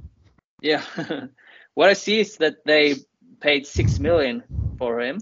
yeah. 0.63 0.83
what 1.75 1.91
I 1.91 1.93
see 1.95 2.21
is 2.21 2.37
that 2.39 2.65
they 2.65 2.97
paid 3.41 3.67
six 3.67 3.99
million 3.99 4.43
for 4.79 5.01
him, 5.01 5.21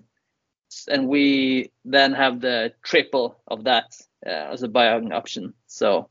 and 0.88 1.08
we 1.08 1.70
then 1.84 2.12
have 2.14 2.40
the 2.40 2.72
triple 2.82 3.40
of 3.48 3.64
that 3.64 3.96
uh, 4.26 4.30
as 4.52 4.62
a 4.62 4.68
buying 4.68 5.12
option. 5.12 5.54
So, 5.66 6.08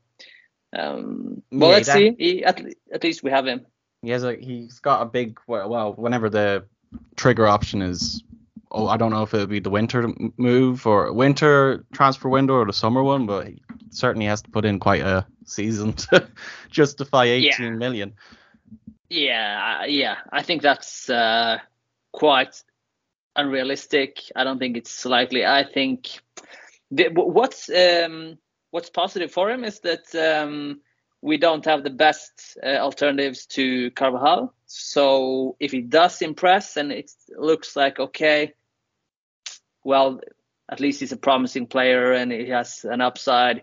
um, 0.76 1.42
well, 1.50 1.70
Yeah, 1.70 1.76
let's 1.76 1.86
that- 1.88 1.94
see. 1.96 2.14
He, 2.18 2.44
at, 2.44 2.60
at 2.92 3.02
least 3.02 3.22
we 3.22 3.30
have 3.30 3.46
him. 3.46 3.66
He 4.02 4.10
has 4.10 4.22
a 4.24 4.36
he's 4.36 4.78
got 4.78 5.02
a 5.02 5.06
big 5.06 5.40
well, 5.48 5.68
well 5.68 5.92
whenever 5.94 6.28
the 6.30 6.64
trigger 7.16 7.46
option 7.46 7.82
is 7.82 8.22
oh 8.70 8.88
I 8.88 8.96
don't 8.96 9.10
know 9.10 9.22
if 9.22 9.34
it'll 9.34 9.46
be 9.46 9.60
the 9.60 9.70
winter 9.70 10.12
move 10.36 10.86
or 10.86 11.12
winter 11.12 11.84
transfer 11.92 12.28
window 12.28 12.54
or 12.54 12.66
the 12.66 12.72
summer 12.72 13.02
one, 13.02 13.26
but 13.26 13.46
he 13.48 13.62
certainly 13.90 14.26
has 14.26 14.42
to 14.42 14.50
put 14.50 14.64
in 14.64 14.78
quite 14.78 15.02
a 15.02 15.26
season 15.44 15.92
to 16.10 16.28
justify 16.70 17.24
eighteen 17.24 17.78
million. 17.78 18.14
Yeah, 19.10 19.86
yeah. 19.86 20.16
I 20.30 20.42
think 20.42 20.62
that's 20.62 21.08
uh, 21.08 21.58
quite 22.12 22.62
unrealistic. 23.36 24.22
I 24.36 24.44
don't 24.44 24.58
think 24.58 24.76
it's 24.76 25.04
likely. 25.06 25.46
I 25.46 25.64
think 25.64 26.20
the, 26.90 27.08
what's 27.08 27.70
um, 27.70 28.38
what's 28.70 28.90
positive 28.90 29.32
for 29.32 29.50
him 29.50 29.64
is 29.64 29.80
that 29.80 30.14
um, 30.14 30.80
we 31.20 31.36
don't 31.36 31.64
have 31.64 31.82
the 31.82 31.90
best 31.90 32.58
uh, 32.62 32.76
alternatives 32.76 33.46
to 33.46 33.90
Carvajal. 33.92 34.54
So 34.66 35.56
if 35.58 35.72
he 35.72 35.80
does 35.80 36.22
impress 36.22 36.76
and 36.76 36.92
it 36.92 37.10
looks 37.36 37.76
like 37.76 37.98
okay, 37.98 38.54
well, 39.84 40.20
at 40.70 40.80
least 40.80 41.00
he's 41.00 41.12
a 41.12 41.16
promising 41.16 41.66
player 41.66 42.12
and 42.12 42.30
he 42.30 42.48
has 42.50 42.84
an 42.84 43.00
upside. 43.00 43.62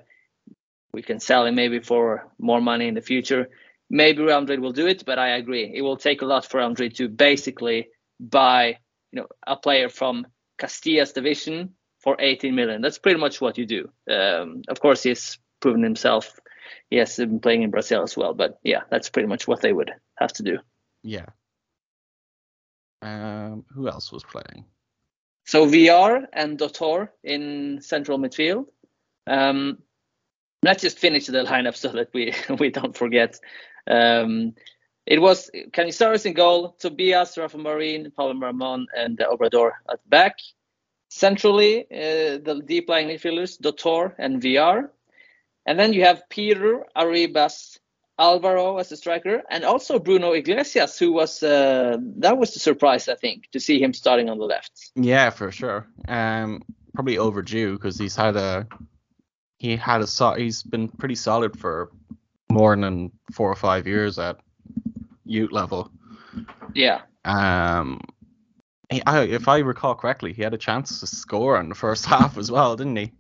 We 0.92 1.02
can 1.02 1.20
sell 1.20 1.46
him 1.46 1.56
maybe 1.56 1.80
for 1.80 2.28
more 2.40 2.62
money 2.62 2.88
in 2.88 2.94
the 2.94 3.02
future 3.02 3.50
maybe 3.90 4.24
Real 4.24 4.42
Madrid 4.42 4.60
will 4.60 4.72
do 4.72 4.88
it, 4.88 5.04
but 5.06 5.20
I 5.20 5.30
agree. 5.30 5.72
It 5.74 5.82
will 5.82 5.98
take 5.98 6.22
a 6.22 6.26
lot 6.26 6.46
for 6.46 6.58
Real 6.58 6.70
Madrid 6.70 6.96
to 6.96 7.08
basically 7.08 7.90
buy, 8.20 8.78
you 9.12 9.22
know, 9.22 9.28
a 9.46 9.56
player 9.56 9.90
from 9.90 10.28
Castilla's 10.58 11.14
division 11.14 11.76
for 12.00 12.16
18 12.20 12.56
million. 12.56 12.82
That's 12.82 13.00
pretty 13.00 13.20
much 13.20 13.42
what 13.42 13.58
you 13.58 13.66
do. 13.66 13.90
Um, 14.10 14.64
of 14.68 14.80
course, 14.80 15.04
he's 15.04 15.40
proven 15.60 15.84
himself. 15.84 16.40
He 16.90 16.98
has 16.98 17.16
been 17.16 17.40
playing 17.40 17.64
in 17.64 17.72
Brazil 17.72 18.04
as 18.04 18.16
well, 18.16 18.34
but 18.34 18.60
yeah, 18.64 18.82
that's 18.90 19.10
pretty 19.10 19.28
much 19.28 19.48
what 19.48 19.62
they 19.62 19.74
would 19.74 19.92
have 20.18 20.34
to 20.34 20.44
do. 20.44 20.60
Yeah. 21.04 21.26
Um, 23.02 23.66
who 23.74 23.88
else 23.88 24.12
was 24.12 24.24
playing? 24.24 24.66
So 25.46 25.68
VR 25.68 26.26
and 26.34 26.58
Dotor 26.58 27.10
in 27.24 27.82
central 27.82 28.18
midfield. 28.18 28.66
Um, 29.28 29.80
let's 30.64 30.82
just 30.82 30.98
finish 31.00 31.28
the 31.28 31.44
lineup 31.44 31.76
so 31.76 31.90
that 31.90 32.10
we 32.14 32.34
we 32.60 32.72
don't 32.72 32.98
forget. 32.98 33.40
Um, 33.88 34.56
it 35.06 35.22
was 35.22 35.52
Canizares 35.72 36.26
in 36.26 36.34
goal, 36.34 36.76
Tobias, 36.80 37.38
Rafa 37.38 37.58
Marin, 37.60 38.12
Pablo 38.12 38.40
Ramon, 38.40 38.88
and 38.98 39.22
uh, 39.22 39.30
Obrador 39.30 39.72
at 39.90 40.00
back. 40.10 40.38
Centrally, 41.10 41.84
uh, 41.92 42.42
the 42.44 42.62
deep 42.66 42.90
lying 42.90 43.08
midfielders, 43.08 43.60
Dotor 43.62 44.16
and 44.18 44.42
VR. 44.42 44.90
And 45.66 45.80
then 45.80 45.94
you 45.94 46.04
have 46.04 46.30
Peter, 46.30 46.86
Arribas, 46.96 47.80
Alvaro 48.20 48.78
as 48.78 48.92
a 48.92 48.98
striker, 48.98 49.42
and 49.50 49.64
also 49.66 50.00
Bruno 50.00 50.32
Iglesias, 50.34 50.98
who 50.98 51.12
was 51.12 51.44
uh, 51.44 51.98
that 52.18 52.38
was 52.38 52.54
the 52.54 52.60
surprise 52.60 53.10
I 53.10 53.16
think 53.16 53.50
to 53.52 53.60
see 53.60 53.82
him 53.82 53.94
starting 53.94 54.30
on 54.30 54.38
the 54.38 54.46
left. 54.46 54.92
Yeah, 54.96 55.30
for 55.32 55.52
sure. 55.52 55.88
Um, 56.08 56.64
probably 56.94 57.18
overdue 57.18 57.74
because 57.74 57.98
he's 58.00 58.16
had 58.16 58.38
a 58.38 58.68
he 59.58 59.76
had 59.76 60.02
a 60.02 60.08
so- 60.08 60.36
he's 60.36 60.64
been 60.64 60.88
pretty 60.88 61.16
solid 61.16 61.60
for 61.60 61.92
more 62.50 62.76
than 62.76 63.12
four 63.34 63.52
or 63.52 63.56
five 63.56 63.86
years 63.86 64.18
at 64.18 64.38
youth 65.26 65.52
level. 65.52 65.92
Yeah. 66.74 67.02
Um, 67.26 68.00
he, 68.90 69.02
I, 69.06 69.24
if 69.24 69.48
I 69.48 69.60
recall 69.60 69.96
correctly, 69.96 70.32
he 70.32 70.42
had 70.42 70.54
a 70.54 70.58
chance 70.58 71.00
to 71.00 71.08
score 71.08 71.60
in 71.60 71.70
the 71.70 71.76
first 71.76 72.06
half 72.14 72.38
as 72.38 72.52
well, 72.52 72.76
didn't 72.76 72.96
he? 72.96 73.12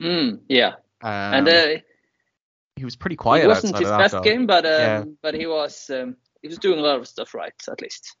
Mm, 0.00 0.40
yeah. 0.48 0.74
Um, 1.04 1.10
and 1.12 1.48
uh, 1.48 1.66
he 2.76 2.84
was 2.84 2.96
pretty 2.96 3.16
quiet 3.16 3.44
it 3.44 3.48
wasn't 3.48 3.78
his 3.78 3.88
best 3.88 4.22
game, 4.22 4.46
but 4.46 4.64
um, 4.64 4.70
Yeah. 4.72 5.04
but 5.22 5.34
he 5.34 5.46
was 5.46 5.90
um, 5.90 6.16
he 6.40 6.48
was 6.48 6.58
doing 6.58 6.78
a 6.78 6.82
lot 6.82 6.98
of 6.98 7.06
stuff 7.06 7.34
right 7.34 7.52
at 7.70 7.80
least. 7.82 8.16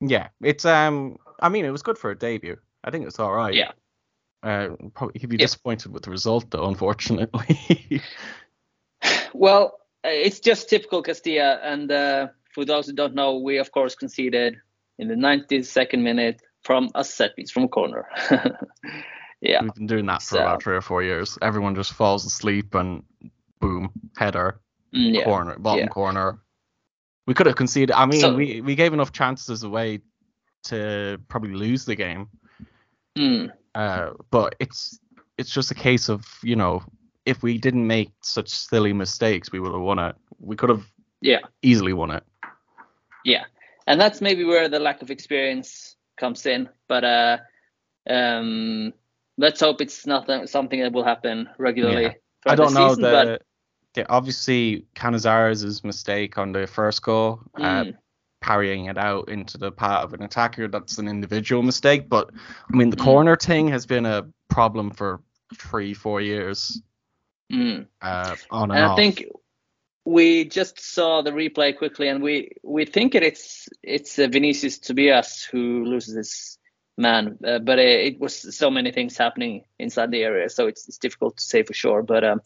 Yeah, 0.00 0.28
it's 0.42 0.64
um. 0.64 1.18
I 1.40 1.48
mean, 1.48 1.64
it 1.64 1.70
was 1.70 1.82
good 1.82 1.96
for 1.96 2.10
a 2.10 2.18
debut. 2.18 2.58
I 2.82 2.90
think 2.90 3.06
it's 3.06 3.20
all 3.20 3.32
right. 3.32 3.54
Yeah. 3.54 3.70
Uh, 4.42 4.70
probably 4.92 5.20
he'd 5.20 5.30
be 5.30 5.36
Yeah. 5.36 5.46
disappointed 5.46 5.92
with 5.92 6.02
the 6.02 6.10
result 6.10 6.50
though, 6.50 6.66
unfortunately. 6.68 8.02
Well, 9.34 9.80
uh, 10.04 10.10
it's 10.10 10.40
just 10.40 10.70
typical 10.70 11.02
Castilla, 11.02 11.58
and 11.62 11.90
uh, 11.90 12.28
for 12.54 12.64
those 12.64 12.86
who 12.86 12.92
don't 12.92 13.14
know, 13.14 13.38
we 13.38 13.58
of 13.58 13.72
course 13.72 13.94
conceded 13.94 14.56
in 14.98 15.08
the 15.08 15.14
92nd 15.14 16.00
minute 16.00 16.40
from 16.62 16.90
a 16.94 17.04
set 17.04 17.34
piece 17.36 17.50
from 17.50 17.64
a 17.64 17.68
corner. 17.68 18.06
yeah. 19.44 19.62
We've 19.62 19.74
been 19.74 19.86
doing 19.86 20.06
that 20.06 20.22
for 20.22 20.36
So- 20.36 20.38
about 20.38 20.62
three 20.62 20.74
or 20.76 20.80
four 20.80 21.02
years. 21.02 21.38
Everyone 21.42 21.74
just 21.74 21.92
falls 21.92 22.24
asleep 22.24 22.74
and 22.74 23.02
boom, 23.60 23.92
header, 24.16 24.60
Mm, 24.94 25.14
yeah. 25.14 25.24
corner, 25.24 25.58
bottom 25.58 25.80
yeah. 25.84 25.88
corner. 25.88 26.38
We 27.26 27.34
could 27.34 27.46
have 27.46 27.56
conceded. 27.56 27.92
I 27.92 28.06
mean, 28.06 28.20
So- 28.20 28.34
we 28.34 28.60
we 28.60 28.74
gave 28.74 28.92
enough 28.92 29.12
chances 29.12 29.62
away 29.62 30.00
to 30.64 31.18
probably 31.28 31.54
lose 31.54 31.84
the 31.84 31.94
game. 31.94 32.28
Mm, 33.18 33.52
Uh, 33.74 34.10
but 34.30 34.54
it's 34.60 34.98
it's 35.38 35.50
just 35.50 35.70
a 35.70 35.74
case 35.74 36.08
of 36.08 36.24
you 36.42 36.56
know 36.56 36.82
if 37.26 37.42
we 37.42 37.58
didn't 37.58 37.86
make 37.86 38.12
such 38.22 38.48
silly 38.48 38.92
mistakes, 38.92 39.50
we 39.52 39.58
would 39.60 39.72
have 39.72 39.80
won 39.82 39.98
it. 39.98 40.14
We 40.40 40.56
could 40.56 40.68
have 40.70 40.84
yeah. 41.20 41.40
easily 41.62 41.92
won 41.92 42.10
it. 42.10 42.22
Yeah, 43.24 43.44
and 43.86 44.00
that's 44.00 44.20
maybe 44.20 44.44
where 44.44 44.68
the 44.68 44.78
lack 44.78 45.02
of 45.02 45.10
experience 45.10 45.96
comes 46.16 46.46
in. 46.46 46.68
But 46.88 47.04
uh, 47.04 47.38
um, 48.08 48.92
let's 49.38 49.60
hope 49.60 49.80
it's 49.80 50.06
not 50.06 50.26
th- 50.26 50.48
something 50.48 50.80
that 50.80 50.92
will 50.92 51.04
happen 51.04 51.48
regularly. 51.58 52.02
Yeah. 52.04 52.12
I 52.46 52.54
don't 52.54 52.74
know 52.74 52.88
season, 52.88 53.02
the, 53.02 53.10
but 53.10 53.42
the 53.94 54.08
obviously 54.10 54.86
Canizares' 54.94 55.82
mistake 55.84 56.36
on 56.38 56.52
the 56.52 56.66
first 56.66 57.02
goal, 57.02 57.40
uh, 57.56 57.84
Mm. 57.84 57.96
parrying 58.40 58.86
it 58.86 58.98
out 58.98 59.28
into 59.28 59.56
the 59.56 59.72
path 59.72 60.04
of 60.04 60.12
an 60.12 60.22
attacker. 60.22 60.68
That's 60.68 60.98
an 60.98 61.08
individual 61.08 61.62
mistake, 61.62 62.08
but 62.08 62.30
I 62.72 62.76
mean 62.76 62.90
the 62.90 62.96
Mm. 62.96 63.04
corner 63.04 63.36
thing 63.36 63.68
has 63.68 63.86
been 63.86 64.04
a 64.06 64.26
problem 64.48 64.90
for 64.90 65.20
three, 65.56 65.94
four 65.94 66.20
years 66.20 66.82
mm. 67.50 67.86
uh, 68.02 68.36
on 68.50 68.70
and, 68.70 68.78
and 68.78 68.86
off. 68.90 68.98
I 68.98 69.02
think 69.02 69.24
we 70.04 70.44
just 70.44 70.78
saw 70.80 71.22
the 71.22 71.30
replay 71.30 71.76
quickly, 71.76 72.08
and 72.08 72.22
we 72.22 72.50
we 72.62 72.84
think 72.84 73.14
it, 73.14 73.22
it's 73.22 73.68
it's 73.82 74.18
uh, 74.18 74.28
Vinicius 74.28 74.78
Tobias 74.78 75.42
who 75.42 75.84
loses 75.86 76.14
his 76.14 76.58
man, 76.96 77.38
uh, 77.44 77.58
but 77.58 77.78
it, 77.78 78.14
it 78.14 78.20
was 78.20 78.56
so 78.56 78.70
many 78.70 78.92
things 78.92 79.16
happening 79.16 79.64
inside 79.78 80.10
the 80.10 80.22
area, 80.22 80.48
so 80.48 80.66
it's, 80.66 80.88
it's 80.88 80.98
difficult 80.98 81.36
to 81.36 81.42
say 81.42 81.62
for 81.62 81.74
sure. 81.74 82.02
But 82.02 82.24
um, 82.24 82.40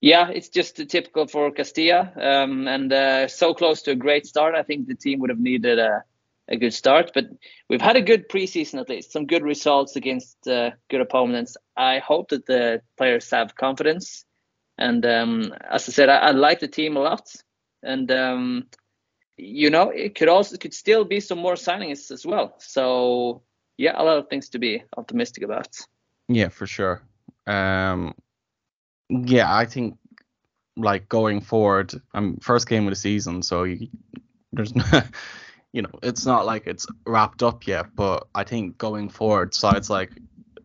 yeah, 0.00 0.28
it's 0.28 0.48
just 0.48 0.76
typical 0.88 1.26
for 1.26 1.50
Castilla, 1.50 2.12
um, 2.20 2.68
and 2.68 2.92
uh, 2.92 3.28
so 3.28 3.54
close 3.54 3.82
to 3.82 3.92
a 3.92 3.96
great 3.96 4.26
start. 4.26 4.54
I 4.54 4.62
think 4.62 4.86
the 4.86 4.94
team 4.94 5.20
would 5.20 5.30
have 5.30 5.40
needed 5.40 5.78
a 5.78 6.04
a 6.48 6.56
good 6.56 6.74
start, 6.74 7.12
but 7.14 7.24
we've 7.68 7.80
had 7.80 7.96
a 7.96 8.02
good 8.02 8.28
preseason 8.28 8.78
at 8.80 8.88
least, 8.88 9.12
some 9.12 9.26
good 9.26 9.42
results 9.42 9.96
against 9.96 10.46
uh, 10.46 10.72
good 10.90 11.00
opponents. 11.00 11.56
I 11.76 11.98
hope 11.98 12.28
that 12.30 12.46
the 12.46 12.82
players 12.98 13.30
have 13.30 13.54
confidence. 13.54 14.24
And 14.76 15.06
um, 15.06 15.54
as 15.70 15.88
I 15.88 15.92
said, 15.92 16.08
I, 16.08 16.16
I 16.16 16.30
like 16.32 16.60
the 16.60 16.68
team 16.68 16.96
a 16.96 17.00
lot, 17.00 17.34
and 17.82 18.10
um, 18.10 18.66
you 19.36 19.70
know, 19.70 19.90
it 19.90 20.16
could 20.16 20.28
also 20.28 20.54
it 20.54 20.60
could 20.60 20.74
still 20.74 21.04
be 21.04 21.20
some 21.20 21.38
more 21.38 21.54
signings 21.54 22.10
as 22.10 22.26
well. 22.26 22.56
So 22.58 23.42
yeah, 23.78 23.92
a 23.96 24.02
lot 24.04 24.18
of 24.18 24.28
things 24.28 24.48
to 24.50 24.58
be 24.58 24.82
optimistic 24.96 25.42
about. 25.44 25.76
Yeah, 26.28 26.48
for 26.48 26.66
sure. 26.66 27.02
Um, 27.46 28.14
yeah, 29.08 29.54
I 29.54 29.64
think 29.66 29.96
like 30.76 31.08
going 31.08 31.40
forward, 31.40 31.92
I'm 32.14 32.38
first 32.38 32.68
game 32.68 32.84
of 32.86 32.90
the 32.90 32.96
season, 32.96 33.42
so 33.42 33.64
you, 33.64 33.88
there's 34.52 34.74
no, 34.74 34.84
you 35.72 35.82
know, 35.82 35.90
it's 36.02 36.26
not 36.26 36.46
like 36.46 36.66
it's 36.66 36.86
wrapped 37.06 37.42
up 37.42 37.66
yet. 37.66 37.86
But 37.94 38.26
I 38.34 38.44
think 38.44 38.78
going 38.78 39.08
forward, 39.08 39.54
sides 39.54 39.90
like 39.90 40.10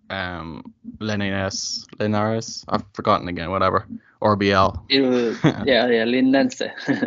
um 0.09 0.73
Linares, 0.99 1.85
Linares, 1.99 2.65
I've 2.69 2.83
forgotten 2.93 3.27
again, 3.27 3.51
whatever, 3.51 3.85
RBL. 4.21 4.85
It 4.89 5.01
will- 5.01 5.35
yeah, 5.67 5.87
yeah, 5.87 6.05
Linense. 6.05 6.61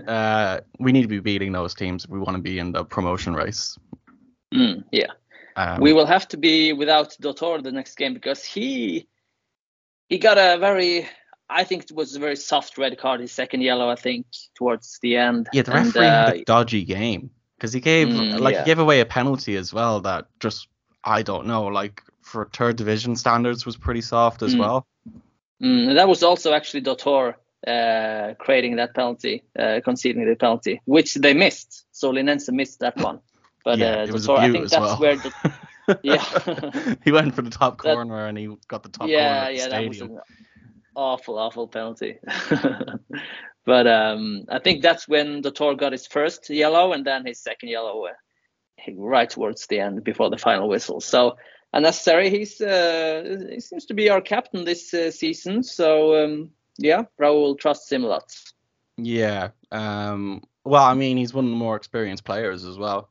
Uh, 0.08 0.60
we 0.78 0.92
need 0.92 1.02
to 1.02 1.08
be 1.08 1.18
beating 1.20 1.52
those 1.52 1.74
teams 1.74 2.04
if 2.04 2.10
we 2.10 2.18
want 2.18 2.36
to 2.36 2.42
be 2.42 2.58
in 2.58 2.72
the 2.72 2.84
promotion 2.84 3.34
race. 3.34 3.76
mm, 4.54 4.84
yeah. 4.92 5.08
Um, 5.56 5.80
we 5.80 5.92
will 5.92 6.06
have 6.06 6.26
to 6.28 6.36
be 6.36 6.72
without 6.72 7.16
Dotor 7.20 7.62
the 7.62 7.72
next 7.72 7.96
game 7.96 8.14
because 8.14 8.44
he 8.44 9.06
he 10.08 10.18
got 10.18 10.38
a 10.38 10.58
very 10.58 11.08
I 11.48 11.64
think 11.64 11.84
it 11.84 11.92
was 11.92 12.16
a 12.16 12.18
very 12.18 12.36
soft 12.36 12.78
red 12.78 12.96
card, 12.98 13.20
his 13.20 13.32
second 13.32 13.60
yellow, 13.60 13.88
I 13.90 13.96
think, 13.96 14.26
towards 14.54 14.98
the 15.02 15.16
end. 15.16 15.48
Yeah, 15.52 15.62
the 15.62 15.72
And, 15.74 15.86
referee 15.86 16.06
had 16.06 16.28
uh, 16.28 16.32
a 16.36 16.44
dodgy 16.44 16.84
game 16.84 17.30
because 17.56 17.72
he 17.72 17.80
gave 17.80 18.08
Mm, 18.08 18.40
like 18.40 18.54
yeah. 18.54 18.60
he 18.62 18.66
gave 18.66 18.78
away 18.78 19.00
a 19.00 19.06
penalty 19.06 19.56
as 19.56 19.72
well 19.72 20.00
that 20.00 20.26
just 20.40 20.68
I 21.04 21.22
don't 21.22 21.46
know 21.46 21.64
like 21.64 22.02
for 22.22 22.48
third 22.52 22.76
division 22.76 23.16
standards 23.16 23.66
was 23.66 23.76
pretty 23.76 24.00
soft 24.00 24.42
as 24.42 24.54
Mm. 24.54 24.58
well. 24.60 24.86
Mm, 25.62 25.94
that 25.94 26.08
was 26.08 26.22
also 26.22 26.52
actually 26.52 26.82
Dotor 26.82 27.34
uh, 27.66 28.34
creating 28.38 28.76
that 28.76 28.94
penalty, 28.94 29.42
uh, 29.58 29.80
conceding 29.84 30.26
the 30.26 30.34
penalty, 30.34 30.80
which 30.86 31.14
they 31.14 31.34
missed. 31.34 31.84
So 31.92 32.10
Linense 32.12 32.50
missed 32.52 32.80
that 32.80 32.96
one. 32.96 33.20
But 33.64 33.78
Yeah, 33.78 34.00
uh, 34.00 34.04
it 34.04 34.12
was 34.12 34.24
a 34.24 34.28
Dotor, 34.28 34.40
I 34.40 34.52
think 34.52 34.64
as 34.64 34.70
that's 34.70 34.80
well. 34.80 34.96
where, 34.98 35.16
Dot- 35.16 35.98
Yeah. 36.02 36.96
he 37.04 37.12
went 37.12 37.34
for 37.34 37.42
the 37.42 37.50
top 37.50 37.78
corner 37.78 38.26
and 38.26 38.38
he 38.38 38.48
got 38.68 38.82
the 38.82 38.88
top 38.88 39.08
yeah, 39.08 39.44
corner 39.44 39.52
the 39.52 39.58
yeah, 39.58 39.68
that 39.68 39.88
was 39.88 40.00
an 40.00 40.18
awful, 40.94 41.38
awful 41.38 41.68
penalty. 41.68 42.18
but 43.64 43.86
um, 43.86 44.44
I 44.48 44.58
think 44.58 44.82
that's 44.82 45.08
when 45.08 45.42
Dotor 45.42 45.76
got 45.76 45.92
his 45.92 46.06
first 46.06 46.48
yellow 46.50 46.92
and 46.92 47.04
then 47.04 47.26
his 47.26 47.40
second 47.40 47.68
yellow 47.68 48.06
uh, 48.06 48.92
right 48.96 49.28
towards 49.28 49.66
the 49.66 49.80
end 49.80 50.04
before 50.04 50.30
the 50.30 50.38
final 50.38 50.68
whistle. 50.68 51.00
So 51.00 51.36
and 51.72 51.84
unnecessary. 51.84 52.30
He's 52.30 52.60
uh, 52.60 53.46
he 53.50 53.60
seems 53.60 53.86
to 53.86 53.94
be 53.94 54.10
our 54.10 54.20
captain 54.20 54.64
this 54.64 54.92
uh, 54.92 55.10
season. 55.10 55.62
So 55.62 56.24
um, 56.24 56.50
yeah, 56.78 57.04
Raul 57.20 57.58
trusts 57.58 57.90
him 57.90 58.04
a 58.04 58.08
lot. 58.08 58.34
Yeah. 58.98 59.50
Um, 59.70 60.42
well, 60.64 60.84
I 60.84 60.94
mean, 60.94 61.16
he's 61.16 61.32
one 61.34 61.44
of 61.46 61.50
the 61.50 61.56
more 61.56 61.76
experienced 61.76 62.24
players 62.24 62.64
as 62.64 62.78
well 62.78 63.08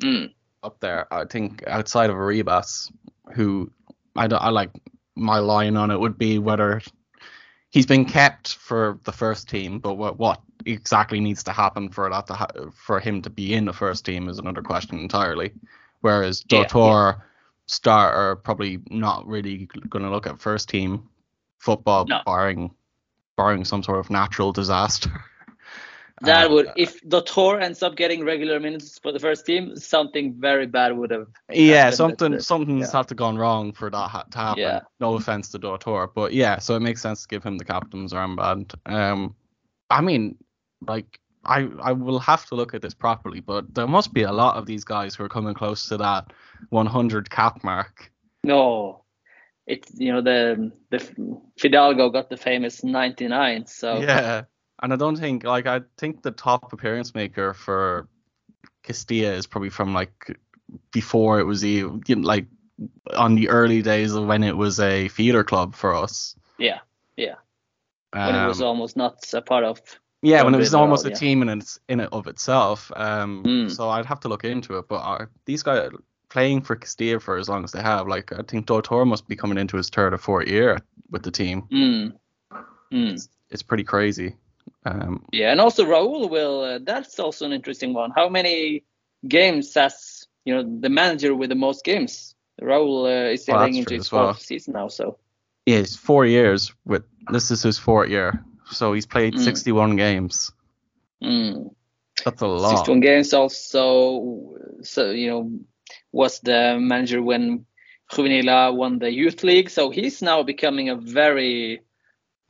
Mm. 0.00 0.32
up 0.62 0.80
there. 0.80 1.12
I 1.12 1.24
think 1.24 1.64
outside 1.66 2.10
of 2.10 2.16
Arribas, 2.16 2.90
who 3.34 3.70
I, 4.16 4.26
don't- 4.26 4.42
I 4.42 4.50
like 4.50 4.70
my 5.16 5.38
line 5.38 5.76
on 5.76 5.90
it 5.90 5.98
would 6.00 6.18
be 6.18 6.38
whether 6.38 6.80
he's 7.70 7.86
been 7.86 8.04
kept 8.04 8.54
for 8.54 8.98
the 9.04 9.12
first 9.12 9.48
team, 9.48 9.78
but 9.78 9.94
what 9.94 10.18
what 10.18 10.40
exactly 10.66 11.20
needs 11.20 11.42
to 11.44 11.52
happen 11.52 11.88
for 11.90 12.10
that 12.10 12.26
to 12.26 12.34
ha- 12.34 12.48
for 12.74 13.00
him 13.00 13.22
to 13.22 13.30
be 13.30 13.54
in 13.54 13.64
the 13.64 13.72
first 13.72 14.04
team 14.04 14.28
is 14.28 14.38
another 14.38 14.62
question 14.62 14.98
entirely. 14.98 15.52
Whereas 16.00 16.44
Yeah, 16.50 16.64
Dotor 16.64 17.22
starter 17.66 18.36
probably 18.36 18.78
not 18.90 19.26
really 19.26 19.68
going 19.88 20.04
to 20.04 20.10
look 20.10 20.26
at 20.26 20.40
first 20.40 20.68
team 20.68 21.08
football, 21.58 22.06
No. 22.06 22.20
barring 22.26 22.70
barring 23.36 23.64
some 23.64 23.82
sort 23.82 23.98
of 24.00 24.10
natural 24.10 24.52
disaster. 24.52 25.10
That 26.22 26.50
Uh, 26.50 26.54
would 26.54 26.72
if 26.76 27.00
Dotor 27.08 27.60
ends 27.60 27.82
up 27.82 27.96
getting 27.96 28.24
regular 28.24 28.60
minutes 28.60 28.98
for 28.98 29.10
the 29.10 29.18
first 29.18 29.46
team, 29.46 29.74
something 29.76 30.34
very 30.38 30.66
bad 30.66 30.96
would 30.96 31.10
have. 31.10 31.28
Yeah, 31.50 31.90
something 31.90 32.34
uh, 32.34 32.40
something's 32.40 32.92
yeah. 32.92 32.98
had 32.98 33.08
to 33.08 33.14
gone 33.14 33.38
wrong 33.38 33.72
for 33.72 33.90
that 33.90 34.08
ha- 34.10 34.26
to 34.30 34.38
happen. 34.38 34.62
Yeah. 34.62 34.80
No 35.00 35.14
offense 35.14 35.48
to 35.50 35.58
Dotor, 35.58 36.08
but 36.14 36.32
yeah, 36.34 36.58
so 36.58 36.76
it 36.76 36.80
makes 36.80 37.00
sense 37.00 37.22
to 37.22 37.28
give 37.28 37.42
him 37.42 37.56
the 37.56 37.64
captain's 37.64 38.12
armband. 38.12 38.74
Um, 38.84 39.34
I 39.88 40.02
mean, 40.02 40.36
like 40.86 41.20
I 41.44 41.68
I 41.82 41.92
will 41.92 42.18
have 42.18 42.44
to 42.46 42.54
look 42.54 42.74
at 42.74 42.82
this 42.82 42.94
properly, 42.94 43.40
but 43.40 43.74
there 43.74 43.86
must 43.86 44.12
be 44.12 44.22
a 44.22 44.32
lot 44.32 44.56
of 44.56 44.66
these 44.66 44.84
guys 44.84 45.14
who 45.14 45.24
are 45.24 45.28
coming 45.28 45.54
close 45.54 45.88
to 45.88 45.96
that 45.96 46.32
100 46.68 47.30
cap 47.30 47.64
mark. 47.64 48.12
No, 48.44 49.04
it's 49.66 49.90
you 49.94 50.12
know 50.12 50.20
the 50.20 50.70
the 50.90 50.98
Fidalgo 51.58 52.10
got 52.10 52.28
the 52.28 52.36
famous 52.36 52.84
99. 52.84 53.66
So 53.66 54.00
Yeah, 54.00 54.42
and 54.82 54.92
I 54.92 54.96
don't 54.96 55.16
think 55.16 55.44
like 55.44 55.66
I 55.66 55.82
think 55.98 56.22
the 56.22 56.30
top 56.30 56.72
appearance 56.72 57.14
maker 57.14 57.54
for 57.54 58.08
Castilla 58.82 59.32
is 59.32 59.46
probably 59.46 59.70
from 59.70 59.92
like 59.94 60.36
before 60.92 61.40
it 61.40 61.44
was 61.44 61.64
even 61.64 62.02
you 62.06 62.16
know, 62.16 62.26
like 62.26 62.46
on 63.16 63.34
the 63.34 63.48
early 63.48 63.82
days 63.82 64.14
of 64.14 64.26
when 64.26 64.42
it 64.42 64.56
was 64.56 64.80
a 64.80 65.08
feeder 65.08 65.44
club 65.44 65.74
for 65.74 65.94
us. 65.94 66.34
yeah, 66.58 66.78
Yeah. 67.16 67.34
when 68.12 68.34
it 68.34 68.46
was 68.48 68.60
Um, 68.60 68.68
almost 68.68 68.96
not 68.96 69.18
a 69.34 69.42
part 69.42 69.64
of. 69.64 69.80
yeah, 70.22 70.42
when 70.42 70.54
it 70.54 70.58
was 70.58 70.74
almost 70.74 71.04
all, 71.04 71.08
a 71.10 71.12
yeah. 71.12 71.18
team 71.18 71.42
in 71.42 71.48
its 71.50 71.78
in 71.88 72.00
it 72.00 72.08
of 72.12 72.26
itself. 72.26 72.90
Um, 72.96 73.42
Mm. 73.44 73.70
so 73.70 73.88
I'd 73.90 74.06
have 74.06 74.20
to 74.20 74.28
look 74.28 74.44
into 74.44 74.78
it. 74.78 74.88
But 74.88 74.96
uh, 74.96 75.26
these 75.44 75.62
guys 75.62 75.90
playing 76.30 76.62
for 76.62 76.76
Castilla 76.76 77.20
for 77.20 77.36
as 77.36 77.48
long 77.48 77.64
as 77.64 77.72
they 77.72 77.82
have, 77.82 78.06
like 78.08 78.32
I 78.32 78.42
think 78.48 78.66
Dotor 78.66 79.04
must 79.06 79.28
be 79.28 79.36
coming 79.36 79.58
into 79.58 79.76
his 79.76 79.90
third 79.90 80.14
or 80.14 80.18
fourth 80.18 80.48
year 80.48 80.78
with 81.10 81.22
the 81.22 81.30
team. 81.30 81.62
Mm, 81.72 82.12
mm. 82.92 83.28
It's 83.50 83.62
pretty 83.62 83.84
crazy. 83.84 84.36
Um, 84.84 85.24
Yeah, 85.32 85.50
and 85.52 85.60
also 85.60 85.84
Raul 85.84 86.30
will. 86.30 86.60
Uh, 86.62 86.78
that's 86.82 87.18
also 87.18 87.46
an 87.46 87.52
interesting 87.52 87.94
one. 87.94 88.10
How 88.14 88.28
many 88.28 88.84
games 89.28 89.74
has 89.74 90.26
you 90.44 90.54
know 90.54 90.80
the 90.80 90.88
manager 90.88 91.34
with 91.34 91.50
the 91.50 91.54
most 91.56 91.84
games? 91.84 92.34
Raul 92.62 93.04
uh, 93.06 93.32
is 93.32 93.46
Well, 93.48 93.58
heading 93.60 93.76
into 93.76 93.94
his 93.94 94.06
as 94.06 94.12
well. 94.12 94.26
fourth 94.32 94.42
season 94.42 94.74
now, 94.74 94.88
so 94.88 95.18
yeah, 95.66 95.78
it's 95.78 95.96
four 95.96 96.26
years 96.26 96.72
with 96.84 97.04
this 97.32 97.50
is 97.50 97.62
his 97.62 97.78
fourth 97.78 98.08
year, 98.10 98.44
so 98.70 98.92
he's 98.94 99.06
played 99.06 99.34
Mm. 99.34 99.44
61 99.44 99.96
games. 99.96 100.52
mm. 101.22 101.70
That's 102.24 102.42
a 102.42 102.46
lot. 102.46 102.76
61 102.76 103.00
games. 103.00 103.32
Also, 103.34 104.56
so 104.82 105.10
you 105.10 105.30
know, 105.30 105.50
was 106.12 106.40
the 106.40 106.76
manager 106.78 107.22
when 107.22 107.64
Juvenil 108.12 108.48
A 108.48 108.72
won 108.72 108.98
the 108.98 109.10
youth 109.10 109.42
league. 109.44 109.70
So 109.70 109.90
he's 109.90 110.20
now 110.22 110.42
becoming 110.42 110.88
a 110.90 110.96
very 110.96 111.80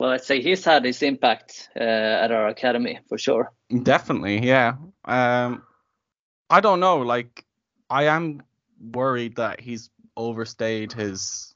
well. 0.01 0.09
Let's 0.09 0.25
say 0.25 0.41
he's 0.41 0.65
had 0.65 0.83
his 0.83 1.03
impact 1.03 1.69
uh, 1.79 1.83
at 1.83 2.31
our 2.31 2.47
academy 2.47 2.99
for 3.07 3.19
sure. 3.19 3.51
Definitely, 3.83 4.45
yeah. 4.45 4.73
Um, 5.05 5.61
I 6.49 6.59
don't 6.59 6.79
know. 6.79 6.97
Like, 6.97 7.45
I 7.87 8.05
am 8.05 8.41
worried 8.79 9.35
that 9.35 9.61
he's 9.61 9.91
overstayed 10.17 10.91
his 10.91 11.53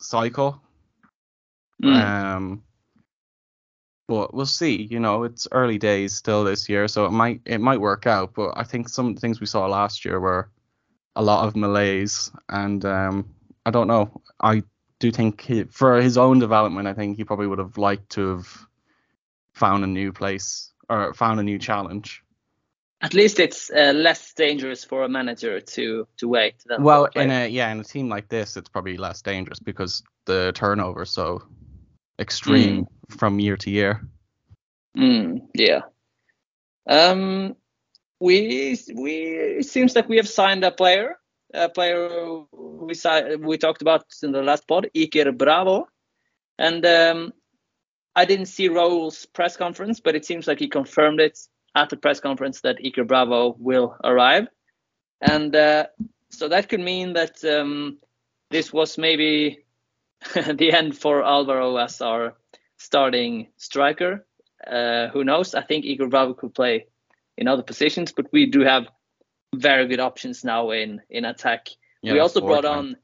cycle. 0.00 0.60
Mm. 1.80 2.02
Um, 2.02 2.62
but 4.08 4.34
we'll 4.34 4.46
see. 4.46 4.82
You 4.90 4.98
know, 4.98 5.22
it's 5.22 5.46
early 5.52 5.78
days 5.78 6.14
still 6.14 6.42
this 6.42 6.68
year, 6.68 6.88
so 6.88 7.06
it 7.06 7.12
might 7.12 7.42
it 7.44 7.60
might 7.60 7.80
work 7.80 8.08
out. 8.08 8.34
But 8.34 8.54
I 8.56 8.64
think 8.64 8.88
some 8.88 9.06
of 9.06 9.14
the 9.14 9.20
things 9.20 9.38
we 9.38 9.46
saw 9.46 9.66
last 9.66 10.04
year 10.04 10.18
were 10.18 10.50
a 11.14 11.22
lot 11.22 11.46
of 11.46 11.54
malaise, 11.54 12.32
and 12.48 12.84
um, 12.84 13.34
I 13.64 13.70
don't 13.70 13.86
know. 13.86 14.20
I 14.42 14.64
do 14.98 15.10
think 15.10 15.40
he, 15.40 15.64
for 15.64 16.00
his 16.00 16.18
own 16.18 16.38
development, 16.38 16.88
I 16.88 16.94
think 16.94 17.16
he 17.16 17.24
probably 17.24 17.46
would 17.46 17.58
have 17.58 17.78
liked 17.78 18.10
to 18.10 18.28
have 18.36 18.66
found 19.52 19.84
a 19.84 19.86
new 19.86 20.12
place 20.12 20.72
or 20.88 21.14
found 21.14 21.40
a 21.40 21.42
new 21.42 21.58
challenge. 21.58 22.22
At 23.00 23.14
least 23.14 23.38
it's 23.38 23.70
uh, 23.70 23.92
less 23.94 24.34
dangerous 24.34 24.84
for 24.84 25.04
a 25.04 25.08
manager 25.08 25.60
to 25.60 26.08
to 26.16 26.28
wait. 26.28 26.56
Than 26.66 26.82
Well, 26.82 27.04
in 27.14 27.30
a 27.30 27.48
yeah, 27.48 27.70
in 27.70 27.78
a 27.78 27.84
team 27.84 28.08
like 28.08 28.28
this, 28.28 28.56
it's 28.56 28.68
probably 28.68 28.96
less 28.96 29.22
dangerous 29.22 29.60
because 29.60 30.02
the 30.24 30.50
turnover 30.54 31.02
is 31.02 31.10
so 31.10 31.42
extreme 32.18 32.88
from 33.08 33.38
year 33.38 33.56
to 33.56 33.70
year. 33.70 34.02
Mm, 34.96 35.42
yeah. 35.54 35.82
Um, 36.88 37.54
we 38.18 38.76
we 38.92 39.12
it 39.58 39.66
seems 39.66 39.94
like 39.94 40.08
we 40.08 40.16
have 40.16 40.28
signed 40.28 40.64
a 40.64 40.72
player, 40.72 41.20
a 41.54 41.68
player 41.68 42.42
we 42.52 42.94
si- 42.94 43.36
we 43.36 43.58
talked 43.58 43.82
about 43.82 44.04
in 44.22 44.32
the 44.32 44.42
last 44.42 44.66
pod, 44.66 44.88
Iker 44.94 45.36
Bravo, 45.36 45.88
and 46.58 46.84
um, 46.84 47.32
I 48.14 48.24
didn't 48.24 48.46
see 48.46 48.68
Raul's 48.68 49.26
press 49.26 49.56
conference, 49.56 50.00
but 50.00 50.14
it 50.14 50.24
seems 50.24 50.46
like 50.46 50.58
he 50.58 50.68
confirmed 50.68 51.20
it 51.20 51.38
at 51.74 51.88
the 51.90 51.96
press 51.96 52.20
conference 52.20 52.60
that 52.62 52.78
Iker 52.78 53.06
Bravo 53.06 53.56
will 53.58 53.96
arrive, 54.04 54.48
and 55.20 55.54
uh, 55.54 55.86
so 56.30 56.48
that 56.48 56.68
could 56.68 56.80
mean 56.80 57.14
that 57.14 57.42
um, 57.44 57.98
this 58.50 58.72
was 58.72 58.98
maybe 58.98 59.64
the 60.34 60.72
end 60.72 60.98
for 60.98 61.24
Alvaro 61.24 61.76
as 61.76 62.00
our 62.00 62.34
starting 62.76 63.48
striker. 63.56 64.26
Uh, 64.66 65.08
who 65.08 65.24
knows? 65.24 65.54
I 65.54 65.62
think 65.62 65.84
Iker 65.84 66.10
Bravo 66.10 66.34
could 66.34 66.54
play 66.54 66.86
in 67.36 67.48
other 67.48 67.62
positions, 67.62 68.12
but 68.12 68.26
we 68.32 68.46
do 68.46 68.60
have 68.60 68.88
very 69.54 69.86
good 69.86 70.00
options 70.00 70.44
now 70.44 70.70
in 70.70 71.00
in 71.10 71.24
attack. 71.24 71.68
Yeah, 72.02 72.12
we 72.12 72.20
also 72.20 72.40
brought 72.40 72.64
line. 72.64 72.78
on, 72.78 72.96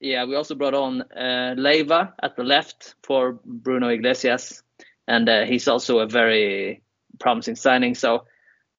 yeah, 0.00 0.24
we 0.24 0.34
also 0.34 0.54
brought 0.54 0.74
on 0.74 1.02
uh, 1.02 1.54
Leiva 1.56 2.14
at 2.22 2.36
the 2.36 2.44
left 2.44 2.94
for 3.02 3.38
Bruno 3.44 3.88
Iglesias, 3.88 4.62
and 5.06 5.28
uh, 5.28 5.44
he's 5.44 5.68
also 5.68 5.98
a 6.00 6.06
very 6.06 6.82
promising 7.20 7.56
signing. 7.56 7.94
So, 7.94 8.24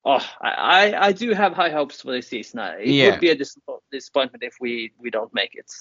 oh, 0.06 0.26
I 0.42 0.50
I, 0.94 1.06
I 1.08 1.12
do 1.14 1.34
have 1.34 1.54
high 1.54 1.70
hopes 1.72 2.02
for 2.02 2.12
this 2.12 2.28
season. 2.28 2.60
Uh, 2.60 2.76
It 2.80 2.90
Yeah. 2.90 3.12
would 3.12 3.20
be 3.22 3.30
a 3.30 3.36
dis- 3.36 3.58
disappointment 3.92 4.44
if 4.44 4.56
we 4.60 4.92
we 4.98 5.10
don't 5.10 5.34
make 5.34 5.56
it. 5.56 5.72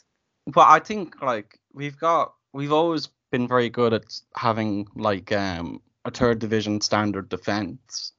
But 0.46 0.68
I 0.68 0.78
think 0.80 1.20
like 1.22 1.58
we've 1.72 1.98
got 1.98 2.34
we've 2.52 2.72
always 2.72 3.08
been 3.30 3.48
very 3.48 3.68
good 3.70 3.92
at 3.92 4.20
having 4.36 4.86
like 4.94 5.32
um 5.32 5.82
a 6.04 6.10
third 6.10 6.38
division 6.38 6.80
standard 6.80 7.28
defense 7.28 8.12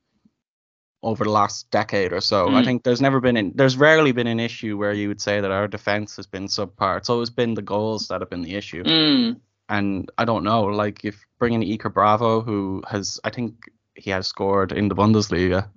over 1.02 1.24
the 1.24 1.30
last 1.32 1.70
decade 1.72 2.12
or 2.14 2.22
so. 2.22 2.50
I 2.50 2.62
Mm. 2.62 2.66
think 2.66 2.84
there's 2.84 3.02
never 3.02 3.20
been 3.22 3.38
an, 3.38 3.52
there's 3.56 3.78
rarely 3.78 4.12
been 4.12 4.28
an 4.28 4.40
issue 4.40 4.78
where 4.78 4.94
you 4.94 5.08
would 5.08 5.22
say 5.22 5.40
that 5.42 5.52
our 5.52 5.68
defense 5.68 6.16
has 6.18 6.28
been 6.28 6.48
subpar. 6.48 6.98
It's 6.98 7.10
always 7.10 7.30
been 7.30 7.54
the 7.54 7.62
goals 7.62 8.08
that 8.10 8.22
have 8.22 8.30
been 8.30 8.42
the 8.42 8.56
issue. 8.56 8.84
Mm, 8.84 9.40
And 9.70 10.12
I 10.18 10.26
don't 10.26 10.44
know, 10.44 10.64
like 10.64 11.06
if 11.06 11.26
bringing 11.40 11.62
Iker 11.62 11.94
Bravo, 11.94 12.42
who 12.42 12.84
has 12.88 13.20
I 13.24 13.30
think 13.30 13.70
he 13.96 14.12
has 14.12 14.28
scored 14.28 14.72
in 14.72 14.90
the 14.90 14.96
Bundesliga, 14.96 15.70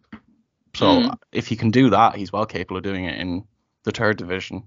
so 0.74 0.86
Mm. 0.86 1.18
if 1.32 1.46
he 1.48 1.56
can 1.56 1.70
do 1.70 1.90
that, 1.90 2.16
he's 2.16 2.32
well 2.32 2.46
capable 2.46 2.78
of 2.78 2.82
doing 2.82 3.04
it 3.04 3.18
in 3.20 3.44
the 3.84 3.92
third 3.92 4.16
division. 4.16 4.64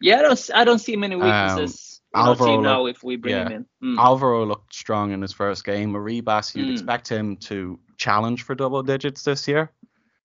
yeah, 0.00 0.18
I 0.18 0.22
don't 0.22 0.50
I 0.54 0.64
don't 0.64 0.78
see 0.78 0.96
many 0.96 1.16
weaknesses 1.16 1.56
Um, 1.56 1.85
Alvaro 2.16 2.50
team 2.50 2.62
now 2.62 2.82
look- 2.82 2.96
if 2.96 3.02
we 3.02 3.16
bring 3.16 3.34
yeah. 3.34 3.48
him 3.48 3.66
in. 3.82 3.96
Mm. 3.96 3.98
Alvaro 3.98 4.44
looked 4.46 4.74
strong 4.74 5.12
in 5.12 5.22
his 5.22 5.32
first 5.32 5.64
game. 5.64 5.92
Arribas, 5.94 6.54
you'd 6.54 6.68
Mm. 6.68 6.72
expect 6.72 7.08
him 7.08 7.36
to 7.36 7.78
challenge 7.98 8.42
for 8.42 8.54
double 8.54 8.82
digits 8.82 9.22
this 9.22 9.46
year. 9.48 9.70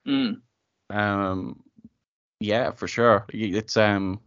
Mm. 0.08 0.42
Um, 0.90 1.64
yeah, 2.40 2.72
for 2.72 2.88
sure. 2.88 3.26
It's 3.34 3.78
um, 3.78 4.20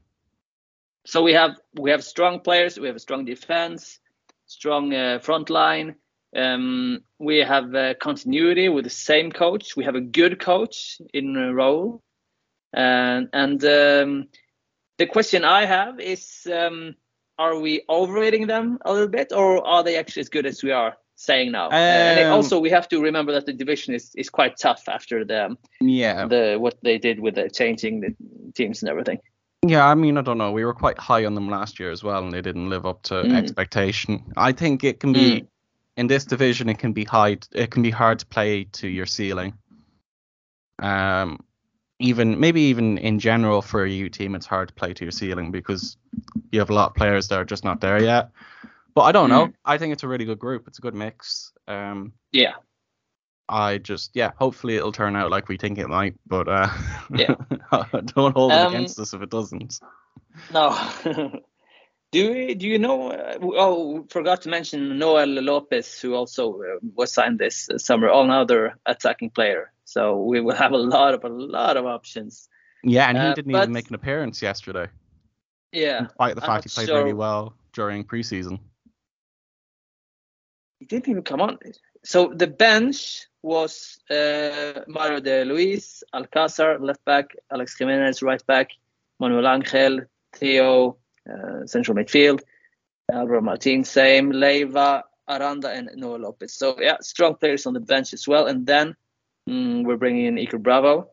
So 1.06 1.22
we 1.22 1.34
have 1.34 1.58
we 1.74 1.90
have 1.90 2.02
strong 2.04 2.40
players. 2.40 2.78
We 2.78 2.86
have 2.86 2.96
a 2.96 3.00
strong 3.00 3.24
defense, 3.24 4.00
strong 4.46 4.94
uh, 4.94 5.18
front 5.20 5.50
line. 5.50 5.96
Um, 6.36 7.00
we 7.18 7.38
have 7.38 7.74
uh, 7.74 7.94
continuity 8.00 8.68
with 8.68 8.84
the 8.84 8.90
same 8.90 9.30
coach. 9.30 9.76
We 9.76 9.84
have 9.84 9.94
a 9.96 10.00
good 10.00 10.40
coach 10.40 11.00
in 11.12 11.36
uh, 11.36 11.52
Raul, 11.52 12.00
and 12.72 13.28
and 13.32 13.64
um, 13.64 14.28
the 14.98 15.06
question 15.06 15.44
I 15.44 15.66
have 15.66 16.00
is, 16.00 16.46
um, 16.50 16.94
are 17.38 17.58
we 17.58 17.82
overrating 17.88 18.46
them 18.46 18.78
a 18.84 18.92
little 18.92 19.08
bit, 19.08 19.32
or 19.32 19.66
are 19.66 19.82
they 19.82 19.96
actually 19.96 20.20
as 20.20 20.28
good 20.28 20.46
as 20.46 20.62
we 20.62 20.70
are 20.70 20.96
saying 21.16 21.52
now? 21.52 21.68
Uh, 21.68 21.74
and 21.74 22.26
Um, 22.26 22.32
also, 22.32 22.60
we 22.60 22.70
have 22.70 22.88
to 22.88 23.00
remember 23.00 23.32
that 23.32 23.46
the 23.46 23.52
division 23.52 23.94
is, 23.94 24.14
is 24.14 24.30
quite 24.30 24.56
tough 24.56 24.88
after 24.88 25.24
the 25.24 25.56
Yeah. 25.80 26.26
the 26.26 26.56
what 26.58 26.76
they 26.82 26.98
did 26.98 27.20
with 27.20 27.34
the 27.34 27.48
changing 27.50 28.00
the 28.00 28.14
teams 28.54 28.82
and 28.82 28.90
everything. 28.90 29.18
Yeah, 29.66 29.86
I 29.86 29.94
mean, 29.94 30.18
I 30.18 30.22
don't 30.22 30.38
know. 30.38 30.52
We 30.52 30.64
were 30.64 30.74
quite 30.74 30.98
high 30.98 31.24
on 31.24 31.34
them 31.34 31.48
last 31.48 31.80
year 31.80 31.90
as 31.90 32.04
well, 32.04 32.22
and 32.22 32.32
they 32.32 32.42
didn't 32.42 32.68
live 32.68 32.86
up 32.86 33.02
to 33.04 33.14
Mm. 33.14 33.32
expectation. 33.34 34.22
I 34.36 34.52
think 34.52 34.84
it 34.84 35.00
can 35.00 35.12
be 35.12 35.46
in 35.96 36.06
this 36.06 36.24
division. 36.26 36.68
It 36.68 36.78
can 36.78 36.92
be 36.92 37.04
high. 37.04 37.38
It 37.52 37.70
can 37.70 37.82
be 37.82 37.90
hard 37.90 38.18
to 38.18 38.26
play 38.26 38.64
to 38.64 38.88
your 38.88 39.06
ceiling. 39.06 39.54
Um, 40.82 41.38
even 41.98 42.40
maybe 42.40 42.62
even 42.62 42.98
in 42.98 43.18
general 43.18 43.62
for 43.62 43.84
a 43.84 43.90
U 43.90 44.08
team, 44.08 44.34
it's 44.34 44.46
hard 44.46 44.68
to 44.68 44.74
play 44.74 44.92
to 44.94 45.04
your 45.04 45.12
ceiling 45.12 45.50
because 45.52 45.96
you 46.50 46.58
have 46.58 46.70
a 46.70 46.74
lot 46.74 46.90
of 46.90 46.94
players 46.96 47.28
that 47.28 47.38
are 47.38 47.44
just 47.44 47.64
not 47.64 47.80
there 47.80 48.02
yet. 48.02 48.30
But 48.94 49.02
I 49.02 49.12
don't 49.12 49.28
know. 49.28 49.52
I 49.64 49.78
think 49.78 49.92
it's 49.92 50.02
a 50.04 50.08
really 50.08 50.24
good 50.24 50.38
group. 50.38 50.68
It's 50.68 50.78
a 50.78 50.82
good 50.82 50.94
mix. 50.94 51.52
Um, 51.66 52.12
Yeah, 52.32 52.54
I 53.48 53.78
just 53.78 54.10
yeah, 54.14 54.32
hopefully 54.38 54.76
it'll 54.76 54.92
turn 54.92 55.16
out 55.16 55.30
like 55.30 55.48
we 55.48 55.56
think 55.56 55.78
it 55.78 55.88
might, 55.88 56.14
but 56.26 56.48
uh 56.48 56.68
Yeah. 57.10 57.34
don't 58.14 58.34
hold 58.34 58.52
it 58.52 58.58
Um, 58.58 58.74
against 58.74 58.98
us 59.00 59.12
if 59.14 59.22
it 59.22 59.30
doesn't. 59.30 59.80
no. 60.52 60.76
do 62.12 62.32
we, 62.32 62.54
do 62.54 62.66
you 62.68 62.78
know? 62.78 63.10
Uh, 63.10 63.38
oh, 63.42 64.06
forgot 64.08 64.42
to 64.42 64.48
mention 64.48 64.98
Noel 64.98 65.26
Lopez, 65.26 66.00
who 66.00 66.14
also 66.14 66.54
uh, 66.62 66.78
was 66.94 67.12
signed 67.12 67.38
this 67.38 67.68
summer. 67.78 68.08
Another 68.08 68.74
attacking 68.86 69.30
player. 69.30 69.72
So 69.84 70.20
we 70.22 70.40
will 70.40 70.54
have 70.54 70.72
a 70.72 70.76
lot 70.78 71.14
of 71.14 71.24
a 71.24 71.28
lot 71.28 71.76
of 71.76 71.86
options. 71.86 72.48
Yeah, 72.82 73.08
and 73.08 73.16
he 73.18 73.24
uh, 73.24 73.34
didn't 73.34 73.52
but- 73.52 73.62
even 73.62 73.72
make 73.72 73.88
an 73.88 73.94
appearance 73.94 74.42
yesterday. 74.42 74.88
Yeah, 75.72 76.02
Despite 76.02 76.36
the 76.36 76.42
I'm 76.42 76.46
fact 76.46 76.64
he 76.64 76.70
played 76.70 76.86
sure- 76.88 76.98
really 76.98 77.14
well 77.14 77.56
during 77.72 78.04
preseason. 78.04 78.60
he 80.78 80.86
didn't 80.86 81.08
even 81.08 81.22
come 81.22 81.40
on. 81.40 81.58
So 82.04 82.32
the 82.34 82.46
bench 82.46 83.26
was 83.42 83.98
uh, 84.10 84.80
Mario 84.86 85.20
de 85.20 85.44
Luis, 85.44 86.02
Alcázar 86.14 86.80
left 86.80 87.04
back, 87.04 87.34
Alex 87.52 87.76
Jimenez 87.78 88.22
right 88.22 88.44
back, 88.46 88.70
Manuel 89.20 89.46
Angel, 89.48 90.00
Theo 90.34 90.96
uh, 91.30 91.66
central 91.66 91.96
midfield, 91.96 92.40
Alvaro 93.12 93.40
Martin 93.40 93.84
same, 93.84 94.30
Leiva, 94.30 95.04
Aranda, 95.28 95.70
and 95.70 95.90
Noel 95.96 96.20
Lopez. 96.20 96.54
So 96.54 96.76
yeah, 96.80 96.96
strong 97.00 97.34
players 97.36 97.66
on 97.66 97.74
the 97.74 97.80
bench 97.80 98.12
as 98.12 98.28
well. 98.28 98.46
And 98.46 98.66
then 98.66 98.94
mm, 99.48 99.84
we're 99.84 99.96
bringing 99.96 100.26
in 100.26 100.36
Iker 100.36 100.62
Bravo. 100.62 101.10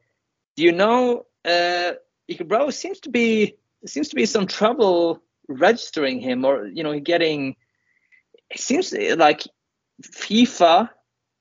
Do 0.55 0.63
you 0.63 0.71
know 0.71 1.25
uh, 1.45 1.93
Iker 2.29 2.47
Bravo 2.47 2.69
seems 2.71 2.99
to 3.01 3.09
be 3.09 3.55
seems 3.85 4.09
to 4.09 4.15
be 4.15 4.25
some 4.25 4.47
trouble 4.47 5.21
registering 5.47 6.19
him, 6.19 6.45
or 6.45 6.67
you 6.67 6.83
know, 6.83 6.99
getting. 6.99 7.55
It 8.49 8.59
seems 8.59 8.93
like 8.93 9.43
FIFA 10.03 10.89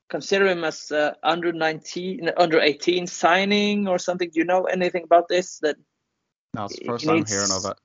consider 0.09 0.47
him 0.47 0.63
as 0.63 0.91
uh, 0.91 1.13
under 1.23 1.51
19, 1.53 2.29
under 2.37 2.59
18 2.59 3.07
signing 3.07 3.87
or 3.87 3.97
something. 3.97 4.29
Do 4.29 4.39
you 4.39 4.45
know 4.45 4.63
anything 4.63 5.03
about 5.03 5.27
this? 5.27 5.59
That 5.59 5.75
That's 6.53 6.77
the 6.79 6.85
first 6.85 7.05
time 7.05 7.15
needs- 7.15 7.31
hearing 7.31 7.51
of 7.51 7.65
it. 7.65 7.77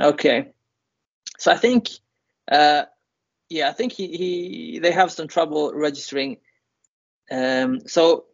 okay. 0.00 0.52
So 1.38 1.50
I 1.52 1.56
think, 1.56 1.88
uh, 2.50 2.84
yeah, 3.48 3.68
I 3.68 3.72
think 3.72 3.92
he, 3.92 4.06
he 4.16 4.78
they 4.78 4.92
have 4.92 5.10
some 5.10 5.26
trouble 5.28 5.72
registering. 5.74 6.38
Um, 7.30 7.86
so 7.86 8.24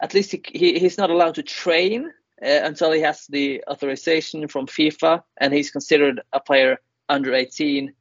at 0.00 0.14
least 0.14 0.32
he, 0.32 0.42
he 0.52 0.78
he's 0.78 0.98
not 0.98 1.10
allowed 1.10 1.34
to 1.36 1.42
train 1.42 2.06
uh, 2.42 2.60
until 2.64 2.92
he 2.92 3.00
has 3.00 3.26
the 3.26 3.62
authorization 3.68 4.48
from 4.48 4.66
FIFA, 4.66 5.22
and 5.38 5.52
he's 5.52 5.70
considered 5.70 6.20
a 6.32 6.40
player 6.40 6.78
under 7.08 7.34
18. 7.34 7.92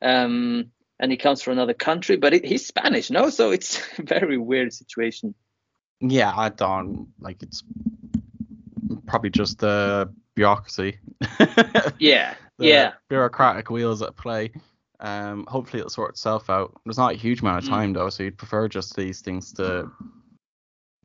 Um, 0.00 0.70
and 0.98 1.10
he 1.10 1.16
comes 1.16 1.42
from 1.42 1.54
another 1.54 1.74
country, 1.74 2.16
but 2.16 2.32
he- 2.32 2.42
he's 2.44 2.66
Spanish, 2.66 3.10
no? 3.10 3.28
So 3.30 3.50
it's 3.50 3.80
a 3.98 4.02
very 4.02 4.38
weird 4.38 4.72
situation. 4.72 5.34
Yeah, 6.00 6.32
I 6.34 6.48
don't 6.48 7.08
like 7.20 7.42
it's 7.42 7.62
probably 9.06 9.30
just 9.30 9.58
the 9.58 10.12
bureaucracy. 10.34 10.98
Yeah, 11.98 12.34
the 12.58 12.66
yeah, 12.66 12.92
bureaucratic 13.08 13.70
wheels 13.70 14.02
at 14.02 14.16
play. 14.16 14.52
Um, 15.02 15.44
hopefully 15.48 15.80
it'll 15.80 15.90
sort 15.90 16.10
itself 16.10 16.48
out. 16.48 16.80
There's 16.84 16.96
not 16.96 17.12
a 17.12 17.16
huge 17.16 17.40
amount 17.40 17.58
of 17.58 17.64
Mm. 17.64 17.70
time 17.74 17.92
though, 17.92 18.08
so 18.08 18.22
you'd 18.22 18.38
prefer 18.38 18.68
just 18.68 18.94
these 18.96 19.20
things 19.20 19.52
to 19.54 19.90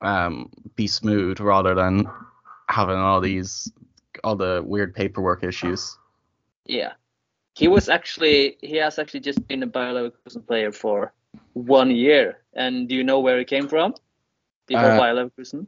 um 0.01 0.51
be 0.75 0.85
smooth 0.85 1.39
rather 1.39 1.73
than 1.73 2.07
having 2.69 2.97
all 2.97 3.19
these 3.19 3.71
all 4.23 4.35
the 4.35 4.61
weird 4.65 4.93
paperwork 4.93 5.43
issues. 5.43 5.97
yeah. 6.65 6.93
He 7.55 7.67
was 7.67 7.89
actually 7.89 8.57
he 8.61 8.75
has 8.77 8.99
actually 8.99 9.21
just 9.21 9.47
been 9.47 9.63
a 9.63 9.67
Bayer 9.67 9.91
Leverkusen 9.93 10.45
player 10.45 10.71
for 10.71 11.11
one 11.53 11.89
year. 11.89 12.37
And 12.53 12.87
do 12.87 12.93
you 12.93 13.03
know 13.03 13.19
where 13.19 13.39
he 13.39 13.45
came 13.45 13.67
from? 13.67 13.95
Before 14.67 14.91
Uh, 14.91 14.97
Bayer 14.99 15.15
Leverkusen? 15.15 15.65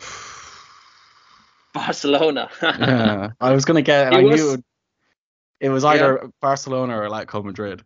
Barcelona. 1.74 2.50
Yeah, 2.62 3.30
I 3.40 3.52
was 3.52 3.64
gonna 3.64 3.82
get. 3.82 4.12
He 4.12 4.18
I 4.18 4.22
was- 4.22 4.40
knew 4.40 4.62
it, 5.60 5.68
was 5.68 5.84
either 5.84 6.30
Barcelona 6.40 6.98
or 6.98 7.08
Atletico 7.08 7.44
Madrid. 7.44 7.82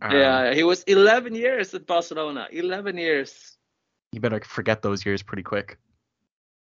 Um, 0.00 0.12
yeah, 0.12 0.54
he 0.54 0.62
was 0.64 0.82
11 0.84 1.34
years 1.34 1.74
at 1.74 1.86
Barcelona. 1.86 2.48
11 2.50 2.96
years. 2.96 3.56
you 4.12 4.20
better 4.20 4.40
forget 4.40 4.82
those 4.82 5.04
years 5.04 5.22
pretty 5.22 5.42
quick. 5.42 5.78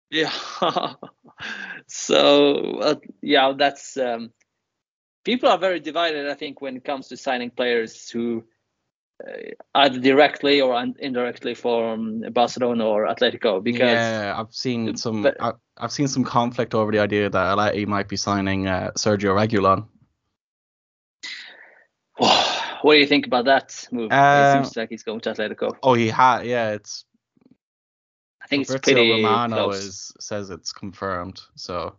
Yeah. 0.09 0.31
so 1.87 2.79
uh, 2.79 2.95
yeah, 3.21 3.53
that's 3.57 3.97
um, 3.97 4.31
people 5.23 5.49
are 5.49 5.57
very 5.57 5.79
divided. 5.79 6.27
I 6.29 6.33
think 6.33 6.61
when 6.61 6.77
it 6.77 6.83
comes 6.83 7.07
to 7.09 7.17
signing 7.17 7.51
players 7.51 8.09
who 8.09 8.43
uh, 9.23 9.51
either 9.75 9.99
directly 9.99 10.61
or 10.61 10.73
un- 10.73 10.95
indirectly 10.99 11.53
from 11.53 12.21
Barcelona 12.31 12.85
or 12.85 13.05
Atletico, 13.05 13.63
because 13.63 13.91
yeah, 13.91 14.33
I've 14.35 14.53
seen 14.53 14.95
some. 14.97 15.23
but- 15.23 15.37
I, 15.41 15.53
I've 15.77 15.91
seen 15.91 16.07
some 16.07 16.23
conflict 16.23 16.73
over 16.73 16.91
the 16.91 16.99
idea 16.99 17.29
that 17.29 17.57
Atleti 17.57 17.87
might 17.87 18.09
be 18.09 18.17
signing 18.17 18.67
uh, 18.67 18.91
Sergio 18.97 19.33
Reguilon. 19.33 19.87
What 22.81 22.93
do 22.93 22.99
you 22.99 23.07
think 23.07 23.25
about 23.27 23.45
that 23.45 23.87
move? 23.91 24.11
Uh, 24.11 24.55
it 24.59 24.63
seems 24.63 24.77
like 24.77 24.89
he's 24.89 25.03
going 25.03 25.19
to 25.21 25.31
Atletico. 25.33 25.75
Oh, 25.83 25.93
he 25.93 26.07
had. 26.07 26.45
Yeah, 26.45 26.71
it's 26.71 27.05
I 28.41 28.47
think 28.47 28.61
it's 28.63 28.71
Fabrizio 28.71 28.95
pretty 28.95 29.11
Romano 29.23 29.55
close. 29.69 29.83
is 29.83 30.13
says 30.19 30.49
it's 30.49 30.71
confirmed. 30.71 31.41
So 31.55 31.95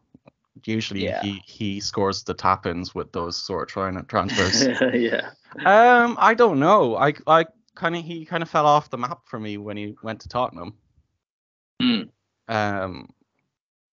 usually 0.64 1.04
Yeah. 1.04 1.22
he 1.22 1.42
he 1.46 1.80
scores 1.80 2.22
the 2.24 2.34
tap-ins 2.34 2.94
with 2.94 3.12
those 3.12 3.36
sort 3.36 3.62
of 3.62 3.72
trying 3.72 4.04
transfers. 4.06 4.66
yeah. 4.94 5.30
um, 5.64 6.16
I 6.18 6.34
don't 6.34 6.58
know. 6.60 6.96
I 6.96 7.14
I 7.26 7.46
kind 7.74 7.96
of 7.96 8.02
he 8.04 8.24
kind 8.24 8.42
of 8.42 8.50
fell 8.50 8.66
off 8.66 8.90
the 8.90 8.98
map 8.98 9.20
for 9.26 9.38
me 9.38 9.56
when 9.58 9.76
he 9.76 9.94
went 10.02 10.20
to 10.22 10.28
Tottenham. 10.28 10.74
Hmm. 11.80 12.02
Um, 12.48 13.08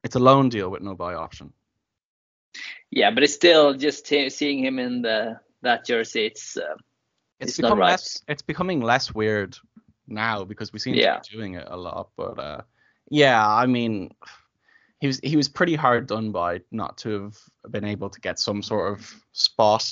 it's 0.03 0.15
a 0.15 0.19
loan 0.19 0.49
deal 0.49 0.69
with 0.69 0.81
no 0.81 0.95
buy 0.95 1.13
option. 1.13 1.53
Yeah, 2.89 3.11
but 3.11 3.23
it's 3.23 3.33
still 3.33 3.73
just 3.73 4.07
he- 4.07 4.29
seeing 4.29 4.63
him 4.63 4.79
in 4.79 5.01
the 5.01 5.39
that 5.61 5.85
jersey. 5.85 6.25
It's 6.25 6.57
uh, 6.57 6.75
It's, 7.39 7.51
It's 7.51 7.57
become 7.57 7.79
right. 7.79 7.91
less. 7.91 8.21
It's 8.27 8.41
becoming 8.41 8.81
less 8.81 9.13
weird 9.13 9.57
now 10.07 10.43
because 10.43 10.73
we 10.73 10.79
seem 10.79 10.95
Yeah. 10.95 11.19
to 11.19 11.31
be 11.31 11.37
doing 11.37 11.53
it 11.55 11.67
a 11.69 11.77
lot. 11.77 12.09
But 12.17 12.39
uh, 12.39 12.61
yeah, 13.09 13.45
I 13.47 13.65
mean, 13.65 14.13
he 14.99 15.07
was 15.07 15.19
he 15.23 15.35
was 15.35 15.47
pretty 15.49 15.75
hard 15.75 16.07
done 16.07 16.31
by 16.31 16.61
not 16.71 16.97
to 16.99 17.23
have 17.23 17.37
been 17.71 17.85
able 17.85 18.09
to 18.09 18.19
get 18.21 18.39
some 18.39 18.61
sort 18.63 18.91
of 18.93 19.23
spot 19.33 19.85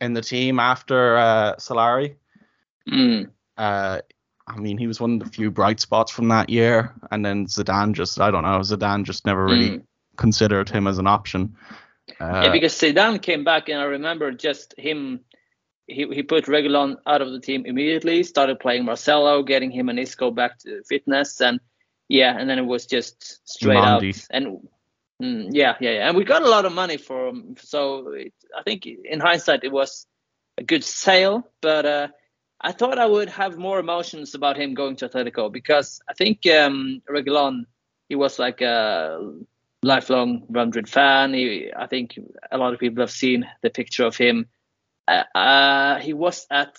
in 0.00 0.14
the 0.14 0.22
team 0.22 0.58
after 0.58 1.16
uh, 1.16 1.54
Solari. 1.56 2.16
mm, 2.88 3.30
Uh, 3.56 4.00
I 4.48 4.56
mean, 4.58 4.78
he 4.78 4.86
was 4.86 5.00
one 5.00 5.14
of 5.14 5.20
the 5.20 5.30
few 5.32 5.50
bright 5.50 5.80
spots 5.80 6.12
from 6.12 6.28
that 6.28 6.48
year, 6.50 6.94
and 7.10 7.24
then 7.24 7.46
Zidane 7.46 7.92
just 7.92 8.20
I 8.20 8.30
don't 8.30 8.44
know, 8.44 8.60
Zidane 8.60 9.04
just 9.04 9.26
never 9.26 9.44
really 9.44 9.70
mm. 9.78 9.82
considered 10.16 10.70
him 10.70 10.86
as 10.86 10.98
an 10.98 11.06
option. 11.06 11.56
Uh, 12.20 12.42
yeah, 12.44 12.52
because 12.52 12.74
Zidane 12.74 13.20
came 13.20 13.44
back, 13.44 13.68
and 13.68 13.78
I 13.78 13.84
remember 13.84 14.30
just 14.32 14.74
him. 14.78 15.20
He, 15.86 16.06
he 16.12 16.22
put 16.22 16.46
Reguilon 16.46 16.96
out 17.06 17.22
of 17.22 17.30
the 17.30 17.40
team 17.40 17.64
immediately. 17.64 18.22
Started 18.24 18.58
playing 18.58 18.84
Marcelo, 18.84 19.42
getting 19.42 19.70
him 19.70 19.88
and 19.88 19.98
Isco 19.98 20.30
back 20.30 20.58
to 20.60 20.82
fitness, 20.88 21.40
and 21.40 21.60
yeah, 22.08 22.36
and 22.36 22.48
then 22.48 22.58
it 22.58 22.66
was 22.66 22.86
just 22.86 23.48
straight 23.48 23.78
Mendy. 23.78 24.14
out. 24.14 24.26
And 24.30 24.68
mm, 25.22 25.48
yeah, 25.52 25.76
yeah, 25.80 25.90
yeah, 25.90 26.08
and 26.08 26.16
we 26.16 26.24
got 26.24 26.42
a 26.42 26.48
lot 26.48 26.64
of 26.64 26.72
money 26.72 26.96
for 26.96 27.28
him. 27.28 27.56
So 27.60 28.12
it, 28.12 28.32
I 28.56 28.62
think 28.62 28.86
in 28.86 29.20
hindsight 29.20 29.64
it 29.64 29.72
was 29.72 30.06
a 30.58 30.64
good 30.64 30.84
sale, 30.84 31.48
but 31.60 31.86
uh, 31.86 32.08
I 32.60 32.72
thought 32.72 32.98
I 32.98 33.06
would 33.06 33.28
have 33.28 33.58
more 33.58 33.78
emotions 33.78 34.34
about 34.34 34.56
him 34.56 34.74
going 34.74 34.96
to 34.96 35.08
Atletico 35.08 35.52
because 35.52 36.00
I 36.08 36.14
think 36.14 36.46
um, 36.46 37.02
Reguilon 37.08 37.66
he 38.08 38.14
was 38.14 38.38
like 38.38 38.60
a 38.60 39.32
lifelong 39.86 40.44
Real 40.48 40.66
Madrid 40.66 40.88
fan. 40.88 41.32
He, 41.34 41.70
I 41.76 41.86
think 41.86 42.18
a 42.50 42.58
lot 42.58 42.74
of 42.74 42.80
people 42.80 43.02
have 43.02 43.10
seen 43.10 43.46
the 43.62 43.70
picture 43.70 44.04
of 44.04 44.16
him. 44.16 44.46
Uh, 45.08 45.24
uh, 45.34 45.98
he 46.00 46.12
was 46.12 46.46
at, 46.50 46.76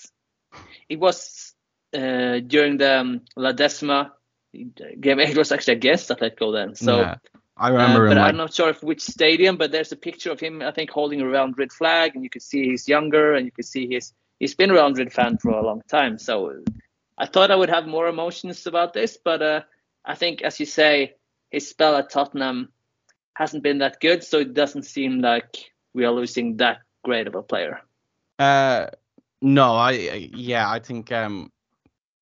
he 0.90 0.96
was 0.98 1.54
uh, 1.96 2.40
during 2.40 2.78
the 2.78 3.00
um, 3.00 3.22
La 3.36 3.52
Decima 3.54 4.14
game. 4.54 5.20
It 5.32 5.38
was 5.38 5.52
actually 5.52 5.76
against 5.76 6.10
Atletico 6.10 6.54
then. 6.54 6.76
So 6.76 7.00
Yeah. 7.00 7.16
I 7.60 7.70
remember 7.70 8.06
Uh, 8.06 8.10
but 8.10 8.18
I'm 8.20 8.38
not 8.38 8.54
sure 8.54 8.70
of 8.70 8.84
which 8.84 9.02
stadium. 9.02 9.58
But 9.58 9.72
there's 9.72 9.92
a 9.92 9.96
picture 9.96 10.32
of 10.32 10.40
him, 10.40 10.62
I 10.62 10.72
think, 10.72 10.92
holding 10.92 11.22
a 11.22 11.28
Real 11.28 11.48
Madrid 11.48 11.72
flag, 11.72 12.12
and 12.14 12.24
you 12.24 12.30
can 12.30 12.42
see 12.42 12.70
he's 12.70 12.88
younger, 12.88 13.34
and 13.34 13.46
you 13.46 13.52
can 13.52 13.64
see 13.64 13.88
he's 13.88 14.14
he's 14.40 14.54
been 14.56 14.70
a 14.70 14.74
Real 14.74 14.90
Madrid 14.90 15.12
fan 15.12 15.38
for 15.38 15.52
a 15.52 15.66
long 15.66 15.82
time. 15.90 16.20
So 16.20 16.64
I 17.18 17.26
thought 17.26 17.50
I 17.50 17.56
would 17.56 17.70
have 17.70 17.88
more 17.88 18.08
emotions 18.08 18.68
about 18.68 18.94
this, 18.94 19.18
but 19.18 19.42
uh, 19.42 19.62
I 20.06 20.14
think, 20.16 20.44
as 20.44 20.60
you 20.60 20.68
say, 20.68 21.16
his 21.50 21.68
spell 21.68 21.96
at 21.96 22.12
Tottenham 22.12 22.70
hasn't 23.38 23.64
been 23.64 23.78
that 23.80 24.00
good, 24.02 24.24
so 24.24 24.40
it 24.40 24.54
doesn't 24.54 24.84
seem 24.84 25.22
like 25.22 25.72
we 25.94 26.06
are 26.06 26.12
losing 26.12 26.58
that 26.58 26.80
great 27.04 27.28
of 27.28 27.36
a 27.36 27.44
player. 27.44 27.82
Uh, 28.40 28.88
no, 29.42 29.76
I 29.76 29.92
I- 29.92 30.30
yeah, 30.34 30.70
I 30.70 30.80
think 30.80 31.12
um, 31.12 31.52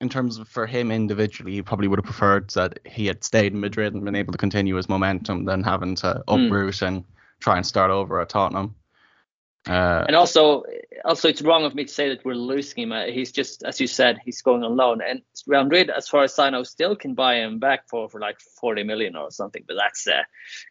in 0.01 0.09
terms 0.09 0.37
of 0.37 0.47
for 0.49 0.65
him 0.67 0.91
individually, 0.91 1.53
he 1.53 1.61
probably 1.61 1.87
would 1.87 1.99
have 1.99 2.05
preferred 2.05 2.49
that 2.51 2.79
he 2.85 3.07
had 3.07 3.23
stayed 3.23 3.53
in 3.53 3.59
Madrid 3.61 3.93
and 3.93 4.03
been 4.03 4.15
able 4.15 4.33
to 4.33 4.37
continue 4.37 4.75
his 4.75 4.89
momentum 4.89 5.45
than 5.45 5.63
having 5.63 5.95
to 5.95 6.21
Hmm. 6.27 6.33
uproot 6.45 6.81
and 6.81 7.03
try 7.39 7.55
and 7.57 7.65
start 7.65 7.91
over 7.91 8.19
at 8.19 8.29
Tottenham. 8.29 8.75
Uh, 9.67 10.03
And 10.07 10.15
also, 10.15 10.63
also 11.03 11.27
it's 11.29 11.41
wrong 11.41 11.63
of 11.65 11.73
me 11.73 11.85
to 11.85 11.91
say 11.91 12.09
that 12.09 12.23
we're 12.23 12.35
losing 12.35 12.83
him. 12.83 12.91
Uh, 12.91 13.05
He's 13.05 13.31
just, 13.31 13.63
as 13.63 13.79
you 13.81 13.87
said, 13.87 14.19
he's 14.23 14.41
going 14.41 14.63
on 14.63 14.75
loan, 14.75 15.01
and 15.01 15.21
Real 15.47 15.63
Madrid, 15.63 15.89
as 15.89 16.07
far 16.07 16.23
as 16.23 16.37
I 16.37 16.49
know, 16.51 16.63
still 16.63 16.95
can 16.95 17.15
buy 17.15 17.35
him 17.37 17.59
back 17.59 17.89
for, 17.89 18.07
for 18.09 18.19
like 18.19 18.39
40 18.61 18.83
million 18.83 19.15
or 19.15 19.31
something. 19.31 19.63
But 19.67 19.77
that's 19.77 20.05
a 20.07 20.25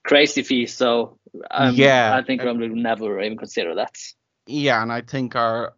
crazy 0.05 0.43
fee. 0.43 0.67
So 0.67 1.19
um, 1.51 1.75
Yeah. 1.75 2.15
I 2.17 2.23
think 2.23 2.43
Real 2.43 2.55
Madrid 2.55 2.71
would 2.73 2.83
never 2.83 3.21
even 3.21 3.39
consider 3.39 3.75
that. 3.77 3.97
yeah, 4.47 4.83
and 4.83 4.93
I 4.93 5.01
think 5.01 5.35
our 5.37 5.75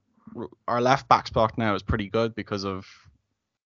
our 0.66 0.80
left 0.80 1.08
back 1.08 1.26
spot 1.28 1.56
now 1.56 1.74
is 1.76 1.82
pretty 1.84 2.08
good 2.08 2.34
because 2.34 2.64
of 2.64 2.84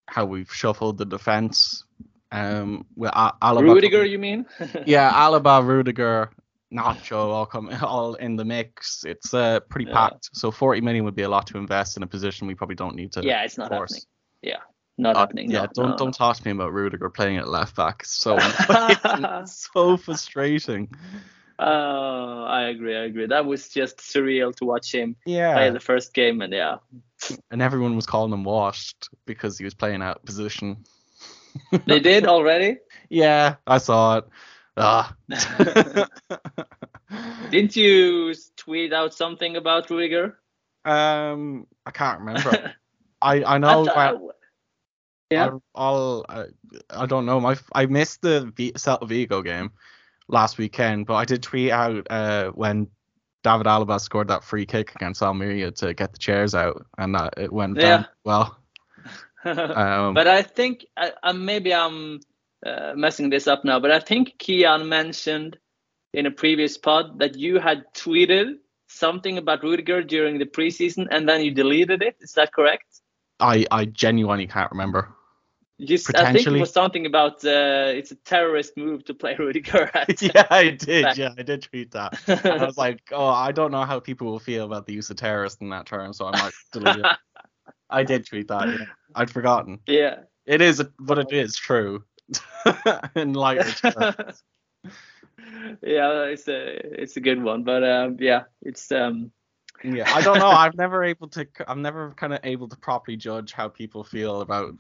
how 0.06 0.26
we've 0.26 0.52
shuffled 0.54 0.98
the 0.98 1.06
defense. 1.06 1.84
Um, 2.32 2.84
with 2.94 3.10
Alaba 3.10 3.62
Rudiger, 3.62 4.04
you 4.04 4.18
mean? 4.18 4.46
yeah, 4.86 5.10
Alaba, 5.12 5.64
Rudiger, 5.66 6.30
Nacho 6.72 7.16
all 7.16 7.46
come 7.46 7.68
all 7.82 8.14
in 8.14 8.36
the 8.36 8.44
mix. 8.44 9.04
It's 9.04 9.34
uh 9.34 9.60
pretty 9.60 9.86
Yeah. 9.86 9.94
packed. 10.10 10.30
So 10.32 10.50
40 10.50 10.80
million 10.80 11.04
would 11.04 11.16
be 11.16 11.22
a 11.22 11.28
lot 11.28 11.46
to 11.48 11.58
invest 11.58 11.96
in 11.96 12.02
a 12.02 12.06
position 12.06 12.46
we 12.46 12.54
probably 12.54 12.76
don't 12.76 12.94
need 12.96 13.12
to. 13.12 13.22
yeah, 13.22 13.42
it's 13.42 13.58
not 13.58 13.68
force. 13.68 13.90
happening. 13.92 14.06
Yeah, 14.42 14.60
not 14.98 15.16
Uh, 15.16 15.20
happening. 15.20 15.50
yeah, 15.50 15.60
no, 15.62 15.66
don't 15.74 15.90
no, 15.90 15.96
don't 15.98 16.14
talk 16.14 16.36
to 16.36 16.44
me 16.46 16.52
about 16.52 16.72
Rudiger 16.72 17.10
playing 17.10 17.38
at 17.38 17.48
left 17.48 17.76
back. 17.76 18.04
So 18.04 18.38
so 19.46 19.96
frustrating. 19.96 20.88
no. 20.92 21.18
Uh, 21.58 22.44
I 22.44 22.68
agree. 22.68 22.96
I 22.96 23.04
agree. 23.04 23.26
That 23.26 23.44
was 23.44 23.68
just 23.68 23.98
surreal 23.98 24.54
to 24.56 24.64
watch 24.64 24.92
him 24.94 25.16
play 25.24 25.34
Yeah, 25.34 25.70
the 25.70 25.80
first 25.80 26.14
game, 26.14 26.40
and 26.40 26.52
yeah, 26.54 26.76
and 27.50 27.60
everyone 27.60 27.96
was 27.96 28.06
calling 28.06 28.32
him 28.32 28.44
washed 28.44 29.10
because 29.26 29.58
he 29.58 29.64
was 29.64 29.74
playing 29.74 30.00
out 30.02 30.24
position. 30.24 30.84
they 31.86 32.00
did 32.00 32.24
already. 32.34 32.78
Yeah, 33.10 33.56
I 33.66 33.76
saw 33.78 34.18
it. 34.18 34.24
Ah. 34.80 35.14
Didn't 37.50 37.74
you 37.76 38.34
tweet 38.56 38.92
out 38.92 39.14
something 39.14 39.56
about 39.56 39.90
Rudiger? 39.90 40.38
um, 40.84 41.66
I 41.84 41.90
can't 41.90 42.20
remember. 42.20 42.72
I 43.20 43.42
I 43.42 43.54
I 43.54 43.58
know. 43.58 43.84
thought- 43.84 43.96
well, 43.96 44.30
yeah. 45.30 45.46
I, 45.46 45.80
I'll, 45.80 46.24
I, 46.28 46.44
I 46.90 47.06
don't 47.06 47.26
know. 47.26 47.38
My 47.40 47.56
I 47.72 47.86
missed 47.86 48.22
the 48.22 48.50
v, 48.56 48.72
Celta 48.72 49.06
Vigo 49.06 49.42
game 49.42 49.70
last 50.28 50.58
weekend, 50.58 51.06
but 51.06 51.14
I 51.14 51.24
did 51.24 51.42
tweet 51.42 51.70
out 51.70 52.06
uh, 52.10 52.50
when 52.50 52.88
David 53.44 53.66
Alaba 53.66 54.00
scored 54.00 54.28
that 54.28 54.42
free 54.44 54.66
kick 54.66 54.94
against 54.94 55.22
Almeria 55.22 55.70
to 55.72 55.94
get 55.94 56.12
the 56.12 56.18
chairs 56.18 56.54
out, 56.54 56.84
and 56.98 57.14
that 57.14 57.34
it 57.36 57.52
went 57.52 57.76
Yeah. 57.76 57.82
down 57.82 58.06
well. 58.24 58.56
Um, 59.42 60.12
but 60.12 60.28
I 60.28 60.42
think 60.42 60.84
I, 60.98 61.12
I, 61.22 61.32
maybe 61.32 61.72
I'm 61.74 62.20
uh, 62.64 62.92
messing 62.96 63.30
this 63.30 63.46
up 63.46 63.64
now, 63.64 63.80
but 63.80 63.90
I 63.90 64.00
think 64.00 64.34
Kiyan 64.38 64.86
mentioned 64.86 65.58
in 66.12 66.26
a 66.26 66.30
previous 66.30 66.76
pod 66.76 67.18
that 67.20 67.36
you 67.36 67.58
had 67.58 67.84
tweeted 67.94 68.54
something 68.88 69.38
about 69.38 69.62
Rudiger 69.62 70.02
during 70.02 70.38
the 70.38 70.46
preseason 70.46 71.06
and 71.10 71.28
then 71.28 71.42
you 71.42 71.52
deleted 71.52 72.02
it. 72.02 72.16
Is 72.20 72.32
that 72.32 72.52
correct? 72.52 73.00
I 73.38 73.64
I 73.70 73.84
genuinely 73.86 74.46
can't 74.46 74.70
remember. 74.70 75.14
S- 75.80 76.12
I 76.14 76.32
think 76.32 76.46
it 76.46 76.60
was 76.60 76.72
something 76.72 77.06
about 77.06 77.42
uh, 77.44 77.92
it's 77.94 78.10
a 78.10 78.16
terrorist 78.16 78.76
move 78.76 79.04
to 79.06 79.14
play 79.14 79.34
Rudiger. 79.38 79.90
At, 79.94 80.20
yeah, 80.34 80.46
I 80.50 80.70
did. 80.70 81.04
Back. 81.04 81.16
Yeah, 81.16 81.30
I 81.38 81.42
did 81.42 81.62
tweet 81.62 81.92
that. 81.92 82.20
And 82.26 82.60
I 82.60 82.66
was 82.66 82.76
like, 82.86 83.00
oh, 83.12 83.28
I 83.28 83.52
don't 83.52 83.70
know 83.70 83.84
how 83.84 83.98
people 84.00 84.26
will 84.26 84.38
feel 84.40 84.66
about 84.66 84.86
the 84.86 84.92
use 84.92 85.08
of 85.08 85.16
terrorist 85.16 85.62
in 85.62 85.70
that 85.70 85.86
term, 85.86 86.12
so 86.12 86.26
I 86.26 86.32
might 86.32 86.52
delete 86.72 86.96
it. 86.96 87.06
I 87.88 88.02
did 88.04 88.26
tweet 88.26 88.48
that. 88.48 88.68
Yeah. 88.68 88.84
I'd 89.14 89.30
forgotten. 89.30 89.78
yeah. 89.86 90.16
It 90.46 90.60
is, 90.60 90.82
but 90.98 91.18
it 91.18 91.32
is 91.32 91.54
true. 91.54 92.02
language 93.16 93.80
terms. 93.80 94.42
yeah, 95.82 96.24
it's 96.24 96.48
a 96.48 97.02
it's 97.02 97.16
a 97.16 97.20
good 97.20 97.42
one, 97.42 97.64
but 97.64 97.82
um, 97.84 98.16
yeah, 98.20 98.44
it's 98.62 98.90
um, 98.92 99.30
Yeah, 99.82 100.04
I 100.14 100.20
don't 100.22 100.38
know. 100.38 100.50
I've 100.50 100.74
never 100.76 101.02
able 101.04 101.28
to. 101.28 101.46
I'm 101.66 101.82
never 101.82 102.10
kind 102.12 102.32
of 102.32 102.40
able 102.44 102.68
to 102.68 102.76
properly 102.76 103.16
judge 103.16 103.52
how 103.52 103.68
people 103.68 104.04
feel 104.04 104.40
about 104.42 104.74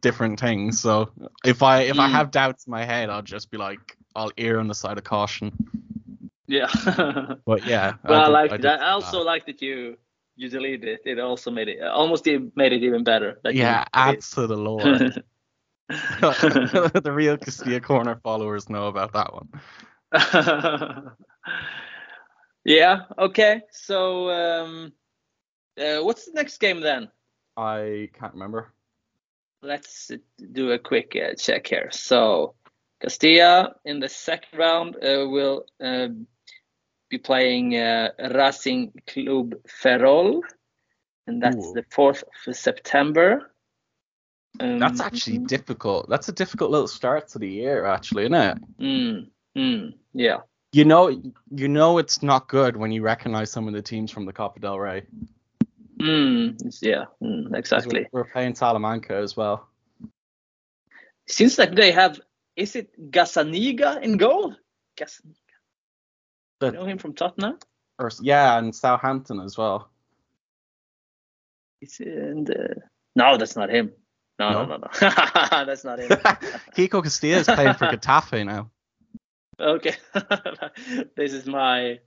different 0.00 0.40
things. 0.40 0.80
So 0.80 1.10
if 1.44 1.62
I 1.62 1.82
if 1.82 1.98
I 1.98 2.08
Mm. 2.08 2.12
have 2.12 2.30
doubts 2.30 2.66
in 2.66 2.70
my 2.70 2.84
head, 2.84 3.10
I'll 3.10 3.22
just 3.22 3.50
be 3.50 3.58
like, 3.58 3.96
I'll 4.14 4.32
err 4.38 4.58
on 4.60 4.68
the 4.68 4.74
side 4.74 4.98
of 4.98 5.04
caution. 5.04 5.52
yeah. 6.46 6.68
But 7.46 7.64
yeah. 7.64 7.94
Well, 8.08 8.20
I, 8.20 8.24
did- 8.24 8.32
like 8.32 8.50
did 8.52 8.62
that. 8.62 8.80
I 8.80 8.90
also 8.90 9.22
like 9.22 9.46
that 9.46 9.60
you 9.62 9.96
you 10.36 10.48
deleted 10.48 10.88
it. 10.88 11.00
It 11.04 11.18
also 11.18 11.50
made 11.50 11.68
it 11.68 11.82
almost 11.82 12.26
made 12.26 12.72
it 12.72 12.82
even 12.82 13.04
better. 13.04 13.40
that 13.44 13.54
Yeah, 13.54 13.84
adds 13.92 14.30
to 14.30 14.46
the 14.46 14.56
lore. 14.56 14.98
the 15.88 17.12
real 17.12 17.36
Castilla 17.36 17.80
Corner 17.80 18.16
followers 18.22 18.70
know 18.70 18.86
about 18.88 19.12
that 19.12 19.32
one. 19.34 19.48
yeah. 22.64 23.02
Okay. 23.18 23.62
So, 23.70 24.30
um, 24.30 24.92
uh, 25.78 25.98
what's 25.98 26.26
the 26.26 26.32
next 26.32 26.58
game 26.58 26.80
then? 26.80 27.10
I 27.56 28.08
can't 28.18 28.32
remember. 28.32 28.72
Let's 29.62 30.10
do 30.52 30.72
a 30.72 30.78
quick 30.78 31.16
uh, 31.16 31.34
check 31.34 31.66
here. 31.66 31.90
So, 31.92 32.54
Castilla 33.00 33.74
in 33.84 34.00
the 34.00 34.08
second 34.08 34.58
round 34.58 34.96
uh, 34.96 35.26
will 35.28 35.66
uh, 35.82 36.08
be 37.10 37.18
playing 37.18 37.76
uh, 37.76 38.10
Racing 38.34 38.92
Club 39.06 39.54
Ferrol, 39.68 40.42
and 41.26 41.42
that's 41.42 41.66
Ooh. 41.66 41.72
the 41.74 41.82
4th 41.82 42.24
of 42.46 42.56
September. 42.56 43.53
Um, 44.60 44.78
That's 44.78 45.00
actually 45.00 45.38
difficult. 45.38 46.08
That's 46.08 46.28
a 46.28 46.32
difficult 46.32 46.70
little 46.70 46.86
start 46.88 47.28
to 47.28 47.38
the 47.38 47.48
year, 47.48 47.86
actually, 47.86 48.24
isn't 48.24 48.34
it? 48.34 48.58
Mm, 48.78 49.26
mm, 49.56 49.94
yeah. 50.12 50.38
You 50.72 50.84
know, 50.84 51.08
you 51.50 51.68
know 51.68 51.98
it's 51.98 52.22
not 52.22 52.48
good 52.48 52.76
when 52.76 52.92
you 52.92 53.02
recognize 53.02 53.50
some 53.50 53.66
of 53.66 53.74
the 53.74 53.82
teams 53.82 54.10
from 54.10 54.26
the 54.26 54.32
Copa 54.32 54.60
del 54.60 54.78
Rey. 54.78 55.02
Mm, 56.00 56.56
yeah. 56.82 57.04
Mm, 57.22 57.50
we're- 57.50 57.58
exactly. 57.58 58.06
We're, 58.12 58.24
playing 58.24 58.54
Salamanca 58.54 59.14
as 59.16 59.36
well. 59.36 59.68
Seems 61.26 61.58
like 61.58 61.74
they 61.74 61.92
have. 61.92 62.20
Is 62.56 62.76
it 62.76 63.10
Gazzaniga 63.10 64.02
in 64.02 64.16
goal? 64.16 64.54
Gazzaniga. 64.96 65.34
The- 66.60 66.66
You 66.66 66.72
know 66.72 66.84
him 66.84 66.98
from 66.98 67.14
Tottenham. 67.14 67.58
Or, 67.98 68.10
yeah, 68.20 68.58
and 68.58 68.74
Southampton 68.74 69.40
as 69.40 69.56
well. 69.56 69.88
Is 71.80 72.00
and 72.00 72.48
uh, 72.50 72.74
no, 73.14 73.36
that's 73.36 73.56
not 73.56 73.70
him. 73.70 73.92
No, 74.38 74.50
no, 74.50 74.64
no, 74.64 74.76
No? 74.76 74.76
no. 74.76 74.90
that's 75.64 75.84
not 75.84 76.00
it. 76.00 76.10
Kiko 76.76 77.02
Casilla 77.02 77.36
is 77.36 77.46
playing 77.46 77.74
for 77.74 77.86
Getafe 77.86 78.44
now. 78.44 78.70
okay. 79.60 79.94
this 81.16 81.32
is 81.32 81.46
my 81.46 82.00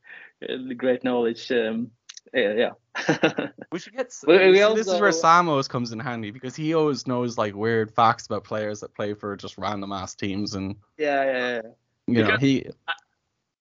uh, 0.48 0.74
great 0.76 1.04
knowledge. 1.04 1.50
Um, 1.52 1.92
yeah. 2.34 2.54
yeah. 2.54 3.48
We 3.72 3.80
should 3.80 3.94
get. 3.94 4.14
We- 4.28 4.38
we 4.50 4.58
see, 4.58 4.76
this 4.76 4.88
is 4.88 5.00
where 5.00 5.12
Samos 5.14 5.68
comes 5.70 5.92
in 5.94 6.00
handy 6.00 6.32
because 6.32 6.56
he 6.56 6.74
always 6.74 7.08
knows 7.08 7.38
like 7.38 7.56
weird 7.56 7.92
facts 7.96 8.26
about 8.26 8.44
players 8.44 8.82
that 8.82 8.94
play 8.94 9.14
for 9.14 9.36
just 9.38 9.58
random 9.58 9.94
ass 9.94 10.14
teams, 10.16 10.54
and 10.56 10.76
yeah, 10.98 11.24
yeah, 11.24 11.32
yeah. 11.56 11.62
you 12.08 12.22
know 12.22 12.26
Because- 12.26 12.42
he 12.42 12.66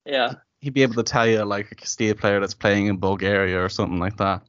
Yeah. 0.04 0.32
he'd 0.60 0.74
be 0.74 0.82
able 0.82 0.94
to 0.94 1.02
tell 1.04 1.26
you 1.28 1.44
like 1.44 1.70
a 1.70 1.74
Castilla 1.76 2.14
player 2.16 2.40
that's 2.40 2.54
playing 2.54 2.86
in 2.86 2.96
Bulgaria 2.96 3.62
or 3.62 3.68
something 3.68 4.00
like 4.00 4.16
that. 4.16 4.42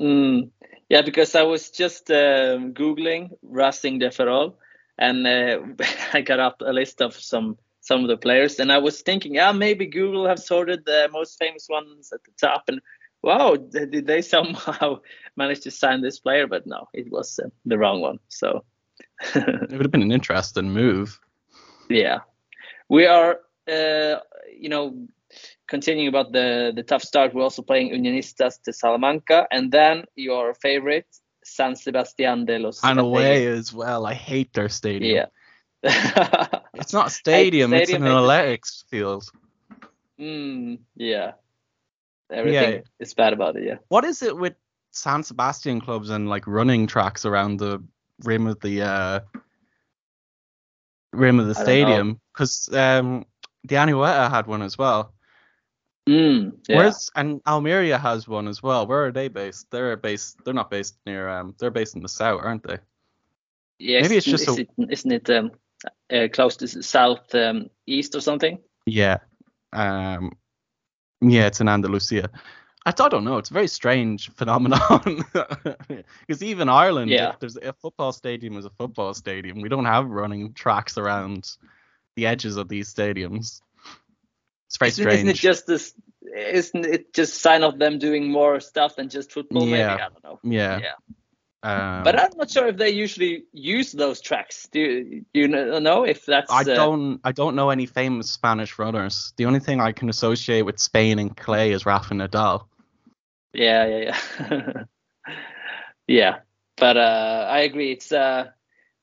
Mm, 0.00 0.50
yeah, 0.88 1.02
because 1.02 1.34
I 1.34 1.42
was 1.42 1.70
just 1.70 2.10
um, 2.10 2.72
googling 2.74 3.30
Racing 3.42 3.98
de 3.98 4.10
Ferrol, 4.10 4.58
and 4.98 5.26
uh, 5.26 5.60
I 6.12 6.20
got 6.22 6.40
up 6.40 6.60
a 6.60 6.72
list 6.72 7.00
of 7.02 7.14
some 7.14 7.56
some 7.80 8.02
of 8.02 8.08
the 8.08 8.16
players, 8.16 8.58
and 8.60 8.70
I 8.72 8.78
was 8.78 9.02
thinking, 9.02 9.34
yeah, 9.34 9.52
maybe 9.52 9.86
Google 9.86 10.26
have 10.26 10.38
sorted 10.38 10.84
the 10.84 11.08
most 11.12 11.38
famous 11.38 11.66
ones 11.68 12.12
at 12.12 12.20
the 12.24 12.32
top, 12.40 12.64
and 12.68 12.80
wow, 13.22 13.56
did 13.56 14.06
they 14.06 14.22
somehow 14.22 15.00
manage 15.36 15.60
to 15.60 15.70
sign 15.70 16.02
this 16.02 16.18
player? 16.18 16.46
But 16.46 16.66
no, 16.66 16.88
it 16.92 17.10
was 17.10 17.38
uh, 17.42 17.48
the 17.64 17.78
wrong 17.78 18.00
one. 18.00 18.18
So 18.28 18.64
It 19.34 19.70
would 19.72 19.82
have 19.82 19.90
been 19.90 20.02
an 20.02 20.12
interesting 20.12 20.70
move. 20.70 21.18
yeah, 21.88 22.20
we 22.88 23.06
are, 23.06 23.40
uh, 23.70 24.16
you 24.56 24.68
know, 24.68 25.06
continuing 25.68 26.08
about 26.08 26.32
the 26.32 26.72
the 26.74 26.82
tough 26.82 27.02
start. 27.02 27.34
We're 27.34 27.42
also 27.42 27.62
playing 27.62 27.92
Unionistas 27.92 28.62
de 28.62 28.72
Salamanca, 28.72 29.46
and 29.50 29.70
then 29.70 30.04
your 30.16 30.54
favorite 30.54 31.06
San 31.44 31.74
Sebastián 31.74 32.46
de 32.46 32.58
los 32.58 32.82
And 32.82 32.98
away 32.98 33.46
as 33.46 33.72
well. 33.72 34.06
I 34.06 34.14
hate 34.14 34.52
their 34.52 34.68
stadium. 34.68 35.14
Yeah. 35.14 35.28
It's 36.74 36.92
not 36.92 37.08
a 37.08 37.10
stadium. 37.10 37.72
it's 37.72 37.88
stadium, 37.88 38.06
an 38.06 38.16
athletics 38.16 38.84
field. 38.88 39.28
Mm, 40.18 40.78
yeah. 40.94 41.32
Everything 42.30 42.84
is 43.00 43.14
bad 43.14 43.32
about 43.32 43.56
it. 43.56 43.64
Yeah. 43.64 43.76
What 43.88 44.04
is 44.04 44.22
it 44.22 44.36
with 44.36 44.54
San 44.92 45.22
Sebastian 45.24 45.80
clubs 45.80 46.10
and 46.10 46.28
like 46.28 46.46
running 46.46 46.86
tracks 46.86 47.24
around 47.24 47.58
the 47.58 47.82
rim 48.22 48.46
of 48.46 48.60
the 48.60 48.82
uh, 48.82 49.20
rim 51.12 51.40
of 51.40 51.46
the 51.46 51.58
I 51.58 51.62
stadium? 51.62 52.20
Because 52.32 52.68
um, 52.72 53.26
the 53.64 53.76
Anoeta 53.76 54.30
had 54.30 54.46
one 54.46 54.62
as 54.62 54.78
well. 54.78 55.12
Mm, 56.08 56.52
yeah. 56.68 56.76
Where's 56.76 57.10
and 57.16 57.40
Almeria 57.46 57.98
has 57.98 58.26
one 58.26 58.48
as 58.48 58.62
well. 58.62 58.86
Where 58.86 59.06
are 59.06 59.12
they 59.12 59.28
based? 59.28 59.70
They're 59.70 59.96
based. 59.96 60.38
They're 60.44 60.54
not 60.54 60.70
based 60.70 60.96
near. 61.04 61.28
Um, 61.28 61.54
they're 61.58 61.70
based 61.70 61.96
in 61.96 62.02
the 62.02 62.08
south, 62.08 62.40
aren't 62.42 62.62
they? 62.66 62.78
yeah, 63.78 64.00
maybe 64.02 64.16
it's 64.16 64.26
just 64.26 64.48
a- 64.48 64.52
is 64.52 64.58
it, 64.58 64.68
isn't 64.90 65.12
it 65.12 65.30
um, 65.30 65.50
uh, 66.12 66.28
close 66.32 66.56
to 66.56 66.66
south 66.82 67.34
um, 67.34 67.68
east 67.86 68.14
or 68.14 68.20
something? 68.20 68.58
Yeah. 68.86 69.18
Um. 69.72 70.32
Yeah, 71.20 71.46
it's 71.48 71.60
in 71.60 71.68
Andalusia. 71.68 72.30
I, 72.86 72.90
I 72.90 73.08
don't 73.08 73.24
know. 73.24 73.36
It's 73.38 73.50
a 73.50 73.54
very 73.54 73.68
strange 73.68 74.30
phenomenon. 74.36 75.24
Because 76.26 76.42
even 76.42 76.68
Ireland, 76.70 77.10
Yeah. 77.10 77.30
if 77.30 77.40
there's 77.40 77.56
a 77.56 77.72
football 77.74 78.12
stadium 78.12 78.56
is 78.56 78.64
a 78.64 78.70
football 78.70 79.12
stadium. 79.14 79.60
We 79.60 79.68
don't 79.68 79.84
have 79.84 80.08
running 80.08 80.54
tracks 80.54 80.96
around 80.96 81.50
the 82.16 82.26
edges 82.26 82.56
of 82.56 82.68
these 82.68 82.92
stadiums. 82.94 83.60
It's 84.68 84.76
very 84.76 84.88
Isn't, 84.90 85.02
strange. 85.02 85.18
isn't 85.18 85.28
it 85.30 85.36
just 85.36 85.66
this? 85.66 85.94
Isn't 86.36 86.84
it 86.84 87.14
just 87.14 87.40
sign 87.40 87.64
of 87.64 87.78
them 87.78 87.98
doing 87.98 88.30
more 88.30 88.60
stuff 88.60 88.96
than 88.96 89.08
just 89.08 89.32
football? 89.32 89.66
Yeah. 89.66 89.88
Maybe 89.88 90.02
I 90.02 90.08
don't 90.08 90.24
know. 90.24 90.40
yeah. 90.44 90.78
Yeah. 90.78 90.92
Um, 91.62 92.04
But 92.04 92.20
I'm 92.20 92.30
not 92.36 92.50
sure 92.50 92.68
if 92.68 92.76
they 92.76 92.90
usually 92.90 93.44
use 93.52 93.90
those 93.92 94.20
tracks. 94.20 94.68
Do 94.70 94.78
you, 94.78 95.24
do 95.34 95.40
you 95.40 95.48
know 95.48 96.04
if 96.04 96.24
that's? 96.24 96.52
I 96.52 96.60
uh, 96.60 96.64
don't 96.64 97.20
I 97.24 97.32
don't 97.32 97.56
know 97.56 97.70
any 97.70 97.86
famous 97.86 98.30
Spanish 98.30 98.78
runners. 98.78 99.32
The 99.36 99.46
only 99.46 99.58
thing 99.58 99.80
I 99.80 99.92
can 99.92 100.08
associate 100.08 100.62
with 100.62 100.78
Spain 100.78 101.18
and 101.18 101.36
clay 101.36 101.72
is 101.72 101.84
Rafa 101.84 102.14
Nadal. 102.14 102.66
Yeah, 103.52 103.86
yeah, 103.86 104.18
yeah. 104.40 104.82
yeah, 106.06 106.38
but 106.76 106.96
uh, 106.96 107.46
I 107.50 107.60
agree. 107.60 107.90
It's 107.90 108.12
uh, 108.12 108.50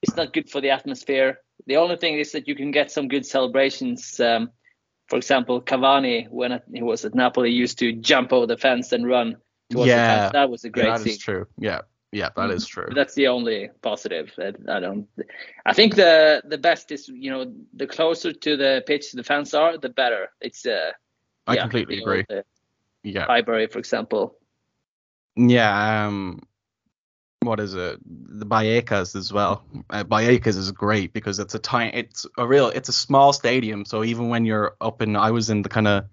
it's 0.01 0.15
not 0.15 0.31
good 0.31 0.49
for 0.49 0.61
the 0.61 0.69
atmosphere. 0.69 1.39
The 1.67 1.77
only 1.77 1.97
thing 1.97 2.19
is 2.19 2.31
that 2.31 2.47
you 2.47 2.55
can 2.55 2.71
get 2.71 2.91
some 2.91 3.07
good 3.09 3.25
celebrations. 3.25 4.19
Um, 4.19 4.51
for 5.07 5.17
example, 5.17 5.61
Cavani, 5.61 6.27
when 6.29 6.59
he 6.73 6.81
was 6.81 7.05
at 7.05 7.13
Napoli, 7.15 7.51
used 7.51 7.79
to 7.79 7.91
jump 7.93 8.33
over 8.33 8.45
the 8.47 8.57
fence 8.57 8.91
and 8.91 9.07
run 9.07 9.37
towards 9.69 9.89
Yeah. 9.89 10.15
the 10.15 10.21
fence. 10.21 10.33
That 10.33 10.49
was 10.49 10.63
a 10.65 10.69
great 10.69 10.85
yeah, 10.85 10.91
that 10.97 11.01
scene. 11.01 11.11
is 11.13 11.17
true. 11.19 11.47
Yeah, 11.59 11.81
yeah, 12.11 12.29
that 12.35 12.49
is 12.51 12.65
true. 12.65 12.85
But 12.87 12.95
that's 12.95 13.13
the 13.15 13.27
only 13.27 13.69
positive 13.81 14.31
I 14.39 14.79
don't. 14.79 15.07
I 15.65 15.73
think 15.73 15.95
the 15.95 16.41
the 16.47 16.57
best 16.57 16.91
is 16.91 17.07
you 17.09 17.29
know 17.31 17.53
the 17.73 17.87
closer 17.87 18.33
to 18.33 18.57
the 18.57 18.83
pitch 18.87 19.11
the 19.11 19.23
fans 19.23 19.53
are, 19.53 19.77
the 19.77 19.89
better. 19.89 20.29
It's 20.41 20.65
uh. 20.65 20.91
I 21.47 21.55
yeah, 21.55 21.61
completely 21.61 21.99
agree. 21.99 22.25
Yeah, 23.03 23.27
Highbury, 23.27 23.67
for 23.67 23.77
example. 23.77 24.35
yeah. 25.35 26.07
Um, 26.07 26.41
what 27.45 27.59
is 27.59 27.73
it? 27.73 27.99
The 28.05 28.45
Vallecas 28.45 29.15
as 29.15 29.31
well. 29.31 29.63
Uh, 29.89 30.03
Vallecas 30.03 30.57
is 30.57 30.71
great 30.71 31.13
because 31.13 31.39
it's 31.39 31.55
a 31.55 31.59
tiny, 31.59 31.95
it's 31.95 32.25
a 32.37 32.47
real, 32.47 32.69
it's 32.69 32.89
a 32.89 32.93
small 32.93 33.33
stadium. 33.33 33.85
So 33.85 34.03
even 34.03 34.29
when 34.29 34.45
you're 34.45 34.75
up 34.81 35.01
in, 35.01 35.15
I 35.15 35.31
was 35.31 35.49
in 35.49 35.61
the 35.61 35.69
kind 35.69 35.87
of, 35.87 36.05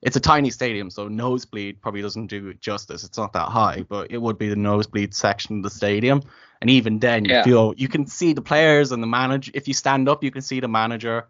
it's 0.00 0.16
a 0.16 0.20
tiny 0.20 0.50
stadium, 0.50 0.90
so 0.90 1.08
nosebleed 1.08 1.82
probably 1.82 2.02
doesn't 2.02 2.28
do 2.28 2.48
it 2.48 2.60
justice. 2.60 3.02
It's 3.02 3.18
not 3.18 3.32
that 3.32 3.48
high, 3.48 3.84
but 3.88 4.12
it 4.12 4.18
would 4.18 4.38
be 4.38 4.48
the 4.48 4.56
nosebleed 4.56 5.12
section 5.12 5.58
of 5.58 5.62
the 5.64 5.70
stadium. 5.70 6.22
And 6.60 6.70
even 6.70 7.00
then, 7.00 7.24
you 7.24 7.32
Yeah. 7.32 7.42
feel 7.42 7.74
you 7.76 7.88
can 7.88 8.06
see 8.06 8.32
the 8.32 8.42
players 8.42 8.92
and 8.92 9.02
the 9.02 9.08
manager. 9.08 9.50
If 9.54 9.66
you 9.66 9.74
stand 9.74 10.08
up, 10.08 10.22
you 10.22 10.30
can 10.30 10.42
see 10.42 10.60
the 10.60 10.68
manager. 10.68 11.26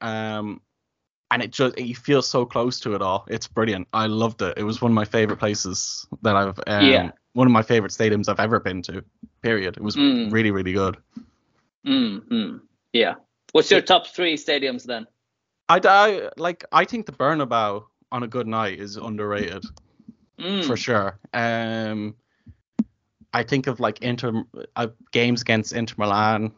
Um, 0.00 0.60
and 1.30 1.42
it 1.42 1.50
just 1.50 1.78
you 1.78 1.94
feel 1.94 2.22
so 2.22 2.46
close 2.46 2.80
to 2.80 2.94
it 2.94 3.02
all. 3.02 3.26
It's 3.28 3.48
brilliant. 3.48 3.88
I 3.92 4.06
loved 4.06 4.42
it. 4.42 4.56
It 4.56 4.62
was 4.62 4.80
one 4.80 4.92
of 4.92 4.94
my 4.94 5.04
favorite 5.04 5.38
places 5.38 6.06
that 6.22 6.36
I've 6.36 6.58
um, 6.66 6.86
Yeah. 6.86 7.10
One 7.36 7.46
of 7.46 7.52
my 7.52 7.62
favorite 7.62 7.92
stadiums 7.92 8.28
I've 8.30 8.40
ever 8.40 8.58
been 8.58 8.80
to. 8.82 9.04
Period. 9.42 9.76
It 9.76 9.82
was 9.82 9.94
Mm. 9.94 10.32
really 10.32 10.50
really 10.50 10.72
good. 10.72 10.96
Mm, 11.84 12.26
mm, 12.28 12.60
yeah. 12.92 13.14
What's 13.52 13.70
your 13.70 13.82
top 13.82 14.06
three 14.06 14.36
stadiums 14.36 14.84
then? 14.84 15.06
I, 15.68 15.80
I 15.84 16.30
like 16.36 16.64
I 16.72 16.84
think 16.84 17.06
the 17.06 17.12
Bernabeu 17.12 17.84
on 18.10 18.22
a 18.22 18.26
good 18.26 18.46
night 18.46 18.80
is 18.80 18.96
underrated 18.96 19.64
Mm, 20.38 20.66
for 20.66 20.76
sure. 20.76 21.18
Um, 21.32 22.14
I 23.32 23.42
think 23.42 23.66
of 23.66 23.80
like 23.80 24.02
Inter 24.02 24.44
uh, 24.74 24.88
games 25.10 25.42
against 25.42 25.72
Inter 25.72 25.94
Milan 25.98 26.52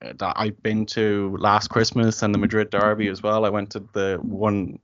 that 0.00 0.34
I've 0.36 0.60
been 0.62 0.86
to 0.86 1.36
last 1.38 1.68
Christmas 1.68 2.22
and 2.22 2.34
the 2.34 2.38
Madrid 2.38 2.70
derby 2.70 3.08
as 3.08 3.22
well. 3.22 3.44
I 3.44 3.48
went 3.48 3.70
to 3.70 3.80
the 3.92 4.18
one 4.22 4.78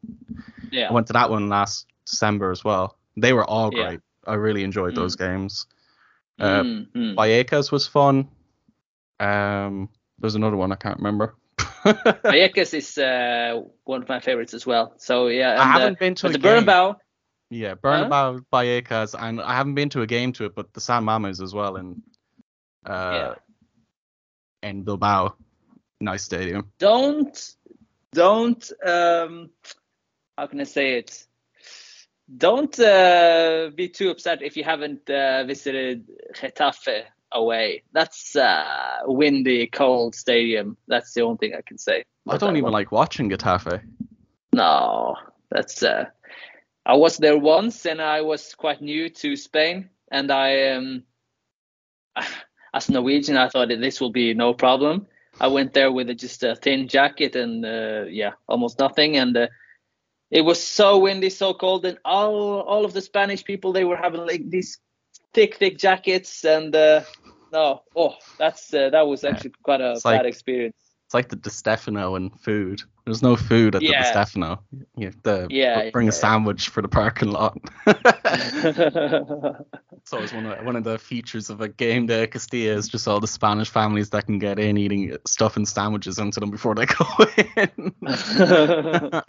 yeah. 0.70 0.88
I 0.88 0.92
went 0.92 1.06
to 1.08 1.12
that 1.12 1.30
one 1.30 1.48
last 1.48 1.86
December 2.06 2.50
as 2.50 2.64
well. 2.64 2.96
They 3.16 3.32
were 3.32 3.44
all 3.44 3.70
great. 3.70 4.00
I 4.26 4.34
really 4.34 4.62
enjoyed 4.64 4.92
Mm. 4.94 4.96
those 4.96 5.16
games. 5.16 5.66
Uh, 6.38 6.62
Mm, 6.62 6.92
mm. 6.92 7.14
Vallecas 7.16 7.70
was 7.70 7.86
fun. 7.86 8.28
Um, 9.20 9.88
there's 10.18 10.34
another 10.34 10.56
one 10.56 10.72
I 10.72 10.76
can't 10.76 10.96
remember. 10.98 11.34
Vallecas 11.84 12.74
is 12.74 12.98
uh, 12.98 13.60
one 13.84 14.02
of 14.02 14.08
my 14.08 14.20
favorites 14.20 14.54
as 14.54 14.66
well. 14.66 14.94
So 14.98 15.28
yeah, 15.28 15.60
I 15.60 15.64
haven't 15.64 15.94
uh, 15.94 15.98
been 15.98 16.14
to 16.16 16.26
a 16.28 16.32
the 16.32 16.38
game. 16.38 16.64
Bernabeu. 16.64 16.96
Yeah, 17.50 17.74
Bernabeu, 17.74 18.44
Vallecas, 18.52 19.14
and 19.18 19.40
I 19.40 19.54
haven't 19.54 19.74
been 19.74 19.90
to 19.90 20.02
a 20.02 20.06
game 20.06 20.32
to 20.34 20.46
it, 20.46 20.54
but 20.54 20.72
the 20.72 20.80
San 20.80 21.04
Mames 21.04 21.42
as 21.42 21.52
well 21.52 21.76
in 21.76 22.02
uh, 22.86 23.34
in 24.62 24.82
Bilbao. 24.84 25.34
Nice 26.00 26.24
stadium. 26.24 26.72
Don't, 26.78 27.54
don't. 28.12 28.72
Um, 28.84 29.50
how 30.38 30.46
can 30.46 30.60
I 30.60 30.64
say 30.64 30.94
it? 30.98 31.26
Don't 32.36 32.78
uh, 32.78 33.70
be 33.74 33.88
too 33.88 34.10
upset 34.10 34.42
if 34.42 34.56
you 34.56 34.64
haven't 34.64 35.08
uh, 35.10 35.44
visited 35.44 36.06
Getafe 36.34 37.04
away. 37.32 37.82
That's 37.92 38.36
uh, 38.36 39.00
windy, 39.04 39.66
cold 39.66 40.14
stadium. 40.14 40.76
That's 40.88 41.12
the 41.12 41.22
only 41.22 41.38
thing 41.38 41.54
I 41.54 41.62
can 41.62 41.78
say. 41.78 42.04
I 42.28 42.36
don't 42.36 42.56
even 42.56 42.64
one. 42.64 42.72
like 42.72 42.92
watching 42.92 43.28
Getafe. 43.30 43.82
No, 44.52 45.16
that's. 45.50 45.82
Uh, 45.82 46.06
I 46.84 46.94
was 46.94 47.16
there 47.16 47.38
once, 47.38 47.86
and 47.86 48.00
I 48.00 48.22
was 48.22 48.54
quite 48.54 48.80
new 48.80 49.08
to 49.08 49.36
Spain, 49.36 49.90
and 50.10 50.30
I, 50.30 50.70
um, 50.70 51.02
as 52.74 52.88
a 52.88 52.92
Norwegian, 52.92 53.36
I 53.36 53.48
thought 53.48 53.68
this 53.68 54.00
will 54.00 54.10
be 54.10 54.34
no 54.34 54.54
problem. 54.54 55.06
I 55.40 55.48
went 55.48 55.72
there 55.72 55.90
with 55.90 56.16
just 56.18 56.42
a 56.42 56.54
thin 56.54 56.88
jacket 56.88 57.36
and 57.36 57.64
uh, 57.64 58.04
yeah, 58.08 58.32
almost 58.48 58.78
nothing, 58.78 59.16
and 59.16 59.36
uh, 59.36 59.46
it 60.32 60.42
was 60.42 60.62
so 60.62 60.98
windy, 60.98 61.30
so 61.30 61.54
cold, 61.54 61.84
and 61.84 61.98
all 62.04 62.60
all 62.62 62.84
of 62.84 62.92
the 62.94 63.00
Spanish 63.02 63.44
people 63.44 63.72
they 63.72 63.84
were 63.84 63.96
having 63.96 64.26
like 64.26 64.48
these 64.50 64.78
thick, 65.34 65.56
thick 65.56 65.78
jackets, 65.78 66.44
and 66.44 66.74
uh, 66.74 67.02
no, 67.52 67.82
oh, 67.94 68.16
that's 68.38 68.74
uh, 68.74 68.90
that 68.90 69.06
was 69.06 69.22
Yeah. 69.22 69.30
actually 69.30 69.52
quite 69.62 69.80
a 69.80 69.92
It's 69.92 70.02
bad 70.02 70.18
like- 70.24 70.26
experience. 70.26 70.91
It's 71.12 71.14
like 71.14 71.28
the 71.28 71.36
Di 71.36 71.50
Stefano 71.50 72.14
and 72.14 72.40
food. 72.40 72.80
There's 73.04 73.22
no 73.22 73.36
food 73.36 73.74
at 73.74 73.82
the 73.82 73.88
Di 73.88 73.92
Yeah. 73.92 74.02
Stefano. 74.02 74.62
You 74.96 75.08
have 75.08 75.22
to 75.24 75.46
Yeah, 75.50 75.90
bring 75.90 76.06
yeah, 76.06 76.08
a 76.08 76.14
yeah. 76.14 76.18
sandwich 76.18 76.70
for 76.70 76.80
the 76.80 76.88
parking 76.88 77.30
lot. 77.30 77.58
So 80.04 80.22
it's 80.22 80.32
one 80.32 80.46
of 80.46 80.64
one 80.64 80.74
of 80.74 80.84
the 80.84 80.98
features 80.98 81.50
of 81.50 81.60
a 81.60 81.68
game 81.68 82.06
day 82.06 82.26
Castilla 82.28 82.78
is 82.78 82.88
just 82.88 83.06
all 83.06 83.20
the 83.20 83.26
Spanish 83.26 83.68
families 83.68 84.08
that 84.10 84.24
can 84.24 84.38
get 84.38 84.58
in 84.58 84.78
eating 84.78 85.14
stuff 85.26 85.58
and 85.58 85.68
sandwiches 85.68 86.18
into 86.18 86.40
them 86.40 86.50
before 86.50 86.74
they 86.74 86.86
go 86.98 87.04
in. 87.56 87.92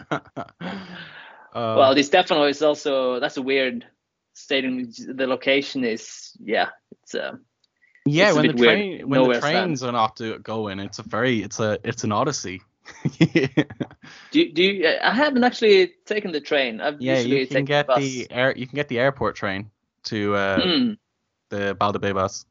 Uh, 1.54 1.76
well, 1.76 1.94
Di 1.94 2.02
Stefano 2.02 2.44
is 2.44 2.62
also 2.62 3.20
that's 3.20 3.36
a 3.36 3.42
weird 3.42 3.84
stadium. 4.32 4.90
The 4.90 5.26
location 5.26 5.84
is 5.84 6.32
yeah, 6.42 6.70
it's 7.02 7.14
um 7.14 7.44
yeah, 8.04 8.32
when 8.32 8.46
the 8.46 8.54
weird. 8.54 8.78
train 8.78 9.08
when 9.08 9.20
Nowhere 9.20 9.34
the 9.36 9.40
trains 9.40 9.82
are 9.82 9.92
not 9.92 10.16
do, 10.16 10.38
going, 10.38 10.78
it's 10.78 10.98
a 10.98 11.02
very 11.02 11.42
it's 11.42 11.60
a 11.60 11.78
it's 11.84 12.04
an 12.04 12.12
odyssey. 12.12 12.62
Do 14.30 14.52
do 14.52 14.62
you, 14.62 14.88
I 15.02 15.14
haven't 15.14 15.44
actually 15.44 15.92
taken 16.04 16.32
the 16.32 16.40
train. 16.40 16.80
I've 16.80 17.00
yeah, 17.00 17.20
you 17.20 17.46
can 17.46 17.64
get 17.64 17.86
the 17.86 17.94
the 17.94 18.26
air 18.30 18.54
you 18.54 18.66
can 18.66 18.76
get 18.76 18.88
the 18.88 18.98
airport 18.98 19.36
train 19.36 19.70
to 20.04 20.34
uh, 20.34 20.60
Mm, 20.60 20.98
the 21.48 21.74
Valdebebas. 21.80 22.44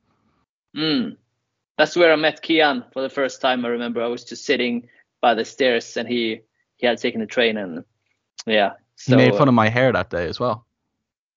mm. 0.75 1.17
That's 1.77 1.95
where 1.95 2.11
I 2.11 2.15
met 2.15 2.41
Kiyan 2.41 2.91
for 2.93 3.01
the 3.01 3.09
first 3.09 3.41
time. 3.41 3.65
I 3.65 3.69
remember 3.69 4.01
I 4.01 4.07
was 4.07 4.23
just 4.23 4.45
sitting 4.45 4.89
by 5.21 5.35
the 5.35 5.45
stairs, 5.45 5.97
and 5.97 6.07
he 6.07 6.41
he 6.77 6.87
had 6.87 6.97
taken 6.97 7.21
the 7.21 7.27
train, 7.27 7.57
and 7.57 7.83
yeah. 8.47 8.73
He 9.05 9.15
made 9.15 9.35
fun 9.35 9.47
of 9.47 9.53
my 9.53 9.69
hair 9.69 9.91
that 9.91 10.09
day 10.09 10.27
as 10.27 10.39
well. 10.39 10.65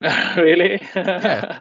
really? 0.37 0.81
Yeah. 0.95 1.61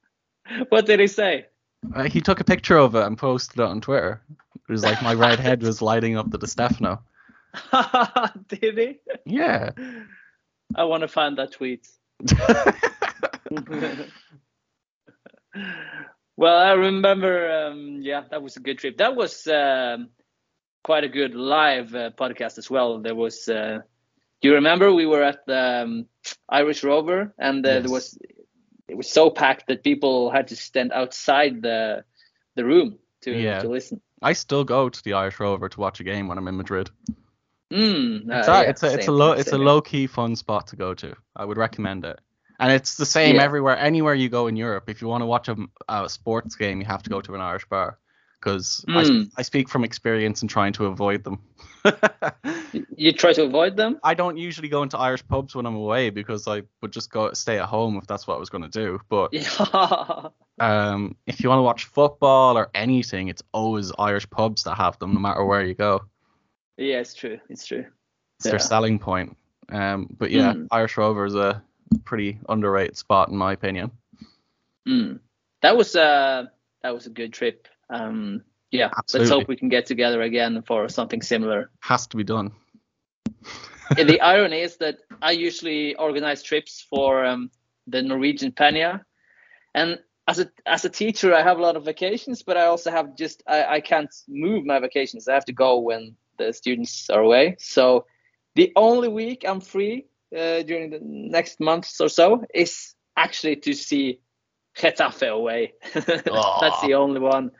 what 0.68 0.86
did 0.86 1.00
he 1.00 1.06
say? 1.08 1.46
Uh, 1.94 2.04
he 2.04 2.20
took 2.20 2.40
a 2.40 2.44
picture 2.44 2.76
of 2.76 2.94
it 2.94 3.02
and 3.04 3.18
posted 3.18 3.60
it 3.60 3.64
on 3.64 3.80
Twitter. 3.80 4.20
It 4.54 4.72
was 4.72 4.82
like 4.84 5.02
my 5.02 5.14
red 5.14 5.38
head 5.40 5.62
was 5.62 5.82
lighting 5.82 6.16
up 6.16 6.30
the 6.30 6.38
Di 6.38 6.46
Stefano. 6.46 7.02
did 8.48 8.78
he? 8.78 8.98
Yeah. 9.26 9.70
I 10.74 10.84
want 10.84 11.02
to 11.02 11.08
find 11.08 11.38
that 11.38 11.52
tweet. 11.52 11.86
well, 16.36 16.58
I 16.58 16.72
remember. 16.72 17.50
Um, 17.66 18.00
yeah, 18.02 18.22
that 18.30 18.42
was 18.42 18.56
a 18.56 18.60
good 18.60 18.78
trip. 18.78 18.96
That 18.98 19.14
was 19.16 19.46
um, 19.46 20.08
quite 20.82 21.04
a 21.04 21.08
good 21.08 21.34
live 21.34 21.94
uh, 21.94 22.10
podcast 22.10 22.58
as 22.58 22.70
well. 22.70 22.98
There 23.00 23.14
was, 23.14 23.48
uh, 23.48 23.80
do 24.40 24.48
you 24.48 24.54
remember 24.54 24.92
we 24.92 25.06
were 25.06 25.22
at 25.22 25.46
the 25.46 25.82
um, 25.84 26.06
Irish 26.48 26.82
Rover 26.84 27.34
and 27.38 27.64
uh, 27.64 27.68
Yes. 27.70 27.82
there 27.82 27.92
was 27.92 28.18
it 28.94 28.96
was 28.96 29.10
so 29.10 29.28
packed 29.28 29.66
that 29.66 29.82
people 29.82 30.30
had 30.30 30.46
to 30.48 30.56
stand 30.56 30.92
outside 30.92 31.60
the 31.62 32.04
the 32.54 32.64
room 32.64 32.98
to 33.22 33.32
Yeah. 33.32 33.58
to 33.58 33.68
listen. 33.68 34.00
I 34.22 34.34
still 34.34 34.62
go 34.62 34.88
to 34.88 35.02
the 35.02 35.14
Irish 35.14 35.40
Rover 35.40 35.68
to 35.68 35.80
watch 35.80 35.98
a 35.98 36.04
game 36.04 36.28
when 36.28 36.38
I'm 36.38 36.46
in 36.46 36.56
Madrid. 36.56 36.90
Mm, 37.72 38.30
uh, 38.30 38.38
It's 38.38 38.48
a, 38.48 38.52
yeah, 38.52 38.60
it's 38.70 38.82
a, 38.84 38.94
it's 38.94 39.08
a 39.08 39.12
low 39.12 39.32
it's 39.32 39.52
a 39.52 39.58
low 39.58 39.80
key 39.80 40.06
fun 40.06 40.36
spot 40.36 40.68
to 40.68 40.76
go 40.76 40.94
to. 40.94 41.16
I 41.34 41.44
would 41.44 41.58
recommend 41.58 42.04
it. 42.04 42.20
And 42.60 42.70
it's 42.72 42.96
the 42.96 43.06
same 43.06 43.34
Yeah. 43.36 43.42
everywhere, 43.42 43.76
anywhere 43.76 44.14
you 44.14 44.28
go 44.28 44.46
in 44.46 44.54
Europe. 44.56 44.88
If 44.88 45.02
you 45.02 45.08
want 45.08 45.22
to 45.22 45.26
watch 45.26 45.48
a, 45.48 45.56
a 45.88 46.08
sports 46.08 46.54
game, 46.54 46.78
you 46.80 46.86
have 46.86 47.02
to 47.02 47.10
go 47.10 47.20
to 47.20 47.34
an 47.34 47.40
Irish 47.40 47.66
bar. 47.68 47.98
Because 48.44 48.84
I, 48.88 49.04
Mm. 49.04 49.30
I 49.38 49.42
speak 49.42 49.70
from 49.70 49.84
experience 49.84 50.42
in 50.42 50.48
trying 50.48 50.74
to 50.74 50.84
avoid 50.86 51.24
them. 51.24 51.38
You 52.96 53.12
try 53.12 53.32
to 53.32 53.44
avoid 53.44 53.76
them. 53.76 53.98
I 54.02 54.12
don't 54.14 54.36
usually 54.36 54.68
go 54.68 54.82
into 54.82 54.98
Irish 54.98 55.26
pubs 55.26 55.54
when 55.54 55.64
I'm 55.64 55.76
away 55.76 56.10
because 56.10 56.46
I 56.46 56.62
would 56.82 56.92
just 56.92 57.10
go 57.10 57.32
stay 57.32 57.58
at 57.58 57.64
home 57.66 57.96
if 57.96 58.06
that's 58.06 58.26
what 58.26 58.34
I 58.34 58.38
was 58.38 58.50
going 58.50 58.64
to 58.64 58.68
do. 58.70 59.00
But 59.08 59.32
Yeah. 59.32 60.28
um, 60.60 61.16
if 61.26 61.42
you 61.42 61.48
want 61.48 61.58
to 61.58 61.62
watch 61.62 61.84
football 61.86 62.58
or 62.58 62.68
anything, 62.74 63.28
it's 63.28 63.42
always 63.52 63.92
Irish 63.98 64.28
pubs 64.28 64.64
that 64.64 64.74
have 64.74 64.98
them, 64.98 65.14
no 65.14 65.20
matter 65.20 65.44
where 65.44 65.64
you 65.64 65.74
go. 65.74 66.02
yeah, 66.76 66.98
it's 67.00 67.14
true. 67.14 67.38
It's 67.48 67.66
true. 67.66 67.86
It's 68.40 68.50
their 68.50 68.58
selling 68.58 68.98
point. 68.98 69.36
Um, 69.70 70.08
but 70.18 70.30
yeah, 70.30 70.52
Mm. 70.52 70.66
Irish 70.70 70.96
Rover 70.98 71.24
is 71.24 71.34
a 71.34 71.62
pretty 72.04 72.38
underrated 72.48 72.96
spot 72.98 73.28
in 73.30 73.36
my 73.36 73.52
opinion. 73.52 73.90
Mm. 74.86 75.20
That 75.62 75.76
was 75.76 75.96
uh 75.96 76.44
that 76.82 76.92
was 76.94 77.06
a 77.06 77.10
good 77.10 77.32
trip. 77.32 77.68
Um, 77.90 78.42
yeah, 78.70 78.90
let's 79.12 79.30
hope 79.30 79.48
we 79.48 79.56
can 79.56 79.68
get 79.68 79.86
together 79.86 80.22
again 80.22 80.62
for 80.66 80.88
something 80.88 81.22
similar. 81.22 81.70
Has 81.80 82.06
to 82.08 82.16
be 82.16 82.24
done. 82.24 82.52
The 83.96 84.20
irony 84.34 84.60
is 84.60 84.76
that 84.78 84.98
I 85.22 85.32
usually 85.32 85.94
organize 85.94 86.42
trips 86.42 86.84
for 86.88 87.24
um, 87.24 87.50
the 87.86 88.02
Norwegian 88.02 88.52
Penya, 88.52 89.04
and 89.74 90.00
as 90.26 90.40
a 90.40 90.50
as 90.66 90.84
a 90.84 90.90
teacher, 90.90 91.34
I 91.34 91.42
have 91.42 91.58
a 91.58 91.62
lot 91.62 91.76
of 91.76 91.84
vacations, 91.84 92.42
but 92.42 92.56
I 92.56 92.66
also 92.66 92.90
have 92.90 93.16
just 93.16 93.42
I, 93.46 93.64
I 93.76 93.80
can't 93.80 94.12
move 94.26 94.64
my 94.64 94.80
vacations. 94.80 95.28
I 95.28 95.34
have 95.34 95.44
to 95.44 95.52
go 95.52 95.78
when 95.78 96.16
the 96.38 96.52
students 96.52 97.08
are 97.10 97.20
away. 97.20 97.56
So 97.58 98.06
the 98.54 98.72
only 98.76 99.08
week 99.08 99.44
I'm 99.46 99.60
free 99.60 100.06
uh, 100.36 100.62
during 100.62 100.90
the 100.90 101.00
next 101.02 101.60
months 101.60 102.00
or 102.00 102.08
so 102.08 102.44
is 102.52 102.94
actually 103.16 103.56
to 103.56 103.72
see 103.72 104.20
Getafe 104.76 105.28
away. 105.28 105.74
That's 105.94 106.80
the 106.82 106.94
only 106.94 107.20
one. 107.20 107.50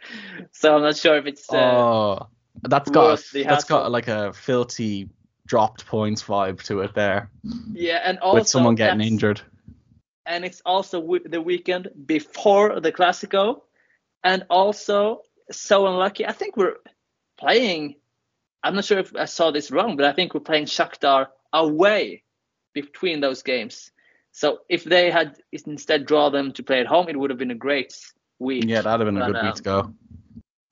So 0.52 0.76
I'm 0.76 0.82
not 0.82 0.96
sure 0.96 1.16
if 1.16 1.26
it's. 1.26 1.52
Uh, 1.52 1.56
oh, 1.56 2.28
that's 2.62 2.90
got 2.90 3.18
a, 3.18 3.44
that's 3.44 3.64
got 3.64 3.90
like 3.90 4.08
a 4.08 4.32
filthy 4.32 5.08
dropped 5.46 5.86
points 5.86 6.22
vibe 6.22 6.62
to 6.64 6.80
it 6.80 6.94
there, 6.94 7.30
yeah, 7.72 8.00
and 8.04 8.18
also 8.18 8.38
with 8.40 8.48
someone 8.48 8.74
getting 8.74 9.00
injured. 9.00 9.42
and 10.26 10.44
it's 10.44 10.62
also 10.64 11.00
w- 11.00 11.28
the 11.28 11.40
weekend 11.40 11.88
before 12.06 12.80
the 12.80 12.90
Classico, 12.92 13.60
and 14.22 14.44
also 14.48 15.20
so 15.50 15.86
unlucky. 15.86 16.26
I 16.26 16.32
think 16.32 16.56
we're 16.56 16.76
playing. 17.38 17.96
I'm 18.62 18.74
not 18.74 18.84
sure 18.86 18.98
if 18.98 19.14
I 19.14 19.26
saw 19.26 19.50
this 19.50 19.70
wrong, 19.70 19.96
but 19.96 20.06
I 20.06 20.12
think 20.12 20.32
we're 20.32 20.40
playing 20.40 20.64
Shakhtar 20.66 21.26
away 21.52 22.22
between 22.72 23.20
those 23.20 23.42
games. 23.42 23.90
So 24.36 24.58
if 24.68 24.82
they 24.82 25.12
had 25.12 25.38
instead 25.52 26.06
draw 26.06 26.28
them 26.28 26.52
to 26.54 26.62
play 26.64 26.80
at 26.80 26.86
home, 26.86 27.08
it 27.08 27.16
would 27.16 27.30
have 27.30 27.38
been 27.38 27.52
a 27.52 27.54
great 27.54 27.94
week. 28.40 28.64
Yeah, 28.66 28.82
that'd 28.82 29.06
have 29.06 29.14
been 29.14 29.22
a 29.22 29.26
But, 29.26 29.32
good 29.32 29.42
week 29.42 29.50
um, 29.50 29.54
to 29.54 29.62
go. 29.62 29.94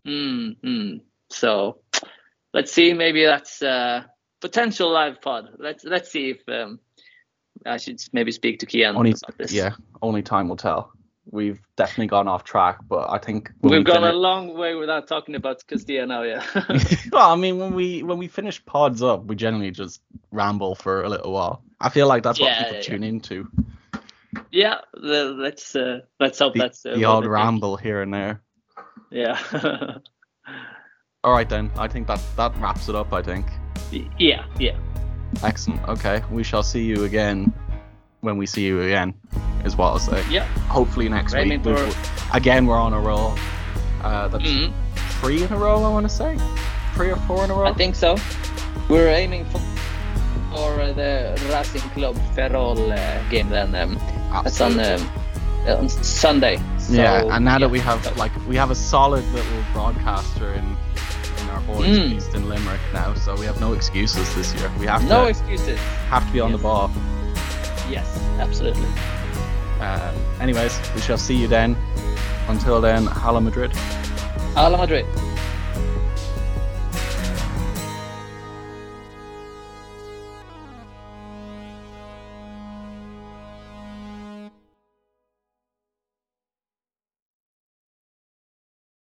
Mm, 0.04 0.56
mm. 0.64 1.00
So 1.30 1.78
let's 2.52 2.72
see. 2.72 2.92
Maybe 2.92 3.24
that's 3.24 3.62
uh, 3.62 4.02
potential 4.40 4.90
live 4.90 5.22
pod. 5.22 5.50
Let's 5.60 5.84
let's 5.84 6.10
see 6.10 6.30
if 6.30 6.40
um, 6.48 6.80
I 7.64 7.76
should 7.76 8.00
maybe 8.12 8.32
speak 8.32 8.58
to 8.60 8.66
Kiyan 8.66 8.96
Only 8.96 9.12
about 9.12 9.38
this. 9.38 9.52
yeah, 9.52 9.74
only 10.02 10.22
time 10.22 10.48
will 10.48 10.56
tell. 10.56 10.90
We've 11.30 11.60
definitely 11.76 12.08
gone 12.08 12.26
off 12.26 12.42
track, 12.42 12.78
but 12.88 13.10
I 13.10 13.18
think 13.18 13.52
We've 13.60 13.78
we 13.78 13.84
gone 13.84 14.02
a 14.02 14.12
long 14.12 14.58
way 14.58 14.74
without 14.74 15.06
talking 15.06 15.36
about 15.36 15.64
Castilla 15.68 16.04
now, 16.04 16.22
yeah. 16.22 16.44
well, 17.12 17.30
I 17.30 17.36
mean, 17.36 17.58
when 17.58 17.74
we 17.74 18.02
when 18.02 18.18
we 18.18 18.26
finish 18.26 18.62
pods 18.64 19.04
up, 19.04 19.26
we 19.26 19.36
generally 19.36 19.70
just 19.70 20.02
ramble 20.32 20.74
for 20.74 21.04
a 21.04 21.08
little 21.08 21.32
while. 21.32 21.62
I 21.82 21.88
feel 21.88 22.06
like 22.08 22.22
that's 22.22 22.40
what 22.40 22.56
people 22.58 22.74
yeah, 22.76 22.80
tune 22.82 23.02
into. 23.02 23.48
yeah, 24.50 24.76
the, 24.94 25.34
let's 25.36 25.74
uh, 25.76 26.00
let's 26.20 26.38
hope 26.38 26.54
The, 26.54 26.60
that's 26.60 26.86
uh, 26.86 26.94
the 26.94 27.04
odd 27.04 27.22
think. 27.24 27.32
ramble 27.32 27.76
here 27.76 28.02
and 28.02 28.12
there. 28.14 28.40
Yeah, 29.10 29.38
All 31.24 31.32
right 31.32 31.48
then, 31.48 31.70
I 31.76 31.86
think 31.88 32.06
that 32.06 32.20
that 32.36 32.56
wraps 32.58 32.88
it 32.88 32.94
up. 32.94 33.12
I 33.12 33.20
think. 33.22 33.46
yeah, 34.18 34.44
yeah. 34.58 34.76
Excellent. 35.42 35.86
Okay, 35.88 36.22
we 36.30 36.42
shall 36.42 36.62
see 36.62 36.84
you 36.84 37.04
again 37.04 37.52
when 38.20 38.36
we 38.36 38.46
see 38.46 38.64
you 38.64 38.82
again. 38.82 39.14
Is 39.64 39.76
what 39.76 39.86
I'll 39.88 39.98
say. 40.00 40.24
Yeah. 40.28 40.44
Hopefully 40.68 41.08
next 41.08 41.34
Aiming 41.34 41.62
week. 41.62 41.94
Again, 42.34 42.66
we're 42.66 42.78
on 42.80 42.92
a 42.92 42.98
roll. 43.00 43.34
Uh, 44.02 44.26
that's 44.28 44.42
Mhm. 44.44 44.72
three 45.20 45.42
in 45.44 45.52
a 45.52 45.56
row. 45.56 45.84
I 45.84 45.88
want 45.88 46.04
to 46.08 46.14
say 46.14 46.36
three 46.94 47.10
or 47.10 47.16
four 47.28 47.44
in 47.44 47.50
a 47.50 47.54
row. 47.54 47.66
I 47.66 47.72
think 47.72 47.94
so. 47.94 48.16
We're 48.88 49.08
aiming 49.08 49.44
for 49.46 49.58
for 50.52 50.80
uh, 50.80 50.92
the 50.92 51.34
Racing 51.52 51.88
Club 51.90 52.16
Ferrol 52.34 52.92
uh, 52.92 53.28
game 53.30 53.48
then. 53.48 53.74
Um, 53.74 53.98
that's 54.44 54.60
on 54.60 54.78
um, 54.80 55.08
on 55.66 55.88
Sunday. 55.88 56.58
So, 56.78 56.94
yeah, 56.94 57.22
and 57.34 57.44
now 57.44 57.52
yeah. 57.52 57.58
that 57.60 57.70
we 57.70 57.78
have 57.80 58.16
like 58.16 58.32
we 58.48 58.56
have 58.56 58.70
a 58.70 58.74
solid 58.74 59.24
little 59.32 59.62
broadcaster 59.72 60.52
in 60.54 60.64
in 61.40 61.48
our 61.50 61.60
boys 61.62 61.98
Mm. 61.98 62.10
based 62.10 62.34
in 62.34 62.48
Limerick 62.48 62.80
now, 62.92 63.14
so 63.14 63.34
we 63.36 63.46
have 63.46 63.60
no 63.60 63.72
excuses 63.74 64.34
this 64.34 64.54
year. 64.54 64.70
We 64.78 64.86
have 64.86 65.02
no 65.08 65.24
to 65.24 65.28
excuses. 65.30 65.78
have 66.10 66.26
to 66.26 66.32
be 66.32 66.40
on 66.40 66.50
Yes. 66.50 66.58
the 66.58 66.62
ball. 66.62 66.90
Yes, 67.90 68.18
absolutely. 68.38 68.88
Um, 69.80 70.14
anyways, 70.40 70.78
we 70.94 71.00
shall 71.00 71.18
see 71.18 71.34
you 71.36 71.48
then. 71.48 71.76
Until 72.48 72.80
then, 72.80 73.06
Hala 73.06 73.40
Madrid. 73.40 73.72
Hala 74.54 74.78
Madrid. 74.78 75.06